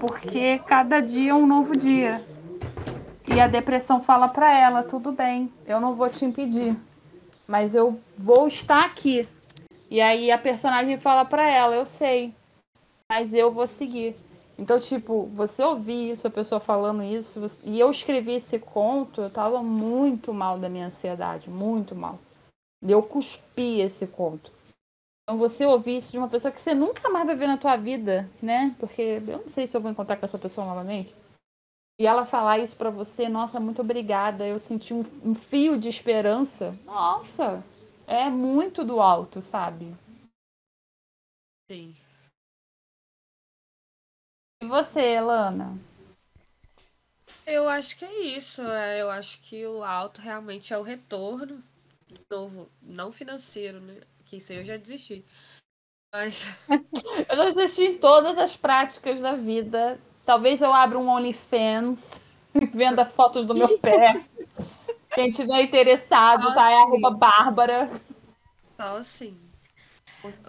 porque 0.00 0.58
cada 0.60 1.00
dia 1.00 1.32
é 1.32 1.34
um 1.34 1.46
novo 1.46 1.76
dia. 1.76 2.24
E 3.28 3.38
a 3.38 3.46
depressão 3.46 4.00
fala 4.00 4.26
para 4.26 4.50
ela: 4.58 4.82
tudo 4.82 5.12
bem, 5.12 5.52
eu 5.66 5.78
não 5.78 5.92
vou 5.92 6.08
te 6.08 6.24
impedir 6.24 6.74
mas 7.46 7.74
eu 7.74 8.00
vou 8.16 8.48
estar 8.48 8.84
aqui. 8.84 9.28
E 9.90 10.00
aí 10.00 10.30
a 10.30 10.38
personagem 10.38 10.96
fala 10.96 11.24
para 11.24 11.48
ela, 11.48 11.74
eu 11.74 11.86
sei, 11.86 12.32
mas 13.10 13.32
eu 13.32 13.50
vou 13.50 13.66
seguir. 13.66 14.16
Então, 14.58 14.78
tipo, 14.78 15.26
você 15.34 15.62
ouvir 15.62 16.12
isso, 16.12 16.26
a 16.26 16.30
pessoa 16.30 16.60
falando 16.60 17.02
isso, 17.02 17.40
e 17.64 17.78
eu 17.78 17.90
escrevi 17.90 18.34
esse 18.34 18.58
conto, 18.58 19.20
eu 19.20 19.30
tava 19.30 19.62
muito 19.62 20.32
mal 20.32 20.58
da 20.58 20.68
minha 20.68 20.86
ansiedade, 20.86 21.50
muito 21.50 21.94
mal. 21.94 22.18
Eu 22.80 23.02
cuspi 23.02 23.80
esse 23.80 24.06
conto. 24.06 24.52
Então, 25.22 25.38
você 25.38 25.64
ouvir 25.64 25.96
isso 25.96 26.12
de 26.12 26.18
uma 26.18 26.28
pessoa 26.28 26.52
que 26.52 26.60
você 26.60 26.74
nunca 26.74 27.08
mais 27.08 27.26
vai 27.26 27.34
ver 27.34 27.46
na 27.46 27.56
tua 27.56 27.76
vida, 27.76 28.28
né? 28.40 28.74
Porque 28.78 29.22
eu 29.26 29.38
não 29.38 29.48
sei 29.48 29.66
se 29.66 29.76
eu 29.76 29.80
vou 29.80 29.90
encontrar 29.90 30.16
com 30.16 30.26
essa 30.26 30.38
pessoa 30.38 30.66
novamente. 30.66 31.14
E 31.98 32.06
ela 32.06 32.24
falar 32.24 32.58
isso 32.58 32.76
para 32.76 32.90
você, 32.90 33.28
nossa, 33.28 33.60
muito 33.60 33.80
obrigada. 33.80 34.46
Eu 34.46 34.58
senti 34.58 34.92
um, 34.92 35.04
um, 35.24 35.34
fio 35.34 35.78
de 35.78 35.88
esperança. 35.88 36.76
Nossa, 36.84 37.62
é 38.06 38.28
muito 38.28 38.84
do 38.84 39.00
alto, 39.00 39.40
sabe? 39.40 39.94
Sim. 41.70 41.94
E 44.60 44.66
você, 44.66 45.20
Lana? 45.20 45.78
Eu 47.46 47.68
acho 47.68 47.96
que 47.96 48.04
é 48.04 48.20
isso. 48.22 48.62
É, 48.62 49.00
eu 49.00 49.10
acho 49.10 49.40
que 49.42 49.64
o 49.64 49.84
alto 49.84 50.20
realmente 50.20 50.72
é 50.72 50.78
o 50.78 50.82
retorno. 50.82 51.62
De 52.08 52.20
novo, 52.30 52.70
não 52.82 53.12
financeiro, 53.12 53.80
né? 53.80 54.00
Que 54.24 54.36
isso 54.36 54.52
aí 54.52 54.58
eu 54.58 54.64
já 54.64 54.76
desisti. 54.76 55.24
Mas. 56.12 56.44
eu 57.28 57.36
já 57.36 57.44
desisti 57.50 57.82
em 57.82 57.98
todas 57.98 58.36
as 58.36 58.56
práticas 58.56 59.20
da 59.20 59.34
vida. 59.34 60.00
Talvez 60.24 60.62
eu 60.62 60.72
abra 60.72 60.98
um 60.98 61.08
OnlyFans, 61.08 62.20
venda 62.72 63.04
fotos 63.04 63.44
do 63.44 63.54
meu 63.54 63.78
pé. 63.78 64.24
Quem 65.14 65.30
tiver 65.30 65.62
interessado, 65.62 66.52
tá? 66.54 66.70
É 66.70 66.74
arroba 66.76 67.10
Bárbara. 67.10 67.90
Só 68.76 68.96
assim. 68.96 69.38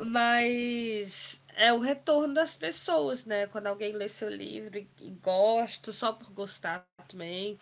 Mas 0.06 1.44
é 1.56 1.74
o 1.74 1.80
retorno 1.80 2.34
das 2.34 2.56
pessoas, 2.56 3.26
né? 3.26 3.48
Quando 3.48 3.68
alguém 3.68 3.92
lê 3.92 4.08
seu 4.08 4.30
livro 4.30 4.78
e, 4.78 4.90
e 5.02 5.12
gosta, 5.12 5.92
só 5.92 6.14
por 6.14 6.32
gostar 6.32 6.86
também. 7.08 7.60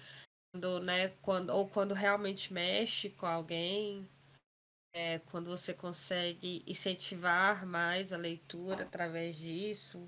Quando, 0.54 0.80
né, 0.82 1.10
quando, 1.22 1.50
ou 1.50 1.68
quando 1.68 1.94
realmente 1.94 2.54
mexe 2.54 3.10
com 3.10 3.26
alguém. 3.26 4.08
É, 4.96 5.20
quando 5.32 5.48
você 5.48 5.74
consegue 5.74 6.64
incentivar 6.68 7.66
mais 7.66 8.14
a 8.14 8.18
leitura 8.18 8.84
através 8.84 9.36
disso. 9.36 10.08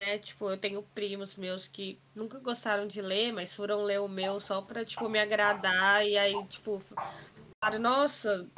É, 0.00 0.16
tipo, 0.18 0.48
eu 0.48 0.56
tenho 0.56 0.82
primos 0.94 1.34
meus 1.34 1.66
que 1.66 1.98
nunca 2.14 2.38
gostaram 2.38 2.86
de 2.86 3.02
ler, 3.02 3.32
mas 3.32 3.54
foram 3.54 3.82
ler 3.82 4.00
o 4.00 4.08
meu 4.08 4.38
só 4.38 4.62
pra, 4.62 4.84
tipo, 4.84 5.08
me 5.08 5.18
agradar. 5.18 6.06
E 6.06 6.16
aí, 6.16 6.34
tipo, 6.46 6.80
falaram, 7.62 7.82
nossa, 7.82 8.48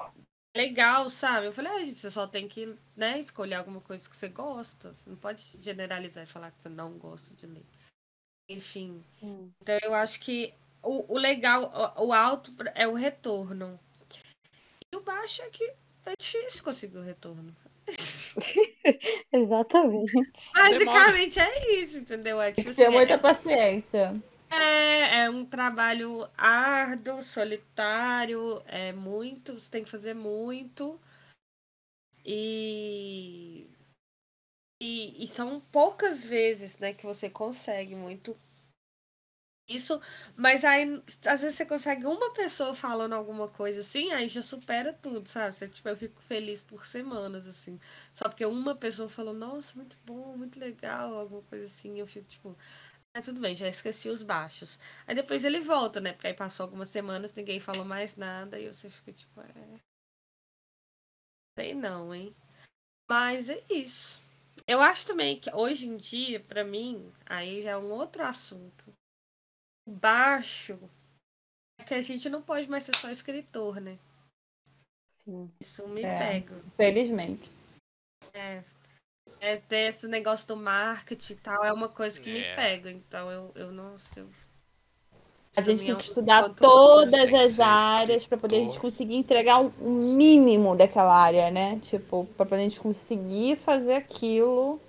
legal, 0.55 1.09
sabe? 1.09 1.47
Eu 1.47 1.53
falei, 1.53 1.73
ah, 1.73 1.85
gente, 1.85 1.97
você 1.99 2.11
só 2.11 2.27
tem 2.27 2.47
que, 2.47 2.77
né, 2.95 3.19
escolher 3.19 3.55
alguma 3.55 3.81
coisa 3.81 4.09
que 4.09 4.17
você 4.17 4.29
gosta. 4.29 4.93
Você 4.93 5.09
não 5.09 5.17
pode 5.17 5.59
generalizar 5.63 6.25
e 6.25 6.27
falar 6.27 6.51
que 6.51 6.63
você 6.63 6.69
não 6.69 6.99
gosta 6.99 7.35
de 7.35 7.47
ler. 7.47 7.65
Enfim. 8.49 9.03
Hum. 9.23 9.51
Então 9.63 9.79
eu 9.83 9.95
acho 9.95 10.21
que 10.21 10.53
o, 10.83 11.15
o 11.15 11.19
legal, 11.19 11.95
o, 11.97 12.09
o 12.09 12.13
alto 12.13 12.53
é 12.75 12.87
o 12.87 12.95
retorno. 12.95 13.79
E 14.93 14.97
o 14.97 15.01
baixo 15.03 15.43
é 15.43 15.51
que 15.51 15.65
é 16.05 16.15
difícil 16.19 16.65
conseguir 16.65 16.99
o 16.99 17.03
retorno. 17.03 17.55
Exatamente. 19.33 20.13
Basicamente 20.55 21.39
é 21.39 21.81
isso, 21.81 21.99
entendeu? 21.99 22.41
É, 22.41 22.53
tipo, 22.53 22.71
assim, 22.71 22.83
Tem 22.83 22.91
muita 22.91 23.15
é, 23.15 23.19
paciência. 23.19 24.23
É, 24.51 25.23
é 25.23 25.31
um 25.31 25.45
trabalho 25.45 26.29
árduo, 26.37 27.23
solitário, 27.23 28.61
é 28.67 28.93
muito, 28.93 29.55
você 29.55 29.71
tem 29.71 29.85
que 29.85 29.91
fazer 29.91 30.15
muito. 30.15 31.01
E, 32.25 33.67
e, 34.83 35.25
e 35.25 35.27
são 35.29 35.61
poucas 35.73 36.25
vezes 36.25 36.79
né, 36.79 36.93
que 36.93 37.07
você 37.07 37.31
consegue 37.31 37.95
muito 37.95 38.37
isso, 39.71 40.01
mas 40.37 40.65
aí 40.65 41.03
às 41.27 41.43
vezes 41.43 41.55
você 41.55 41.67
consegue 41.67 42.05
uma 42.07 42.33
pessoa 42.33 42.75
falando 42.75 43.15
alguma 43.15 43.49
coisa 43.49 43.81
assim, 43.81 44.13
aí 44.13 44.29
já 44.29 44.43
supera 44.43 44.93
tudo, 44.93 45.29
sabe? 45.29 45.55
Você, 45.55 45.69
tipo, 45.69 45.89
eu 45.89 45.97
fico 45.97 46.21
feliz 46.23 46.63
por 46.63 46.85
semanas, 46.87 47.47
assim. 47.47 47.79
Só 48.13 48.29
porque 48.29 48.45
uma 48.45 48.75
pessoa 48.75 49.09
falou, 49.09 49.33
nossa, 49.35 49.77
muito 49.77 49.97
bom, 50.05 50.37
muito 50.37 50.59
legal, 50.59 51.15
alguma 51.19 51.43
coisa 51.43 51.65
assim, 51.67 51.99
eu 52.01 52.07
fico, 52.07 52.27
tipo, 52.29 52.57
ah, 53.15 53.23
tudo 53.23 53.41
bem, 53.41 53.55
já 53.55 53.69
esqueci 53.69 54.09
os 54.09 54.23
baixos. 54.23 54.79
Aí 55.07 55.15
depois 55.15 55.45
ele 55.45 55.61
volta, 55.61 56.01
né? 56.01 56.13
Porque 56.13 56.29
aí 56.29 56.35
passou 56.35 56.65
algumas 56.65 56.89
semanas, 56.89 57.33
ninguém 57.35 57.61
falou 57.61 57.85
mais 57.85 58.17
nada, 58.17 58.59
e 58.59 58.73
você 58.73 58.91
fica, 58.91 59.13
tipo, 59.13 59.41
é. 59.41 59.81
Sei 61.59 61.75
não, 61.75 62.15
hein? 62.15 62.35
Mas 63.09 63.51
é 63.51 63.63
isso. 63.71 64.21
Eu 64.67 64.81
acho 64.81 65.07
também 65.07 65.39
que 65.39 65.53
hoje 65.55 65.87
em 65.87 65.97
dia, 65.97 66.41
para 66.41 66.65
mim, 66.65 67.13
aí 67.27 67.63
já 67.63 67.71
é 67.73 67.77
um 67.77 67.91
outro 67.91 68.23
assunto 68.25 68.90
baixo 69.91 70.79
é 71.79 71.85
que 71.85 71.95
a 71.95 72.01
gente 72.01 72.29
não 72.29 72.41
pode 72.41 72.69
mais 72.71 72.85
ser 72.85 72.97
só 72.97 73.11
escritor, 73.11 73.81
né? 73.81 73.99
Sim. 75.25 75.51
Isso 75.61 75.89
me 75.89 76.03
é, 76.03 76.19
pega. 76.19 76.55
Felizmente. 76.77 77.51
É. 78.33 78.63
É 79.41 79.57
ter 79.57 79.89
esse 79.89 80.07
negócio 80.07 80.47
do 80.49 80.57
marketing 80.57 81.33
e 81.33 81.37
tal, 81.37 81.65
é 81.65 81.73
uma 81.73 81.89
coisa 81.89 82.21
que 82.21 82.31
é. 82.31 82.35
me 82.35 82.57
pega. 82.57 82.91
Então 82.91 83.31
eu, 83.31 83.53
eu 83.55 83.73
não 83.73 83.99
sei. 83.99 84.27
A 85.57 85.63
gente 85.63 85.85
tem 85.85 85.97
que 85.97 86.05
estudar 86.05 86.49
todas 86.51 87.35
as 87.35 87.59
áreas 87.59 88.25
para 88.25 88.39
poder 88.39 88.57
a 88.57 88.65
gente 88.65 88.79
conseguir 88.79 89.17
entregar 89.17 89.59
um, 89.59 90.15
mínimo 90.15 90.77
daquela 90.77 91.13
área, 91.13 91.51
né? 91.51 91.81
Tipo, 91.83 92.25
para 92.37 92.47
poder 92.47 92.61
a 92.61 92.69
gente 92.69 92.79
conseguir 92.79 93.57
fazer 93.57 93.95
aquilo 93.95 94.81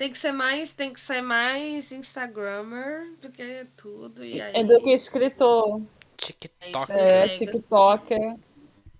tem 0.00 0.10
que 0.10 0.18
ser 0.18 0.32
mais, 0.32 0.72
tem 0.72 0.94
que 0.94 0.98
ser 0.98 1.20
mais 1.20 1.92
Instagrammer 1.92 3.12
do 3.20 3.30
que 3.30 3.66
tudo. 3.76 4.24
E 4.24 4.40
aí... 4.40 4.56
É 4.56 4.64
do 4.64 4.80
que 4.80 4.94
escritor. 4.94 5.82
TikToker. 6.16 6.96
É, 6.96 7.28
TikToker. 7.28 8.36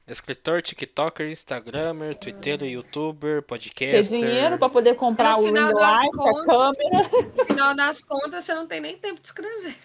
Escritor, 0.07 0.61
TikToker, 0.61 1.31
Instagrammer, 1.31 2.15
Twitter, 2.17 2.63
YouTuber, 2.65 3.43
podcaster. 3.45 4.11
Tem 4.11 4.21
dinheiro 4.21 4.59
para 4.59 4.69
poder 4.69 4.95
comprar 4.95 5.39
o 5.39 5.51
light, 5.51 6.11
a 6.19 6.45
câmera. 6.45 7.11
No 7.35 7.47
final 7.47 7.75
das 7.75 8.05
contas, 8.05 8.45
você 8.45 8.53
não 8.53 8.67
tem 8.67 8.83
nem 8.83 8.99
tempo 8.99 9.23
de 9.23 9.27
escrever. 9.27 9.79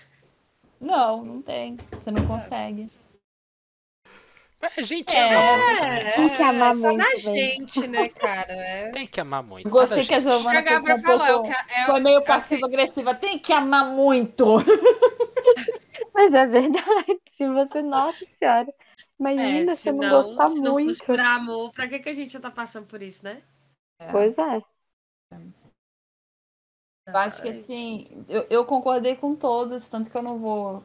Não, 0.82 1.24
não 1.24 1.42
tem. 1.42 1.78
Você 1.94 2.12
não 2.12 2.28
consegue. 2.28 2.92
A 4.78 4.82
gente 4.82 5.16
é, 5.16 5.34
ama 5.34 5.58
muito. 5.58 5.82
Né? 5.82 6.12
Tem 6.12 6.28
que 6.30 6.44
amar 6.44 6.72
é, 6.72 6.74
muito. 6.76 6.98
na 6.98 7.16
gente, 7.16 7.88
né, 7.88 8.10
cara? 8.10 8.54
É. 8.54 8.90
Tem 8.92 9.08
que 9.08 9.22
amar 9.22 9.44
muito. 9.44 9.70
Gostei 9.70 10.06
que 10.06 10.14
a 10.14 10.20
Giovana 10.20 10.64
foi, 10.64 10.94
um 10.94 11.02
pouco, 11.02 11.48
é, 11.48 11.86
foi 11.86 12.00
meio 12.00 12.22
passiva-agressiva. 12.24 13.16
Tem 13.16 13.40
que 13.40 13.54
amar 13.54 13.86
muito. 13.86 14.58
Mas 16.14 16.34
é 16.34 16.46
verdade. 16.46 17.20
Se 17.38 17.48
você, 17.48 17.82
nossa 17.82 18.26
senhora. 18.40 18.74
Imagina 19.20 19.72
é, 19.72 19.76
se 19.76 19.92
não, 19.92 20.00
não 20.00 20.24
gostar 20.24 20.50
se 20.50 20.62
muito. 20.62 20.66
Se 20.66 20.84
não 20.84 20.88
fosse 20.88 21.06
por 21.06 21.20
amor, 21.20 21.72
pra 21.72 21.88
que, 21.88 22.00
que 22.00 22.10
a 22.10 22.14
gente 22.14 22.34
já 22.34 22.40
tá 22.40 22.52
passando 22.52 22.86
por 22.86 23.02
isso, 23.02 23.24
né? 23.24 23.42
É. 24.00 24.12
Pois 24.12 24.38
é. 24.38 24.62
Eu 27.08 27.18
acho 27.18 27.42
que 27.42 27.50
assim, 27.50 28.26
eu, 28.28 28.46
eu 28.50 28.66
concordei 28.66 29.16
com 29.16 29.36
todos, 29.36 29.88
tanto 29.88 30.10
que 30.10 30.18
eu 30.18 30.24
não 30.24 30.40
vou. 30.40 30.84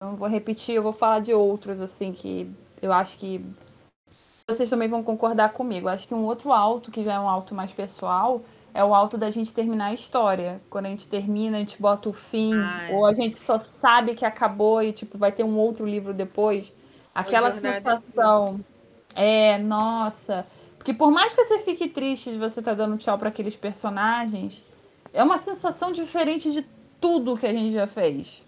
Eu 0.00 0.08
não 0.08 0.16
vou 0.16 0.28
repetir, 0.28 0.74
eu 0.74 0.82
vou 0.82 0.92
falar 0.92 1.20
de 1.20 1.34
outros, 1.34 1.80
assim, 1.80 2.12
que 2.12 2.50
eu 2.82 2.92
acho 2.92 3.18
que 3.18 3.44
vocês 4.48 4.68
também 4.68 4.88
vão 4.88 5.02
concordar 5.02 5.52
comigo. 5.52 5.88
Eu 5.88 5.92
acho 5.92 6.06
que 6.06 6.14
um 6.14 6.24
outro 6.24 6.52
alto, 6.52 6.90
que 6.90 7.04
já 7.04 7.14
é 7.14 7.20
um 7.20 7.28
alto 7.28 7.54
mais 7.54 7.72
pessoal, 7.72 8.42
é 8.74 8.84
o 8.84 8.94
alto 8.94 9.16
da 9.16 9.30
gente 9.30 9.52
terminar 9.52 9.86
a 9.86 9.94
história. 9.94 10.60
Quando 10.68 10.86
a 10.86 10.88
gente 10.90 11.06
termina, 11.06 11.56
a 11.56 11.60
gente 11.60 11.80
bota 11.80 12.08
o 12.08 12.12
fim, 12.12 12.54
Ai. 12.54 12.92
ou 12.92 13.06
a 13.06 13.12
gente 13.12 13.38
só 13.38 13.58
sabe 13.58 14.14
que 14.14 14.24
acabou 14.24 14.82
e 14.82 14.92
tipo 14.92 15.18
vai 15.18 15.32
ter 15.32 15.44
um 15.44 15.56
outro 15.56 15.86
livro 15.86 16.12
depois. 16.12 16.72
Aquela 17.14 17.52
sensação. 17.52 18.60
É, 19.14 19.58
nossa. 19.58 20.46
Porque 20.76 20.94
por 20.94 21.10
mais 21.10 21.34
que 21.34 21.44
você 21.44 21.58
fique 21.58 21.88
triste 21.88 22.30
de 22.30 22.38
você 22.38 22.60
estar 22.60 22.72
tá 22.72 22.76
dando 22.76 22.96
tchau 22.96 23.18
para 23.18 23.28
aqueles 23.28 23.56
personagens, 23.56 24.62
é 25.12 25.22
uma 25.22 25.38
sensação 25.38 25.92
diferente 25.92 26.50
de 26.52 26.64
tudo 27.00 27.36
que 27.36 27.46
a 27.46 27.52
gente 27.52 27.72
já 27.72 27.86
fez. 27.86 28.42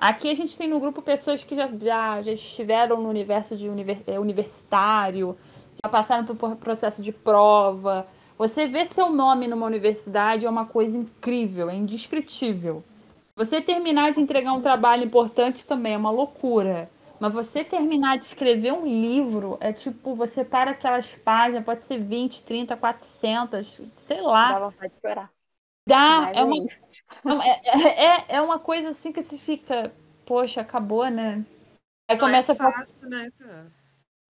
Aqui 0.00 0.30
a 0.30 0.34
gente 0.34 0.56
tem 0.56 0.66
no 0.66 0.80
grupo 0.80 1.02
pessoas 1.02 1.44
que 1.44 1.54
já, 1.54 1.68
já, 1.68 2.22
já 2.22 2.32
estiveram 2.32 3.02
no 3.02 3.08
universo 3.10 3.54
de 3.54 3.68
é, 4.06 4.18
universitário, 4.18 5.36
já 5.84 5.90
passaram 5.90 6.24
por 6.24 6.56
processo 6.56 7.02
de 7.02 7.12
prova. 7.12 8.06
Você 8.38 8.66
vê 8.66 8.86
seu 8.86 9.10
nome 9.10 9.46
numa 9.46 9.66
universidade 9.66 10.46
é 10.46 10.50
uma 10.50 10.64
coisa 10.64 10.96
incrível, 10.96 11.68
é 11.68 11.74
indescritível. 11.74 12.82
Você 13.36 13.60
terminar 13.60 14.12
de 14.12 14.20
entregar 14.20 14.54
um 14.54 14.62
trabalho 14.62 15.04
importante 15.04 15.66
também 15.66 15.92
é 15.92 15.98
uma 15.98 16.10
loucura. 16.10 16.90
Mas 17.20 17.34
você 17.34 17.62
terminar 17.62 18.16
de 18.16 18.24
escrever 18.24 18.72
um 18.72 18.86
livro 18.86 19.58
é 19.60 19.70
tipo, 19.70 20.14
você 20.14 20.42
para 20.42 20.70
aquelas 20.70 21.14
páginas, 21.16 21.62
pode 21.62 21.84
ser 21.84 21.98
20, 21.98 22.42
30, 22.42 22.74
400, 22.74 23.82
sei 23.96 24.22
lá. 24.22 24.54
Dá 24.54 24.60
vontade 24.60 24.94
de 24.94 25.00
chorar. 25.02 25.30
Dá, 25.86 26.32
é 26.34 26.42
uma, 26.42 26.56
é, 26.56 26.78
é, 27.42 28.06
é, 28.06 28.24
é 28.36 28.40
uma 28.40 28.58
coisa 28.58 28.90
assim 28.90 29.12
que 29.12 29.22
você 29.22 29.36
fica, 29.36 29.92
poxa, 30.26 30.60
acabou, 30.60 31.08
né? 31.08 31.44
Aí 32.08 32.16
não 32.16 32.18
começa 32.18 32.52
é 32.52 32.54
fácil, 32.54 32.96
a 33.02 33.06
né, 33.06 33.30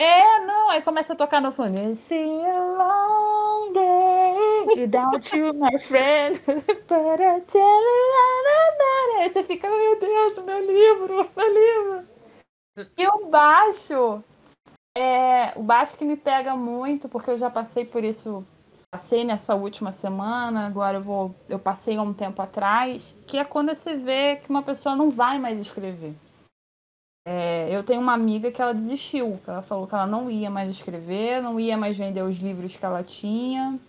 É, 0.01 0.39
não, 0.45 0.69
aí 0.69 0.81
começa 0.81 1.13
a 1.13 1.15
tocar 1.15 1.41
no 1.41 1.51
fone. 1.51 1.91
It's 1.91 2.11
a 2.11 2.15
long 2.15 3.73
day 3.73 4.65
without 4.75 5.37
you, 5.37 5.53
my 5.53 5.77
friend. 5.79 6.39
But 6.45 7.19
I 7.19 7.41
tell 7.41 7.61
you, 7.61 8.09
aí 9.19 9.29
você 9.29 9.43
fica, 9.43 9.69
meu 9.69 9.99
Deus, 9.99 10.45
meu 10.45 10.65
livro, 10.65 11.29
meu 11.35 11.53
livro. 11.53 12.07
E 12.97 13.07
o 13.07 13.27
baixo, 13.27 14.23
é, 14.97 15.51
o 15.55 15.63
baixo 15.63 15.97
que 15.97 16.05
me 16.05 16.15
pega 16.15 16.55
muito, 16.55 17.09
porque 17.09 17.29
eu 17.29 17.37
já 17.37 17.49
passei 17.49 17.85
por 17.85 18.03
isso 18.03 18.45
passei 18.91 19.23
nessa 19.23 19.55
última 19.55 19.91
semana, 19.91 20.65
agora 20.65 20.97
eu 20.97 21.03
vou, 21.03 21.35
eu 21.47 21.59
passei 21.59 21.97
há 21.97 22.01
um 22.01 22.13
tempo 22.13 22.41
atrás, 22.41 23.15
que 23.27 23.37
é 23.37 23.45
quando 23.45 23.73
você 23.73 23.95
vê 23.95 24.37
que 24.37 24.49
uma 24.49 24.63
pessoa 24.63 24.95
não 24.95 25.11
vai 25.11 25.37
mais 25.37 25.59
escrever. 25.59 26.13
É, 27.27 27.69
eu 27.69 27.83
tenho 27.83 28.01
uma 28.01 28.13
amiga 28.13 28.51
que 28.51 28.61
ela 28.61 28.73
desistiu, 28.73 29.39
ela 29.45 29.61
falou 29.61 29.85
que 29.85 29.93
ela 29.93 30.07
não 30.07 30.31
ia 30.31 30.49
mais 30.49 30.71
escrever, 30.71 31.41
não 31.41 31.59
ia 31.59 31.77
mais 31.77 31.95
vender 31.95 32.23
os 32.23 32.37
livros 32.37 32.75
que 32.75 32.83
ela 32.83 33.03
tinha. 33.03 33.79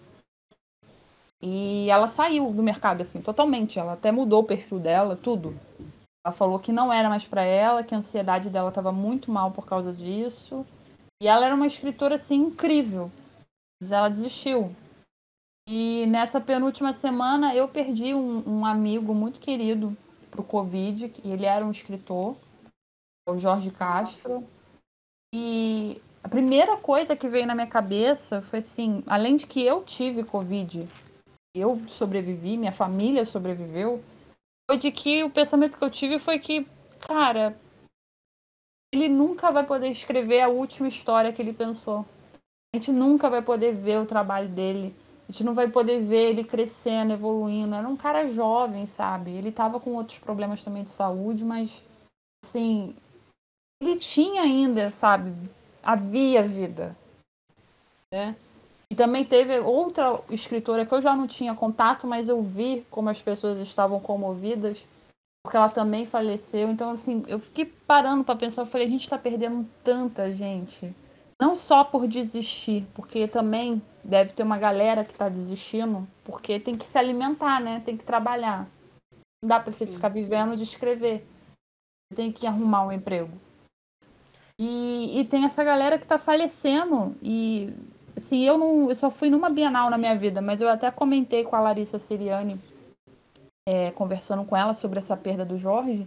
E 1.42 1.88
ela 1.88 2.06
saiu 2.06 2.52
do 2.52 2.62
mercado, 2.62 3.00
assim, 3.00 3.22
totalmente. 3.22 3.78
Ela 3.78 3.94
até 3.94 4.12
mudou 4.12 4.42
o 4.42 4.46
perfil 4.46 4.78
dela, 4.78 5.16
tudo. 5.16 5.58
Ela 6.22 6.34
falou 6.34 6.58
que 6.58 6.70
não 6.70 6.92
era 6.92 7.08
mais 7.08 7.24
para 7.24 7.42
ela, 7.42 7.82
que 7.82 7.94
a 7.94 7.98
ansiedade 7.98 8.50
dela 8.50 8.68
estava 8.68 8.92
muito 8.92 9.30
mal 9.30 9.50
por 9.50 9.64
causa 9.64 9.90
disso. 9.90 10.66
E 11.22 11.26
ela 11.26 11.46
era 11.46 11.54
uma 11.54 11.66
escritora, 11.66 12.16
assim, 12.16 12.36
incrível. 12.36 13.10
Mas 13.80 13.90
ela 13.90 14.10
desistiu. 14.10 14.76
E 15.72 16.04
nessa 16.06 16.40
penúltima 16.40 16.92
semana 16.92 17.54
eu 17.54 17.68
perdi 17.68 18.12
um, 18.12 18.42
um 18.44 18.66
amigo 18.66 19.14
muito 19.14 19.38
querido 19.38 19.96
pro 20.28 20.42
Covid, 20.42 21.12
e 21.22 21.30
ele 21.30 21.46
era 21.46 21.64
um 21.64 21.70
escritor, 21.70 22.36
o 23.28 23.38
Jorge 23.38 23.70
Castro. 23.70 24.44
E 25.32 26.02
a 26.24 26.28
primeira 26.28 26.76
coisa 26.76 27.14
que 27.14 27.28
veio 27.28 27.46
na 27.46 27.54
minha 27.54 27.68
cabeça 27.68 28.42
foi 28.42 28.58
assim, 28.58 29.04
além 29.06 29.36
de 29.36 29.46
que 29.46 29.62
eu 29.62 29.84
tive 29.84 30.24
Covid, 30.24 30.88
eu 31.54 31.80
sobrevivi, 31.86 32.56
minha 32.56 32.72
família 32.72 33.24
sobreviveu, 33.24 34.02
foi 34.68 34.76
de 34.76 34.90
que 34.90 35.22
o 35.22 35.30
pensamento 35.30 35.78
que 35.78 35.84
eu 35.84 35.90
tive 35.90 36.18
foi 36.18 36.40
que, 36.40 36.66
cara, 36.98 37.56
ele 38.92 39.08
nunca 39.08 39.52
vai 39.52 39.64
poder 39.64 39.90
escrever 39.90 40.40
a 40.40 40.48
última 40.48 40.88
história 40.88 41.32
que 41.32 41.40
ele 41.40 41.52
pensou. 41.52 42.04
A 42.74 42.76
gente 42.76 42.90
nunca 42.90 43.30
vai 43.30 43.40
poder 43.40 43.72
ver 43.72 44.00
o 44.00 44.06
trabalho 44.06 44.48
dele. 44.48 44.92
A 45.30 45.32
gente 45.32 45.44
não 45.44 45.54
vai 45.54 45.68
poder 45.68 46.00
ver 46.00 46.30
ele 46.30 46.42
crescendo, 46.42 47.12
evoluindo. 47.12 47.72
Era 47.72 47.86
um 47.86 47.96
cara 47.96 48.26
jovem, 48.26 48.84
sabe? 48.84 49.30
Ele 49.30 49.52
tava 49.52 49.78
com 49.78 49.92
outros 49.92 50.18
problemas 50.18 50.60
também 50.60 50.82
de 50.82 50.90
saúde, 50.90 51.44
mas 51.44 51.70
assim, 52.44 52.96
ele 53.80 53.96
tinha 54.00 54.42
ainda, 54.42 54.90
sabe? 54.90 55.32
Havia 55.84 56.42
vida, 56.42 56.96
né? 58.12 58.34
E 58.90 58.96
também 58.96 59.24
teve 59.24 59.56
outra 59.60 60.20
escritora 60.30 60.84
que 60.84 60.92
eu 60.92 61.00
já 61.00 61.14
não 61.14 61.28
tinha 61.28 61.54
contato, 61.54 62.08
mas 62.08 62.28
eu 62.28 62.42
vi 62.42 62.84
como 62.90 63.08
as 63.08 63.22
pessoas 63.22 63.60
estavam 63.60 64.00
comovidas, 64.00 64.84
porque 65.44 65.56
ela 65.56 65.68
também 65.68 66.06
faleceu. 66.06 66.68
Então, 66.68 66.90
assim, 66.90 67.22
eu 67.28 67.38
fiquei 67.38 67.66
parando 67.66 68.24
para 68.24 68.34
pensar, 68.34 68.62
eu 68.62 68.66
falei, 68.66 68.88
a 68.88 68.90
gente 68.90 69.02
está 69.02 69.16
perdendo 69.16 69.64
tanta 69.84 70.32
gente. 70.32 70.92
Não 71.40 71.56
só 71.56 71.82
por 71.82 72.06
desistir, 72.06 72.86
porque 72.92 73.26
também 73.26 73.80
deve 74.04 74.32
ter 74.32 74.42
uma 74.42 74.58
galera 74.58 75.04
que 75.04 75.12
está 75.12 75.26
desistindo, 75.26 76.06
porque 76.22 76.60
tem 76.60 76.76
que 76.76 76.84
se 76.84 76.98
alimentar, 76.98 77.60
né? 77.60 77.80
Tem 77.82 77.96
que 77.96 78.04
trabalhar. 78.04 78.68
Não 79.42 79.48
dá 79.48 79.58
para 79.58 79.72
você 79.72 79.86
Sim. 79.86 79.94
ficar 79.94 80.10
vivendo 80.10 80.54
de 80.54 80.64
escrever. 80.64 81.26
Tem 82.14 82.30
que 82.30 82.46
arrumar 82.46 82.86
um 82.86 82.92
emprego. 82.92 83.30
E, 84.60 85.18
e 85.18 85.24
tem 85.24 85.46
essa 85.46 85.64
galera 85.64 85.96
que 85.96 86.04
está 86.04 86.18
falecendo. 86.18 87.16
E 87.22 87.72
assim, 88.14 88.44
eu 88.44 88.58
não. 88.58 88.90
Eu 88.90 88.94
só 88.94 89.08
fui 89.08 89.30
numa 89.30 89.48
Bienal 89.48 89.88
na 89.88 89.96
minha 89.96 90.14
vida, 90.14 90.42
mas 90.42 90.60
eu 90.60 90.68
até 90.68 90.90
comentei 90.90 91.42
com 91.44 91.56
a 91.56 91.60
Larissa 91.60 91.98
Siriani, 91.98 92.60
é, 93.66 93.90
conversando 93.92 94.44
com 94.44 94.54
ela 94.54 94.74
sobre 94.74 94.98
essa 94.98 95.16
perda 95.16 95.46
do 95.46 95.56
Jorge. 95.56 96.06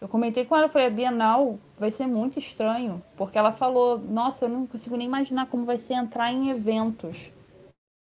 Eu 0.00 0.08
comentei 0.08 0.44
com 0.44 0.56
ela, 0.56 0.68
falei, 0.68 0.88
a 0.88 0.90
Bienal 0.90 1.58
vai 1.78 1.90
ser 1.90 2.06
muito 2.06 2.38
estranho, 2.38 3.02
porque 3.16 3.38
ela 3.38 3.52
falou, 3.52 3.98
nossa, 3.98 4.44
eu 4.44 4.48
não 4.48 4.66
consigo 4.66 4.96
nem 4.96 5.06
imaginar 5.06 5.46
como 5.46 5.64
vai 5.64 5.78
ser 5.78 5.94
entrar 5.94 6.32
em 6.32 6.50
eventos. 6.50 7.30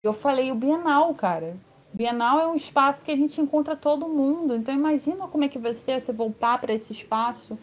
Eu 0.03 0.13
falei, 0.13 0.51
o 0.51 0.55
Bienal, 0.55 1.13
cara. 1.13 1.55
Bienal 1.93 2.39
é 2.39 2.47
um 2.47 2.55
espaço 2.55 3.03
que 3.03 3.11
a 3.11 3.15
gente 3.15 3.39
encontra 3.39 3.75
todo 3.75 4.07
mundo. 4.07 4.55
Então 4.55 4.73
imagina 4.73 5.27
como 5.27 5.43
é 5.43 5.47
que 5.47 5.57
vai 5.57 5.73
ser 5.73 6.01
você 6.01 6.11
voltar 6.11 6.59
para 6.59 6.73
esse 6.73 6.91
espaço 6.91 7.57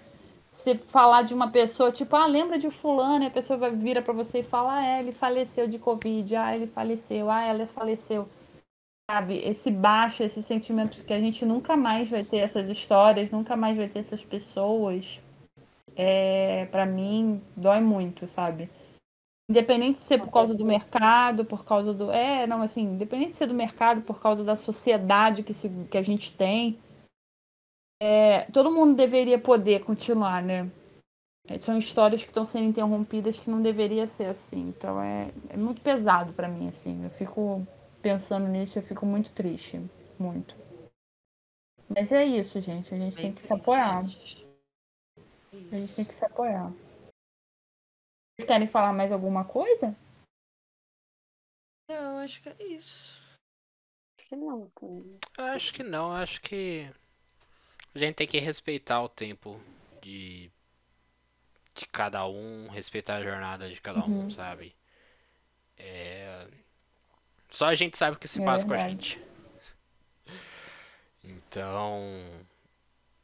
você 0.55 0.77
falar 0.77 1.23
de 1.23 1.35
uma 1.35 1.51
pessoa, 1.51 1.91
tipo, 1.91 2.15
ah, 2.15 2.27
lembra 2.27 2.57
de 2.57 2.71
fulano, 2.71 3.25
e 3.25 3.27
a 3.27 3.31
pessoa 3.31 3.59
vai 3.59 3.73
vira 3.73 4.01
para 4.01 4.15
você 4.15 4.39
e 4.39 4.45
fala, 4.45 4.77
ah, 4.77 4.87
é, 4.87 5.01
ele 5.01 5.11
faleceu 5.11 5.67
de 5.67 5.81
Covid, 5.81 6.37
ah, 6.37 6.55
ele 6.55 6.69
faleceu, 6.69 7.29
ah, 7.29 7.43
ela 7.43 7.67
faleceu. 7.67 8.29
Sabe, 9.11 9.39
esse 9.39 9.71
baixo, 9.71 10.23
esse 10.23 10.43
sentimento 10.43 11.05
que 11.05 11.13
a 11.13 11.21
gente 11.21 11.45
nunca 11.45 11.77
mais 11.77 12.09
vai 12.09 12.25
ter 12.25 12.39
essas 12.39 12.71
histórias, 12.71 13.31
nunca 13.31 13.55
mais 13.55 13.77
vai 13.77 13.87
ter 13.87 13.99
essas 13.99 14.25
pessoas, 14.25 15.21
é, 15.95 16.65
para 16.67 16.87
mim, 16.87 17.43
dói 17.55 17.81
muito, 17.81 18.27
sabe? 18.27 18.71
Independente 19.49 19.97
de 19.97 20.05
ser 20.05 20.19
por 20.19 20.31
causa 20.31 20.55
do 20.55 20.65
mercado, 20.65 21.45
por 21.45 21.67
causa 21.67 21.93
do. 21.93 22.11
É, 22.11 22.47
não, 22.47 22.63
assim, 22.63 22.81
independente 22.81 23.31
de 23.31 23.37
ser 23.37 23.47
do 23.47 23.53
mercado, 23.53 24.01
por 24.01 24.21
causa 24.21 24.43
da 24.43 24.57
sociedade 24.57 25.43
que, 25.43 25.53
se, 25.53 25.69
que 25.91 25.99
a 25.99 26.03
gente 26.03 26.35
tem, 26.35 26.79
é, 28.03 28.43
todo 28.53 28.71
mundo 28.71 28.97
deveria 28.97 29.39
poder 29.39 29.85
continuar, 29.85 30.43
né? 30.43 30.71
É, 31.47 31.59
são 31.59 31.77
histórias 31.77 32.23
que 32.23 32.29
estão 32.29 32.47
sendo 32.47 32.65
interrompidas 32.65 33.39
que 33.39 33.51
não 33.51 33.63
deveria 33.63 34.07
ser 34.07 34.27
assim. 34.27 34.69
Então 34.69 35.01
é, 35.01 35.31
é 35.51 35.57
muito 35.57 35.83
pesado 35.83 36.33
para 36.33 36.49
mim, 36.49 36.69
assim. 36.69 37.05
Eu 37.05 37.11
fico 37.11 37.67
pensando 38.05 38.47
nisso, 38.47 38.79
eu 38.79 38.83
fico 38.83 39.07
muito 39.07 39.33
triste. 39.33 39.79
Muito. 40.19 40.55
Mas 41.89 42.13
é 42.13 42.23
isso, 42.23 42.61
gente. 42.61 42.95
A 42.95 42.99
gente 42.99 43.15
Bem 43.15 43.25
tem 43.25 43.33
que 43.33 43.41
triste. 43.41 43.49
se 43.49 43.55
apoiar. 43.55 43.99
A 43.99 45.77
gente 45.77 45.95
tem 45.95 46.05
que 46.05 46.15
se 46.15 46.25
apoiar. 46.25 46.71
Vocês 48.37 48.47
querem 48.47 48.67
falar 48.67 48.93
mais 48.93 49.11
alguma 49.11 49.45
coisa? 49.47 49.97
Não, 51.89 52.19
acho 52.19 52.43
que 52.43 52.51
é 52.51 52.63
isso. 52.65 53.23
Acho 54.19 54.29
que 54.29 54.37
não. 54.37 54.71
Acho 55.39 55.73
que 55.73 55.83
não, 55.83 56.13
acho 56.13 56.41
que 56.43 56.91
a 57.95 57.99
gente 57.99 58.17
tem 58.17 58.27
que 58.27 58.39
respeitar 58.39 59.03
o 59.03 59.09
tempo 59.09 59.59
de, 60.03 60.51
de 61.75 61.87
cada 61.87 62.27
um, 62.27 62.69
respeitar 62.69 63.17
a 63.17 63.23
jornada 63.23 63.71
de 63.71 63.81
cada 63.81 64.05
um, 64.05 64.25
uhum. 64.25 64.31
sabe? 64.31 64.75
É... 65.77 66.47
Só 67.55 67.67
a 67.67 67.75
gente 67.77 67.97
sabe 67.97 68.17
o 68.17 68.19
que 68.19 68.27
se 68.27 68.43
é 68.43 68.45
passa 68.45 68.67
verdade. 68.67 68.85
com 68.85 68.85
a 68.85 68.89
gente. 68.91 69.25
Então, 71.23 72.03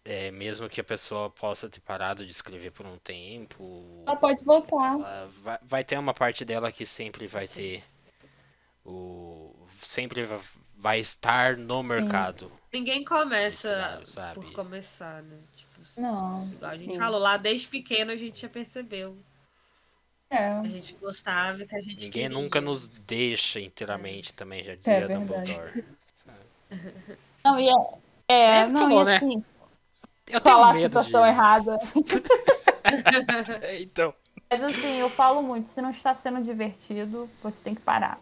é, 0.04 0.30
mesmo 0.30 0.68
que 0.68 0.80
a 0.80 0.84
pessoa 0.84 1.28
possa 1.28 1.68
ter 1.68 1.80
parado 1.80 2.24
de 2.24 2.30
escrever 2.30 2.70
por 2.70 2.86
um 2.86 2.96
tempo. 2.96 4.04
Ela 4.06 4.16
pode 4.16 4.44
voltar. 4.44 4.94
Ela 4.94 5.30
vai, 5.42 5.58
vai, 5.62 5.84
ter 5.84 5.98
uma 5.98 6.14
parte 6.14 6.44
dela 6.44 6.70
que 6.70 6.86
sempre 6.86 7.26
vai 7.26 7.44
Sim. 7.48 7.54
ter. 7.54 7.84
O, 8.84 9.52
sempre 9.82 10.28
vai 10.76 11.00
estar 11.00 11.56
no 11.56 11.82
mercado. 11.82 12.52
Ninguém 12.72 13.04
começa 13.04 14.00
por 14.32 14.52
começar, 14.52 15.24
né? 15.24 15.38
Tipo, 15.52 16.00
não. 16.00 16.48
A 16.62 16.76
gente 16.76 16.92
sim. 16.92 16.98
falou 16.98 17.18
lá 17.18 17.36
desde 17.36 17.66
pequeno, 17.66 18.12
a 18.12 18.16
gente 18.16 18.40
já 18.40 18.48
percebeu. 18.48 19.18
É. 20.30 20.46
A 20.52 20.62
gente 20.64 20.94
gostava, 20.94 21.64
que 21.66 21.74
a 21.74 21.80
gente 21.80 22.04
Ninguém 22.04 22.28
queria. 22.28 22.28
nunca 22.28 22.60
nos 22.60 22.86
deixa 22.86 23.58
inteiramente, 23.60 24.32
também 24.32 24.62
já 24.62 24.72
é 24.72 24.76
dizia 24.76 24.94
é 24.94 25.08
Dumbledore. 25.08 25.84
Não, 27.44 27.58
e 27.58 27.68
é, 27.68 27.74
é, 28.28 28.58
é 28.58 28.66
não, 28.68 28.82
falou, 28.82 29.02
e 29.02 29.04
né? 29.06 29.16
assim, 29.16 29.44
eu 30.28 30.40
tenho 30.40 30.54
falar 30.54 30.74
medo 30.74 30.98
a 30.98 31.02
situação 31.02 31.22
de... 31.22 31.28
errada. 31.28 31.78
então. 33.80 34.14
Mas 34.48 34.62
assim, 34.62 34.98
eu 34.98 35.08
falo 35.08 35.42
muito, 35.42 35.68
se 35.68 35.80
não 35.80 35.90
está 35.90 36.14
sendo 36.14 36.42
divertido, 36.42 37.28
você 37.42 37.60
tem 37.62 37.74
que 37.74 37.80
parar. 37.80 38.20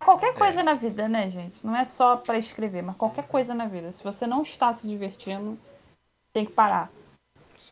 Qualquer 0.00 0.34
coisa 0.34 0.60
é. 0.60 0.62
na 0.62 0.74
vida, 0.74 1.08
né, 1.08 1.30
gente? 1.30 1.64
Não 1.64 1.76
é 1.76 1.84
só 1.84 2.16
para 2.16 2.38
escrever, 2.38 2.82
mas 2.82 2.96
qualquer 2.96 3.26
coisa 3.28 3.54
na 3.54 3.66
vida. 3.66 3.92
Se 3.92 4.02
você 4.02 4.26
não 4.26 4.42
está 4.42 4.72
se 4.72 4.86
divertindo, 4.88 5.58
tem 6.32 6.44
que 6.44 6.52
parar. 6.52 6.90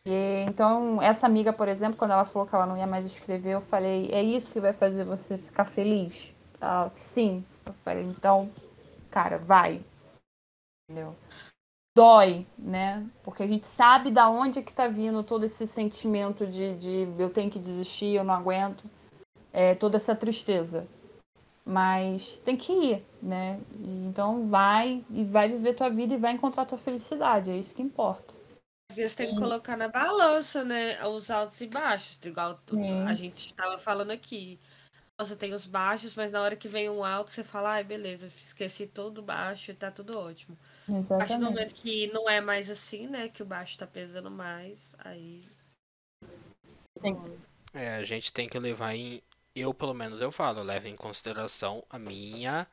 E, 0.05 0.45
então, 0.47 1.01
essa 1.01 1.25
amiga, 1.25 1.51
por 1.51 1.67
exemplo, 1.67 1.97
quando 1.97 2.11
ela 2.11 2.25
falou 2.25 2.47
que 2.47 2.55
ela 2.55 2.65
não 2.65 2.77
ia 2.77 2.87
mais 2.87 3.05
escrever, 3.05 3.51
eu 3.51 3.61
falei: 3.61 4.09
é 4.11 4.23
isso 4.23 4.53
que 4.53 4.59
vai 4.59 4.73
fazer 4.73 5.03
você 5.03 5.37
ficar 5.37 5.65
feliz? 5.65 6.33
Ela, 6.59 6.89
sim. 6.93 7.43
Eu 7.65 7.73
falei: 7.83 8.03
então, 8.05 8.49
cara, 9.09 9.37
vai. 9.37 9.81
Entendeu? 10.89 11.15
Dói, 11.95 12.47
né? 12.57 13.05
Porque 13.23 13.43
a 13.43 13.47
gente 13.47 13.67
sabe 13.67 14.09
da 14.09 14.29
onde 14.29 14.59
é 14.59 14.61
que 14.61 14.73
tá 14.73 14.87
vindo 14.87 15.23
todo 15.23 15.43
esse 15.43 15.67
sentimento 15.67 16.47
de, 16.47 16.75
de 16.77 17.07
eu 17.17 17.29
tenho 17.29 17.51
que 17.51 17.59
desistir, 17.59 18.15
eu 18.15 18.23
não 18.23 18.33
aguento. 18.33 18.83
É, 19.51 19.75
toda 19.75 19.97
essa 19.97 20.15
tristeza. 20.15 20.87
Mas 21.65 22.37
tem 22.37 22.55
que 22.55 22.71
ir, 22.71 23.05
né? 23.21 23.59
Então 24.07 24.47
vai 24.47 25.03
e 25.09 25.23
vai 25.23 25.49
viver 25.49 25.75
tua 25.75 25.89
vida 25.89 26.13
e 26.13 26.17
vai 26.17 26.31
encontrar 26.33 26.65
tua 26.65 26.77
felicidade. 26.77 27.51
É 27.51 27.57
isso 27.57 27.75
que 27.75 27.81
importa. 27.81 28.38
Você 28.93 29.15
tem 29.15 29.33
que 29.33 29.39
colocar 29.39 29.77
na 29.77 29.87
balança, 29.87 30.63
né? 30.63 31.05
Os 31.05 31.29
altos 31.29 31.61
e 31.61 31.67
baixos. 31.67 32.19
Igual 32.23 32.59
Sim. 32.69 33.03
a 33.07 33.13
gente 33.13 33.47
estava 33.47 33.77
falando 33.77 34.11
aqui. 34.11 34.59
Você 35.17 35.35
tem 35.35 35.53
os 35.53 35.65
baixos, 35.65 36.15
mas 36.15 36.31
na 36.31 36.41
hora 36.41 36.55
que 36.55 36.67
vem 36.67 36.89
um 36.89 37.03
alto, 37.03 37.29
você 37.29 37.43
fala, 37.43 37.71
ai, 37.71 37.83
beleza, 37.83 38.27
esqueci 38.41 38.87
todo 38.87 39.21
baixo 39.21 39.69
e 39.69 39.73
tá 39.73 39.91
tudo 39.91 40.17
ótimo. 40.17 40.57
Exatamente. 40.87 41.13
A 41.13 41.17
partir 41.17 41.37
do 41.37 41.45
momento 41.45 41.75
que 41.75 42.07
não 42.13 42.29
é 42.29 42.39
mais 42.39 42.69
assim, 42.69 43.05
né? 43.07 43.27
Que 43.27 43.43
o 43.43 43.45
baixo 43.45 43.77
tá 43.77 43.85
pesando 43.85 44.31
mais, 44.31 44.95
aí. 44.99 45.45
Sim. 47.01 47.37
É, 47.73 47.95
a 47.95 48.03
gente 48.03 48.33
tem 48.33 48.47
que 48.47 48.57
levar 48.57 48.95
em, 48.95 49.21
eu, 49.55 49.73
pelo 49.73 49.93
menos, 49.93 50.21
eu 50.21 50.31
falo, 50.31 50.63
levo 50.63 50.87
em 50.87 50.95
consideração 50.95 51.83
a 51.89 51.99
minha. 51.99 52.65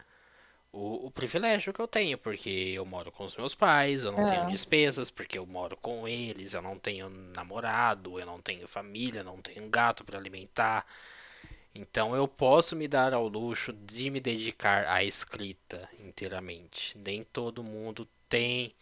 O, 0.79 1.07
o, 1.07 1.11
privilégio 1.11 1.73
que 1.73 1.81
eu 1.81 1.89
tenho, 1.89 2.19
porque 2.19 2.51
eu 2.51 2.85
moro 2.85 3.11
com 3.11 3.25
os 3.25 3.35
meus 3.35 3.55
pais, 3.55 4.05
eu 4.05 4.13
não 4.13 4.29
é. 4.29 4.31
tenho 4.31 4.51
despesas, 4.51 5.11
porque 5.11 5.39
eu 5.39 5.47
moro 5.47 5.75
com 5.75 6.07
eles, 6.07 6.53
eu 6.53 6.61
não 6.61 6.79
tenho 6.79 7.09
namorado, 7.09 8.21
eu 8.21 8.27
não 8.27 8.43
tenho 8.43 8.69
família, 8.69 9.25
não 9.25 9.41
tenho 9.41 9.67
gato 9.71 10.05
para 10.05 10.19
alimentar. 10.19 10.85
Então 11.75 12.15
eu 12.15 12.29
posso 12.29 12.77
me 12.77 12.87
dar 12.87 13.15
ao 13.15 13.27
luxo 13.27 13.73
de 13.73 14.11
me 14.11 14.21
dedicar 14.21 14.87
à 14.87 15.03
escrita 15.03 15.89
inteiramente. 15.99 16.97
Nem 16.99 17.25
todo 17.25 17.65
mundo 17.65 18.07
tem 18.29 18.75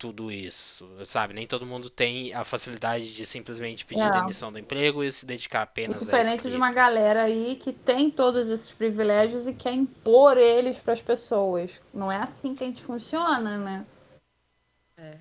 tudo 0.00 0.32
isso, 0.32 0.88
sabe? 1.04 1.34
Nem 1.34 1.46
todo 1.46 1.66
mundo 1.66 1.90
tem 1.90 2.32
a 2.32 2.42
facilidade 2.42 3.12
de 3.12 3.26
simplesmente 3.26 3.84
pedir 3.84 4.00
é. 4.00 4.10
demissão 4.10 4.50
do 4.50 4.58
emprego 4.58 5.04
e 5.04 5.12
se 5.12 5.26
dedicar 5.26 5.60
apenas 5.60 6.00
é 6.00 6.04
diferente 6.06 6.48
de 6.48 6.56
uma 6.56 6.72
galera 6.72 7.24
aí 7.24 7.56
que 7.56 7.70
tem 7.70 8.10
todos 8.10 8.48
esses 8.48 8.72
privilégios 8.72 9.46
e 9.46 9.52
quer 9.52 9.74
impor 9.74 10.38
eles 10.38 10.80
para 10.80 10.94
as 10.94 11.02
pessoas. 11.02 11.82
Não 11.92 12.10
é 12.10 12.16
assim 12.16 12.54
que 12.54 12.64
a 12.64 12.66
gente 12.66 12.82
funciona, 12.82 13.58
né? 13.58 13.86
É. 14.96 15.18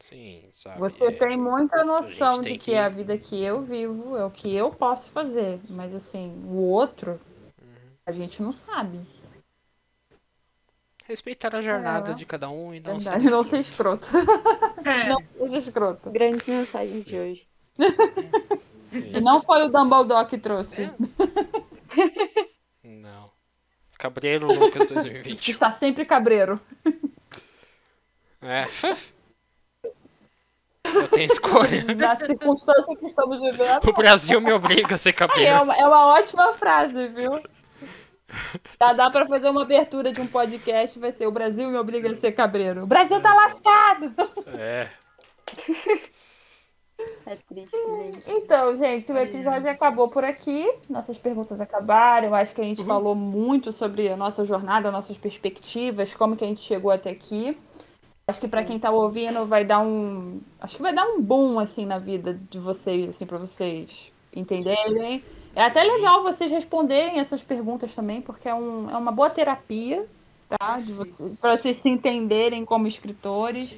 Sim, 0.00 0.48
sabe? 0.50 0.80
Você 0.80 1.04
é, 1.04 1.12
tem 1.12 1.38
muita 1.38 1.84
noção 1.84 2.42
de 2.42 2.54
que, 2.54 2.72
que, 2.72 2.74
a 2.74 2.88
vida 2.88 3.16
que 3.16 3.40
eu 3.40 3.62
vivo 3.62 4.16
é 4.16 4.24
o 4.24 4.30
que 4.32 4.52
eu 4.52 4.72
posso 4.72 5.12
fazer, 5.12 5.60
mas 5.68 5.94
assim, 5.94 6.42
o 6.44 6.56
outro 6.56 7.20
uhum. 7.62 7.68
a 8.04 8.10
gente 8.10 8.42
não 8.42 8.52
sabe. 8.52 8.98
Respeitar 11.10 11.56
a 11.56 11.60
jornada 11.60 12.12
é, 12.12 12.14
de 12.14 12.24
cada 12.24 12.48
um 12.48 12.72
e 12.72 12.78
não 12.78 12.94
verdade, 12.94 13.24
ser 13.24 13.30
não 13.30 13.42
ser 13.42 13.58
escroto. 13.58 14.06
É. 14.86 15.08
Não 15.10 15.20
seja 15.36 15.58
escroto. 15.58 16.08
Grande 16.08 16.44
mensagem 16.46 17.02
de 17.02 17.18
hoje. 17.18 17.48
E 18.92 19.20
não 19.20 19.42
foi 19.42 19.64
o 19.64 19.68
Dumbledore 19.68 20.28
que 20.28 20.38
trouxe. 20.38 20.82
É. 20.84 20.88
Não. 22.88 23.32
Cabreiro 23.98 24.46
Lucas 24.46 24.88
2020. 24.88 25.50
Está 25.50 25.72
sempre 25.72 26.04
cabreiro. 26.04 26.60
É. 28.40 28.66
Eu 30.84 31.08
tenho 31.08 31.26
escolha. 31.26 31.84
Na 31.92 32.14
circunstância 32.14 32.96
que 32.96 33.06
estamos 33.06 33.40
vivendo. 33.40 33.84
O 33.84 33.92
Brasil 33.92 34.40
me 34.40 34.52
obriga 34.52 34.94
a 34.94 34.98
ser 34.98 35.12
cabreiro. 35.12 35.56
É 35.56 35.60
uma, 35.60 35.76
é 35.76 35.84
uma 35.84 36.06
ótima 36.14 36.52
frase, 36.54 37.08
viu? 37.08 37.42
Dá, 38.78 38.92
dá 38.92 39.10
pra 39.10 39.26
fazer 39.26 39.50
uma 39.50 39.62
abertura 39.62 40.12
de 40.12 40.20
um 40.20 40.26
podcast, 40.26 40.98
vai 40.98 41.12
ser 41.12 41.26
o 41.26 41.32
Brasil 41.32 41.70
me 41.70 41.76
obriga 41.76 42.10
a 42.10 42.14
ser 42.14 42.32
cabreiro. 42.32 42.84
O 42.84 42.86
Brasil 42.86 43.20
tá 43.20 43.34
lascado! 43.34 44.14
É. 44.58 44.88
É 47.26 47.36
triste, 47.36 47.76
gente. 47.76 48.30
Então, 48.30 48.76
gente, 48.76 49.10
o 49.10 49.18
episódio 49.18 49.70
acabou 49.70 50.08
por 50.08 50.24
aqui. 50.24 50.70
Nossas 50.88 51.16
perguntas 51.16 51.60
acabaram. 51.60 52.28
Eu 52.28 52.34
acho 52.34 52.54
que 52.54 52.60
a 52.60 52.64
gente 52.64 52.80
uhum. 52.80 52.86
falou 52.86 53.14
muito 53.14 53.72
sobre 53.72 54.08
a 54.08 54.16
nossa 54.16 54.44
jornada, 54.44 54.90
nossas 54.90 55.16
perspectivas, 55.16 56.12
como 56.14 56.36
que 56.36 56.44
a 56.44 56.46
gente 56.46 56.60
chegou 56.60 56.90
até 56.90 57.10
aqui. 57.10 57.56
Acho 58.26 58.40
que 58.40 58.48
para 58.48 58.62
quem 58.62 58.78
tá 58.78 58.90
ouvindo 58.90 59.44
vai 59.46 59.64
dar 59.64 59.80
um, 59.80 60.40
acho 60.60 60.76
que 60.76 60.82
vai 60.82 60.94
dar 60.94 61.04
um 61.04 61.20
boom 61.20 61.58
assim 61.58 61.84
na 61.84 61.98
vida 61.98 62.38
de 62.48 62.58
vocês, 62.58 63.08
assim 63.08 63.26
para 63.26 63.38
vocês 63.38 64.12
entenderem. 64.34 65.24
É 65.54 65.62
até 65.62 65.82
legal 65.82 66.22
vocês 66.22 66.50
responderem 66.50 67.18
essas 67.18 67.42
perguntas 67.42 67.94
também, 67.94 68.22
porque 68.22 68.48
é, 68.48 68.54
um, 68.54 68.88
é 68.90 68.96
uma 68.96 69.10
boa 69.10 69.28
terapia, 69.28 70.06
tá? 70.48 70.78
Para 71.40 71.56
vocês 71.56 71.76
se 71.78 71.88
entenderem 71.88 72.64
como 72.64 72.86
escritores. 72.86 73.74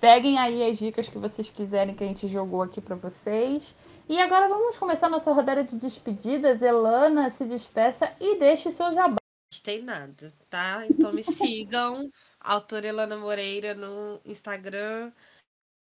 Peguem 0.00 0.38
aí 0.38 0.62
as 0.68 0.78
dicas 0.78 1.08
que 1.08 1.18
vocês 1.18 1.50
quiserem 1.50 1.94
que 1.94 2.02
a 2.02 2.06
gente 2.06 2.26
jogou 2.26 2.62
aqui 2.62 2.80
para 2.80 2.96
vocês. 2.96 3.74
E 4.08 4.18
agora 4.18 4.48
vamos 4.48 4.76
começar 4.78 5.08
nossa 5.08 5.32
rodada 5.32 5.62
de 5.62 5.76
despedidas. 5.76 6.62
Elana, 6.62 7.30
se 7.30 7.44
despeça 7.44 8.10
e 8.18 8.38
deixe 8.38 8.70
seu 8.70 8.94
jabá. 8.94 9.16
Não 9.52 9.60
tem 9.62 9.82
nada, 9.82 10.32
tá? 10.48 10.84
Então 10.88 11.12
me 11.12 11.22
sigam. 11.24 12.10
Autora 12.40 12.86
Elana 12.86 13.18
Moreira 13.18 13.74
no 13.74 14.18
Instagram, 14.24 15.12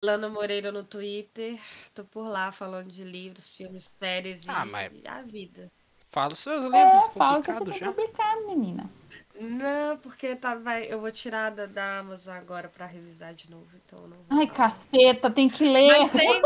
Elana 0.01 0.29
Moreira 0.29 0.71
no 0.71 0.83
Twitter. 0.83 1.59
Tô 1.93 2.03
por 2.03 2.27
lá 2.27 2.51
falando 2.51 2.87
de 2.87 3.03
livros, 3.03 3.49
filmes, 3.49 3.85
séries 3.85 4.47
ah, 4.47 4.65
e, 4.65 4.69
mas... 4.69 4.91
a 5.05 5.21
vida. 5.21 5.71
Fala 6.09 6.33
os 6.33 6.39
seus 6.39 6.63
livros 6.63 6.81
é, 6.81 7.09
publicados 7.09 7.77
já. 7.77 7.91
publicado, 7.91 8.47
menina. 8.47 8.89
Não, 9.39 9.97
porque 9.97 10.35
tá, 10.35 10.55
vai, 10.55 10.91
eu 10.91 10.99
vou 10.99 11.11
tirar 11.11 11.51
da, 11.51 11.65
da 11.65 11.99
Amazon 11.99 12.35
agora 12.35 12.67
pra 12.67 12.85
revisar 12.85 13.33
de 13.33 13.49
novo, 13.49 13.67
então 13.85 14.07
não. 14.07 14.17
Ai, 14.29 14.47
caceta, 14.47 15.29
tem 15.29 15.47
que 15.47 15.63
ler. 15.63 15.87
Mas 15.87 16.09
tem, 16.09 16.41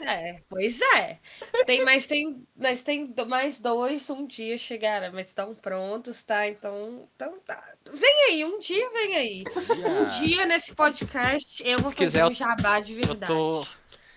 é, 0.00 0.36
pois 0.48 0.80
é. 0.80 1.18
Tem, 1.66 1.84
mas 1.84 2.06
tem, 2.06 2.46
mas 2.56 2.82
tem 2.82 3.14
mais 3.26 3.60
dois 3.60 4.08
um 4.10 4.26
dia 4.26 4.56
chegaram, 4.56 5.12
mas 5.12 5.28
estão 5.28 5.54
prontos, 5.54 6.22
tá? 6.22 6.46
Então, 6.48 7.08
então 7.14 7.38
tá. 7.40 7.74
Vem 7.92 8.24
aí, 8.28 8.44
um 8.44 8.58
dia 8.58 8.90
vem 8.90 9.16
aí. 9.16 9.44
Yeah. 9.44 10.00
Um 10.00 10.08
dia 10.20 10.46
nesse 10.46 10.74
podcast 10.74 11.62
eu 11.66 11.78
vou 11.78 11.90
se 11.90 11.96
fazer 11.96 12.04
quiser, 12.04 12.26
um 12.26 12.34
jabá 12.34 12.80
de 12.80 12.94
verdade. 12.94 13.32
Tô... 13.32 13.66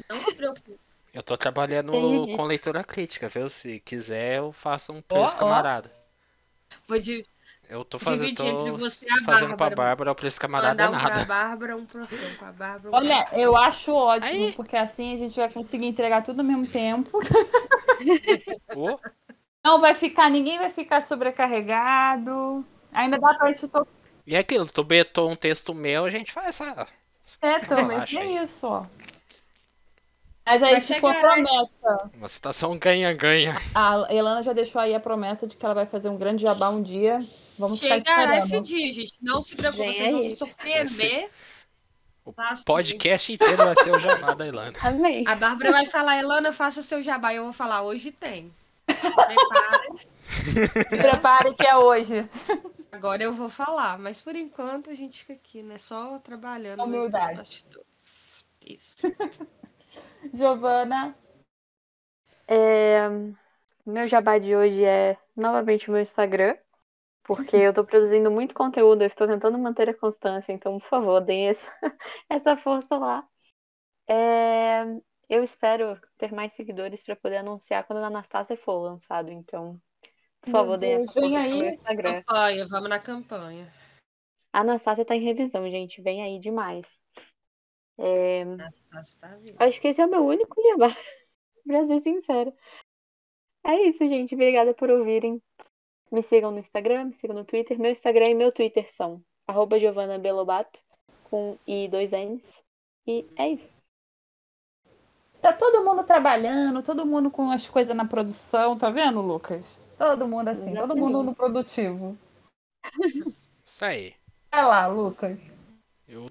Não 0.10 0.22
se 0.22 0.34
preocupe. 0.34 0.80
Eu 1.14 1.24
tô 1.24 1.38
trabalhando 1.38 1.96
Entendi. 1.96 2.36
com 2.36 2.44
leitura 2.44 2.84
crítica, 2.84 3.30
viu? 3.30 3.50
Se 3.50 3.80
quiser, 3.80 4.40
eu 4.40 4.52
faço 4.52 4.92
um 4.92 5.02
preço 5.02 5.34
oh, 5.36 5.40
camarada. 5.40 5.90
Vou 6.88 7.00
de 7.00 7.26
eu 7.70 7.86
tô 7.86 8.00
fazendo, 8.00 8.36
tô 8.36 8.46
entre 8.46 8.72
você 8.72 9.06
e 9.06 9.12
a 9.12 9.24
fazendo 9.24 9.56
pra 9.56 9.70
Bárbara, 9.70 10.16
pra 10.16 10.28
esse 10.28 10.40
camarada 10.40 10.84
é 10.84 10.90
nada. 10.90 11.12
Pra 11.12 11.26
Bárbara, 11.26 11.76
um 11.76 11.86
pra 11.86 12.06
pra 12.38 12.52
Bárbara. 12.52 12.90
Um 12.90 12.96
Olha, 12.96 13.28
eu 13.34 13.56
acho 13.56 13.94
ótimo, 13.94 14.46
Aí. 14.46 14.52
porque 14.54 14.76
assim 14.76 15.14
a 15.14 15.18
gente 15.18 15.36
vai 15.36 15.50
conseguir 15.50 15.86
entregar 15.86 16.24
tudo 16.24 16.42
ao 16.42 16.46
mesmo 16.46 16.68
tempo. 16.68 17.20
Oh. 18.76 19.00
Não 19.64 19.80
vai 19.80 19.96
ficar, 19.96 20.30
ninguém 20.30 20.60
vai 20.60 20.70
ficar 20.70 21.02
sobrecarregado. 21.02 22.64
Ainda 22.92 23.18
dá 23.18 23.34
pra 23.34 23.48
gente 23.48 23.68
tocar. 23.68 23.90
E 24.28 24.36
aquilo, 24.36 24.68
tu 24.68 24.84
betou 24.84 25.30
um 25.30 25.36
texto 25.36 25.74
meu, 25.74 26.06
a 26.06 26.10
gente 26.10 26.32
faz 26.32 26.48
essa. 26.48 26.88
É, 27.42 27.60
também 27.60 27.98
é 27.98 28.44
isso, 28.44 28.68
ó. 28.68 28.86
Mas 30.46 30.62
aí, 30.62 30.80
tipo, 30.80 31.08
a 31.08 31.14
promessa. 31.14 32.10
Uma 32.14 32.28
situação 32.28 32.78
ganha-ganha. 32.78 33.60
A 33.74 34.06
Elana 34.14 34.44
já 34.44 34.54
deixou 34.54 34.80
aí 34.80 34.94
a 34.94 35.00
promessa 35.00 35.48
de 35.48 35.58
que 35.58 35.66
ela 35.66 35.74
vai 35.74 35.88
fazer 35.88 36.08
um 36.10 36.18
grande 36.18 36.44
jabá 36.44 36.70
um 36.70 36.84
dia. 36.84 37.18
Vamos 37.58 37.80
Chegará 37.80 38.00
ficar 38.00 38.38
esperando. 38.38 38.38
esse 38.38 38.62
dia, 38.62 38.94
gente. 38.94 39.14
Não 39.22 39.42
se 39.42 39.56
preocupe, 39.56 39.94
vocês 39.94 40.12
vão 40.12 40.24
se 40.24 40.36
surpreender. 40.36 41.30
O 42.24 42.34
podcast 42.66 43.34
inteiro 43.34 43.58
vai 43.58 43.76
ser 43.76 43.92
o 43.92 44.00
jabá 44.00 44.34
da 44.34 44.48
Elana. 44.48 44.78
Amém. 44.82 45.24
A 45.28 45.36
Bárbara 45.36 45.72
vai 45.72 45.86
falar, 45.88 46.18
Elana, 46.18 46.54
faça 46.54 46.80
o 46.80 46.84
seu 46.84 47.02
jabá. 47.02 47.34
E 47.34 47.38
eu 47.38 47.44
vou 47.44 47.54
falar, 47.54 47.82
hoje 47.82 48.12
tem. 48.12 48.54
Prepare. 48.86 50.08
Prepare 50.90 51.54
que 51.56 51.66
é 51.66 51.76
hoje. 51.76 52.30
Agora 52.92 53.24
eu 53.24 53.34
vou 53.34 53.50
falar, 53.50 53.98
mas 53.98 54.22
por 54.22 54.36
enquanto 54.36 54.90
a 54.90 54.94
gente 54.94 55.20
fica 55.20 55.34
aqui, 55.34 55.62
né? 55.64 55.78
Só 55.78 56.20
trabalhando. 56.20 56.84
Humildade. 56.84 57.66
Isso. 58.66 58.98
Giovana. 60.34 61.16
É, 62.48 63.08
meu 63.86 64.08
jabá 64.08 64.38
de 64.38 64.56
hoje 64.56 64.84
é 64.84 65.18
novamente 65.36 65.90
o 65.90 65.92
meu 65.92 66.02
Instagram, 66.02 66.56
porque 67.24 67.56
eu 67.56 67.70
estou 67.70 67.84
produzindo 67.84 68.30
muito 68.30 68.54
conteúdo, 68.54 69.02
eu 69.02 69.08
estou 69.08 69.28
tentando 69.28 69.58
manter 69.58 69.90
a 69.90 69.98
constância, 69.98 70.52
então, 70.52 70.80
por 70.80 70.88
favor, 70.88 71.22
deem 71.22 71.50
essa, 71.50 71.72
essa 72.30 72.58
força 72.58 72.98
lá. 72.98 73.28
É, 74.08 74.84
eu 75.28 75.44
espero 75.44 76.00
ter 76.18 76.32
mais 76.32 76.54
seguidores 76.54 77.04
para 77.04 77.16
poder 77.16 77.38
anunciar 77.38 77.84
quando 77.86 78.04
a 78.04 78.08
Anastácia 78.08 78.56
for 78.56 78.80
lançado, 78.80 79.32
então, 79.32 79.80
por 80.42 80.52
favor, 80.52 80.78
deem 80.78 81.02
essa 81.02 81.14
força 81.14 81.38
aí. 81.38 81.60
meu 81.60 81.70
Instagram. 81.70 82.22
Campanha, 82.22 82.66
vamos 82.66 82.90
na 82.90 83.00
campanha. 83.00 83.74
A 84.54 84.60
Anastácia 84.62 85.02
está 85.02 85.16
em 85.16 85.24
revisão, 85.24 85.70
gente, 85.70 86.02
vem 86.02 86.24
aí 86.24 86.40
demais. 86.40 86.86
É... 87.98 88.44
Tá 88.90 89.40
Acho 89.60 89.82
que 89.82 89.88
esse 89.88 90.02
é 90.02 90.06
o 90.06 90.10
meu 90.10 90.26
único 90.26 90.62
jabá, 90.62 90.96
pra 91.66 91.88
ser 91.88 92.02
sincero. 92.02 92.54
É 93.66 93.88
isso, 93.88 94.08
gente. 94.08 94.36
Obrigada 94.36 94.74
por 94.74 94.90
ouvirem. 94.90 95.42
Me 96.12 96.22
sigam 96.22 96.52
no 96.52 96.60
Instagram, 96.60 97.06
me 97.06 97.14
sigam 97.16 97.36
no 97.36 97.46
Twitter. 97.46 97.80
Meu 97.80 97.92
Instagram 97.92 98.30
e 98.30 98.36
meu 98.36 98.52
Twitter 98.52 98.92
são 98.92 99.24
arroba 99.48 99.80
Giovanna 99.80 100.18
Belobato, 100.18 100.80
com 101.30 101.58
I 101.68 101.86
e 101.86 101.88
dois 101.88 102.12
N's. 102.12 102.54
E 103.08 103.26
é 103.36 103.50
isso. 103.50 103.76
Tá 105.42 105.54
todo 105.54 105.84
mundo 105.84 106.04
trabalhando, 106.04 106.82
todo 106.82 107.06
mundo 107.06 107.30
com 107.30 107.52
as 107.52 107.68
coisas 107.68 107.96
na 107.96 108.08
produção, 108.08 108.78
tá 108.78 108.90
vendo, 108.90 109.22
Lucas? 109.22 109.80
Todo 109.98 110.28
mundo 110.28 110.48
assim, 110.48 110.72
Exatamente. 110.72 110.88
todo 110.88 110.98
mundo 110.98 111.24
no 111.24 111.36
produtivo. 111.36 112.18
Isso 113.64 113.86
aí. 113.86 114.16
Vai 114.52 114.66
lá, 114.66 114.88
Lucas. 114.88 115.40
Eu 116.08 116.30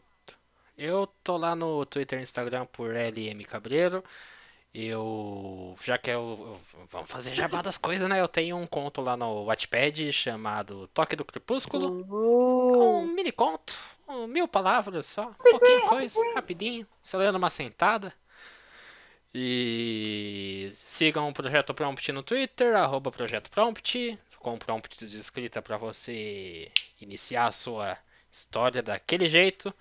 eu 0.77 1.07
tô 1.23 1.37
lá 1.37 1.55
no 1.55 1.85
Twitter 1.87 2.19
e 2.19 2.23
Instagram 2.23 2.67
por 2.67 2.95
LM 2.95 3.45
Cabreiro. 3.45 4.05
Eu. 4.75 5.77
Já 5.85 5.97
que 5.97 6.11
eu. 6.11 6.59
Vamos 6.91 7.09
fazer 7.09 7.35
jabá 7.35 7.63
das 7.63 7.79
coisas, 7.79 8.09
né? 8.09 8.21
Eu 8.21 8.27
tenho 8.27 8.57
um 8.57 8.67
conto 8.67 9.01
lá 9.01 9.17
no 9.17 9.45
Wattpad 9.45 10.13
chamado 10.13 10.89
Toque 10.89 11.15
do 11.15 11.25
Crepúsculo. 11.25 12.05
Um 12.11 13.07
mini 13.07 13.31
conto. 13.31 13.79
Um, 14.09 14.27
mil 14.27 14.49
palavras 14.49 15.07
só. 15.07 15.29
Um 15.29 15.35
pouquinho 15.35 15.89
coisa, 15.89 16.19
rapidinho. 16.35 16.87
Você 17.03 17.17
lendo 17.17 17.37
uma 17.37 17.51
sentada. 17.51 18.13
E 19.33 20.71
sigam 20.75 21.29
o 21.29 21.33
Projeto 21.33 21.75
Prompt 21.75 22.13
no 22.13 22.23
Twitter, 22.23 22.77
arroba 22.77 23.11
Projeto 23.11 23.51
Prompt, 23.51 24.19
com 24.39 24.57
prompts 24.57 25.11
de 25.11 25.19
escrita 25.19 25.61
para 25.61 25.77
você 25.77 26.71
iniciar 27.01 27.47
a 27.47 27.53
sua 27.53 27.99
história 28.31 28.81
daquele 28.83 29.27
jeito. 29.27 29.75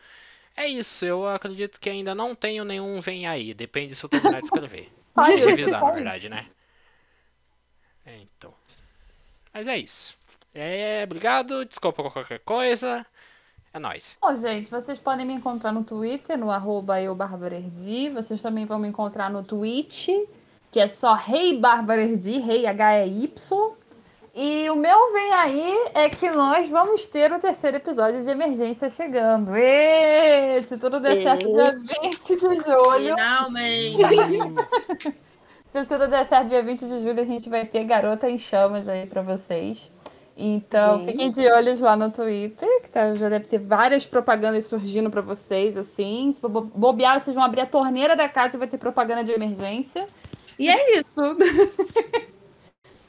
É 0.56 0.68
isso, 0.68 1.06
eu 1.06 1.28
acredito 1.28 1.80
que 1.80 1.90
ainda 1.90 2.14
não 2.14 2.36
tenho 2.36 2.64
nenhum 2.64 3.02
vem 3.02 3.28
aí. 3.28 3.54
Depende 3.54 3.96
se 3.96 4.04
eu 4.04 4.10
terminar 4.10 4.40
de 4.40 4.46
escrever. 4.46 4.92
Pode 5.14 5.36
revisar, 5.36 5.82
na 5.82 5.92
verdade, 5.92 6.30
né? 6.30 6.48
Mas 9.54 9.68
é 9.68 9.78
isso. 9.78 10.18
É, 10.54 11.04
obrigado, 11.04 11.64
desculpa 11.64 12.10
qualquer 12.10 12.40
coisa. 12.40 13.06
É 13.72 13.80
nóis. 13.80 14.18
Bom, 14.22 14.36
gente, 14.36 14.70
vocês 14.70 15.00
podem 15.00 15.26
me 15.26 15.34
encontrar 15.34 15.72
no 15.72 15.84
Twitter, 15.84 16.38
no 16.38 16.52
arroba 16.52 17.02
eubarbarerdi. 17.02 18.10
Vocês 18.10 18.42
também 18.42 18.66
vão 18.66 18.80
me 18.80 18.88
encontrar 18.88 19.30
no 19.30 19.44
Twitch, 19.44 20.10
que 20.72 20.80
é 20.80 20.88
só 20.88 21.14
Rei 21.14 21.60
Barbarerdi, 21.60 22.40
Rei 22.40 22.66
H-E-Y. 22.68 23.74
E 24.36 24.68
o 24.72 24.76
meu 24.76 25.14
vem 25.14 25.32
aí 25.32 25.90
é 25.94 26.10
que 26.10 26.28
nós 26.32 26.68
vamos 26.68 27.06
ter 27.06 27.32
o 27.32 27.38
terceiro 27.38 27.78
episódio 27.78 28.24
de 28.24 28.30
emergência 28.32 28.90
chegando. 28.90 29.56
E 29.56 30.60
se 30.64 30.76
tudo 30.76 31.00
der 31.00 31.18
e... 31.18 31.22
certo, 31.22 31.48
dia 31.52 31.80
20 32.02 32.36
de 32.36 32.40
julho. 32.40 33.16
Finalmente! 33.16 33.98
se 35.68 35.86
tudo 35.86 36.08
der 36.08 36.26
certo, 36.26 36.48
dia 36.48 36.64
20 36.64 36.80
de 36.88 37.00
julho, 37.04 37.22
a 37.22 37.26
gente 37.26 37.48
vai 37.48 37.64
ter 37.64 37.84
Garota 37.84 38.28
em 38.28 38.40
Chamas 38.40 38.90
aí 38.90 39.06
para 39.06 39.22
vocês. 39.22 39.92
Então, 40.36 40.98
gente. 40.98 41.12
fiquem 41.12 41.30
de 41.30 41.48
olhos 41.52 41.80
lá 41.80 41.96
no 41.96 42.10
Twitter, 42.10 42.68
que 42.82 42.90
tá, 42.90 43.14
já 43.14 43.30
deve 43.30 43.46
ter 43.46 43.60
várias 43.60 44.04
propagandas 44.04 44.66
surgindo 44.66 45.12
para 45.12 45.22
vocês, 45.22 45.78
assim. 45.78 46.32
Se 46.32 46.42
bobear, 46.42 47.22
vocês 47.22 47.36
vão 47.36 47.44
abrir 47.44 47.62
a 47.62 47.68
torneira 47.68 48.16
da 48.16 48.28
casa 48.28 48.56
e 48.56 48.60
vai 48.60 48.68
ter 48.68 48.80
propaganda 48.80 49.24
de 49.24 49.32
emergência. 49.32 50.08
E 50.58 50.70
é 50.72 51.00
isso. 51.00 51.22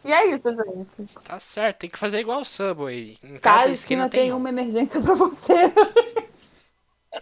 E 0.05 0.13
é 0.13 0.27
isso, 0.35 0.51
gente. 0.51 1.11
Tá 1.25 1.41
certo, 1.41 1.79
tem 1.79 1.91
que 1.91 1.99
fazer 1.99 2.21
igual 2.21 2.43
o 2.43 2.45
Subway. 2.45 3.17
Em 3.23 3.39
cada, 3.39 3.61
cada 3.61 3.71
esquina, 3.71 4.09
tem, 4.09 4.23
tem 4.23 4.33
uma 4.33 4.49
emergência 4.49 5.01
pra 5.01 5.15
você. 5.15 5.55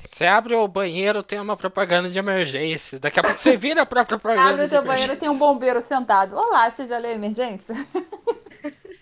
Você 0.00 0.24
abre 0.24 0.54
o 0.54 0.66
banheiro, 0.66 1.22
tem 1.22 1.38
uma 1.38 1.54
propaganda 1.54 2.08
de 2.08 2.18
emergência. 2.18 2.98
Daqui 2.98 3.20
a 3.20 3.22
pouco 3.22 3.38
você 3.38 3.58
vira 3.58 3.82
a 3.82 3.86
própria 3.86 4.16
propaganda. 4.18 4.50
Abre 4.50 4.64
o 4.64 4.68
teu 4.68 4.82
banheiro, 4.82 5.16
tem 5.16 5.28
um 5.28 5.36
bombeiro 5.36 5.82
sentado. 5.82 6.34
Olá, 6.34 6.70
você 6.70 6.86
já 6.86 6.96
leu 6.98 7.10
emergência? 7.10 7.74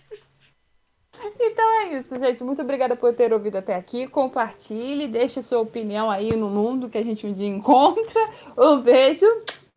Então 1.39 1.81
é 1.81 1.99
isso, 1.99 2.17
gente. 2.17 2.43
Muito 2.43 2.63
obrigada 2.63 2.95
por 2.95 3.13
ter 3.13 3.31
ouvido 3.31 3.57
até 3.57 3.75
aqui. 3.75 4.07
Compartilhe, 4.07 5.07
deixe 5.07 5.39
sua 5.43 5.59
opinião 5.59 6.09
aí 6.09 6.35
no 6.35 6.49
mundo 6.49 6.89
que 6.89 6.97
a 6.97 7.03
gente 7.03 7.27
um 7.27 7.33
dia 7.33 7.47
encontra. 7.47 8.29
Um 8.57 8.81
beijo. 8.81 9.27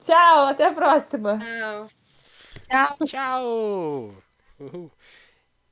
Tchau, 0.02 0.46
até 0.46 0.68
a 0.68 0.72
próxima. 0.72 1.38
Tchau. 1.38 2.03
Tchau. 2.68 2.96
Tchau. 3.06 4.14
Uhul. 4.58 4.90